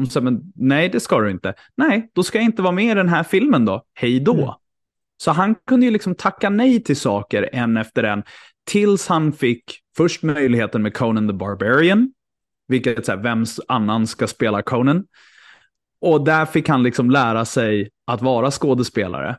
Och 0.00 0.08
sa, 0.08 0.20
men 0.20 0.52
nej, 0.54 0.88
det 0.88 1.00
ska 1.00 1.20
du 1.20 1.30
inte. 1.30 1.54
Nej, 1.76 2.10
då 2.14 2.22
ska 2.22 2.38
jag 2.38 2.44
inte 2.44 2.62
vara 2.62 2.72
med 2.72 2.90
i 2.90 2.94
den 2.94 3.08
här 3.08 3.22
filmen 3.22 3.64
då. 3.64 3.82
Hej 3.94 4.20
då. 4.20 4.34
Mm. 4.34 4.54
Så 5.16 5.30
han 5.30 5.54
kunde 5.66 5.86
ju 5.86 5.92
liksom 5.92 6.14
tacka 6.14 6.50
nej 6.50 6.82
till 6.82 6.96
saker 6.96 7.48
en 7.52 7.76
efter 7.76 8.02
en. 8.02 8.22
Tills 8.66 9.06
han 9.06 9.32
fick 9.32 9.80
först 9.96 10.22
möjligheten 10.22 10.82
med 10.82 10.94
Conan 10.94 11.28
the 11.28 11.34
Barbarian. 11.34 12.12
Vilket 12.68 13.06
så 13.06 13.12
här, 13.12 13.18
vem 13.18 13.44
annan 13.68 14.06
ska 14.06 14.26
spela 14.26 14.62
Conan? 14.62 15.04
Och 16.00 16.24
där 16.24 16.46
fick 16.46 16.68
han 16.68 16.82
liksom 16.82 17.10
lära 17.10 17.44
sig 17.44 17.90
att 18.06 18.22
vara 18.22 18.50
skådespelare. 18.50 19.38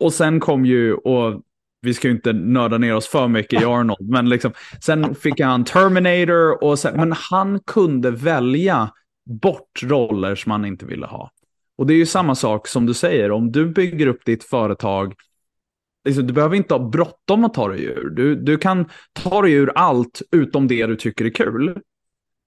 Och 0.00 0.12
sen 0.12 0.40
kom 0.40 0.66
ju, 0.66 0.94
och 0.94 1.42
vi 1.80 1.94
ska 1.94 2.08
ju 2.08 2.14
inte 2.14 2.32
nörda 2.32 2.78
ner 2.78 2.94
oss 2.94 3.08
för 3.08 3.28
mycket 3.28 3.62
i 3.62 3.64
Arnold, 3.64 4.10
men 4.10 4.28
liksom, 4.28 4.52
sen 4.84 5.14
fick 5.14 5.40
han 5.40 5.64
Terminator, 5.64 6.64
och 6.64 6.78
sen, 6.78 6.96
men 6.96 7.12
han 7.12 7.60
kunde 7.60 8.10
välja 8.10 8.90
bort 9.26 9.82
roller 9.82 10.34
som 10.34 10.52
han 10.52 10.64
inte 10.64 10.86
ville 10.86 11.06
ha. 11.06 11.30
Och 11.78 11.86
det 11.86 11.94
är 11.94 11.98
ju 11.98 12.06
samma 12.06 12.34
sak 12.34 12.68
som 12.68 12.86
du 12.86 12.94
säger, 12.94 13.30
om 13.30 13.52
du 13.52 13.66
bygger 13.66 14.06
upp 14.06 14.24
ditt 14.24 14.44
företag, 14.44 15.14
liksom, 16.04 16.26
du 16.26 16.32
behöver 16.32 16.56
inte 16.56 16.74
ha 16.74 16.88
bråttom 16.88 17.44
att 17.44 17.54
ta 17.54 17.68
dig 17.68 17.84
ur. 17.84 18.10
Du, 18.10 18.34
du 18.34 18.56
kan 18.56 18.88
ta 19.12 19.42
dig 19.42 19.52
ur 19.52 19.72
allt 19.74 20.22
utom 20.30 20.68
det 20.68 20.86
du 20.86 20.96
tycker 20.96 21.24
är 21.24 21.30
kul. 21.30 21.78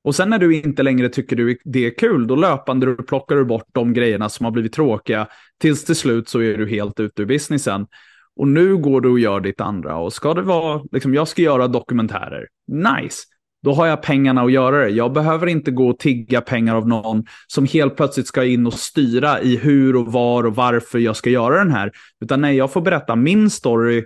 Och 0.04 0.16
sen 0.16 0.30
när 0.30 0.40
du 0.40 0.56
inte 0.56 0.84
längre 0.84 1.10
tycker 1.10 1.36
du 1.36 1.58
det 1.64 1.86
är 1.86 1.98
kul, 1.98 2.28
då 2.28 2.36
löpande 2.36 2.86
du 2.86 2.96
plockar 2.96 3.36
du 3.36 3.46
bort 3.46 3.68
de 3.74 3.94
grejerna 3.94 4.30
som 4.30 4.44
har 4.44 4.52
blivit 4.52 4.74
tråkiga, 4.74 5.28
tills 5.62 5.86
till 5.86 5.96
slut 5.96 6.30
så 6.30 6.42
är 6.42 6.58
du 6.58 6.70
helt 6.70 7.00
ute 7.00 7.22
ur 7.22 7.26
businessen. 7.26 7.88
Och 8.36 8.48
nu 8.48 8.78
går 8.78 9.02
du 9.02 9.10
och 9.10 9.20
gör 9.20 9.40
ditt 9.40 9.62
andra. 9.62 9.98
Och 9.98 10.14
ska 10.14 10.34
det 10.34 10.42
vara, 10.42 10.82
liksom, 10.92 11.14
jag 11.14 11.28
ska 11.28 11.42
göra 11.42 11.68
dokumentärer. 11.68 12.48
Nice. 12.68 13.24
Då 13.64 13.74
har 13.74 13.88
jag 13.88 14.02
pengarna 14.02 14.42
att 14.42 14.52
göra 14.52 14.84
det. 14.84 14.90
Jag 14.90 15.14
behöver 15.14 15.48
inte 15.48 15.72
gå 15.72 15.90
och 15.90 16.00
tigga 16.00 16.42
pengar 16.42 16.76
av 16.76 16.88
någon 16.88 17.26
som 17.48 17.66
helt 17.66 17.96
plötsligt 17.96 18.28
ska 18.28 18.46
in 18.46 18.68
och 18.68 18.74
styra 18.74 19.42
i 19.42 19.58
hur 19.58 19.96
och 19.96 20.12
var 20.12 20.44
och 20.44 20.56
varför 20.56 21.00
jag 21.00 21.16
ska 21.16 21.30
göra 21.30 21.58
den 21.58 21.72
här. 21.72 21.92
Utan 22.22 22.42
nej, 22.42 22.56
jag 22.56 22.72
får 22.72 22.82
berätta 22.82 23.16
min 23.16 23.50
story 23.50 24.06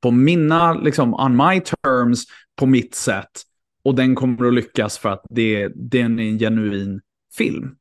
på 0.00 0.10
mina, 0.10 0.74
liksom, 0.74 1.14
on 1.14 1.36
my 1.36 1.60
terms, 1.60 2.24
på 2.56 2.66
mitt 2.66 2.94
sätt. 2.94 3.30
Och 3.84 3.94
den 3.94 4.14
kommer 4.14 4.46
att 4.46 4.54
lyckas 4.54 4.98
för 4.98 5.08
att 5.08 5.22
det, 5.30 5.68
det 5.74 6.00
är 6.00 6.04
en 6.04 6.38
genuin 6.38 7.00
film. 7.36 7.76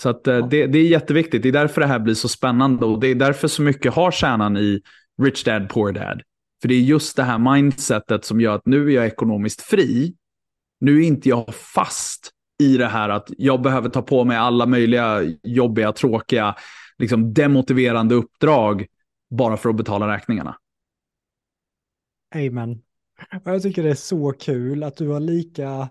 Så 0.00 0.08
att, 0.08 0.26
eh, 0.26 0.48
det, 0.48 0.66
det 0.66 0.78
är 0.78 0.88
jätteviktigt. 0.88 1.42
Det 1.42 1.48
är 1.48 1.52
därför 1.52 1.80
det 1.80 1.86
här 1.86 1.98
blir 1.98 2.14
så 2.14 2.28
spännande 2.28 2.84
och 2.84 3.00
det 3.00 3.08
är 3.08 3.14
därför 3.14 3.48
så 3.48 3.62
mycket 3.62 3.94
har 3.94 4.10
kärnan 4.10 4.56
i 4.56 4.82
Rich 5.22 5.44
Dad 5.44 5.68
Poor 5.68 5.92
Dad. 5.92 6.22
För 6.62 6.68
det 6.68 6.74
är 6.74 6.80
just 6.80 7.16
det 7.16 7.22
här 7.22 7.38
mindsetet 7.38 8.24
som 8.24 8.40
gör 8.40 8.54
att 8.54 8.66
nu 8.66 8.88
är 8.88 8.90
jag 8.90 9.06
ekonomiskt 9.06 9.62
fri. 9.62 10.14
Nu 10.80 11.02
är 11.02 11.06
inte 11.06 11.28
jag 11.28 11.54
fast 11.54 12.30
i 12.62 12.76
det 12.76 12.86
här 12.86 13.08
att 13.08 13.30
jag 13.38 13.62
behöver 13.62 13.88
ta 13.88 14.02
på 14.02 14.24
mig 14.24 14.36
alla 14.36 14.66
möjliga 14.66 15.22
jobbiga, 15.42 15.92
tråkiga, 15.92 16.56
liksom 16.98 17.34
demotiverande 17.34 18.14
uppdrag 18.14 18.86
bara 19.30 19.56
för 19.56 19.68
att 19.68 19.76
betala 19.76 20.14
räkningarna. 20.14 20.56
Amen. 22.34 22.82
Jag 23.44 23.62
tycker 23.62 23.82
det 23.82 23.90
är 23.90 23.94
så 23.94 24.32
kul 24.32 24.82
att 24.82 24.96
du 24.96 25.08
har 25.08 25.20
lika 25.20 25.88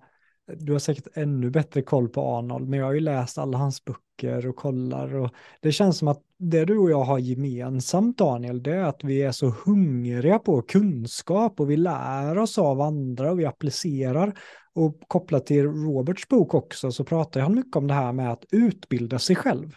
du 0.57 0.71
har 0.71 0.79
säkert 0.79 1.07
ännu 1.13 1.49
bättre 1.49 1.81
koll 1.81 2.09
på 2.09 2.21
Arnold, 2.21 2.69
men 2.69 2.79
jag 2.79 2.85
har 2.85 2.93
ju 2.93 2.99
läst 2.99 3.37
alla 3.37 3.57
hans 3.57 3.85
böcker 3.85 4.10
och 4.27 4.55
kollar 4.55 5.15
och 5.15 5.29
det 5.61 5.71
känns 5.71 5.97
som 5.97 6.07
att 6.07 6.21
det 6.37 6.65
du 6.65 6.77
och 6.77 6.91
jag 6.91 7.03
har 7.03 7.19
gemensamt 7.19 8.17
Daniel, 8.17 8.63
det 8.63 8.71
är 8.71 8.83
att 8.83 9.03
vi 9.03 9.21
är 9.21 9.31
så 9.31 9.49
hungriga 9.65 10.39
på 10.39 10.61
kunskap 10.61 11.59
och 11.59 11.71
vi 11.71 11.77
lär 11.77 12.37
oss 12.37 12.57
av 12.57 12.81
andra 12.81 13.31
och 13.31 13.39
vi 13.39 13.45
applicerar. 13.45 14.39
Och 14.73 14.99
kopplat 15.07 15.45
till 15.45 15.65
Roberts 15.65 16.27
bok 16.27 16.53
också 16.53 16.91
så 16.91 17.03
pratar 17.03 17.41
han 17.41 17.55
mycket 17.55 17.75
om 17.75 17.87
det 17.87 17.93
här 17.93 18.13
med 18.13 18.31
att 18.31 18.45
utbilda 18.51 19.19
sig 19.19 19.35
själv. 19.35 19.75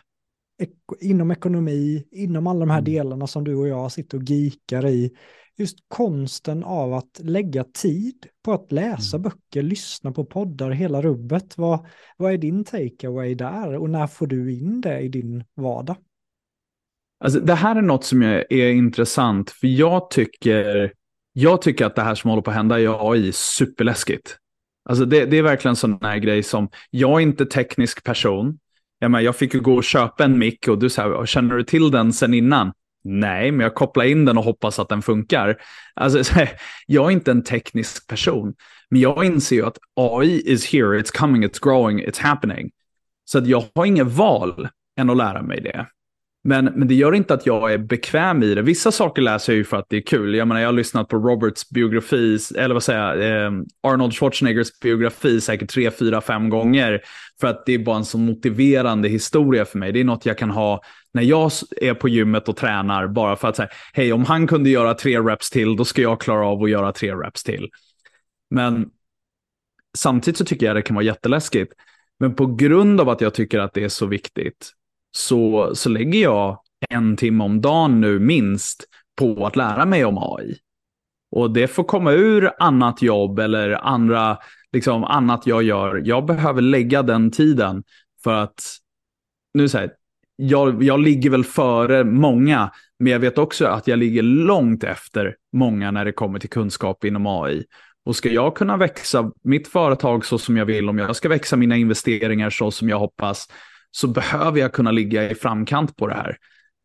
Ek 0.58 0.70
inom 1.00 1.30
ekonomi, 1.30 2.08
inom 2.10 2.46
alla 2.46 2.60
de 2.60 2.70
här 2.70 2.78
mm. 2.78 2.92
delarna 2.92 3.26
som 3.26 3.44
du 3.44 3.54
och 3.54 3.68
jag 3.68 3.92
sitter 3.92 4.18
och 4.18 4.24
gikar 4.24 4.86
i 4.86 5.10
just 5.56 5.78
konsten 5.88 6.64
av 6.64 6.94
att 6.94 7.20
lägga 7.22 7.64
tid 7.64 8.26
på 8.44 8.52
att 8.52 8.72
läsa 8.72 9.16
mm. 9.16 9.22
böcker, 9.22 9.62
lyssna 9.62 10.12
på 10.12 10.24
poddar, 10.24 10.70
hela 10.70 11.02
rubbet. 11.02 11.58
Vad, 11.58 11.86
vad 12.16 12.32
är 12.32 12.38
din 12.38 12.64
takeaway 12.64 13.34
där 13.34 13.76
och 13.76 13.90
när 13.90 14.06
får 14.06 14.26
du 14.26 14.52
in 14.52 14.80
det 14.80 15.00
i 15.00 15.08
din 15.08 15.44
vardag? 15.54 15.96
Alltså, 17.24 17.40
det 17.40 17.54
här 17.54 17.76
är 17.76 17.82
något 17.82 18.04
som 18.04 18.22
är, 18.22 18.52
är 18.52 18.70
intressant, 18.70 19.50
för 19.50 19.66
jag 19.66 20.10
tycker, 20.10 20.92
jag 21.32 21.62
tycker 21.62 21.86
att 21.86 21.96
det 21.96 22.02
här 22.02 22.14
som 22.14 22.30
håller 22.30 22.42
på 22.42 22.50
att 22.50 22.56
hända 22.56 22.80
i 22.80 22.86
AI 22.86 23.28
är 23.28 23.32
superläskigt. 23.32 24.36
Alltså 24.88 25.04
det, 25.04 25.26
det 25.26 25.36
är 25.36 25.42
verkligen 25.42 25.72
en 25.72 25.76
sån 25.76 25.98
här 26.02 26.18
grej 26.18 26.42
som, 26.42 26.68
jag 26.90 27.10
är 27.10 27.20
inte 27.20 27.46
teknisk 27.46 28.04
person. 28.04 28.58
Jag, 28.98 29.10
menar, 29.10 29.22
jag 29.22 29.36
fick 29.36 29.54
ju 29.54 29.60
gå 29.60 29.74
och 29.74 29.84
köpa 29.84 30.24
en 30.24 30.38
mick 30.38 30.68
och 30.68 30.78
du 30.78 30.90
säger, 30.90 31.26
känner 31.26 31.54
du 31.54 31.64
till 31.64 31.90
den 31.90 32.12
sen 32.12 32.34
innan? 32.34 32.72
Nej, 33.04 33.50
men 33.50 33.60
jag 33.60 33.74
kopplar 33.74 34.04
in 34.04 34.24
den 34.24 34.38
och 34.38 34.44
hoppas 34.44 34.78
att 34.78 34.88
den 34.88 35.02
funkar. 35.02 35.56
Alltså, 35.94 36.46
jag 36.86 37.06
är 37.06 37.10
inte 37.10 37.30
en 37.30 37.44
teknisk 37.44 38.06
person, 38.06 38.54
men 38.90 39.00
jag 39.00 39.24
inser 39.24 39.56
ju 39.56 39.66
att 39.66 39.78
AI 39.96 40.52
is 40.52 40.72
here, 40.72 41.00
it's 41.00 41.18
coming, 41.18 41.44
it's 41.44 41.62
growing, 41.62 42.06
it's 42.06 42.20
happening. 42.20 42.70
Så 43.24 43.38
att 43.38 43.46
jag 43.46 43.64
har 43.74 43.86
inget 43.86 44.06
val 44.06 44.68
än 44.96 45.10
att 45.10 45.16
lära 45.16 45.42
mig 45.42 45.60
det. 45.60 45.86
Men, 46.46 46.64
men 46.64 46.88
det 46.88 46.94
gör 46.94 47.14
inte 47.14 47.34
att 47.34 47.46
jag 47.46 47.72
är 47.72 47.78
bekväm 47.78 48.42
i 48.42 48.54
det. 48.54 48.62
Vissa 48.62 48.92
saker 48.92 49.22
läser 49.22 49.52
jag 49.52 49.56
ju 49.56 49.64
för 49.64 49.76
att 49.76 49.86
det 49.88 49.96
är 49.96 50.00
kul. 50.00 50.34
Jag 50.34 50.48
menar, 50.48 50.60
jag 50.60 50.68
har 50.68 50.72
lyssnat 50.72 51.08
på 51.08 51.16
Roberts 51.16 51.70
biografi, 51.70 52.38
eller 52.56 52.74
vad 52.74 52.82
säger 52.82 53.00
jag, 53.00 53.44
eh, 53.46 53.52
Arnold 53.82 54.14
Schwarzeneggers 54.14 54.78
biografi 54.80 55.40
säkert 55.40 55.70
tre, 55.70 55.90
fyra, 55.90 56.20
fem 56.20 56.48
gånger. 56.48 57.00
För 57.40 57.46
att 57.46 57.66
det 57.66 57.74
är 57.74 57.78
bara 57.78 57.96
en 57.96 58.04
så 58.04 58.18
motiverande 58.18 59.08
historia 59.08 59.64
för 59.64 59.78
mig. 59.78 59.92
Det 59.92 60.00
är 60.00 60.04
något 60.04 60.26
jag 60.26 60.38
kan 60.38 60.50
ha 60.50 60.82
när 61.14 61.22
jag 61.22 61.50
är 61.80 61.94
på 61.94 62.08
gymmet 62.08 62.48
och 62.48 62.56
tränar 62.56 63.06
bara 63.06 63.36
för 63.36 63.48
att 63.48 63.56
säga, 63.56 63.68
hej, 63.92 64.12
om 64.12 64.24
han 64.24 64.46
kunde 64.46 64.70
göra 64.70 64.94
tre 64.94 65.18
reps 65.18 65.50
till, 65.50 65.76
då 65.76 65.84
ska 65.84 66.02
jag 66.02 66.20
klara 66.20 66.46
av 66.46 66.62
att 66.62 66.70
göra 66.70 66.92
tre 66.92 67.14
reps 67.14 67.44
till. 67.44 67.68
Men 68.50 68.90
samtidigt 69.96 70.38
så 70.38 70.44
tycker 70.44 70.66
jag 70.66 70.76
det 70.76 70.82
kan 70.82 70.94
vara 70.94 71.04
jätteläskigt. 71.04 71.72
Men 72.20 72.34
på 72.34 72.46
grund 72.46 73.00
av 73.00 73.08
att 73.08 73.20
jag 73.20 73.34
tycker 73.34 73.58
att 73.58 73.74
det 73.74 73.84
är 73.84 73.88
så 73.88 74.06
viktigt 74.06 74.72
så, 75.16 75.70
så 75.74 75.88
lägger 75.88 76.22
jag 76.22 76.58
en 76.90 77.16
timme 77.16 77.44
om 77.44 77.60
dagen 77.60 78.00
nu 78.00 78.18
minst 78.18 78.84
på 79.16 79.46
att 79.46 79.56
lära 79.56 79.84
mig 79.84 80.04
om 80.04 80.18
AI. 80.18 80.56
Och 81.30 81.50
det 81.50 81.68
får 81.68 81.84
komma 81.84 82.12
ur 82.12 82.50
annat 82.58 83.02
jobb 83.02 83.38
eller 83.38 83.70
andra, 83.70 84.38
liksom 84.72 85.04
annat 85.04 85.46
jag 85.46 85.62
gör. 85.62 86.02
Jag 86.04 86.26
behöver 86.26 86.62
lägga 86.62 87.02
den 87.02 87.30
tiden 87.30 87.84
för 88.24 88.34
att, 88.34 88.62
nu 89.54 89.68
säger 89.68 89.90
jag, 90.36 90.82
jag 90.82 91.00
ligger 91.00 91.30
väl 91.30 91.44
före 91.44 92.04
många, 92.04 92.70
men 92.98 93.12
jag 93.12 93.20
vet 93.20 93.38
också 93.38 93.66
att 93.66 93.86
jag 93.86 93.98
ligger 93.98 94.22
långt 94.22 94.84
efter 94.84 95.36
många 95.52 95.90
när 95.90 96.04
det 96.04 96.12
kommer 96.12 96.38
till 96.38 96.50
kunskap 96.50 97.04
inom 97.04 97.26
AI. 97.26 97.64
Och 98.04 98.16
ska 98.16 98.28
jag 98.28 98.56
kunna 98.56 98.76
växa 98.76 99.30
mitt 99.44 99.68
företag 99.68 100.24
så 100.24 100.38
som 100.38 100.56
jag 100.56 100.64
vill, 100.64 100.88
om 100.88 100.98
jag 100.98 101.16
ska 101.16 101.28
växa 101.28 101.56
mina 101.56 101.76
investeringar 101.76 102.50
så 102.50 102.70
som 102.70 102.88
jag 102.88 102.98
hoppas, 102.98 103.48
så 103.94 104.08
behöver 104.08 104.60
jag 104.60 104.72
kunna 104.72 104.90
ligga 104.90 105.30
i 105.30 105.34
framkant 105.34 105.96
på 105.96 106.06
det 106.06 106.14
här. 106.14 106.36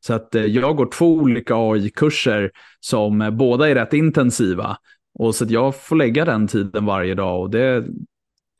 Så 0.06 0.14
att 0.14 0.36
eh, 0.36 0.46
jag 0.46 0.76
går 0.76 0.92
två 0.92 1.14
olika 1.14 1.56
AI-kurser 1.56 2.52
som 2.80 3.22
eh, 3.22 3.30
båda 3.30 3.70
är 3.70 3.76
rätt 3.76 3.94
intensiva. 3.94 4.78
Och 5.20 5.36
så 5.36 5.44
att 5.44 5.52
jag 5.52 5.76
får 5.76 5.96
lägga 5.96 6.26
den 6.26 6.48
tiden 6.48 6.86
varje 6.86 7.16
dag 7.16 7.42
och 7.42 7.50
det 7.50 7.62
är 7.62 7.88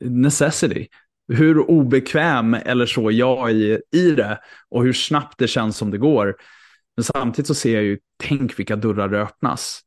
necessity. 0.04 0.86
Hur 1.32 1.70
obekväm 1.70 2.54
eller 2.54 2.86
så 2.86 3.10
jag 3.10 3.50
är 3.50 3.82
i 3.96 4.10
det 4.10 4.38
och 4.68 4.84
hur 4.84 4.92
snabbt 4.92 5.38
det 5.38 5.48
känns 5.48 5.76
som 5.76 5.90
det 5.90 5.98
går. 5.98 6.36
Men 6.96 7.04
samtidigt 7.04 7.46
så 7.46 7.54
ser 7.54 7.74
jag 7.74 7.84
ju, 7.84 7.98
tänk 8.22 8.58
vilka 8.58 8.76
dörrar 8.76 9.08
det 9.08 9.22
öppnas. 9.22 9.80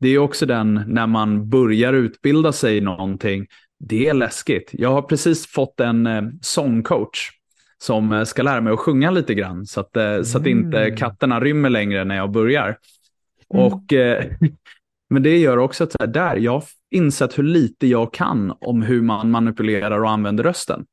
Det 0.00 0.08
är 0.08 0.18
också 0.18 0.46
den 0.46 0.84
när 0.86 1.06
man 1.06 1.50
börjar 1.50 1.92
utbilda 1.92 2.52
sig 2.52 2.76
i 2.76 2.80
någonting, 2.80 3.46
det 3.78 4.08
är 4.08 4.14
läskigt. 4.14 4.70
Jag 4.72 4.92
har 4.92 5.02
precis 5.02 5.46
fått 5.46 5.80
en 5.80 6.06
eh, 6.06 6.22
sångcoach 6.40 7.35
som 7.82 8.12
eh, 8.12 8.24
ska 8.24 8.42
lära 8.42 8.60
mig 8.60 8.72
att 8.72 8.78
sjunga 8.78 9.10
lite 9.10 9.34
grann 9.34 9.66
så 9.66 9.80
att, 9.80 9.96
mm. 9.96 10.24
så 10.24 10.38
att 10.38 10.46
inte 10.46 10.82
mm. 10.82 10.96
katterna 10.96 11.40
rymmer 11.40 11.70
längre 11.70 12.04
när 12.04 12.16
jag 12.16 12.30
börjar. 12.30 12.78
Mm. 13.54 13.66
Och, 13.66 13.92
eh, 13.92 14.24
men 15.10 15.22
det 15.22 15.38
gör 15.38 15.56
också 15.56 15.84
att 15.84 15.92
så 15.92 15.98
här, 16.00 16.06
där, 16.06 16.36
jag 16.36 16.52
har 16.52 16.64
insett 16.90 17.38
hur 17.38 17.42
lite 17.42 17.86
jag 17.86 18.12
kan 18.12 18.54
om 18.60 18.82
hur 18.82 19.02
man 19.02 19.30
manipulerar 19.30 20.02
och 20.02 20.10
använder 20.10 20.44
rösten. 20.44 20.84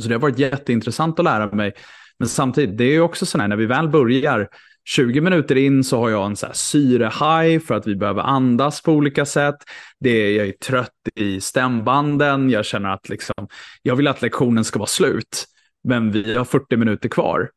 Så 0.00 0.08
det 0.08 0.14
har 0.14 0.20
varit 0.20 0.38
jätteintressant 0.38 1.18
att 1.18 1.24
lära 1.24 1.52
mig. 1.52 1.72
Men 2.18 2.28
samtidigt, 2.28 2.78
det 2.78 2.84
är 2.84 3.00
också 3.00 3.26
så 3.26 3.38
här 3.38 3.48
när 3.48 3.56
vi 3.56 3.66
väl 3.66 3.88
börjar, 3.88 4.48
20 4.84 5.20
minuter 5.20 5.56
in 5.56 5.84
så 5.84 5.98
har 6.00 6.10
jag 6.10 6.26
en 6.26 6.36
så 6.36 6.46
här 6.46 6.52
syrehaj 6.52 7.60
för 7.60 7.74
att 7.74 7.86
vi 7.86 7.96
behöver 7.96 8.22
andas 8.22 8.82
på 8.82 8.92
olika 8.92 9.26
sätt. 9.26 9.56
Det 10.00 10.10
är, 10.10 10.36
jag 10.36 10.48
är 10.48 10.52
trött 10.52 11.08
i 11.14 11.40
stämbanden, 11.40 12.50
jag 12.50 12.64
känner 12.64 12.88
att 12.88 13.08
liksom, 13.08 13.48
jag 13.82 13.96
vill 13.96 14.08
att 14.08 14.22
lektionen 14.22 14.64
ska 14.64 14.78
vara 14.78 14.86
slut 14.86 15.46
men 15.84 16.10
vi 16.10 16.34
har 16.34 16.44
40 16.44 16.76
minuter 16.76 17.08
kvar. 17.08 17.50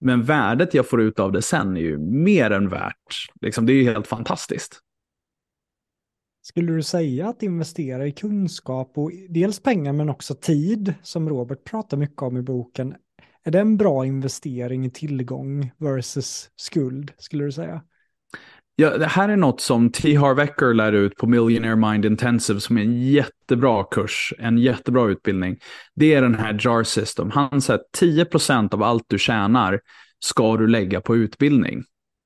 Men 0.00 0.22
värdet 0.22 0.74
jag 0.74 0.88
får 0.88 1.00
ut 1.00 1.18
av 1.18 1.32
det 1.32 1.42
sen 1.42 1.76
är 1.76 1.80
ju 1.80 1.98
mer 1.98 2.50
än 2.50 2.68
värt. 2.68 3.28
Liksom, 3.40 3.66
det 3.66 3.72
är 3.72 3.74
ju 3.74 3.84
helt 3.84 4.06
fantastiskt. 4.06 4.80
Skulle 6.42 6.72
du 6.72 6.82
säga 6.82 7.28
att 7.28 7.42
investera 7.42 8.06
i 8.06 8.12
kunskap 8.12 8.98
och 8.98 9.10
dels 9.28 9.60
pengar 9.60 9.92
men 9.92 10.08
också 10.08 10.34
tid, 10.34 10.94
som 11.02 11.28
Robert 11.28 11.64
pratar 11.64 11.96
mycket 11.96 12.22
om 12.22 12.36
i 12.36 12.42
boken, 12.42 12.94
är 13.42 13.50
det 13.50 13.60
en 13.60 13.76
bra 13.76 14.06
investering 14.06 14.86
i 14.86 14.90
tillgång 14.90 15.72
versus 15.78 16.50
skuld, 16.56 17.12
skulle 17.18 17.44
du 17.44 17.52
säga? 17.52 17.82
Ja, 18.80 18.98
det 18.98 19.06
här 19.06 19.28
är 19.28 19.36
något 19.36 19.60
som 19.60 19.92
T. 19.92 20.16
Harvecker 20.16 20.74
lär 20.74 20.92
ut 20.92 21.16
på 21.16 21.26
Millionaire 21.26 21.76
Mind 21.76 22.04
Intensive 22.04 22.60
som 22.60 22.78
är 22.78 22.82
en 22.82 23.02
jättebra 23.02 23.84
kurs, 23.84 24.34
en 24.38 24.58
jättebra 24.58 25.08
utbildning. 25.08 25.58
Det 25.94 26.14
är 26.14 26.22
den 26.22 26.34
här 26.34 26.58
JAR 26.60 26.82
System. 26.82 27.30
Han 27.30 27.60
säger 27.60 27.80
att 27.80 28.00
10% 28.00 28.74
av 28.74 28.82
allt 28.82 29.04
du 29.06 29.18
tjänar 29.18 29.80
ska 30.24 30.56
du 30.56 30.66
lägga 30.66 31.00
på 31.00 31.16
utbildning. 31.16 31.82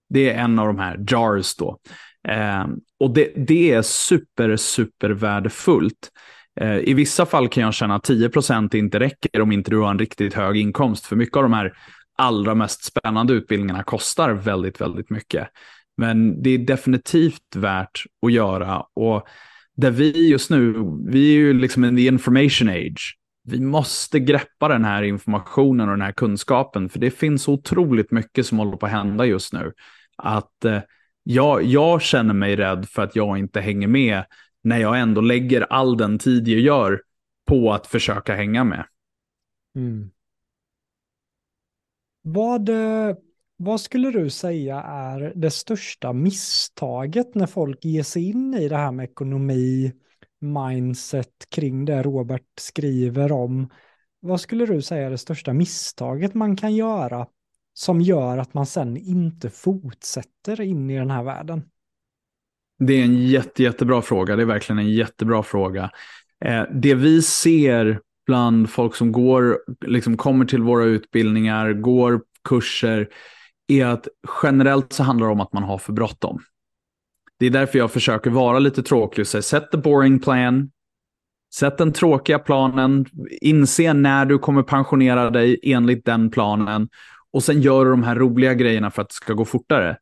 Det 0.08 0.30
är 0.30 0.38
en 0.38 0.58
av 0.58 0.66
de 0.66 0.78
här 0.78 1.04
JARS 1.08 1.56
då. 1.56 1.78
Eh, 2.28 2.66
och 3.00 3.14
det, 3.14 3.32
det 3.36 3.72
är 3.72 3.82
super, 3.82 4.56
super 4.56 5.10
värdefullt. 5.10 6.10
Eh, 6.60 6.78
I 6.78 6.94
vissa 6.94 7.26
fall 7.26 7.48
kan 7.48 7.62
jag 7.62 7.74
känna 7.74 7.94
att 7.94 8.08
10% 8.08 8.76
inte 8.76 9.00
räcker 9.00 9.40
om 9.40 9.52
inte 9.52 9.70
du 9.70 9.78
har 9.78 9.90
en 9.90 9.98
riktigt 9.98 10.34
hög 10.34 10.56
inkomst. 10.56 11.06
För 11.06 11.16
mycket 11.16 11.36
av 11.36 11.42
de 11.42 11.52
här 11.52 11.72
allra 12.18 12.54
mest 12.54 12.84
spännande 12.84 13.32
utbildningarna 13.32 13.82
kostar 13.82 14.30
väldigt, 14.30 14.80
väldigt 14.80 15.10
mycket. 15.10 15.48
Men 15.96 16.42
det 16.42 16.50
är 16.50 16.58
definitivt 16.58 17.56
värt 17.56 18.02
att 18.26 18.32
göra. 18.32 18.86
Och 18.94 19.26
där 19.76 19.90
vi 19.90 20.28
just 20.28 20.50
nu, 20.50 20.74
vi 21.06 21.34
är 21.34 21.38
ju 21.38 21.52
liksom 21.52 21.84
in 21.84 21.96
the 21.96 22.06
information 22.06 22.68
age. 22.68 23.18
Vi 23.44 23.60
måste 23.60 24.20
greppa 24.20 24.68
den 24.68 24.84
här 24.84 25.02
informationen 25.02 25.88
och 25.88 25.94
den 25.94 26.02
här 26.02 26.12
kunskapen, 26.12 26.88
för 26.88 26.98
det 26.98 27.10
finns 27.10 27.48
otroligt 27.48 28.10
mycket 28.10 28.46
som 28.46 28.58
håller 28.58 28.76
på 28.76 28.86
att 28.86 28.92
hända 28.92 29.26
just 29.26 29.52
nu. 29.52 29.72
Att 30.16 30.64
eh, 30.64 30.80
jag, 31.22 31.62
jag 31.62 32.02
känner 32.02 32.34
mig 32.34 32.56
rädd 32.56 32.88
för 32.88 33.02
att 33.02 33.16
jag 33.16 33.38
inte 33.38 33.60
hänger 33.60 33.88
med 33.88 34.24
när 34.62 34.78
jag 34.78 35.00
ändå 35.00 35.20
lägger 35.20 35.60
all 35.60 35.96
den 35.96 36.18
tid 36.18 36.48
jag 36.48 36.60
gör 36.60 37.02
på 37.46 37.72
att 37.72 37.86
försöka 37.86 38.34
hänga 38.34 38.64
med. 38.64 38.86
Mm. 39.76 40.10
Vad, 42.22 42.68
eh, 42.68 43.16
vad 43.56 43.80
skulle 43.80 44.10
du 44.10 44.30
säga 44.30 44.82
är 44.82 45.32
det 45.36 45.50
största 45.50 46.12
misstaget 46.12 47.34
när 47.34 47.46
folk 47.46 47.84
ger 47.84 48.02
sig 48.02 48.30
in 48.30 48.54
i 48.54 48.68
det 48.68 48.76
här 48.76 48.92
med 48.92 49.04
ekonomi, 49.04 49.92
mindset 50.40 51.46
kring 51.50 51.84
det 51.84 52.02
Robert 52.02 52.42
skriver 52.60 53.32
om? 53.32 53.70
Vad 54.20 54.40
skulle 54.40 54.66
du 54.66 54.82
säga 54.82 55.06
är 55.06 55.10
det 55.10 55.18
största 55.18 55.52
misstaget 55.52 56.34
man 56.34 56.56
kan 56.56 56.74
göra 56.74 57.26
som 57.72 58.00
gör 58.00 58.38
att 58.38 58.54
man 58.54 58.66
sen 58.66 58.96
inte 58.96 59.50
fortsätter 59.50 60.60
in 60.60 60.90
i 60.90 60.98
den 60.98 61.10
här 61.10 61.22
världen? 61.22 61.62
Det 62.78 62.92
är 62.92 63.04
en 63.04 63.26
jätte, 63.26 63.62
jättebra 63.62 64.02
fråga. 64.02 64.36
Det 64.36 64.42
är 64.42 64.46
verkligen 64.46 64.78
en 64.78 64.90
jättebra 64.90 65.42
fråga. 65.42 65.90
Eh, 66.44 66.62
det 66.72 66.94
vi 66.94 67.22
ser 67.22 68.00
bland 68.26 68.70
folk 68.70 68.94
som 68.94 69.12
går, 69.12 69.58
liksom 69.86 70.16
kommer 70.16 70.44
till 70.44 70.62
våra 70.62 70.84
utbildningar, 70.84 71.72
går 71.72 72.20
kurser, 72.44 73.08
är 73.68 73.86
att 73.86 74.08
generellt 74.42 74.92
så 74.92 75.02
handlar 75.02 75.26
det 75.26 75.32
om 75.32 75.40
att 75.40 75.52
man 75.52 75.62
har 75.62 75.78
för 75.78 75.92
bråttom. 75.92 76.38
Det 77.38 77.46
är 77.46 77.50
därför 77.50 77.78
jag 77.78 77.90
försöker 77.90 78.30
vara 78.30 78.58
lite 78.58 78.82
tråkig 78.82 79.22
och 79.22 79.26
säga 79.26 79.42
set 79.42 79.70
the 79.70 79.78
boring 79.78 80.18
plan, 80.18 80.70
Sätt 81.54 81.78
den 81.78 81.92
tråkiga 81.92 82.38
planen, 82.38 83.06
inse 83.40 83.92
när 83.92 84.24
du 84.24 84.38
kommer 84.38 84.62
pensionera 84.62 85.30
dig 85.30 85.60
enligt 85.62 86.04
den 86.04 86.30
planen 86.30 86.88
och 87.32 87.42
sen 87.42 87.62
gör 87.62 87.84
du 87.84 87.90
de 87.90 88.02
här 88.02 88.16
roliga 88.16 88.54
grejerna 88.54 88.90
för 88.90 89.02
att 89.02 89.08
det 89.08 89.14
ska 89.14 89.32
gå 89.32 89.44
fortare. 89.44 89.88
Mm. 89.88 89.98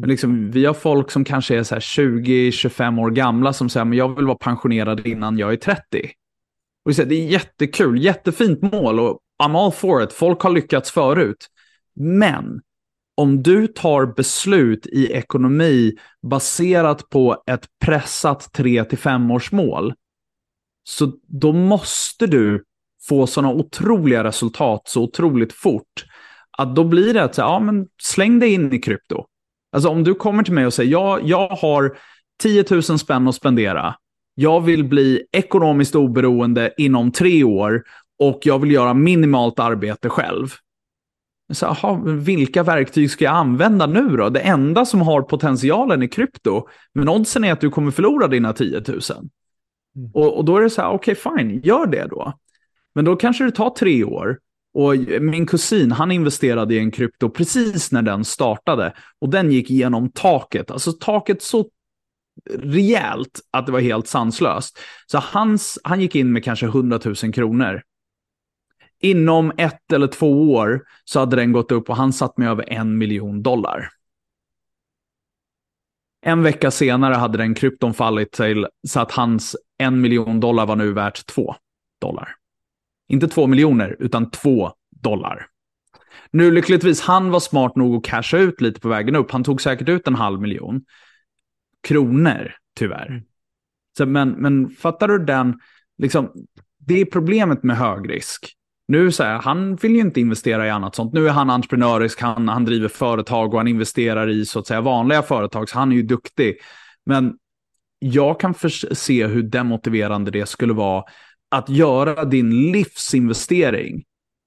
Men 0.00 0.08
liksom, 0.08 0.50
vi 0.50 0.64
har 0.64 0.74
folk 0.74 1.10
som 1.10 1.24
kanske 1.24 1.56
är 1.56 1.62
20-25 1.62 3.00
år 3.00 3.10
gamla 3.10 3.52
som 3.52 3.68
säger 3.68 3.86
att 3.86 3.96
jag 3.96 4.16
vill 4.16 4.26
vara 4.26 4.38
pensionerad 4.38 5.06
innan 5.06 5.38
jag 5.38 5.52
är 5.52 5.56
30. 5.56 5.82
Och 6.84 6.92
det 6.92 7.14
är 7.14 7.26
jättekul, 7.26 8.02
jättefint 8.02 8.62
mål 8.62 9.00
och 9.00 9.18
I'm 9.42 9.64
all 9.64 9.72
for 9.72 10.02
it. 10.02 10.12
Folk 10.12 10.40
har 10.40 10.50
lyckats 10.50 10.90
förut. 10.90 11.46
Men 11.94 12.60
om 13.16 13.42
du 13.42 13.66
tar 13.66 14.06
beslut 14.06 14.86
i 14.86 15.12
ekonomi 15.12 15.92
baserat 16.22 17.08
på 17.08 17.42
ett 17.46 17.66
pressat 17.84 18.50
3-5 18.58 19.34
års 19.34 19.52
mål, 19.52 19.94
så 20.88 21.12
då 21.26 21.52
måste 21.52 22.26
du 22.26 22.64
få 23.08 23.26
sådana 23.26 23.54
otroliga 23.54 24.24
resultat 24.24 24.82
så 24.84 25.02
otroligt 25.02 25.52
fort. 25.52 26.04
Att 26.58 26.76
då 26.76 26.84
blir 26.84 27.14
det 27.14 27.24
att 27.24 27.38
ja, 27.38 27.60
men 27.60 27.86
släng 28.02 28.38
dig 28.38 28.52
in 28.52 28.72
i 28.72 28.78
krypto. 28.78 29.24
Alltså 29.72 29.88
om 29.88 30.04
du 30.04 30.14
kommer 30.14 30.42
till 30.42 30.54
mig 30.54 30.66
och 30.66 30.74
säger 30.74 30.92
ja, 30.92 31.20
jag 31.22 31.48
har 31.48 31.98
10 32.42 32.64
000 32.70 32.82
spänn 32.82 33.28
att 33.28 33.34
spendera. 33.34 33.94
Jag 34.34 34.60
vill 34.60 34.84
bli 34.84 35.26
ekonomiskt 35.32 35.94
oberoende 35.94 36.74
inom 36.76 37.12
tre 37.12 37.44
år 37.44 37.82
och 38.18 38.38
jag 38.42 38.58
vill 38.58 38.70
göra 38.70 38.94
minimalt 38.94 39.58
arbete 39.58 40.08
själv. 40.08 40.48
Så, 41.52 41.66
aha, 41.66 41.94
vilka 42.04 42.62
verktyg 42.62 43.10
ska 43.10 43.24
jag 43.24 43.34
använda 43.34 43.86
nu 43.86 44.16
då? 44.16 44.28
Det 44.28 44.40
enda 44.40 44.84
som 44.84 45.00
har 45.00 45.22
potentialen 45.22 46.02
är 46.02 46.06
krypto, 46.06 46.68
men 46.94 47.08
oddsen 47.08 47.44
är 47.44 47.52
att 47.52 47.60
du 47.60 47.70
kommer 47.70 47.90
förlora 47.90 48.28
dina 48.28 48.52
10 48.52 48.82
000. 48.88 49.00
Mm. 49.96 50.10
Och, 50.14 50.38
och, 50.38 50.44
då 50.44 50.56
är 50.56 50.62
det 50.62 50.70
så 50.70 50.82
här, 50.82 50.88
okej 50.88 51.16
okay, 51.16 51.44
fine, 51.44 51.60
gör 51.64 51.86
det 51.86 52.06
då. 52.10 52.32
Men 52.94 53.04
då 53.04 53.16
kanske 53.16 53.44
det 53.44 53.50
tar 53.50 53.70
tre 53.70 54.04
år. 54.04 54.38
Och 54.74 54.96
min 55.20 55.46
kusin, 55.46 55.92
han 55.92 56.12
investerade 56.12 56.74
i 56.74 56.78
en 56.78 56.90
krypto 56.90 57.30
precis 57.30 57.92
när 57.92 58.02
den 58.02 58.24
startade. 58.24 58.92
Och 59.20 59.28
den 59.28 59.52
gick 59.52 59.70
igenom 59.70 60.10
taket, 60.10 60.70
alltså 60.70 60.92
taket 60.92 61.42
så 61.42 61.70
rejält 62.50 63.40
att 63.50 63.66
det 63.66 63.72
var 63.72 63.80
helt 63.80 64.06
sanslöst. 64.06 64.78
Så 65.06 65.18
hans, 65.18 65.78
han 65.84 66.00
gick 66.00 66.14
in 66.14 66.32
med 66.32 66.44
kanske 66.44 66.66
100 66.66 67.00
000 67.04 67.14
kronor. 67.14 67.82
Inom 69.00 69.52
ett 69.56 69.92
eller 69.92 70.06
två 70.06 70.54
år 70.54 70.82
så 71.04 71.20
hade 71.20 71.36
den 71.36 71.52
gått 71.52 71.72
upp 71.72 71.90
och 71.90 71.96
han 71.96 72.12
satt 72.12 72.38
med 72.38 72.48
över 72.48 72.72
en 72.72 72.98
miljon 72.98 73.42
dollar. 73.42 73.88
En 76.22 76.42
vecka 76.42 76.70
senare 76.70 77.14
hade 77.14 77.38
den 77.38 77.54
krypton 77.54 77.94
fallit 77.94 78.32
till 78.32 78.66
så 78.88 79.00
att 79.00 79.12
hans 79.12 79.56
en 79.78 80.00
miljon 80.00 80.40
dollar 80.40 80.66
var 80.66 80.76
nu 80.76 80.92
värt 80.92 81.26
två 81.26 81.54
dollar. 82.00 82.28
Inte 83.08 83.28
två 83.28 83.46
miljoner, 83.46 83.96
utan 83.98 84.30
två 84.30 84.72
dollar. 84.90 85.46
Nu 86.30 86.50
lyckligtvis, 86.50 87.00
han 87.00 87.30
var 87.30 87.40
smart 87.40 87.76
nog 87.76 87.96
att 87.96 88.04
casha 88.04 88.38
ut 88.38 88.60
lite 88.60 88.80
på 88.80 88.88
vägen 88.88 89.16
upp. 89.16 89.30
Han 89.30 89.44
tog 89.44 89.60
säkert 89.60 89.88
ut 89.88 90.06
en 90.06 90.14
halv 90.14 90.40
miljon 90.40 90.84
kronor, 91.82 92.52
tyvärr. 92.78 93.22
Så, 93.96 94.06
men, 94.06 94.30
men 94.30 94.68
fattar 94.68 95.08
du 95.08 95.18
den, 95.18 95.60
liksom, 95.98 96.32
det 96.78 97.00
är 97.00 97.04
problemet 97.04 97.62
med 97.62 97.76
hög 97.76 98.10
risk. 98.10 98.56
Nu 98.88 99.12
så 99.12 99.22
här, 99.22 99.38
han 99.38 99.76
vill 99.76 99.94
ju 99.94 100.00
inte 100.00 100.20
investera 100.20 100.66
i 100.66 100.70
annat 100.70 100.94
sånt. 100.94 101.12
Nu 101.12 101.28
är 101.28 101.32
han 101.32 101.50
entreprenörisk, 101.50 102.20
han, 102.20 102.48
han 102.48 102.64
driver 102.64 102.88
företag 102.88 103.54
och 103.54 103.60
han 103.60 103.68
investerar 103.68 104.28
i 104.28 104.46
så 104.46 104.58
att 104.58 104.66
säga 104.66 104.80
vanliga 104.80 105.22
företag, 105.22 105.68
så 105.68 105.78
han 105.78 105.92
är 105.92 105.96
ju 105.96 106.02
duktig. 106.02 106.56
Men 107.06 107.34
jag 107.98 108.40
kan 108.40 108.54
se 108.92 109.26
hur 109.26 109.42
demotiverande 109.42 110.30
det 110.30 110.46
skulle 110.46 110.72
vara 110.72 111.04
att 111.50 111.68
göra 111.68 112.24
din 112.24 112.72
livsinvestering 112.72 114.04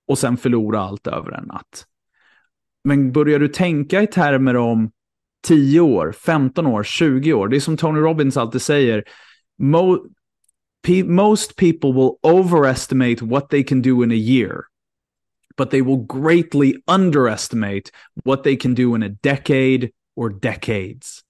och 0.08 0.18
sen 0.18 0.38
förlora 0.38 0.80
allt 0.80 1.08
över 1.08 1.32
en 1.32 1.44
natt. 1.44 1.86
Men 2.84 3.12
börjar 3.12 3.40
du 3.40 3.48
tänka 3.48 4.02
i 4.02 4.08
termer 4.08 4.56
om 4.56 4.92
10 5.48 5.80
år, 5.80 6.12
15 6.12 6.68
år, 6.68 6.84
20 6.84 7.34
år, 7.34 7.48
det 7.48 7.56
är 7.56 7.60
som 7.60 7.78
Tony 7.78 8.00
Robbins 8.00 8.38
alltid 8.38 8.62
säger, 8.62 9.04
pe 10.82 11.04
most 11.04 11.56
people 11.56 11.94
will 11.94 12.20
overestimate 12.24 13.22
what 13.22 13.50
they 13.50 13.64
can 13.64 13.82
do 13.82 14.04
in 14.04 14.12
a 14.12 14.16
year, 14.16 14.64
but 15.58 15.72
they 15.72 15.82
will 15.82 16.06
greatly 16.06 16.76
underestimate 16.88 17.92
what 18.24 18.44
they 18.44 18.56
can 18.56 18.74
do 18.74 18.96
in 18.96 19.04
a 19.04 19.10
decade 19.10 19.92
or 20.16 20.30
decades. 20.30 21.22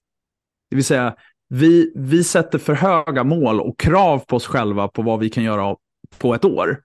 Det 0.70 0.76
vill 0.76 0.84
säga, 0.84 1.16
vi, 1.48 1.92
vi 1.94 2.24
sätter 2.24 2.58
för 2.58 2.74
höga 2.74 3.24
mål 3.24 3.60
och 3.60 3.78
krav 3.78 4.18
på 4.18 4.36
oss 4.36 4.46
själva 4.46 4.88
på 4.88 5.02
vad 5.02 5.20
vi 5.20 5.30
kan 5.30 5.44
göra 5.44 5.76
på 6.18 6.34
ett 6.34 6.44
år. 6.44 6.80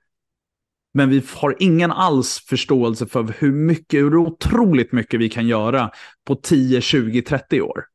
Men 0.93 1.09
vi 1.09 1.23
har 1.33 1.55
ingen 1.59 1.91
alls 1.91 2.39
förståelse 2.39 3.07
för 3.07 3.33
hur 3.39 3.51
mycket, 3.51 3.99
hur 3.99 4.15
otroligt 4.15 4.91
mycket 4.91 5.19
vi 5.19 5.29
kan 5.29 5.47
göra 5.47 5.91
på 6.27 6.35
10, 6.35 6.81
20, 6.81 7.21
30 7.21 7.61
år. 7.61 7.85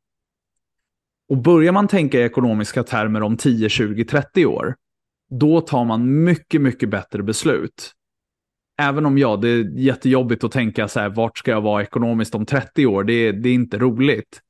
Och 1.31 1.39
börjar 1.39 1.73
man 1.73 1.89
tänka 1.89 2.21
i 2.21 2.23
ekonomiska 2.23 2.83
termer 2.83 3.23
om 3.23 3.37
10, 3.37 3.69
20, 3.69 4.05
30 4.05 4.47
år, 4.47 4.75
då 5.31 5.61
tar 5.61 5.85
man 5.85 6.25
mycket, 6.25 6.61
mycket 6.61 6.91
bättre 6.91 7.23
beslut. 7.23 7.93
Även 8.81 9.07
om 9.07 9.19
ja, 9.19 9.37
det 9.37 9.49
är 9.49 9.79
jättejobbigt 9.79 10.45
att 10.45 10.53
tänka 10.53 10.89
så 10.89 11.01
här, 11.01 11.09
vart 11.09 11.39
ska 11.39 11.51
jag 11.51 11.61
vara 11.61 11.83
ekonomiskt 11.83 12.35
om 12.35 12.47
30 12.47 12.87
år? 12.87 13.05
Det 13.05 13.13
är, 13.13 13.33
det 13.33 13.49
är 13.49 13.55
inte 13.55 13.79
roligt. 13.79 14.41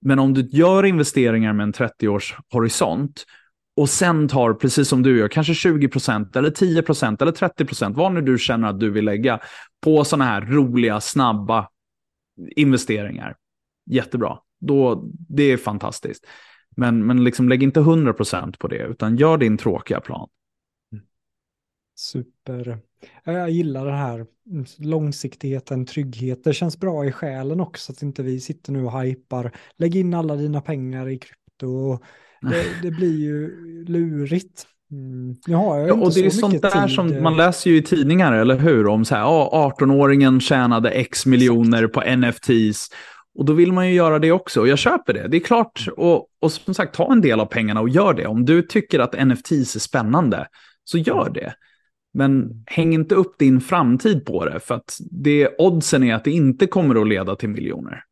Men 0.00 0.18
om 0.18 0.34
du 0.34 0.40
gör 0.40 0.84
investeringar 0.84 1.52
med 1.52 1.64
en 1.64 1.72
30-års 1.72 2.36
horisont 2.52 3.24
och 3.76 3.88
sen 3.88 4.28
tar, 4.28 4.54
precis 4.54 4.88
som 4.88 5.02
du 5.02 5.18
gör, 5.18 5.28
kanske 5.28 5.52
20% 5.52 6.38
eller 6.38 6.50
10% 6.50 7.22
eller 7.22 7.32
30% 7.32 7.94
vad 7.94 8.12
nu 8.12 8.20
du 8.20 8.38
känner 8.38 8.68
att 8.68 8.80
du 8.80 8.90
vill 8.90 9.04
lägga 9.04 9.40
på 9.84 10.04
sådana 10.04 10.24
här 10.24 10.40
roliga, 10.40 11.00
snabba 11.00 11.68
investeringar. 12.56 13.36
Jättebra 13.86 14.38
då, 14.60 15.08
det 15.12 15.42
är 15.42 15.56
fantastiskt. 15.56 16.26
Men, 16.76 17.06
men 17.06 17.24
liksom 17.24 17.48
lägg 17.48 17.62
inte 17.62 17.80
100% 17.80 18.58
på 18.58 18.68
det, 18.68 18.86
utan 18.86 19.16
gör 19.16 19.38
din 19.38 19.56
tråkiga 19.58 20.00
plan. 20.00 20.28
Super. 22.00 22.78
Jag 23.24 23.50
gillar 23.50 23.86
det 23.86 23.92
här 23.92 24.26
långsiktigheten, 24.78 25.86
trygghet. 25.86 26.44
Det 26.44 26.52
känns 26.52 26.80
bra 26.80 27.06
i 27.06 27.12
själen 27.12 27.60
också 27.60 27.92
att 27.92 28.02
inte 28.02 28.22
vi 28.22 28.40
sitter 28.40 28.72
nu 28.72 28.84
och 28.84 29.00
hypar. 29.00 29.52
Lägg 29.76 29.96
in 29.96 30.14
alla 30.14 30.36
dina 30.36 30.60
pengar 30.60 31.08
i 31.08 31.18
krypto. 31.18 31.98
Det, 32.40 32.64
det 32.82 32.90
blir 32.90 33.18
ju 33.18 33.50
lurigt. 33.84 34.66
Mm. 34.90 35.36
Jag 35.46 35.88
ja, 35.88 35.94
och 35.94 36.14
det 36.14 36.26
är 36.26 36.30
sånt 36.30 36.62
där 36.62 36.86
tid. 36.86 36.94
som 36.94 37.22
man 37.22 37.36
läser 37.36 37.70
ju 37.70 37.76
i 37.76 37.82
tidningar, 37.82 38.32
eller 38.32 38.58
hur? 38.58 38.86
Om 38.86 39.04
så 39.04 39.14
här, 39.14 39.22
ja, 39.22 39.74
18-åringen 39.78 40.40
tjänade 40.40 40.90
x 40.90 41.26
miljoner 41.26 41.84
Exakt. 41.84 41.94
på 41.94 42.16
NFTs 42.16 42.90
och 43.40 43.46
då 43.46 43.52
vill 43.52 43.72
man 43.72 43.88
ju 43.88 43.94
göra 43.94 44.18
det 44.18 44.32
också. 44.32 44.60
Och 44.60 44.68
jag 44.68 44.78
köper 44.78 45.12
det. 45.12 45.28
Det 45.28 45.36
är 45.36 45.40
klart. 45.40 45.86
Och, 45.96 46.26
och 46.40 46.52
som 46.52 46.74
sagt, 46.74 46.94
ta 46.94 47.12
en 47.12 47.20
del 47.20 47.40
av 47.40 47.46
pengarna 47.46 47.80
och 47.80 47.88
gör 47.88 48.14
det. 48.14 48.26
Om 48.26 48.44
du 48.44 48.62
tycker 48.62 48.98
att 48.98 49.26
NFTs 49.26 49.76
är 49.76 49.80
spännande, 49.80 50.46
så 50.84 50.98
gör 50.98 51.30
det. 51.30 51.54
Men 52.12 52.64
häng 52.66 52.94
inte 52.94 53.14
upp 53.14 53.38
din 53.38 53.60
framtid 53.60 54.24
på 54.24 54.44
det. 54.44 54.60
För 54.60 54.74
att 54.74 54.98
det, 55.10 55.54
oddsen 55.58 56.02
är 56.02 56.14
att 56.14 56.24
det 56.24 56.30
inte 56.30 56.66
kommer 56.66 57.00
att 57.00 57.08
leda 57.08 57.36
till 57.36 57.48
miljoner. 57.48 58.04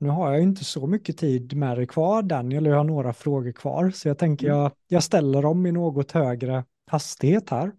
Nu 0.00 0.08
har 0.08 0.32
jag 0.32 0.42
inte 0.42 0.64
så 0.64 0.86
mycket 0.86 1.18
tid 1.18 1.56
med 1.56 1.78
dig 1.78 1.86
kvar, 1.86 2.22
Daniel. 2.22 2.66
Jag 2.66 2.76
har 2.76 2.84
några 2.84 3.12
frågor 3.12 3.52
kvar. 3.52 3.90
Så 3.90 4.08
jag 4.08 4.18
tänker 4.18 4.46
jag, 4.46 4.70
jag 4.88 5.02
ställer 5.02 5.42
dem 5.42 5.66
i 5.66 5.72
något 5.72 6.12
högre 6.12 6.64
hastighet 6.90 7.50
här. 7.50 7.72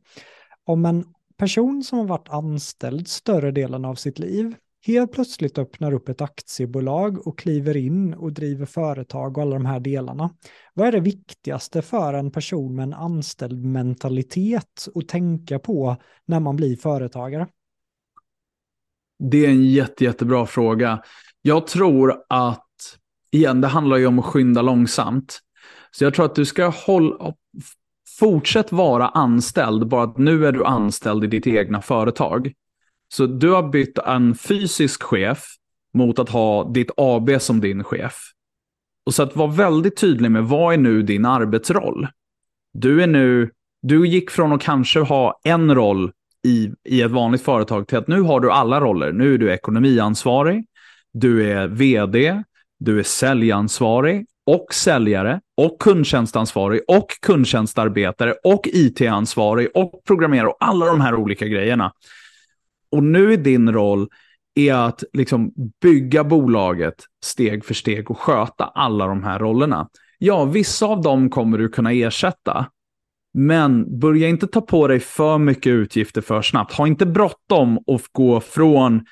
Om 0.63 0.85
en 0.85 1.05
person 1.37 1.83
som 1.83 1.99
har 1.99 2.05
varit 2.05 2.29
anställd 2.29 3.07
större 3.07 3.51
delen 3.51 3.85
av 3.85 3.95
sitt 3.95 4.19
liv 4.19 4.55
helt 4.85 5.11
plötsligt 5.11 5.57
öppnar 5.57 5.93
upp 5.93 6.09
ett 6.09 6.21
aktiebolag 6.21 7.27
och 7.27 7.39
kliver 7.39 7.77
in 7.77 8.13
och 8.13 8.33
driver 8.33 8.65
företag 8.65 9.37
och 9.37 9.43
alla 9.43 9.53
de 9.53 9.65
här 9.65 9.79
delarna. 9.79 10.29
Vad 10.73 10.87
är 10.87 10.91
det 10.91 10.99
viktigaste 10.99 11.81
för 11.81 12.13
en 12.13 12.31
person 12.31 12.75
med 12.75 12.83
en 12.83 12.93
anställd 12.93 13.65
mentalitet 13.65 14.87
att 14.95 15.07
tänka 15.07 15.59
på 15.59 15.97
när 16.25 16.39
man 16.39 16.55
blir 16.55 16.75
företagare? 16.75 17.47
Det 19.19 19.45
är 19.45 19.49
en 19.49 19.65
jätte, 19.65 20.03
jättebra 20.03 20.45
fråga. 20.45 21.03
Jag 21.41 21.67
tror 21.67 22.23
att, 22.29 22.97
igen, 23.31 23.61
det 23.61 23.67
handlar 23.67 23.97
ju 23.97 24.07
om 24.07 24.19
att 24.19 24.25
skynda 24.25 24.61
långsamt. 24.61 25.39
Så 25.91 26.03
jag 26.03 26.13
tror 26.13 26.25
att 26.25 26.35
du 26.35 26.45
ska 26.45 26.67
hålla, 26.67 27.33
fortsätt 28.19 28.71
vara 28.71 29.07
anställd, 29.07 29.87
bara 29.87 30.03
att 30.03 30.17
nu 30.17 30.45
är 30.45 30.51
du 30.51 30.65
anställd 30.65 31.23
i 31.23 31.27
ditt 31.27 31.47
egna 31.47 31.81
företag. 31.81 32.53
Så 33.13 33.25
du 33.25 33.49
har 33.49 33.69
bytt 33.69 33.97
en 33.97 34.35
fysisk 34.35 35.03
chef 35.03 35.45
mot 35.93 36.19
att 36.19 36.29
ha 36.29 36.71
ditt 36.71 36.91
AB 36.97 37.29
som 37.39 37.61
din 37.61 37.83
chef. 37.83 38.31
Och 39.05 39.13
så 39.13 39.23
att 39.23 39.35
vara 39.35 39.51
väldigt 39.51 39.97
tydlig 39.97 40.31
med 40.31 40.43
vad 40.43 40.73
är 40.73 40.77
nu 40.77 41.01
din 41.01 41.25
arbetsroll? 41.25 42.07
Du 42.73 43.03
är 43.03 43.07
nu, 43.07 43.51
du 43.81 44.07
gick 44.07 44.31
från 44.31 44.53
att 44.53 44.61
kanske 44.61 44.99
ha 44.99 45.39
en 45.43 45.75
roll 45.75 46.11
i, 46.47 46.71
i 46.83 47.01
ett 47.01 47.11
vanligt 47.11 47.41
företag 47.41 47.87
till 47.87 47.97
att 47.97 48.07
nu 48.07 48.21
har 48.21 48.39
du 48.39 48.51
alla 48.51 48.81
roller. 48.81 49.11
Nu 49.11 49.33
är 49.33 49.37
du 49.37 49.51
ekonomiansvarig, 49.51 50.65
du 51.13 51.51
är 51.51 51.67
vd, 51.67 52.43
du 52.79 52.99
är 52.99 53.03
säljansvarig 53.03 54.25
och 54.45 54.73
säljare 54.73 55.41
och 55.57 55.79
kundtjänstansvarig 55.79 56.81
och 56.87 57.07
kundtjänstarbetare 57.21 58.33
och 58.43 58.67
IT-ansvarig 58.73 59.67
och 59.75 60.01
programmerare 60.07 60.47
och 60.47 60.57
alla 60.59 60.85
de 60.85 61.01
här 61.01 61.15
olika 61.15 61.47
grejerna. 61.47 61.93
Och 62.91 63.03
nu 63.03 63.33
är 63.33 63.37
din 63.37 63.73
roll 63.73 64.07
är 64.55 64.73
att 64.73 65.03
liksom 65.13 65.51
bygga 65.81 66.23
bolaget 66.23 66.95
steg 67.25 67.65
för 67.65 67.73
steg 67.73 68.11
och 68.11 68.19
sköta 68.19 68.63
alla 68.63 69.07
de 69.07 69.23
här 69.23 69.39
rollerna. 69.39 69.89
Ja, 70.17 70.45
vissa 70.45 70.85
av 70.85 71.01
dem 71.01 71.29
kommer 71.29 71.57
du 71.57 71.69
kunna 71.69 71.91
ersätta. 71.91 72.65
Men 73.33 73.99
börja 73.99 74.27
inte 74.27 74.47
ta 74.47 74.61
på 74.61 74.87
dig 74.87 74.99
för 74.99 75.37
mycket 75.37 75.69
utgifter 75.69 76.21
för 76.21 76.41
snabbt. 76.41 76.73
Ha 76.73 76.87
inte 76.87 77.05
bråttom 77.05 77.77
och 77.77 78.01
gå 78.11 78.39
från... 78.39 79.05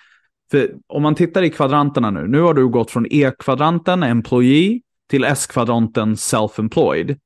För 0.51 0.71
om 0.87 1.03
man 1.03 1.15
tittar 1.15 1.43
i 1.43 1.49
kvadranterna 1.49 2.11
nu. 2.11 2.27
Nu 2.27 2.41
har 2.41 2.53
du 2.53 2.67
gått 2.67 2.91
från 2.91 3.05
E-kvadranten, 3.09 4.03
employee, 4.03 4.81
till 5.09 5.23
S-kvadranten, 5.23 6.15
self-employed. 6.15 7.17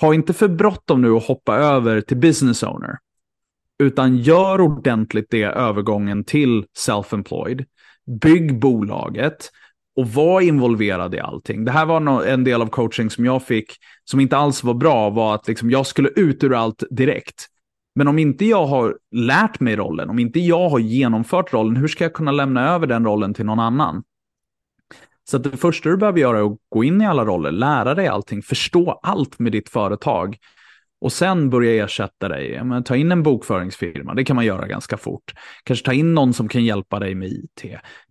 Ha 0.00 0.14
inte 0.14 0.32
för 0.32 0.48
bråttom 0.48 1.02
nu 1.02 1.10
att 1.10 1.26
hoppa 1.26 1.56
över 1.56 2.00
till 2.00 2.16
business 2.16 2.62
owner. 2.62 2.96
Utan 3.78 4.16
gör 4.16 4.60
ordentligt 4.60 5.26
det 5.30 5.42
övergången 5.42 6.24
till 6.24 6.64
self-employed. 6.86 7.64
Bygg 8.22 8.60
bolaget 8.60 9.50
och 9.96 10.08
var 10.08 10.40
involverad 10.40 11.14
i 11.14 11.20
allting. 11.20 11.64
Det 11.64 11.72
här 11.72 11.86
var 11.86 12.24
en 12.24 12.44
del 12.44 12.62
av 12.62 12.66
coaching 12.66 13.10
som 13.10 13.24
jag 13.24 13.42
fick 13.42 13.72
som 14.04 14.20
inte 14.20 14.36
alls 14.36 14.64
var 14.64 14.74
bra, 14.74 15.10
var 15.10 15.34
att 15.34 15.48
liksom 15.48 15.70
jag 15.70 15.86
skulle 15.86 16.08
ut 16.08 16.44
ur 16.44 16.54
allt 16.54 16.84
direkt. 16.90 17.46
Men 17.94 18.08
om 18.08 18.18
inte 18.18 18.44
jag 18.44 18.66
har 18.66 18.96
lärt 19.10 19.60
mig 19.60 19.76
rollen, 19.76 20.10
om 20.10 20.18
inte 20.18 20.40
jag 20.40 20.68
har 20.68 20.78
genomfört 20.78 21.52
rollen, 21.52 21.76
hur 21.76 21.88
ska 21.88 22.04
jag 22.04 22.12
kunna 22.12 22.32
lämna 22.32 22.74
över 22.74 22.86
den 22.86 23.04
rollen 23.04 23.34
till 23.34 23.46
någon 23.46 23.60
annan? 23.60 24.02
Så 25.30 25.38
det 25.38 25.56
första 25.56 25.88
du 25.88 25.96
behöver 25.96 26.20
göra 26.20 26.38
är 26.38 26.52
att 26.52 26.58
gå 26.68 26.84
in 26.84 27.00
i 27.00 27.06
alla 27.06 27.24
roller, 27.24 27.52
lära 27.52 27.94
dig 27.94 28.06
allting, 28.06 28.42
förstå 28.42 29.00
allt 29.02 29.38
med 29.38 29.52
ditt 29.52 29.68
företag 29.68 30.38
och 31.00 31.12
sen 31.12 31.50
börja 31.50 31.84
ersätta 31.84 32.28
dig. 32.28 32.64
Men, 32.64 32.84
ta 32.84 32.96
in 32.96 33.12
en 33.12 33.22
bokföringsfirma, 33.22 34.14
det 34.14 34.24
kan 34.24 34.36
man 34.36 34.44
göra 34.44 34.66
ganska 34.66 34.96
fort. 34.96 35.34
Kanske 35.64 35.84
ta 35.84 35.92
in 35.92 36.14
någon 36.14 36.34
som 36.34 36.48
kan 36.48 36.64
hjälpa 36.64 36.98
dig 36.98 37.14
med 37.14 37.28
IT. 37.28 37.64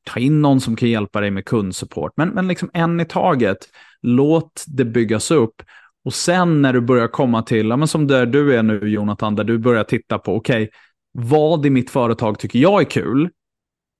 Ta 0.03 0.19
in 0.19 0.41
någon 0.41 0.61
som 0.61 0.75
kan 0.75 0.89
hjälpa 0.89 1.21
dig 1.21 1.31
med 1.31 1.45
kundsupport. 1.45 2.13
Men, 2.15 2.29
men 2.29 2.47
liksom 2.47 2.69
en 2.73 2.99
i 2.99 3.05
taget. 3.05 3.57
Låt 4.01 4.65
det 4.67 4.85
byggas 4.85 5.31
upp. 5.31 5.61
Och 6.05 6.13
sen 6.13 6.61
när 6.61 6.73
du 6.73 6.81
börjar 6.81 7.07
komma 7.07 7.41
till, 7.41 7.67
ja, 7.67 7.77
men 7.77 7.87
som 7.87 8.07
där 8.07 8.25
du 8.25 8.55
är 8.55 8.63
nu 8.63 8.89
Jonathan, 8.89 9.35
där 9.35 9.43
du 9.43 9.57
börjar 9.57 9.83
titta 9.83 10.19
på, 10.19 10.35
okej, 10.35 10.63
okay, 10.63 10.69
vad 11.11 11.65
i 11.65 11.69
mitt 11.69 11.89
företag 11.89 12.39
tycker 12.39 12.59
jag 12.59 12.81
är 12.81 12.85
kul? 12.85 13.29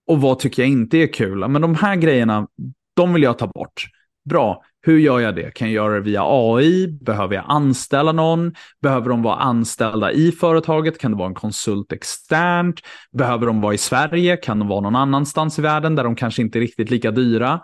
Och 0.07 0.22
vad 0.22 0.40
tycker 0.40 0.62
jag 0.62 0.70
inte 0.70 0.98
är 0.98 1.14
kul? 1.14 1.41
Ja, 1.41 1.48
men 1.48 1.62
de 1.62 1.76
här 1.76 1.95
grejerna, 1.95 2.48
de 2.95 3.14
vill 3.14 3.24
jag 3.24 3.38
ta 3.38 3.48
bort. 3.48 3.86
Bra, 4.30 4.64
hur 4.86 4.99
gör 4.99 5.20
jag 5.20 5.36
det? 5.36 5.53
Kan 5.53 5.68
jag 5.68 5.76
göra 5.76 5.94
det 5.94 6.02
via 6.02 6.22
AI? 6.26 6.88
Behöver 6.88 7.36
jag 7.36 7.45
anställa 7.48 8.12
någon? 8.12 8.53
Behöver 8.82 9.10
de 9.10 9.22
vara 9.22 9.36
anställda 9.36 10.12
i 10.12 10.32
företaget? 10.32 10.98
Kan 10.98 11.12
det 11.12 11.18
vara 11.18 11.28
en 11.28 11.34
konsult 11.34 11.91
externt? 11.91 12.80
Behöver 13.12 13.48
de 13.48 13.62
vara 13.62 13.74
i 13.74 13.78
Sverige? 13.78 14.38
Kan 14.38 14.60
de 14.60 14.68
vara 14.68 14.82
någon 14.82 14.95
annanstans 14.95 15.60
i 15.60 15.62
världen 15.62 15.95
där 15.95 16.03
de 16.03 16.16
kanske 16.16 16.41
inte 16.41 16.60
är 16.60 16.62
riktigt 16.62 16.90
lika 16.90 17.12
dyra? 17.12 17.60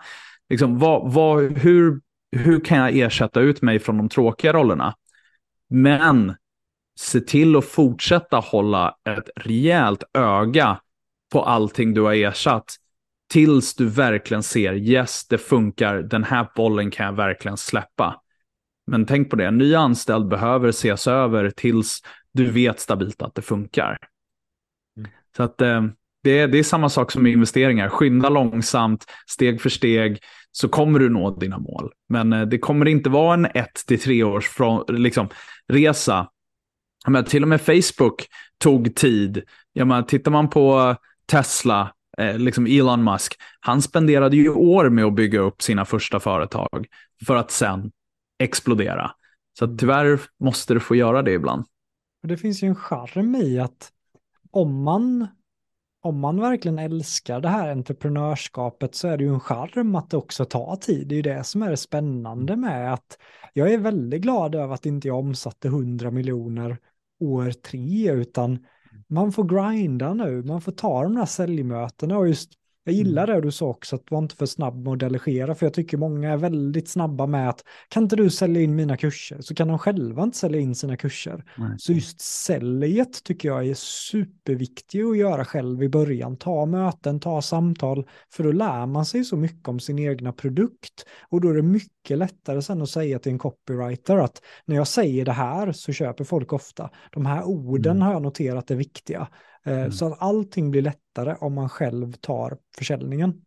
Liksom, 0.48 0.78
vad, 0.78 1.12
vad, 1.12 1.58
hur, 1.58 2.00
hur 2.36 2.60
kan 2.60 2.78
jag 2.78 2.96
ersätta 2.96 3.40
ut 3.40 3.62
mig 3.62 3.78
från 3.78 3.96
de 3.96 4.08
tråkiga 4.08 4.52
rollerna? 4.52 4.94
Men 5.70 6.34
se 7.00 7.20
till 7.20 7.56
att 7.56 7.64
fortsätta 7.64 8.36
hålla 8.36 8.94
ett 9.08 9.30
rejält 9.36 10.02
öga 10.18 10.80
på 11.32 11.42
allting 11.42 11.94
du 11.94 12.00
har 12.00 12.14
ersatt 12.14 12.76
tills 13.32 13.74
du 13.74 13.86
verkligen 13.86 14.42
ser 14.42 14.74
yes, 14.74 15.28
det 15.28 15.38
funkar, 15.38 15.96
den 16.02 16.24
här 16.24 16.48
bollen 16.56 16.90
kan 16.90 17.06
jag 17.06 17.12
verkligen 17.12 17.56
släppa. 17.56 18.20
Men 18.86 19.06
tänk 19.06 19.30
på 19.30 19.36
det, 19.36 19.46
en 19.46 19.58
ny 19.58 19.74
anställd 19.74 20.28
behöver 20.28 20.68
ses 20.68 21.06
över 21.06 21.50
tills 21.50 22.00
du 22.32 22.50
vet 22.50 22.80
stabilt 22.80 23.22
att 23.22 23.34
det 23.34 23.42
funkar. 23.42 23.98
Mm. 24.96 25.10
Så 25.36 25.42
att 25.42 25.60
eh, 25.60 25.82
det, 26.22 26.38
är, 26.38 26.48
det 26.48 26.58
är 26.58 26.62
samma 26.62 26.88
sak 26.88 27.10
som 27.10 27.22
med 27.22 27.32
investeringar. 27.32 27.88
Skynda 27.88 28.28
långsamt, 28.28 29.06
steg 29.26 29.60
för 29.60 29.70
steg, 29.70 30.18
så 30.50 30.68
kommer 30.68 30.98
du 30.98 31.08
nå 31.08 31.30
dina 31.30 31.58
mål. 31.58 31.92
Men 32.08 32.32
eh, 32.32 32.42
det 32.42 32.58
kommer 32.58 32.88
inte 32.88 33.10
vara 33.10 33.34
en 33.34 33.46
ett 33.46 33.86
till 33.86 34.00
tre 34.00 34.22
års 34.22 34.48
från, 34.48 34.84
liksom, 34.88 35.28
resa. 35.68 36.28
Men 37.06 37.24
till 37.24 37.42
och 37.42 37.48
med 37.48 37.60
Facebook 37.60 38.26
tog 38.58 38.94
tid. 38.94 39.42
Ja, 39.72 39.84
men, 39.84 40.06
tittar 40.06 40.30
man 40.30 40.50
på 40.50 40.96
Tesla, 41.26 41.92
eh, 42.18 42.38
liksom 42.38 42.66
Elon 42.66 43.04
Musk, 43.04 43.40
han 43.60 43.82
spenderade 43.82 44.36
ju 44.36 44.48
år 44.48 44.88
med 44.88 45.04
att 45.04 45.14
bygga 45.14 45.40
upp 45.40 45.62
sina 45.62 45.84
första 45.84 46.20
företag 46.20 46.86
för 47.26 47.36
att 47.36 47.50
sen 47.50 47.92
explodera. 48.38 49.10
Så 49.58 49.64
att 49.64 49.78
tyvärr 49.78 50.20
måste 50.38 50.74
du 50.74 50.80
få 50.80 50.94
göra 50.94 51.22
det 51.22 51.32
ibland. 51.32 51.64
Det 52.22 52.36
finns 52.36 52.62
ju 52.62 52.68
en 52.68 52.74
charm 52.74 53.34
i 53.34 53.58
att 53.58 53.92
om 54.50 54.82
man, 54.82 55.26
om 56.02 56.18
man 56.18 56.40
verkligen 56.40 56.78
älskar 56.78 57.40
det 57.40 57.48
här 57.48 57.70
entreprenörskapet 57.70 58.94
så 58.94 59.08
är 59.08 59.16
det 59.16 59.24
ju 59.24 59.34
en 59.34 59.40
charm 59.40 59.94
att 59.94 60.10
det 60.10 60.16
också 60.16 60.44
tar 60.44 60.76
tid. 60.76 61.08
Det 61.08 61.14
är 61.14 61.16
ju 61.16 61.22
det 61.22 61.44
som 61.44 61.62
är 61.62 61.70
det 61.70 61.76
spännande 61.76 62.56
med 62.56 62.92
att 62.92 63.18
jag 63.52 63.72
är 63.72 63.78
väldigt 63.78 64.22
glad 64.22 64.54
över 64.54 64.74
att 64.74 64.86
inte 64.86 65.08
jag 65.08 65.18
omsatte 65.18 65.68
100 65.68 66.10
miljoner 66.10 66.78
år 67.20 67.50
tre, 67.50 68.10
utan 68.10 68.66
man 69.08 69.32
får 69.32 69.44
grinda 69.44 70.14
nu, 70.14 70.42
man 70.42 70.60
får 70.60 70.72
ta 70.72 71.02
de 71.02 71.14
där 71.14 71.26
säljmötena 71.26 72.18
och 72.18 72.28
just 72.28 72.52
jag 72.84 72.94
gillar 72.94 73.24
mm. 73.24 73.36
det 73.36 73.46
du 73.46 73.52
sa 73.52 73.66
också, 73.66 73.96
att 73.96 74.10
vara 74.10 74.22
inte 74.22 74.36
för 74.36 74.46
snabb 74.46 74.84
med 74.84 74.92
att 74.92 74.98
delegera, 74.98 75.54
för 75.54 75.66
jag 75.66 75.74
tycker 75.74 75.96
många 75.96 76.32
är 76.32 76.36
väldigt 76.36 76.88
snabba 76.88 77.26
med 77.26 77.48
att 77.48 77.64
kan 77.88 78.02
inte 78.02 78.16
du 78.16 78.30
sälja 78.30 78.62
in 78.62 78.74
mina 78.74 78.96
kurser? 78.96 79.40
Så 79.40 79.54
kan 79.54 79.68
de 79.68 79.78
själva 79.78 80.22
inte 80.22 80.38
sälja 80.38 80.60
in 80.60 80.74
sina 80.74 80.96
kurser. 80.96 81.44
Nej. 81.56 81.74
Så 81.78 81.92
just 81.92 82.20
säljet 82.20 83.24
tycker 83.24 83.48
jag 83.48 83.68
är 83.68 83.74
superviktigt 83.74 85.04
att 85.04 85.16
göra 85.16 85.44
själv 85.44 85.82
i 85.82 85.88
början. 85.88 86.36
Ta 86.36 86.66
möten, 86.66 87.20
ta 87.20 87.42
samtal, 87.42 88.06
för 88.32 88.44
då 88.44 88.52
lär 88.52 88.86
man 88.86 89.06
sig 89.06 89.24
så 89.24 89.36
mycket 89.36 89.68
om 89.68 89.80
sin 89.80 89.98
egna 89.98 90.32
produkt. 90.32 91.06
Och 91.28 91.40
då 91.40 91.48
är 91.48 91.54
det 91.54 91.62
mycket 91.62 92.18
lättare 92.18 92.62
sen 92.62 92.82
att 92.82 92.90
säga 92.90 93.18
till 93.18 93.32
en 93.32 93.38
copywriter 93.38 94.16
att 94.16 94.42
när 94.64 94.76
jag 94.76 94.86
säger 94.86 95.24
det 95.24 95.32
här 95.32 95.72
så 95.72 95.92
köper 95.92 96.24
folk 96.24 96.52
ofta. 96.52 96.90
De 97.12 97.26
här 97.26 97.44
orden 97.44 97.96
mm. 97.96 98.02
har 98.02 98.12
jag 98.12 98.22
noterat 98.22 98.70
är 98.70 98.76
viktiga. 98.76 99.28
Eh, 99.64 99.78
mm. 99.78 99.92
Så 99.92 100.06
att 100.06 100.22
allting 100.22 100.70
blir 100.70 100.82
lättare 100.82 101.36
om 101.40 101.54
man 101.54 101.68
själv 101.68 102.12
tar 102.12 102.58
försäljningen. 102.78 103.44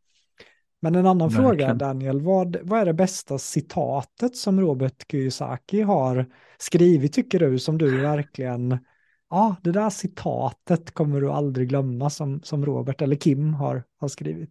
Men 0.79 0.95
en 0.95 1.07
annan 1.07 1.29
Verkligen. 1.29 1.49
fråga, 1.51 1.73
Daniel, 1.73 2.21
vad, 2.21 2.57
vad 2.63 2.79
är 2.79 2.85
det 2.85 2.93
bästa 2.93 3.37
citatet 3.37 4.35
som 4.35 4.61
Robert 4.61 5.11
Kiyosaki 5.11 5.81
har 5.81 6.25
skrivit, 6.57 7.13
tycker 7.13 7.39
du, 7.39 7.59
som 7.59 7.77
du 7.77 8.01
verkligen, 8.01 8.77
ja, 9.29 9.55
det 9.63 9.71
där 9.71 9.89
citatet 9.89 10.91
kommer 10.91 11.21
du 11.21 11.31
aldrig 11.31 11.69
glömma 11.69 12.09
som, 12.09 12.41
som 12.43 12.65
Robert 12.65 13.01
eller 13.01 13.15
Kim 13.15 13.53
har, 13.53 13.83
har 13.97 14.07
skrivit? 14.07 14.49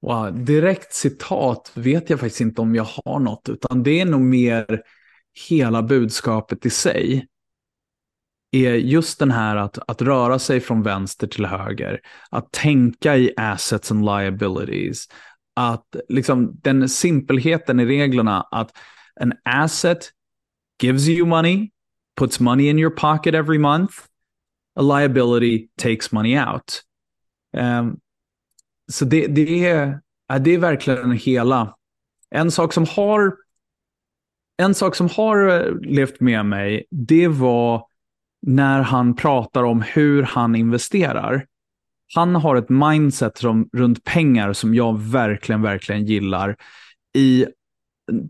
Wow, 0.00 0.44
direkt 0.44 0.92
citat 0.92 1.72
vet 1.74 2.10
jag 2.10 2.20
faktiskt 2.20 2.40
inte 2.40 2.60
om 2.60 2.74
jag 2.74 2.86
har 3.04 3.18
något, 3.18 3.48
utan 3.48 3.82
det 3.82 4.00
är 4.00 4.04
nog 4.04 4.20
mer 4.20 4.82
hela 5.48 5.82
budskapet 5.82 6.66
i 6.66 6.70
sig 6.70 7.28
är 8.54 8.74
just 8.74 9.18
den 9.18 9.30
här 9.30 9.56
att, 9.56 9.78
att 9.88 10.02
röra 10.02 10.38
sig 10.38 10.60
från 10.60 10.82
vänster 10.82 11.26
till 11.26 11.46
höger, 11.46 12.00
att 12.30 12.52
tänka 12.52 13.16
i 13.16 13.32
assets 13.36 13.90
and 13.90 14.04
liabilities, 14.04 15.08
att 15.56 15.96
liksom 16.08 16.60
den 16.62 16.88
simpelheten 16.88 17.80
i 17.80 17.86
reglerna 17.86 18.40
att 18.40 18.70
en 19.20 19.32
asset 19.44 20.10
gives 20.82 21.08
you 21.08 21.26
money, 21.26 21.70
puts 22.18 22.40
money 22.40 22.68
in 22.68 22.78
your 22.78 22.90
pocket 22.90 23.34
every 23.34 23.58
month, 23.58 23.94
a 24.76 24.82
liability 24.82 25.68
takes 25.76 26.12
money 26.12 26.38
out. 26.38 26.82
Um, 27.56 27.98
så 28.92 29.04
det, 29.04 29.26
det, 29.26 29.66
är, 29.66 30.00
det 30.40 30.50
är 30.50 30.58
verkligen 30.58 31.12
hela. 31.12 31.76
En 32.30 32.50
sak 32.50 32.72
som 32.72 32.86
har 32.86 33.36
en 34.56 34.74
sak 34.74 34.94
som 34.94 35.08
har 35.08 35.48
eh, 35.48 35.74
levt 35.80 36.20
med 36.20 36.46
mig, 36.46 36.86
det 36.90 37.28
var 37.28 37.86
när 38.46 38.80
han 38.80 39.16
pratar 39.16 39.62
om 39.62 39.82
hur 39.82 40.22
han 40.22 40.56
investerar. 40.56 41.46
Han 42.14 42.34
har 42.34 42.56
ett 42.56 42.68
mindset 42.68 43.38
som, 43.38 43.68
runt 43.72 44.04
pengar 44.04 44.52
som 44.52 44.74
jag 44.74 45.00
verkligen, 45.00 45.62
verkligen 45.62 46.06
gillar. 46.06 46.56
I, 47.16 47.46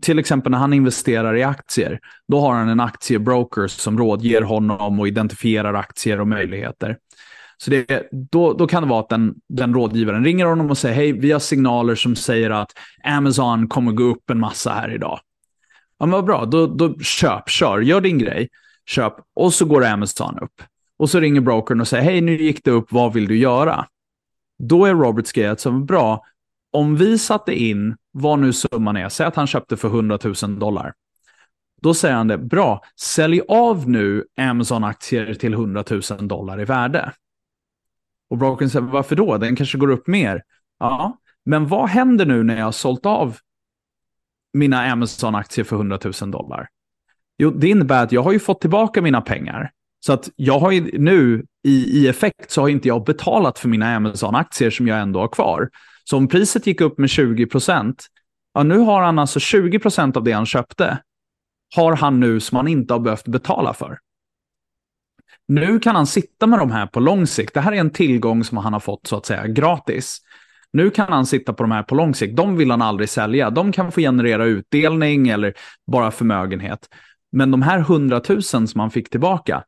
till 0.01 0.19
exempel 0.19 0.51
när 0.51 0.57
han 0.57 0.73
investerar 0.73 1.35
i 1.35 1.43
aktier, 1.43 1.99
då 2.27 2.39
har 2.39 2.53
han 2.53 2.69
en 2.69 2.79
aktiebroker 2.79 3.67
som 3.67 3.97
rådger 3.97 4.41
honom 4.41 4.99
och 4.99 5.07
identifierar 5.07 5.73
aktier 5.73 6.19
och 6.19 6.27
möjligheter. 6.27 6.97
Så 7.57 7.71
det, 7.71 8.09
då, 8.11 8.53
då 8.53 8.67
kan 8.67 8.83
det 8.83 8.89
vara 8.89 8.99
att 8.99 9.09
den, 9.09 9.35
den 9.49 9.73
rådgivaren 9.73 10.25
ringer 10.25 10.45
honom 10.45 10.69
och 10.69 10.77
säger 10.77 10.95
hej, 10.95 11.11
vi 11.11 11.31
har 11.31 11.39
signaler 11.39 11.95
som 11.95 12.15
säger 12.15 12.49
att 12.49 12.71
Amazon 13.03 13.67
kommer 13.67 13.91
gå 13.91 14.03
upp 14.03 14.29
en 14.29 14.39
massa 14.39 14.71
här 14.71 14.93
idag. 14.93 15.19
Ja, 15.99 16.05
men 16.05 16.11
vad 16.11 16.25
bra, 16.25 16.45
då, 16.45 16.67
då 16.67 16.99
köp, 16.99 17.49
kör, 17.49 17.79
gör 17.81 18.01
din 18.01 18.17
grej 18.17 18.49
köp 18.85 19.13
och 19.35 19.53
så 19.53 19.65
går 19.65 19.85
Amazon 19.85 20.39
upp. 20.39 20.61
Och 20.97 21.09
så 21.09 21.19
ringer 21.19 21.41
brokern 21.41 21.81
och 21.81 21.87
säger 21.87 22.03
hej 22.03 22.21
nu 22.21 22.41
gick 22.41 22.63
det 22.63 22.71
upp, 22.71 22.91
vad 22.91 23.13
vill 23.13 23.27
du 23.27 23.37
göra? 23.37 23.87
Då 24.59 24.85
är 24.85 24.93
Roberts 24.93 25.31
grej 25.31 25.57
som 25.57 25.85
bra, 25.85 26.23
om 26.71 26.95
vi 26.95 27.17
satte 27.17 27.53
in 27.53 27.95
vad 28.11 28.39
nu 28.39 28.53
summan 28.53 28.97
är, 28.97 29.09
säg 29.09 29.25
att 29.25 29.35
han 29.35 29.47
köpte 29.47 29.77
för 29.77 29.87
100 29.87 30.19
000 30.43 30.59
dollar. 30.59 30.93
Då 31.81 31.93
säger 31.93 32.15
han 32.15 32.27
det, 32.27 32.37
bra, 32.37 32.81
sälj 33.01 33.41
av 33.47 33.89
nu 33.89 34.25
Amazon-aktier 34.37 35.33
till 35.33 35.53
100 35.53 35.83
000 35.89 36.27
dollar 36.27 36.61
i 36.61 36.65
värde. 36.65 37.11
Och 38.29 38.37
brokern 38.37 38.69
säger, 38.69 38.85
varför 38.85 39.15
då? 39.15 39.37
Den 39.37 39.55
kanske 39.55 39.77
går 39.77 39.91
upp 39.91 40.07
mer. 40.07 40.43
Ja, 40.79 41.17
men 41.45 41.67
vad 41.67 41.89
händer 41.89 42.25
nu 42.25 42.43
när 42.43 42.57
jag 42.57 42.65
har 42.65 42.71
sålt 42.71 43.05
av 43.05 43.37
mina 44.53 44.91
Amazon-aktier 44.91 45.65
för 45.65 45.75
100 45.75 45.99
000 46.21 46.31
dollar? 46.31 46.69
Jo, 47.37 47.49
det 47.51 47.69
innebär 47.69 48.03
att 48.03 48.11
jag 48.11 48.23
har 48.23 48.31
ju 48.31 48.39
fått 48.39 48.61
tillbaka 48.61 49.01
mina 49.01 49.21
pengar. 49.21 49.71
Så 50.05 50.13
att 50.13 50.29
jag 50.35 50.59
har 50.59 50.71
ju 50.71 50.99
nu 50.99 51.45
i, 51.63 51.99
i 51.99 52.07
effekt 52.07 52.51
så 52.51 52.61
har 52.61 52.69
inte 52.69 52.87
jag 52.87 53.05
betalat 53.05 53.59
för 53.59 53.69
mina 53.69 53.95
Amazon-aktier 53.95 54.69
som 54.69 54.87
jag 54.87 54.99
ändå 54.99 55.19
har 55.19 55.27
kvar. 55.27 55.69
Så 56.03 56.17
om 56.17 56.27
priset 56.27 56.67
gick 56.67 56.81
upp 56.81 56.97
med 56.97 57.09
20 57.09 57.45
procent, 57.45 58.05
ja 58.53 58.63
nu 58.63 58.77
har 58.77 59.01
han 59.01 59.19
alltså 59.19 59.39
20 59.39 59.79
procent 59.79 60.17
av 60.17 60.23
det 60.23 60.31
han 60.31 60.45
köpte, 60.45 60.97
har 61.75 61.95
han 61.95 62.19
nu 62.19 62.39
som 62.39 62.55
han 62.55 62.67
inte 62.67 62.93
har 62.93 62.99
behövt 62.99 63.27
betala 63.27 63.73
för. 63.73 63.99
Nu 65.47 65.79
kan 65.79 65.95
han 65.95 66.07
sitta 66.07 66.47
med 66.47 66.59
de 66.59 66.71
här 66.71 66.87
på 66.87 66.99
lång 66.99 67.27
sikt. 67.27 67.53
Det 67.53 67.61
här 67.61 67.71
är 67.71 67.79
en 67.79 67.89
tillgång 67.89 68.43
som 68.43 68.57
han 68.57 68.73
har 68.73 68.79
fått 68.79 69.07
så 69.07 69.17
att 69.17 69.25
säga 69.25 69.47
gratis. 69.47 70.21
Nu 70.73 70.89
kan 70.89 71.13
han 71.13 71.25
sitta 71.25 71.53
på 71.53 71.63
de 71.63 71.71
här 71.71 71.83
på 71.83 71.95
lång 71.95 72.15
sikt. 72.15 72.35
De 72.35 72.57
vill 72.57 72.71
han 72.71 72.81
aldrig 72.81 73.09
sälja. 73.09 73.49
De 73.49 73.71
kan 73.71 73.91
få 73.91 74.01
generera 74.01 74.45
utdelning 74.45 75.29
eller 75.29 75.53
bara 75.91 76.11
förmögenhet. 76.11 76.89
Men 77.35 77.51
de 77.51 77.61
här 77.61 77.79
hundratusen 77.79 78.67
som 78.67 78.79
han 78.79 78.91
fick 78.91 79.09
tillbaka, 79.09 79.63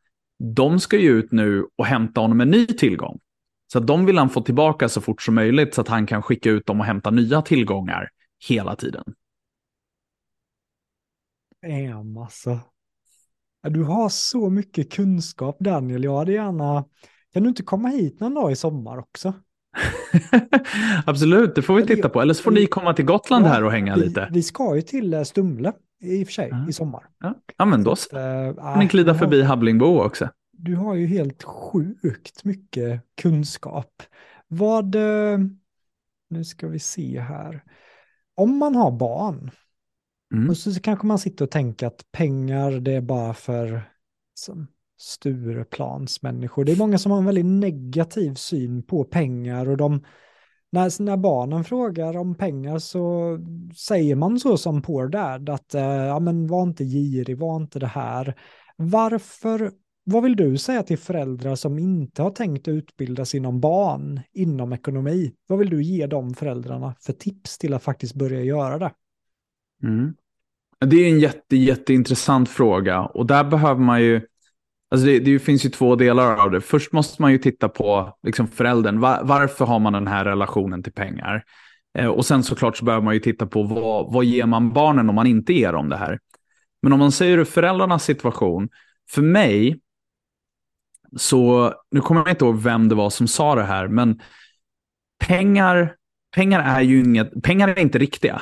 de 0.56 0.80
ska 0.80 0.98
ju 0.98 1.10
ut 1.10 1.32
nu 1.32 1.68
och 1.78 1.86
hämta 1.86 2.22
honom 2.22 2.42
en 2.42 2.50
ny 2.50 2.66
tillgång. 2.66 3.20
Så 3.74 3.80
de 3.80 4.06
vill 4.06 4.18
han 4.18 4.30
få 4.30 4.42
tillbaka 4.42 4.90
så 4.90 5.02
fort 5.02 5.22
som 5.22 5.36
möjligt 5.36 5.74
så 5.74 5.82
att 5.82 5.88
han 5.88 6.06
kan 6.06 6.24
skicka 6.24 6.50
ut 6.50 6.66
dem 6.66 6.80
och 6.80 6.86
hämta 6.86 7.12
nya 7.12 7.42
tillgångar 7.42 8.10
hela 8.50 8.76
tiden. 8.76 9.04
Damn 11.62 12.18
alltså. 12.18 12.60
Du 13.64 13.84
har 13.84 14.10
så 14.10 14.50
mycket 14.50 14.92
kunskap 14.92 15.60
Daniel. 15.60 16.04
Jag 16.04 16.18
hade 16.18 16.34
gärna... 16.34 16.86
Kan 17.34 17.44
du 17.44 17.50
inte 17.50 17.64
komma 17.64 17.88
hit 17.88 18.20
någon 18.20 18.34
dag 18.34 18.52
i 18.52 18.56
sommar 18.56 18.98
också? 18.98 19.34
Absolut, 21.06 21.56
det 21.56 21.62
får 21.62 21.76
vi 21.76 21.86
titta 21.86 22.10
på. 22.10 22.22
Eller 22.22 22.34
så 22.34 22.44
får 22.44 22.52
ni 22.52 22.66
komma 22.66 22.94
till 22.94 23.06
Gotland 23.06 23.46
här 23.46 23.64
och 23.64 23.72
hänga 23.72 23.96
vi, 23.96 24.02
lite. 24.02 24.30
Vi 24.32 24.44
ska 24.44 24.76
ju 24.76 24.82
till 24.82 25.14
eh, 25.14 25.24
Stumle 25.24 25.74
i 26.00 26.24
och 26.24 26.28
för 26.28 26.34
sig 26.34 26.50
ja. 26.52 26.70
i 26.70 26.74
sommar. 26.74 27.10
Ja, 27.20 27.34
ja 27.58 27.66
men 27.66 27.84
då 27.84 27.96
så. 27.96 28.18
Äh, 28.18 28.78
ni 28.80 28.86
glida 28.86 29.16
förbi 29.16 29.42
Habblingbo 29.42 30.02
också. 30.02 30.30
Du 30.52 30.76
har 30.76 30.96
ju 30.96 31.08
helt 31.08 31.44
sjukt 31.44 32.44
mycket 32.44 33.02
kunskap. 33.22 34.04
Vad... 34.48 34.96
Eh, 34.96 35.40
nu 36.30 36.44
ska 36.44 36.68
vi 36.68 36.80
se 36.80 37.20
här. 37.20 37.64
Om 38.36 38.58
man 38.58 38.76
har 38.76 38.92
barn, 38.92 39.52
mm. 40.34 40.50
och 40.50 40.58
så 40.58 40.80
kanske 40.80 41.08
man 41.08 41.20
sitter 41.20 41.46
och 41.46 41.52
tänker 41.52 41.88
att 41.88 42.12
pengar 42.12 42.72
det 42.72 42.92
är 42.92 43.02
bara 43.02 43.34
för 43.34 43.82
som, 44.34 44.68
Stureplansmänniskor. 45.00 46.66
Det 46.66 46.72
är 46.72 46.78
många 46.78 46.98
som 46.98 47.12
har 47.12 47.20
en 47.20 47.26
väldigt 47.26 47.46
negativ 47.46 48.34
syn 48.34 48.84
på 48.84 49.04
pengar 49.04 49.70
och 49.70 49.78
de, 49.78 50.04
när, 50.70 51.02
när 51.02 51.18
barnen 51.18 51.64
frågar 51.64 52.18
om 52.18 52.36
pengar 52.36 52.80
så 52.80 53.38
säger 53.78 54.16
man 54.16 54.40
så 54.40 54.58
som 54.58 54.82
Poor 54.82 55.08
Dad 55.08 55.50
att 55.50 55.76
eh, 55.76 55.84
ja, 55.84 56.20
men 56.20 56.48
var 56.48 56.64
inte 56.64 56.84
girig, 56.84 57.38
var 57.38 57.56
inte 57.56 57.80
det 57.80 57.88
här. 57.88 58.36
Varför, 58.76 59.72
vad 60.04 60.24
vill 60.24 60.36
du 60.36 60.58
säga 60.58 60.84
till 60.84 60.98
föräldrar 60.98 61.56
som 61.56 61.80
inte 61.80 62.22
har 62.22 62.32
tänkt 62.32 62.68
utbilda 62.68 63.26
sina 63.26 63.52
barn 63.52 64.22
inom 64.34 64.74
ekonomi? 64.74 65.34
Vad 65.48 65.60
vill 65.60 65.70
du 65.70 65.84
ge 65.84 66.08
de 66.08 66.34
föräldrarna 66.34 66.96
för 67.00 67.14
tips 67.14 67.58
till 67.58 67.74
att 67.74 67.84
faktiskt 67.84 68.16
börja 68.16 68.42
göra 68.42 68.80
det? 68.80 68.92
Mm. 69.84 70.16
Det 70.80 70.96
är 70.96 71.10
en 71.10 71.20
jätte, 71.20 71.56
jätteintressant 71.56 72.50
fråga 72.50 73.02
och 73.02 73.26
där 73.26 73.44
behöver 73.44 73.82
man 73.82 74.02
ju 74.02 74.22
Alltså 74.90 75.08
det, 75.08 75.20
det, 75.20 75.40
finns 75.40 75.66
ju 75.66 75.70
två 75.70 75.96
delar 75.96 76.36
av 76.38 76.52
det. 76.52 76.62
Först 76.62 76.92
måste 76.92 77.22
man 77.22 77.32
ju 77.32 77.38
titta 77.38 77.70
på 77.70 78.18
liksom 78.24 78.48
föräldern. 78.48 79.00
Var, 79.00 79.20
varför 79.24 79.66
har 79.66 79.80
man 79.80 79.94
den 79.94 80.08
här 80.08 80.26
relationen 80.26 80.84
till 80.84 80.94
pengar? 80.94 81.44
Eh, 81.98 82.08
och 82.08 82.26
sen 82.26 82.44
såklart 82.44 82.78
så 82.78 82.86
behöver 82.86 83.04
man 83.04 83.14
ju 83.14 83.20
titta 83.20 83.48
på 83.48 83.64
vad, 83.64 84.14
vad 84.14 84.26
ger 84.26 84.46
man 84.46 84.74
barnen 84.74 85.10
om 85.10 85.16
man 85.16 85.28
inte 85.28 85.54
ger 85.54 85.74
dem 85.74 85.90
det 85.90 85.98
här. 85.98 86.20
Men 86.82 86.94
om 86.94 87.00
man 87.00 87.12
säger 87.12 87.44
föräldrarnas 87.44 88.04
situation. 88.04 88.70
För 89.10 89.22
mig, 89.22 89.80
så 91.18 91.74
nu 91.92 92.02
kommer 92.02 92.22
jag 92.22 92.30
inte 92.30 92.46
ihåg 92.46 92.62
vem 92.62 92.90
det 92.90 92.96
var 92.96 93.10
som 93.10 93.28
sa 93.28 93.56
det 93.56 93.64
här, 93.64 93.88
men 93.88 94.22
pengar, 95.26 95.96
pengar 96.36 96.60
är 96.60 96.82
ju 96.82 97.00
inget, 97.00 97.44
pengar 97.44 97.68
är 97.68 97.80
inte 97.80 97.98
riktiga. 97.98 98.42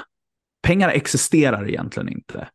Pengar 0.63 0.89
existerar 0.89 1.69
egentligen 1.69 2.09
inte. 2.09 2.47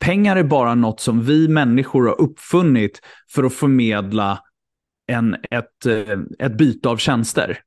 Pengar 0.00 0.36
är 0.36 0.44
bara 0.44 0.74
något 0.74 1.00
som 1.00 1.22
vi 1.22 1.48
människor 1.48 2.06
har 2.06 2.20
uppfunnit 2.20 3.00
för 3.34 3.44
att 3.44 3.54
förmedla 3.54 4.38
en, 5.06 5.36
ett, 5.50 5.86
eh, 5.86 6.18
ett 6.38 6.58
byte 6.58 6.88
av 6.88 6.96
tjänster. 6.96 7.58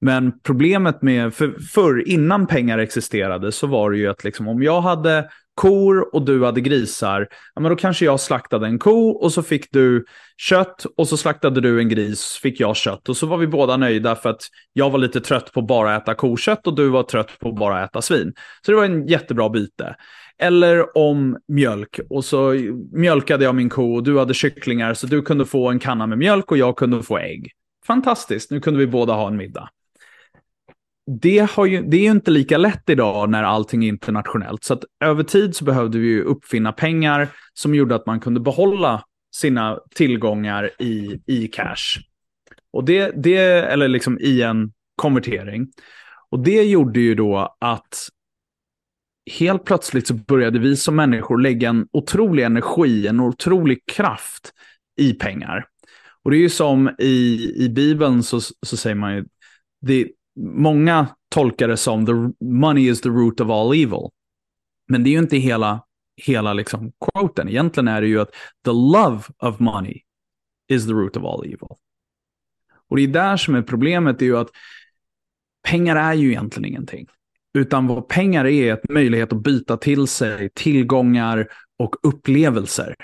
Men 0.00 0.40
problemet 0.40 1.02
med, 1.02 1.34
för, 1.34 1.58
förr 1.74 2.08
innan 2.08 2.46
pengar 2.46 2.78
existerade 2.78 3.52
så 3.52 3.66
var 3.66 3.90
det 3.90 3.98
ju 3.98 4.06
att 4.06 4.24
liksom, 4.24 4.48
om 4.48 4.62
jag 4.62 4.80
hade 4.80 5.30
kor 5.54 6.14
och 6.14 6.24
du 6.24 6.44
hade 6.44 6.60
grisar, 6.60 7.28
ja, 7.54 7.60
men 7.60 7.70
då 7.70 7.76
kanske 7.76 8.04
jag 8.04 8.20
slaktade 8.20 8.66
en 8.66 8.78
ko 8.78 9.08
och 9.10 9.32
så 9.32 9.42
fick 9.42 9.72
du 9.72 10.04
kött 10.36 10.86
och 10.96 11.08
så 11.08 11.16
slaktade 11.16 11.60
du 11.60 11.80
en 11.80 11.88
gris, 11.88 12.38
fick 12.42 12.60
jag 12.60 12.76
kött 12.76 13.08
och 13.08 13.16
så 13.16 13.26
var 13.26 13.36
vi 13.36 13.46
båda 13.46 13.76
nöjda 13.76 14.16
för 14.16 14.30
att 14.30 14.42
jag 14.72 14.90
var 14.90 14.98
lite 14.98 15.20
trött 15.20 15.52
på 15.52 15.62
bara 15.62 15.96
äta 15.96 16.14
kokött 16.14 16.66
och 16.66 16.76
du 16.76 16.88
var 16.88 17.02
trött 17.02 17.38
på 17.38 17.52
bara 17.52 17.84
äta 17.84 18.02
svin. 18.02 18.32
Så 18.66 18.72
det 18.72 18.76
var 18.76 18.84
en 18.84 19.06
jättebra 19.06 19.48
byte. 19.48 19.96
Eller 20.40 20.98
om 20.98 21.38
mjölk 21.48 22.00
och 22.10 22.24
så 22.24 22.54
mjölkade 22.92 23.44
jag 23.44 23.54
min 23.54 23.68
ko 23.68 23.94
och 23.94 24.02
du 24.02 24.18
hade 24.18 24.34
kycklingar 24.34 24.94
så 24.94 25.06
du 25.06 25.22
kunde 25.22 25.46
få 25.46 25.70
en 25.70 25.78
kanna 25.78 26.06
med 26.06 26.18
mjölk 26.18 26.50
och 26.50 26.58
jag 26.58 26.76
kunde 26.76 27.02
få 27.02 27.18
ägg. 27.18 27.50
Fantastiskt, 27.86 28.50
nu 28.50 28.60
kunde 28.60 28.80
vi 28.80 28.86
båda 28.86 29.12
ha 29.12 29.26
en 29.26 29.36
middag. 29.36 29.68
Det, 31.20 31.50
har 31.50 31.66
ju, 31.66 31.82
det 31.82 31.96
är 31.96 32.02
ju 32.02 32.10
inte 32.10 32.30
lika 32.30 32.58
lätt 32.58 32.90
idag 32.90 33.30
när 33.30 33.42
allting 33.42 33.84
är 33.84 33.88
internationellt. 33.88 34.64
Så 34.64 34.74
att 34.74 34.84
över 35.04 35.22
tid 35.22 35.56
så 35.56 35.64
behövde 35.64 35.98
vi 35.98 36.06
ju 36.06 36.22
uppfinna 36.22 36.72
pengar 36.72 37.28
som 37.54 37.74
gjorde 37.74 37.94
att 37.94 38.06
man 38.06 38.20
kunde 38.20 38.40
behålla 38.40 39.04
sina 39.34 39.78
tillgångar 39.94 40.70
i, 40.78 41.20
i 41.26 41.48
cash. 41.48 42.00
Och 42.72 42.84
det, 42.84 43.12
det, 43.22 43.38
eller 43.38 43.88
liksom 43.88 44.18
i 44.20 44.42
en 44.42 44.72
konvertering. 44.96 45.68
Och 46.30 46.40
det 46.40 46.62
gjorde 46.62 47.00
ju 47.00 47.14
då 47.14 47.56
att 47.60 48.08
helt 49.38 49.64
plötsligt 49.64 50.06
så 50.06 50.14
började 50.14 50.58
vi 50.58 50.76
som 50.76 50.96
människor 50.96 51.38
lägga 51.38 51.68
en 51.68 51.88
otrolig 51.92 52.44
energi, 52.44 53.06
en 53.06 53.20
otrolig 53.20 53.86
kraft 53.86 54.52
i 54.96 55.12
pengar. 55.12 55.66
Och 56.22 56.30
det 56.30 56.36
är 56.36 56.40
ju 56.40 56.48
som 56.48 56.90
i, 56.98 57.52
i 57.56 57.68
Bibeln 57.68 58.22
så, 58.22 58.40
så 58.40 58.76
säger 58.76 58.96
man 58.96 59.14
ju, 59.14 59.24
det, 59.80 60.08
många 60.40 61.06
tolkar 61.28 61.68
det 61.68 61.76
som 61.76 62.06
the 62.06 62.12
money 62.44 62.90
is 62.90 63.00
the 63.00 63.08
root 63.08 63.40
of 63.40 63.50
all 63.50 63.72
evil. 63.72 64.08
Men 64.88 65.04
det 65.04 65.10
är 65.10 65.12
ju 65.12 65.18
inte 65.18 65.36
hela, 65.36 65.84
hela 66.16 66.52
liksom 66.52 66.92
quoten. 67.00 67.48
Egentligen 67.48 67.88
är 67.88 68.00
det 68.00 68.08
ju 68.08 68.20
att 68.20 68.30
the 68.64 68.70
love 68.70 69.22
of 69.38 69.58
money 69.58 70.02
is 70.68 70.86
the 70.86 70.92
root 70.92 71.16
of 71.16 71.24
all 71.24 71.44
evil. 71.44 71.76
Och 72.88 72.96
det 72.96 73.02
är 73.02 73.08
där 73.08 73.36
som 73.36 73.54
är 73.54 73.62
problemet, 73.62 74.18
det 74.18 74.24
är 74.24 74.26
ju 74.26 74.38
att 74.38 74.50
pengar 75.68 75.96
är 75.96 76.14
ju 76.14 76.28
egentligen 76.28 76.64
ingenting. 76.64 77.06
Utan 77.54 77.86
vad 77.86 78.08
pengar 78.08 78.44
är, 78.44 78.66
är 78.68 78.74
ett 78.74 78.88
möjlighet 78.88 79.32
att 79.32 79.42
byta 79.42 79.76
till 79.76 80.06
sig 80.06 80.50
tillgångar 80.54 81.46
och 81.78 81.96
upplevelser. 82.02 82.94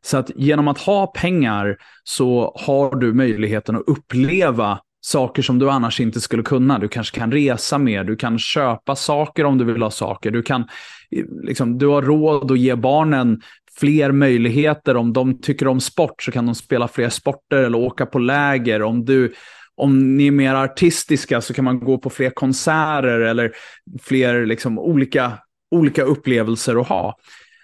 Så 0.00 0.16
att 0.16 0.30
genom 0.36 0.68
att 0.68 0.78
ha 0.78 1.06
pengar 1.06 1.76
så 2.04 2.56
har 2.60 2.96
du 2.96 3.12
möjligheten 3.12 3.76
att 3.76 3.82
uppleva 3.86 4.80
saker 5.00 5.42
som 5.42 5.58
du 5.58 5.70
annars 5.70 6.00
inte 6.00 6.20
skulle 6.20 6.42
kunna. 6.42 6.78
Du 6.78 6.88
kanske 6.88 7.18
kan 7.18 7.32
resa 7.32 7.78
mer, 7.78 8.04
du 8.04 8.16
kan 8.16 8.38
köpa 8.38 8.96
saker 8.96 9.44
om 9.44 9.58
du 9.58 9.64
vill 9.64 9.82
ha 9.82 9.90
saker. 9.90 10.30
Du, 10.30 10.42
kan, 10.42 10.60
eh, 11.10 11.24
liksom, 11.42 11.78
du 11.78 11.86
har 11.86 12.02
råd 12.02 12.50
att 12.50 12.58
ge 12.58 12.74
barnen 12.74 13.40
fler 13.78 14.12
möjligheter. 14.12 14.96
Om 14.96 15.12
de 15.12 15.40
tycker 15.40 15.68
om 15.68 15.80
sport 15.80 16.22
så 16.22 16.32
kan 16.32 16.46
de 16.46 16.54
spela 16.54 16.88
fler 16.88 17.08
sporter 17.08 17.56
eller 17.56 17.78
åka 17.78 18.06
på 18.06 18.18
läger. 18.18 18.82
Om 18.82 19.04
du 19.04 19.34
om 19.76 20.16
ni 20.16 20.26
är 20.26 20.30
mer 20.30 20.54
artistiska 20.54 21.40
så 21.40 21.54
kan 21.54 21.64
man 21.64 21.80
gå 21.80 21.98
på 21.98 22.10
fler 22.10 22.30
konserter 22.30 23.20
eller 23.20 23.52
fler 24.02 24.46
liksom, 24.46 24.78
olika, 24.78 25.32
olika 25.70 26.02
upplevelser 26.02 26.80
att 26.80 26.88
ha. 26.88 27.16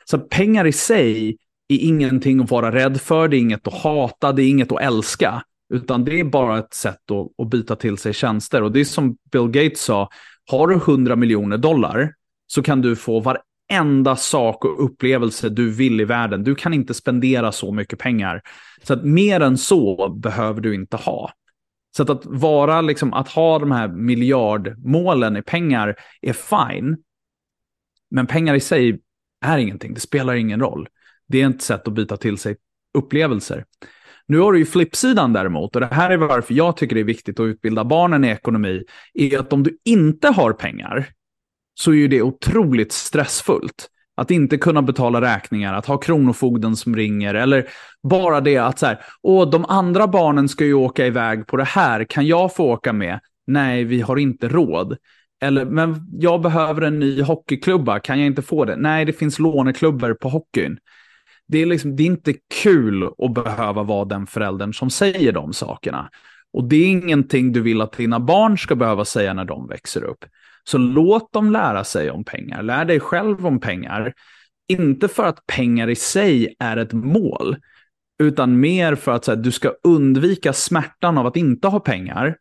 Så 0.04 0.18
pengar 0.18 0.66
i 0.66 0.72
sig 0.72 1.36
är 1.68 1.78
ingenting 1.78 2.40
att 2.40 2.50
vara 2.50 2.72
rädd 2.72 3.00
för, 3.00 3.28
det 3.28 3.36
är 3.36 3.40
inget 3.40 3.68
att 3.68 3.74
hata, 3.74 4.32
det 4.32 4.42
är 4.42 4.48
inget 4.48 4.72
att 4.72 4.80
älska. 4.80 5.42
Utan 5.74 6.04
det 6.04 6.20
är 6.20 6.24
bara 6.24 6.58
ett 6.58 6.74
sätt 6.74 7.10
att, 7.10 7.44
att 7.44 7.50
byta 7.50 7.76
till 7.76 7.98
sig 7.98 8.12
tjänster. 8.12 8.62
Och 8.62 8.72
det 8.72 8.80
är 8.80 8.84
som 8.84 9.16
Bill 9.32 9.48
Gates 9.48 9.80
sa, 9.80 10.08
har 10.50 10.68
du 10.68 10.74
100 10.74 11.16
miljoner 11.16 11.58
dollar 11.58 12.12
så 12.46 12.62
kan 12.62 12.80
du 12.80 12.96
få 12.96 13.20
varenda 13.20 14.16
sak 14.16 14.64
och 14.64 14.84
upplevelse 14.84 15.48
du 15.48 15.70
vill 15.70 16.00
i 16.00 16.04
världen. 16.04 16.44
Du 16.44 16.54
kan 16.54 16.74
inte 16.74 16.94
spendera 16.94 17.52
så 17.52 17.72
mycket 17.72 17.98
pengar. 17.98 18.42
Så 18.82 18.92
att 18.92 19.04
mer 19.04 19.40
än 19.40 19.58
så 19.58 20.08
behöver 20.08 20.60
du 20.60 20.74
inte 20.74 20.96
ha. 20.96 21.30
Så 21.96 22.02
att, 22.02 22.10
att 22.10 22.26
vara, 22.26 22.80
liksom, 22.80 23.12
att 23.12 23.28
ha 23.28 23.58
de 23.58 23.70
här 23.70 23.88
miljardmålen 23.88 25.36
i 25.36 25.42
pengar 25.42 25.96
är 26.20 26.32
fine. 26.32 26.96
Men 28.10 28.26
pengar 28.26 28.54
i 28.54 28.60
sig 28.60 29.00
är 29.44 29.58
ingenting, 29.58 29.94
det 29.94 30.00
spelar 30.00 30.34
ingen 30.34 30.60
roll. 30.60 30.88
Det 31.28 31.42
är 31.42 31.50
ett 31.50 31.62
sätt 31.62 31.88
att 31.88 31.94
byta 31.94 32.16
till 32.16 32.38
sig 32.38 32.56
upplevelser. 32.98 33.64
Nu 34.26 34.38
har 34.38 34.52
du 34.52 34.58
ju 34.58 34.66
flippsidan 34.66 35.32
däremot, 35.32 35.74
och 35.74 35.80
det 35.80 35.86
här 35.86 36.10
är 36.10 36.16
varför 36.16 36.54
jag 36.54 36.76
tycker 36.76 36.94
det 36.94 37.02
är 37.02 37.04
viktigt 37.04 37.40
att 37.40 37.44
utbilda 37.44 37.84
barnen 37.84 38.24
i 38.24 38.28
ekonomi, 38.28 38.84
är 39.14 39.38
att 39.38 39.52
om 39.52 39.62
du 39.62 39.78
inte 39.84 40.28
har 40.28 40.52
pengar 40.52 41.08
så 41.74 41.90
är 41.90 41.94
ju 41.94 42.08
det 42.08 42.22
otroligt 42.22 42.92
stressfullt. 42.92 43.88
Att 44.14 44.30
inte 44.30 44.58
kunna 44.58 44.82
betala 44.82 45.20
räkningar, 45.20 45.74
att 45.74 45.86
ha 45.86 45.96
kronofogden 45.96 46.76
som 46.76 46.96
ringer 46.96 47.34
eller 47.34 47.68
bara 48.02 48.40
det 48.40 48.58
att 48.58 48.78
så 48.78 48.86
här, 48.86 48.98
åh, 49.22 49.50
de 49.50 49.64
andra 49.64 50.06
barnen 50.06 50.48
ska 50.48 50.64
ju 50.64 50.74
åka 50.74 51.06
iväg 51.06 51.46
på 51.46 51.56
det 51.56 51.64
här, 51.64 52.04
kan 52.04 52.26
jag 52.26 52.54
få 52.54 52.64
åka 52.64 52.92
med? 52.92 53.20
Nej, 53.46 53.84
vi 53.84 54.00
har 54.00 54.16
inte 54.16 54.48
råd. 54.48 54.96
Eller, 55.42 55.64
men 55.64 56.06
jag 56.12 56.40
behöver 56.40 56.82
en 56.82 56.98
ny 56.98 57.22
hockeyklubba, 57.22 58.00
kan 58.00 58.18
jag 58.18 58.26
inte 58.26 58.42
få 58.42 58.64
det? 58.64 58.76
Nej, 58.76 59.04
det 59.04 59.12
finns 59.12 59.38
låneklubbor 59.38 60.14
på 60.14 60.28
hockeyn. 60.28 60.78
Det 61.48 61.62
är, 61.62 61.66
liksom, 61.66 61.96
det 61.96 62.02
är 62.02 62.06
inte 62.06 62.34
kul 62.62 63.10
att 63.18 63.34
behöva 63.34 63.82
vara 63.82 64.04
den 64.04 64.26
föräldern 64.26 64.74
som 64.74 64.90
säger 64.90 65.32
de 65.32 65.52
sakerna. 65.52 66.10
Och 66.52 66.64
det 66.64 66.76
är 66.76 66.86
ingenting 66.86 67.52
du 67.52 67.60
vill 67.60 67.80
att 67.80 67.92
dina 67.92 68.20
barn 68.20 68.58
ska 68.58 68.74
behöva 68.74 69.04
säga 69.04 69.34
när 69.34 69.44
de 69.44 69.66
växer 69.66 70.04
upp. 70.04 70.24
Så 70.64 70.78
låt 70.78 71.32
dem 71.32 71.50
lära 71.50 71.84
sig 71.84 72.10
om 72.10 72.24
pengar. 72.24 72.62
Lär 72.62 72.84
dig 72.84 73.00
själv 73.00 73.46
om 73.46 73.60
pengar. 73.60 74.12
Inte 74.68 75.08
för 75.08 75.24
att 75.24 75.46
pengar 75.46 75.90
i 75.90 75.94
sig 75.94 76.56
är 76.58 76.76
ett 76.76 76.92
mål, 76.92 77.56
utan 78.22 78.60
mer 78.60 78.94
för 78.94 79.12
att 79.12 79.26
här, 79.26 79.36
du 79.36 79.52
ska 79.52 79.72
undvika 79.84 80.52
smärtan 80.52 81.18
av 81.18 81.26
att 81.26 81.36
inte 81.36 81.68
ha 81.68 81.80
pengar. 81.80 82.36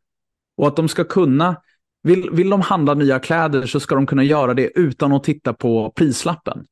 Och 0.57 0.67
att 0.67 0.75
de 0.75 0.87
ska 0.87 1.03
kunna, 1.03 1.61
vill, 2.03 2.29
vill 2.31 2.49
de 2.49 2.61
handla 2.61 2.93
nya 2.93 3.19
kläder 3.19 3.65
så 3.65 3.79
ska 3.79 3.95
de 3.95 4.05
kunna 4.05 4.23
göra 4.23 4.53
det 4.53 4.79
utan 4.79 5.13
att 5.13 5.23
titta 5.23 5.53
på 5.53 5.91
prislappen. 5.95 6.65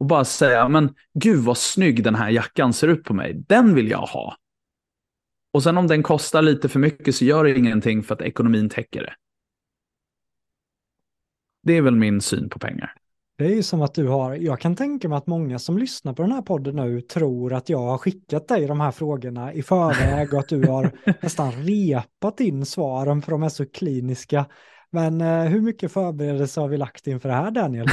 Och 0.00 0.06
bara 0.06 0.24
säga, 0.24 0.68
men 0.68 0.94
gud 1.14 1.44
vad 1.44 1.58
snygg 1.58 2.04
den 2.04 2.14
här 2.14 2.30
jackan 2.30 2.72
ser 2.72 2.88
ut 2.88 3.04
på 3.04 3.14
mig, 3.14 3.44
den 3.48 3.74
vill 3.74 3.90
jag 3.90 3.98
ha. 3.98 4.36
Och 5.52 5.62
sen 5.62 5.78
om 5.78 5.86
den 5.86 6.02
kostar 6.02 6.42
lite 6.42 6.68
för 6.68 6.78
mycket 6.78 7.14
så 7.14 7.24
gör 7.24 7.44
det 7.44 7.58
ingenting 7.58 8.02
för 8.02 8.14
att 8.14 8.22
ekonomin 8.22 8.68
täcker 8.68 9.02
det. 9.02 9.14
Det 11.66 11.76
är 11.76 11.82
väl 11.82 11.96
min 11.96 12.20
syn 12.20 12.48
på 12.48 12.58
pengar. 12.58 12.92
Det 13.38 13.44
är 13.44 13.54
ju 13.54 13.62
som 13.62 13.82
att 13.82 13.94
du 13.94 14.06
har, 14.08 14.34
jag 14.34 14.60
kan 14.60 14.76
tänka 14.76 15.08
mig 15.08 15.18
att 15.18 15.26
många 15.26 15.58
som 15.58 15.78
lyssnar 15.78 16.12
på 16.12 16.22
den 16.22 16.32
här 16.32 16.42
podden 16.42 16.76
nu 16.76 17.00
tror 17.00 17.52
att 17.52 17.68
jag 17.68 17.78
har 17.78 17.98
skickat 17.98 18.48
dig 18.48 18.66
de 18.66 18.80
här 18.80 18.90
frågorna 18.90 19.52
i 19.52 19.62
förväg 19.62 20.34
och 20.34 20.40
att 20.40 20.48
du 20.48 20.66
har 20.66 20.90
nästan 21.22 21.52
repat 21.52 22.40
in 22.40 22.66
svaren 22.66 23.22
för 23.22 23.32
de 23.32 23.42
är 23.42 23.48
så 23.48 23.66
kliniska. 23.66 24.46
Men 24.92 25.20
eh, 25.20 25.42
hur 25.42 25.60
mycket 25.60 25.92
förberedelse 25.92 26.60
har 26.60 26.68
vi 26.68 26.76
lagt 26.76 27.06
inför 27.06 27.28
det 27.28 27.34
här 27.34 27.50
Daniel? 27.50 27.86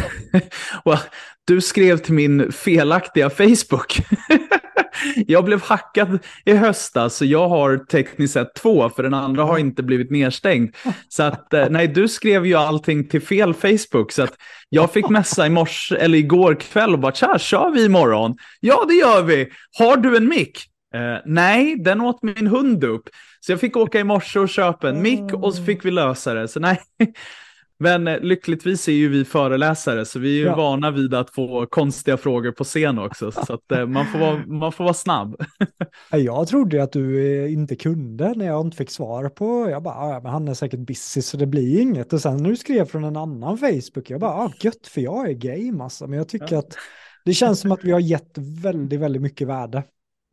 du 1.48 1.62
skrev 1.62 1.98
till 1.98 2.14
min 2.14 2.52
felaktiga 2.52 3.30
Facebook. 3.30 3.98
jag 5.28 5.46
blev 5.46 5.62
hackad 5.62 6.20
i 6.46 6.54
höstas, 6.54 7.16
så 7.16 7.26
jag 7.26 7.50
har 7.50 7.78
tekniskt 7.78 8.34
sett 8.34 8.54
två, 8.56 8.90
för 8.90 9.04
den 9.04 9.14
andra 9.14 9.44
har 9.44 9.58
inte 9.58 9.84
blivit 9.84 10.12
nedstängd. 10.12 10.76
Så 11.10 11.24
att, 11.24 11.54
eh, 11.54 11.66
nej, 11.70 11.88
du 11.88 12.08
skrev 12.08 12.46
ju 12.46 12.56
allting 12.56 13.08
till 13.08 13.22
fel 13.22 13.54
Facebook, 13.54 14.12
så 14.12 14.24
att 14.24 14.34
jag 14.70 14.92
fick 14.92 15.10
messa 15.10 15.48
i 15.48 15.50
morse, 15.50 15.96
eller 15.96 16.18
igår 16.18 16.56
kväll 16.56 16.94
och 16.94 17.00
bara, 17.00 17.12
tja, 17.12 17.40
kör 17.40 17.72
vi 17.72 17.86
imorgon? 17.86 18.36
Ja, 18.60 18.86
det 18.88 18.94
gör 18.94 19.24
vi. 19.24 19.50
Har 19.80 19.98
du 19.98 20.18
en 20.18 20.28
mick? 20.28 20.70
Uh, 20.96 21.18
nej, 21.26 21.76
den 21.76 22.02
åt 22.02 22.24
min 22.24 22.48
hund 22.48 22.84
upp. 22.84 23.10
Så 23.40 23.52
jag 23.52 23.60
fick 23.60 23.78
åka 23.78 24.00
i 24.00 24.04
morse 24.04 24.40
och 24.40 24.50
köpa 24.50 24.90
en 24.90 25.02
mick 25.02 25.34
och 25.34 25.54
så 25.54 25.64
fick 25.64 25.86
vi 25.86 25.92
lösa 25.92 26.34
det. 26.34 26.48
Så 26.48 26.60
nej, 26.60 26.82
men 27.84 28.08
eh, 28.08 28.20
lyckligtvis 28.20 28.88
är 28.88 28.92
ju 28.92 29.10
vi 29.10 29.26
föreläsare 29.26 30.06
så 30.06 30.20
vi 30.20 30.36
är 30.36 30.40
ju 30.40 30.46
ja. 30.46 30.56
vana 30.56 30.92
vid 30.92 31.14
att 31.14 31.30
få 31.30 31.66
konstiga 31.66 32.18
frågor 32.18 32.52
på 32.52 32.64
scen 32.64 33.00
också. 33.00 33.32
Så 33.32 33.54
att 33.54 33.72
eh, 33.72 33.86
man, 33.86 34.06
får 34.06 34.20
vara, 34.20 34.46
man 34.46 34.72
får 34.72 34.84
vara 34.84 34.94
snabb. 34.94 35.36
jag 36.12 36.48
trodde 36.48 36.84
att 36.84 36.92
du 36.92 37.36
eh, 37.44 37.54
inte 37.54 37.76
kunde 37.76 38.34
när 38.36 38.46
jag 38.46 38.66
inte 38.66 38.78
fick 38.78 38.90
svar 38.90 39.30
på, 39.30 39.70
jag 39.70 39.84
bara, 39.84 40.10
ja, 40.10 40.20
men 40.24 40.32
han 40.32 40.48
är 40.48 40.54
säkert 40.54 40.80
busy 40.80 41.22
så 41.22 41.38
det 41.38 41.46
blir 41.46 41.82
inget. 41.82 42.14
Och 42.14 42.22
sen 42.22 42.38
när 42.38 42.50
du 42.50 42.56
skrev 42.56 42.86
från 42.86 43.04
en 43.04 43.18
annan 43.18 43.58
Facebook, 43.58 44.10
jag 44.10 44.20
bara, 44.20 44.32
ah, 44.32 44.52
gött 44.60 44.88
för 44.88 45.02
jag 45.02 45.30
är 45.30 45.34
game 45.34 45.84
alltså. 45.84 46.08
Men 46.08 46.18
jag 46.18 46.28
tycker 46.28 46.54
ja. 46.54 46.60
att 46.60 46.76
det 47.26 47.34
känns 47.34 47.60
som 47.60 47.72
att 47.72 47.84
vi 47.84 47.92
har 47.92 48.00
gett 48.00 48.38
väldigt, 48.38 49.00
väldigt 49.00 49.22
mycket 49.22 49.48
värde 49.48 49.84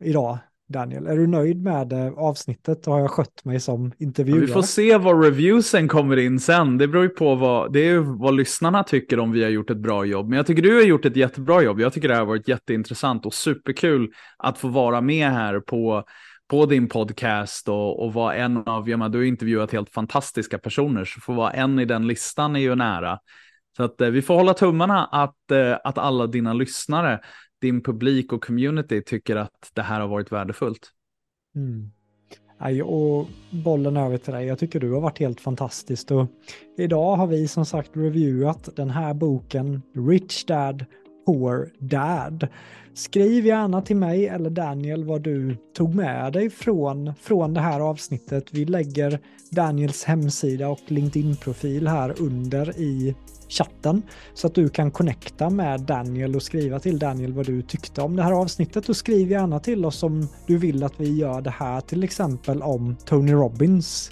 idag 0.03 0.37
Daniel, 0.71 1.07
är 1.07 1.17
du 1.17 1.27
nöjd 1.27 1.63
med 1.63 1.93
eh, 1.93 2.13
avsnittet? 2.13 2.85
Har 2.85 2.99
jag 2.99 3.11
skött 3.11 3.45
mig 3.45 3.59
som 3.59 3.91
intervjuare? 3.97 4.41
Vi 4.41 4.47
får 4.47 4.61
se 4.61 4.97
vad 4.97 5.23
reviewsen 5.23 5.87
kommer 5.87 6.17
in 6.17 6.39
sen. 6.39 6.77
Det 6.77 6.87
beror 6.87 7.03
ju 7.03 7.09
på 7.09 7.35
vad, 7.35 7.73
det 7.73 7.79
är 7.79 7.97
vad 7.97 8.35
lyssnarna 8.35 8.83
tycker 8.83 9.19
om 9.19 9.31
vi 9.31 9.43
har 9.43 9.49
gjort 9.49 9.69
ett 9.69 9.77
bra 9.77 10.05
jobb. 10.05 10.29
Men 10.29 10.37
jag 10.37 10.47
tycker 10.47 10.61
du 10.61 10.75
har 10.75 10.81
gjort 10.81 11.05
ett 11.05 11.15
jättebra 11.15 11.61
jobb. 11.61 11.79
Jag 11.79 11.93
tycker 11.93 12.07
det 12.07 12.13
här 12.13 12.21
har 12.21 12.27
varit 12.27 12.47
jätteintressant 12.47 13.25
och 13.25 13.33
superkul 13.33 14.11
att 14.37 14.57
få 14.57 14.67
vara 14.67 15.01
med 15.01 15.29
här 15.29 15.59
på, 15.59 16.03
på 16.49 16.65
din 16.65 16.89
podcast 16.89 17.69
och, 17.69 18.03
och 18.03 18.13
vara 18.13 18.35
en 18.35 18.57
av, 18.57 18.89
ja, 18.89 19.09
du 19.09 19.17
har 19.17 19.25
intervjuat 19.25 19.71
helt 19.71 19.89
fantastiska 19.89 20.57
personer, 20.57 21.05
så 21.05 21.21
få 21.21 21.33
vara 21.33 21.51
en 21.51 21.79
i 21.79 21.85
den 21.85 22.07
listan 22.07 22.55
är 22.55 22.59
ju 22.59 22.75
nära. 22.75 23.19
Så 23.77 23.83
att 23.83 24.01
eh, 24.01 24.09
vi 24.09 24.21
får 24.21 24.35
hålla 24.35 24.53
tummarna 24.53 25.05
att, 25.05 25.51
eh, 25.51 25.77
att 25.83 25.97
alla 25.97 26.27
dina 26.27 26.53
lyssnare 26.53 27.19
din 27.61 27.81
publik 27.81 28.33
och 28.33 28.43
community 28.43 29.01
tycker 29.01 29.35
att 29.35 29.71
det 29.73 29.81
här 29.81 30.01
har 30.01 30.07
varit 30.07 30.31
värdefullt. 30.31 30.91
Mm. 31.55 31.91
Aj, 32.57 32.83
och 32.83 33.27
bollen 33.49 33.97
över 33.97 34.17
till 34.17 34.33
dig. 34.33 34.45
Jag 34.45 34.59
tycker 34.59 34.79
du 34.79 34.91
har 34.91 35.01
varit 35.01 35.19
helt 35.19 35.41
fantastiskt. 35.41 36.11
Och 36.11 36.27
idag 36.77 37.15
har 37.15 37.27
vi 37.27 37.47
som 37.47 37.65
sagt 37.65 37.91
reviewat 37.93 38.75
den 38.75 38.89
här 38.89 39.13
boken 39.13 39.81
Rich 39.95 40.45
Dad 40.45 40.85
Poor 41.25 41.69
Dad. 41.79 42.47
Skriv 42.93 43.45
gärna 43.45 43.81
till 43.81 43.95
mig 43.95 44.27
eller 44.27 44.49
Daniel 44.49 45.03
vad 45.03 45.21
du 45.21 45.57
tog 45.75 45.95
med 45.95 46.33
dig 46.33 46.49
från, 46.49 47.13
från 47.21 47.53
det 47.53 47.61
här 47.61 47.79
avsnittet. 47.79 48.45
Vi 48.51 48.65
lägger 48.65 49.19
Daniels 49.49 50.03
hemsida 50.03 50.69
och 50.69 50.79
LinkedIn-profil 50.87 51.87
här 51.87 52.21
under 52.21 52.79
i 52.79 53.15
chatten 53.49 54.01
så 54.33 54.47
att 54.47 54.55
du 54.55 54.69
kan 54.69 54.91
connecta 54.91 55.49
med 55.49 55.81
Daniel 55.81 56.35
och 56.35 56.43
skriva 56.43 56.79
till 56.79 56.99
Daniel 56.99 57.33
vad 57.33 57.45
du 57.45 57.61
tyckte 57.61 58.01
om 58.01 58.15
det 58.15 58.23
här 58.23 58.31
avsnittet 58.31 58.89
och 58.89 58.95
skriv 58.95 59.31
gärna 59.31 59.59
till 59.59 59.85
oss 59.85 60.03
om 60.03 60.27
du 60.47 60.57
vill 60.57 60.83
att 60.83 60.99
vi 60.99 61.17
gör 61.17 61.41
det 61.41 61.49
här 61.49 61.81
till 61.81 62.03
exempel 62.03 62.61
om 62.61 62.95
Tony 63.05 63.33
Robbins 63.33 64.11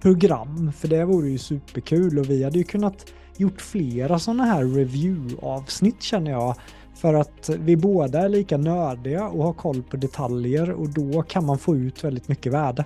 program 0.00 0.72
för 0.72 0.88
det 0.88 1.04
vore 1.04 1.28
ju 1.28 1.38
superkul 1.38 2.18
och 2.18 2.30
vi 2.30 2.44
hade 2.44 2.58
ju 2.58 2.64
kunnat 2.64 3.06
gjort 3.40 3.60
flera 3.60 4.18
sådana 4.18 4.44
här 4.44 4.64
review-avsnitt 4.64 6.02
känner 6.02 6.30
jag 6.30 6.54
för 6.94 7.14
att 7.14 7.50
vi 7.58 7.76
båda 7.76 8.20
är 8.20 8.28
lika 8.28 8.56
nördiga 8.56 9.28
och 9.28 9.44
har 9.44 9.52
koll 9.52 9.82
på 9.82 9.96
detaljer 9.96 10.70
och 10.70 10.88
då 10.88 11.22
kan 11.22 11.46
man 11.46 11.58
få 11.58 11.76
ut 11.76 12.04
väldigt 12.04 12.28
mycket 12.28 12.52
värde. 12.52 12.84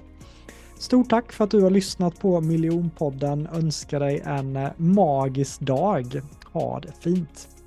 Stort 0.78 1.10
tack 1.10 1.32
för 1.32 1.44
att 1.44 1.50
du 1.50 1.62
har 1.62 1.70
lyssnat 1.70 2.20
på 2.20 2.40
Miljonpodden. 2.40 3.48
Önskar 3.52 4.00
dig 4.00 4.22
en 4.24 4.68
magisk 4.76 5.60
dag. 5.60 6.20
Ha 6.52 6.80
det 6.80 6.92
fint! 7.00 7.59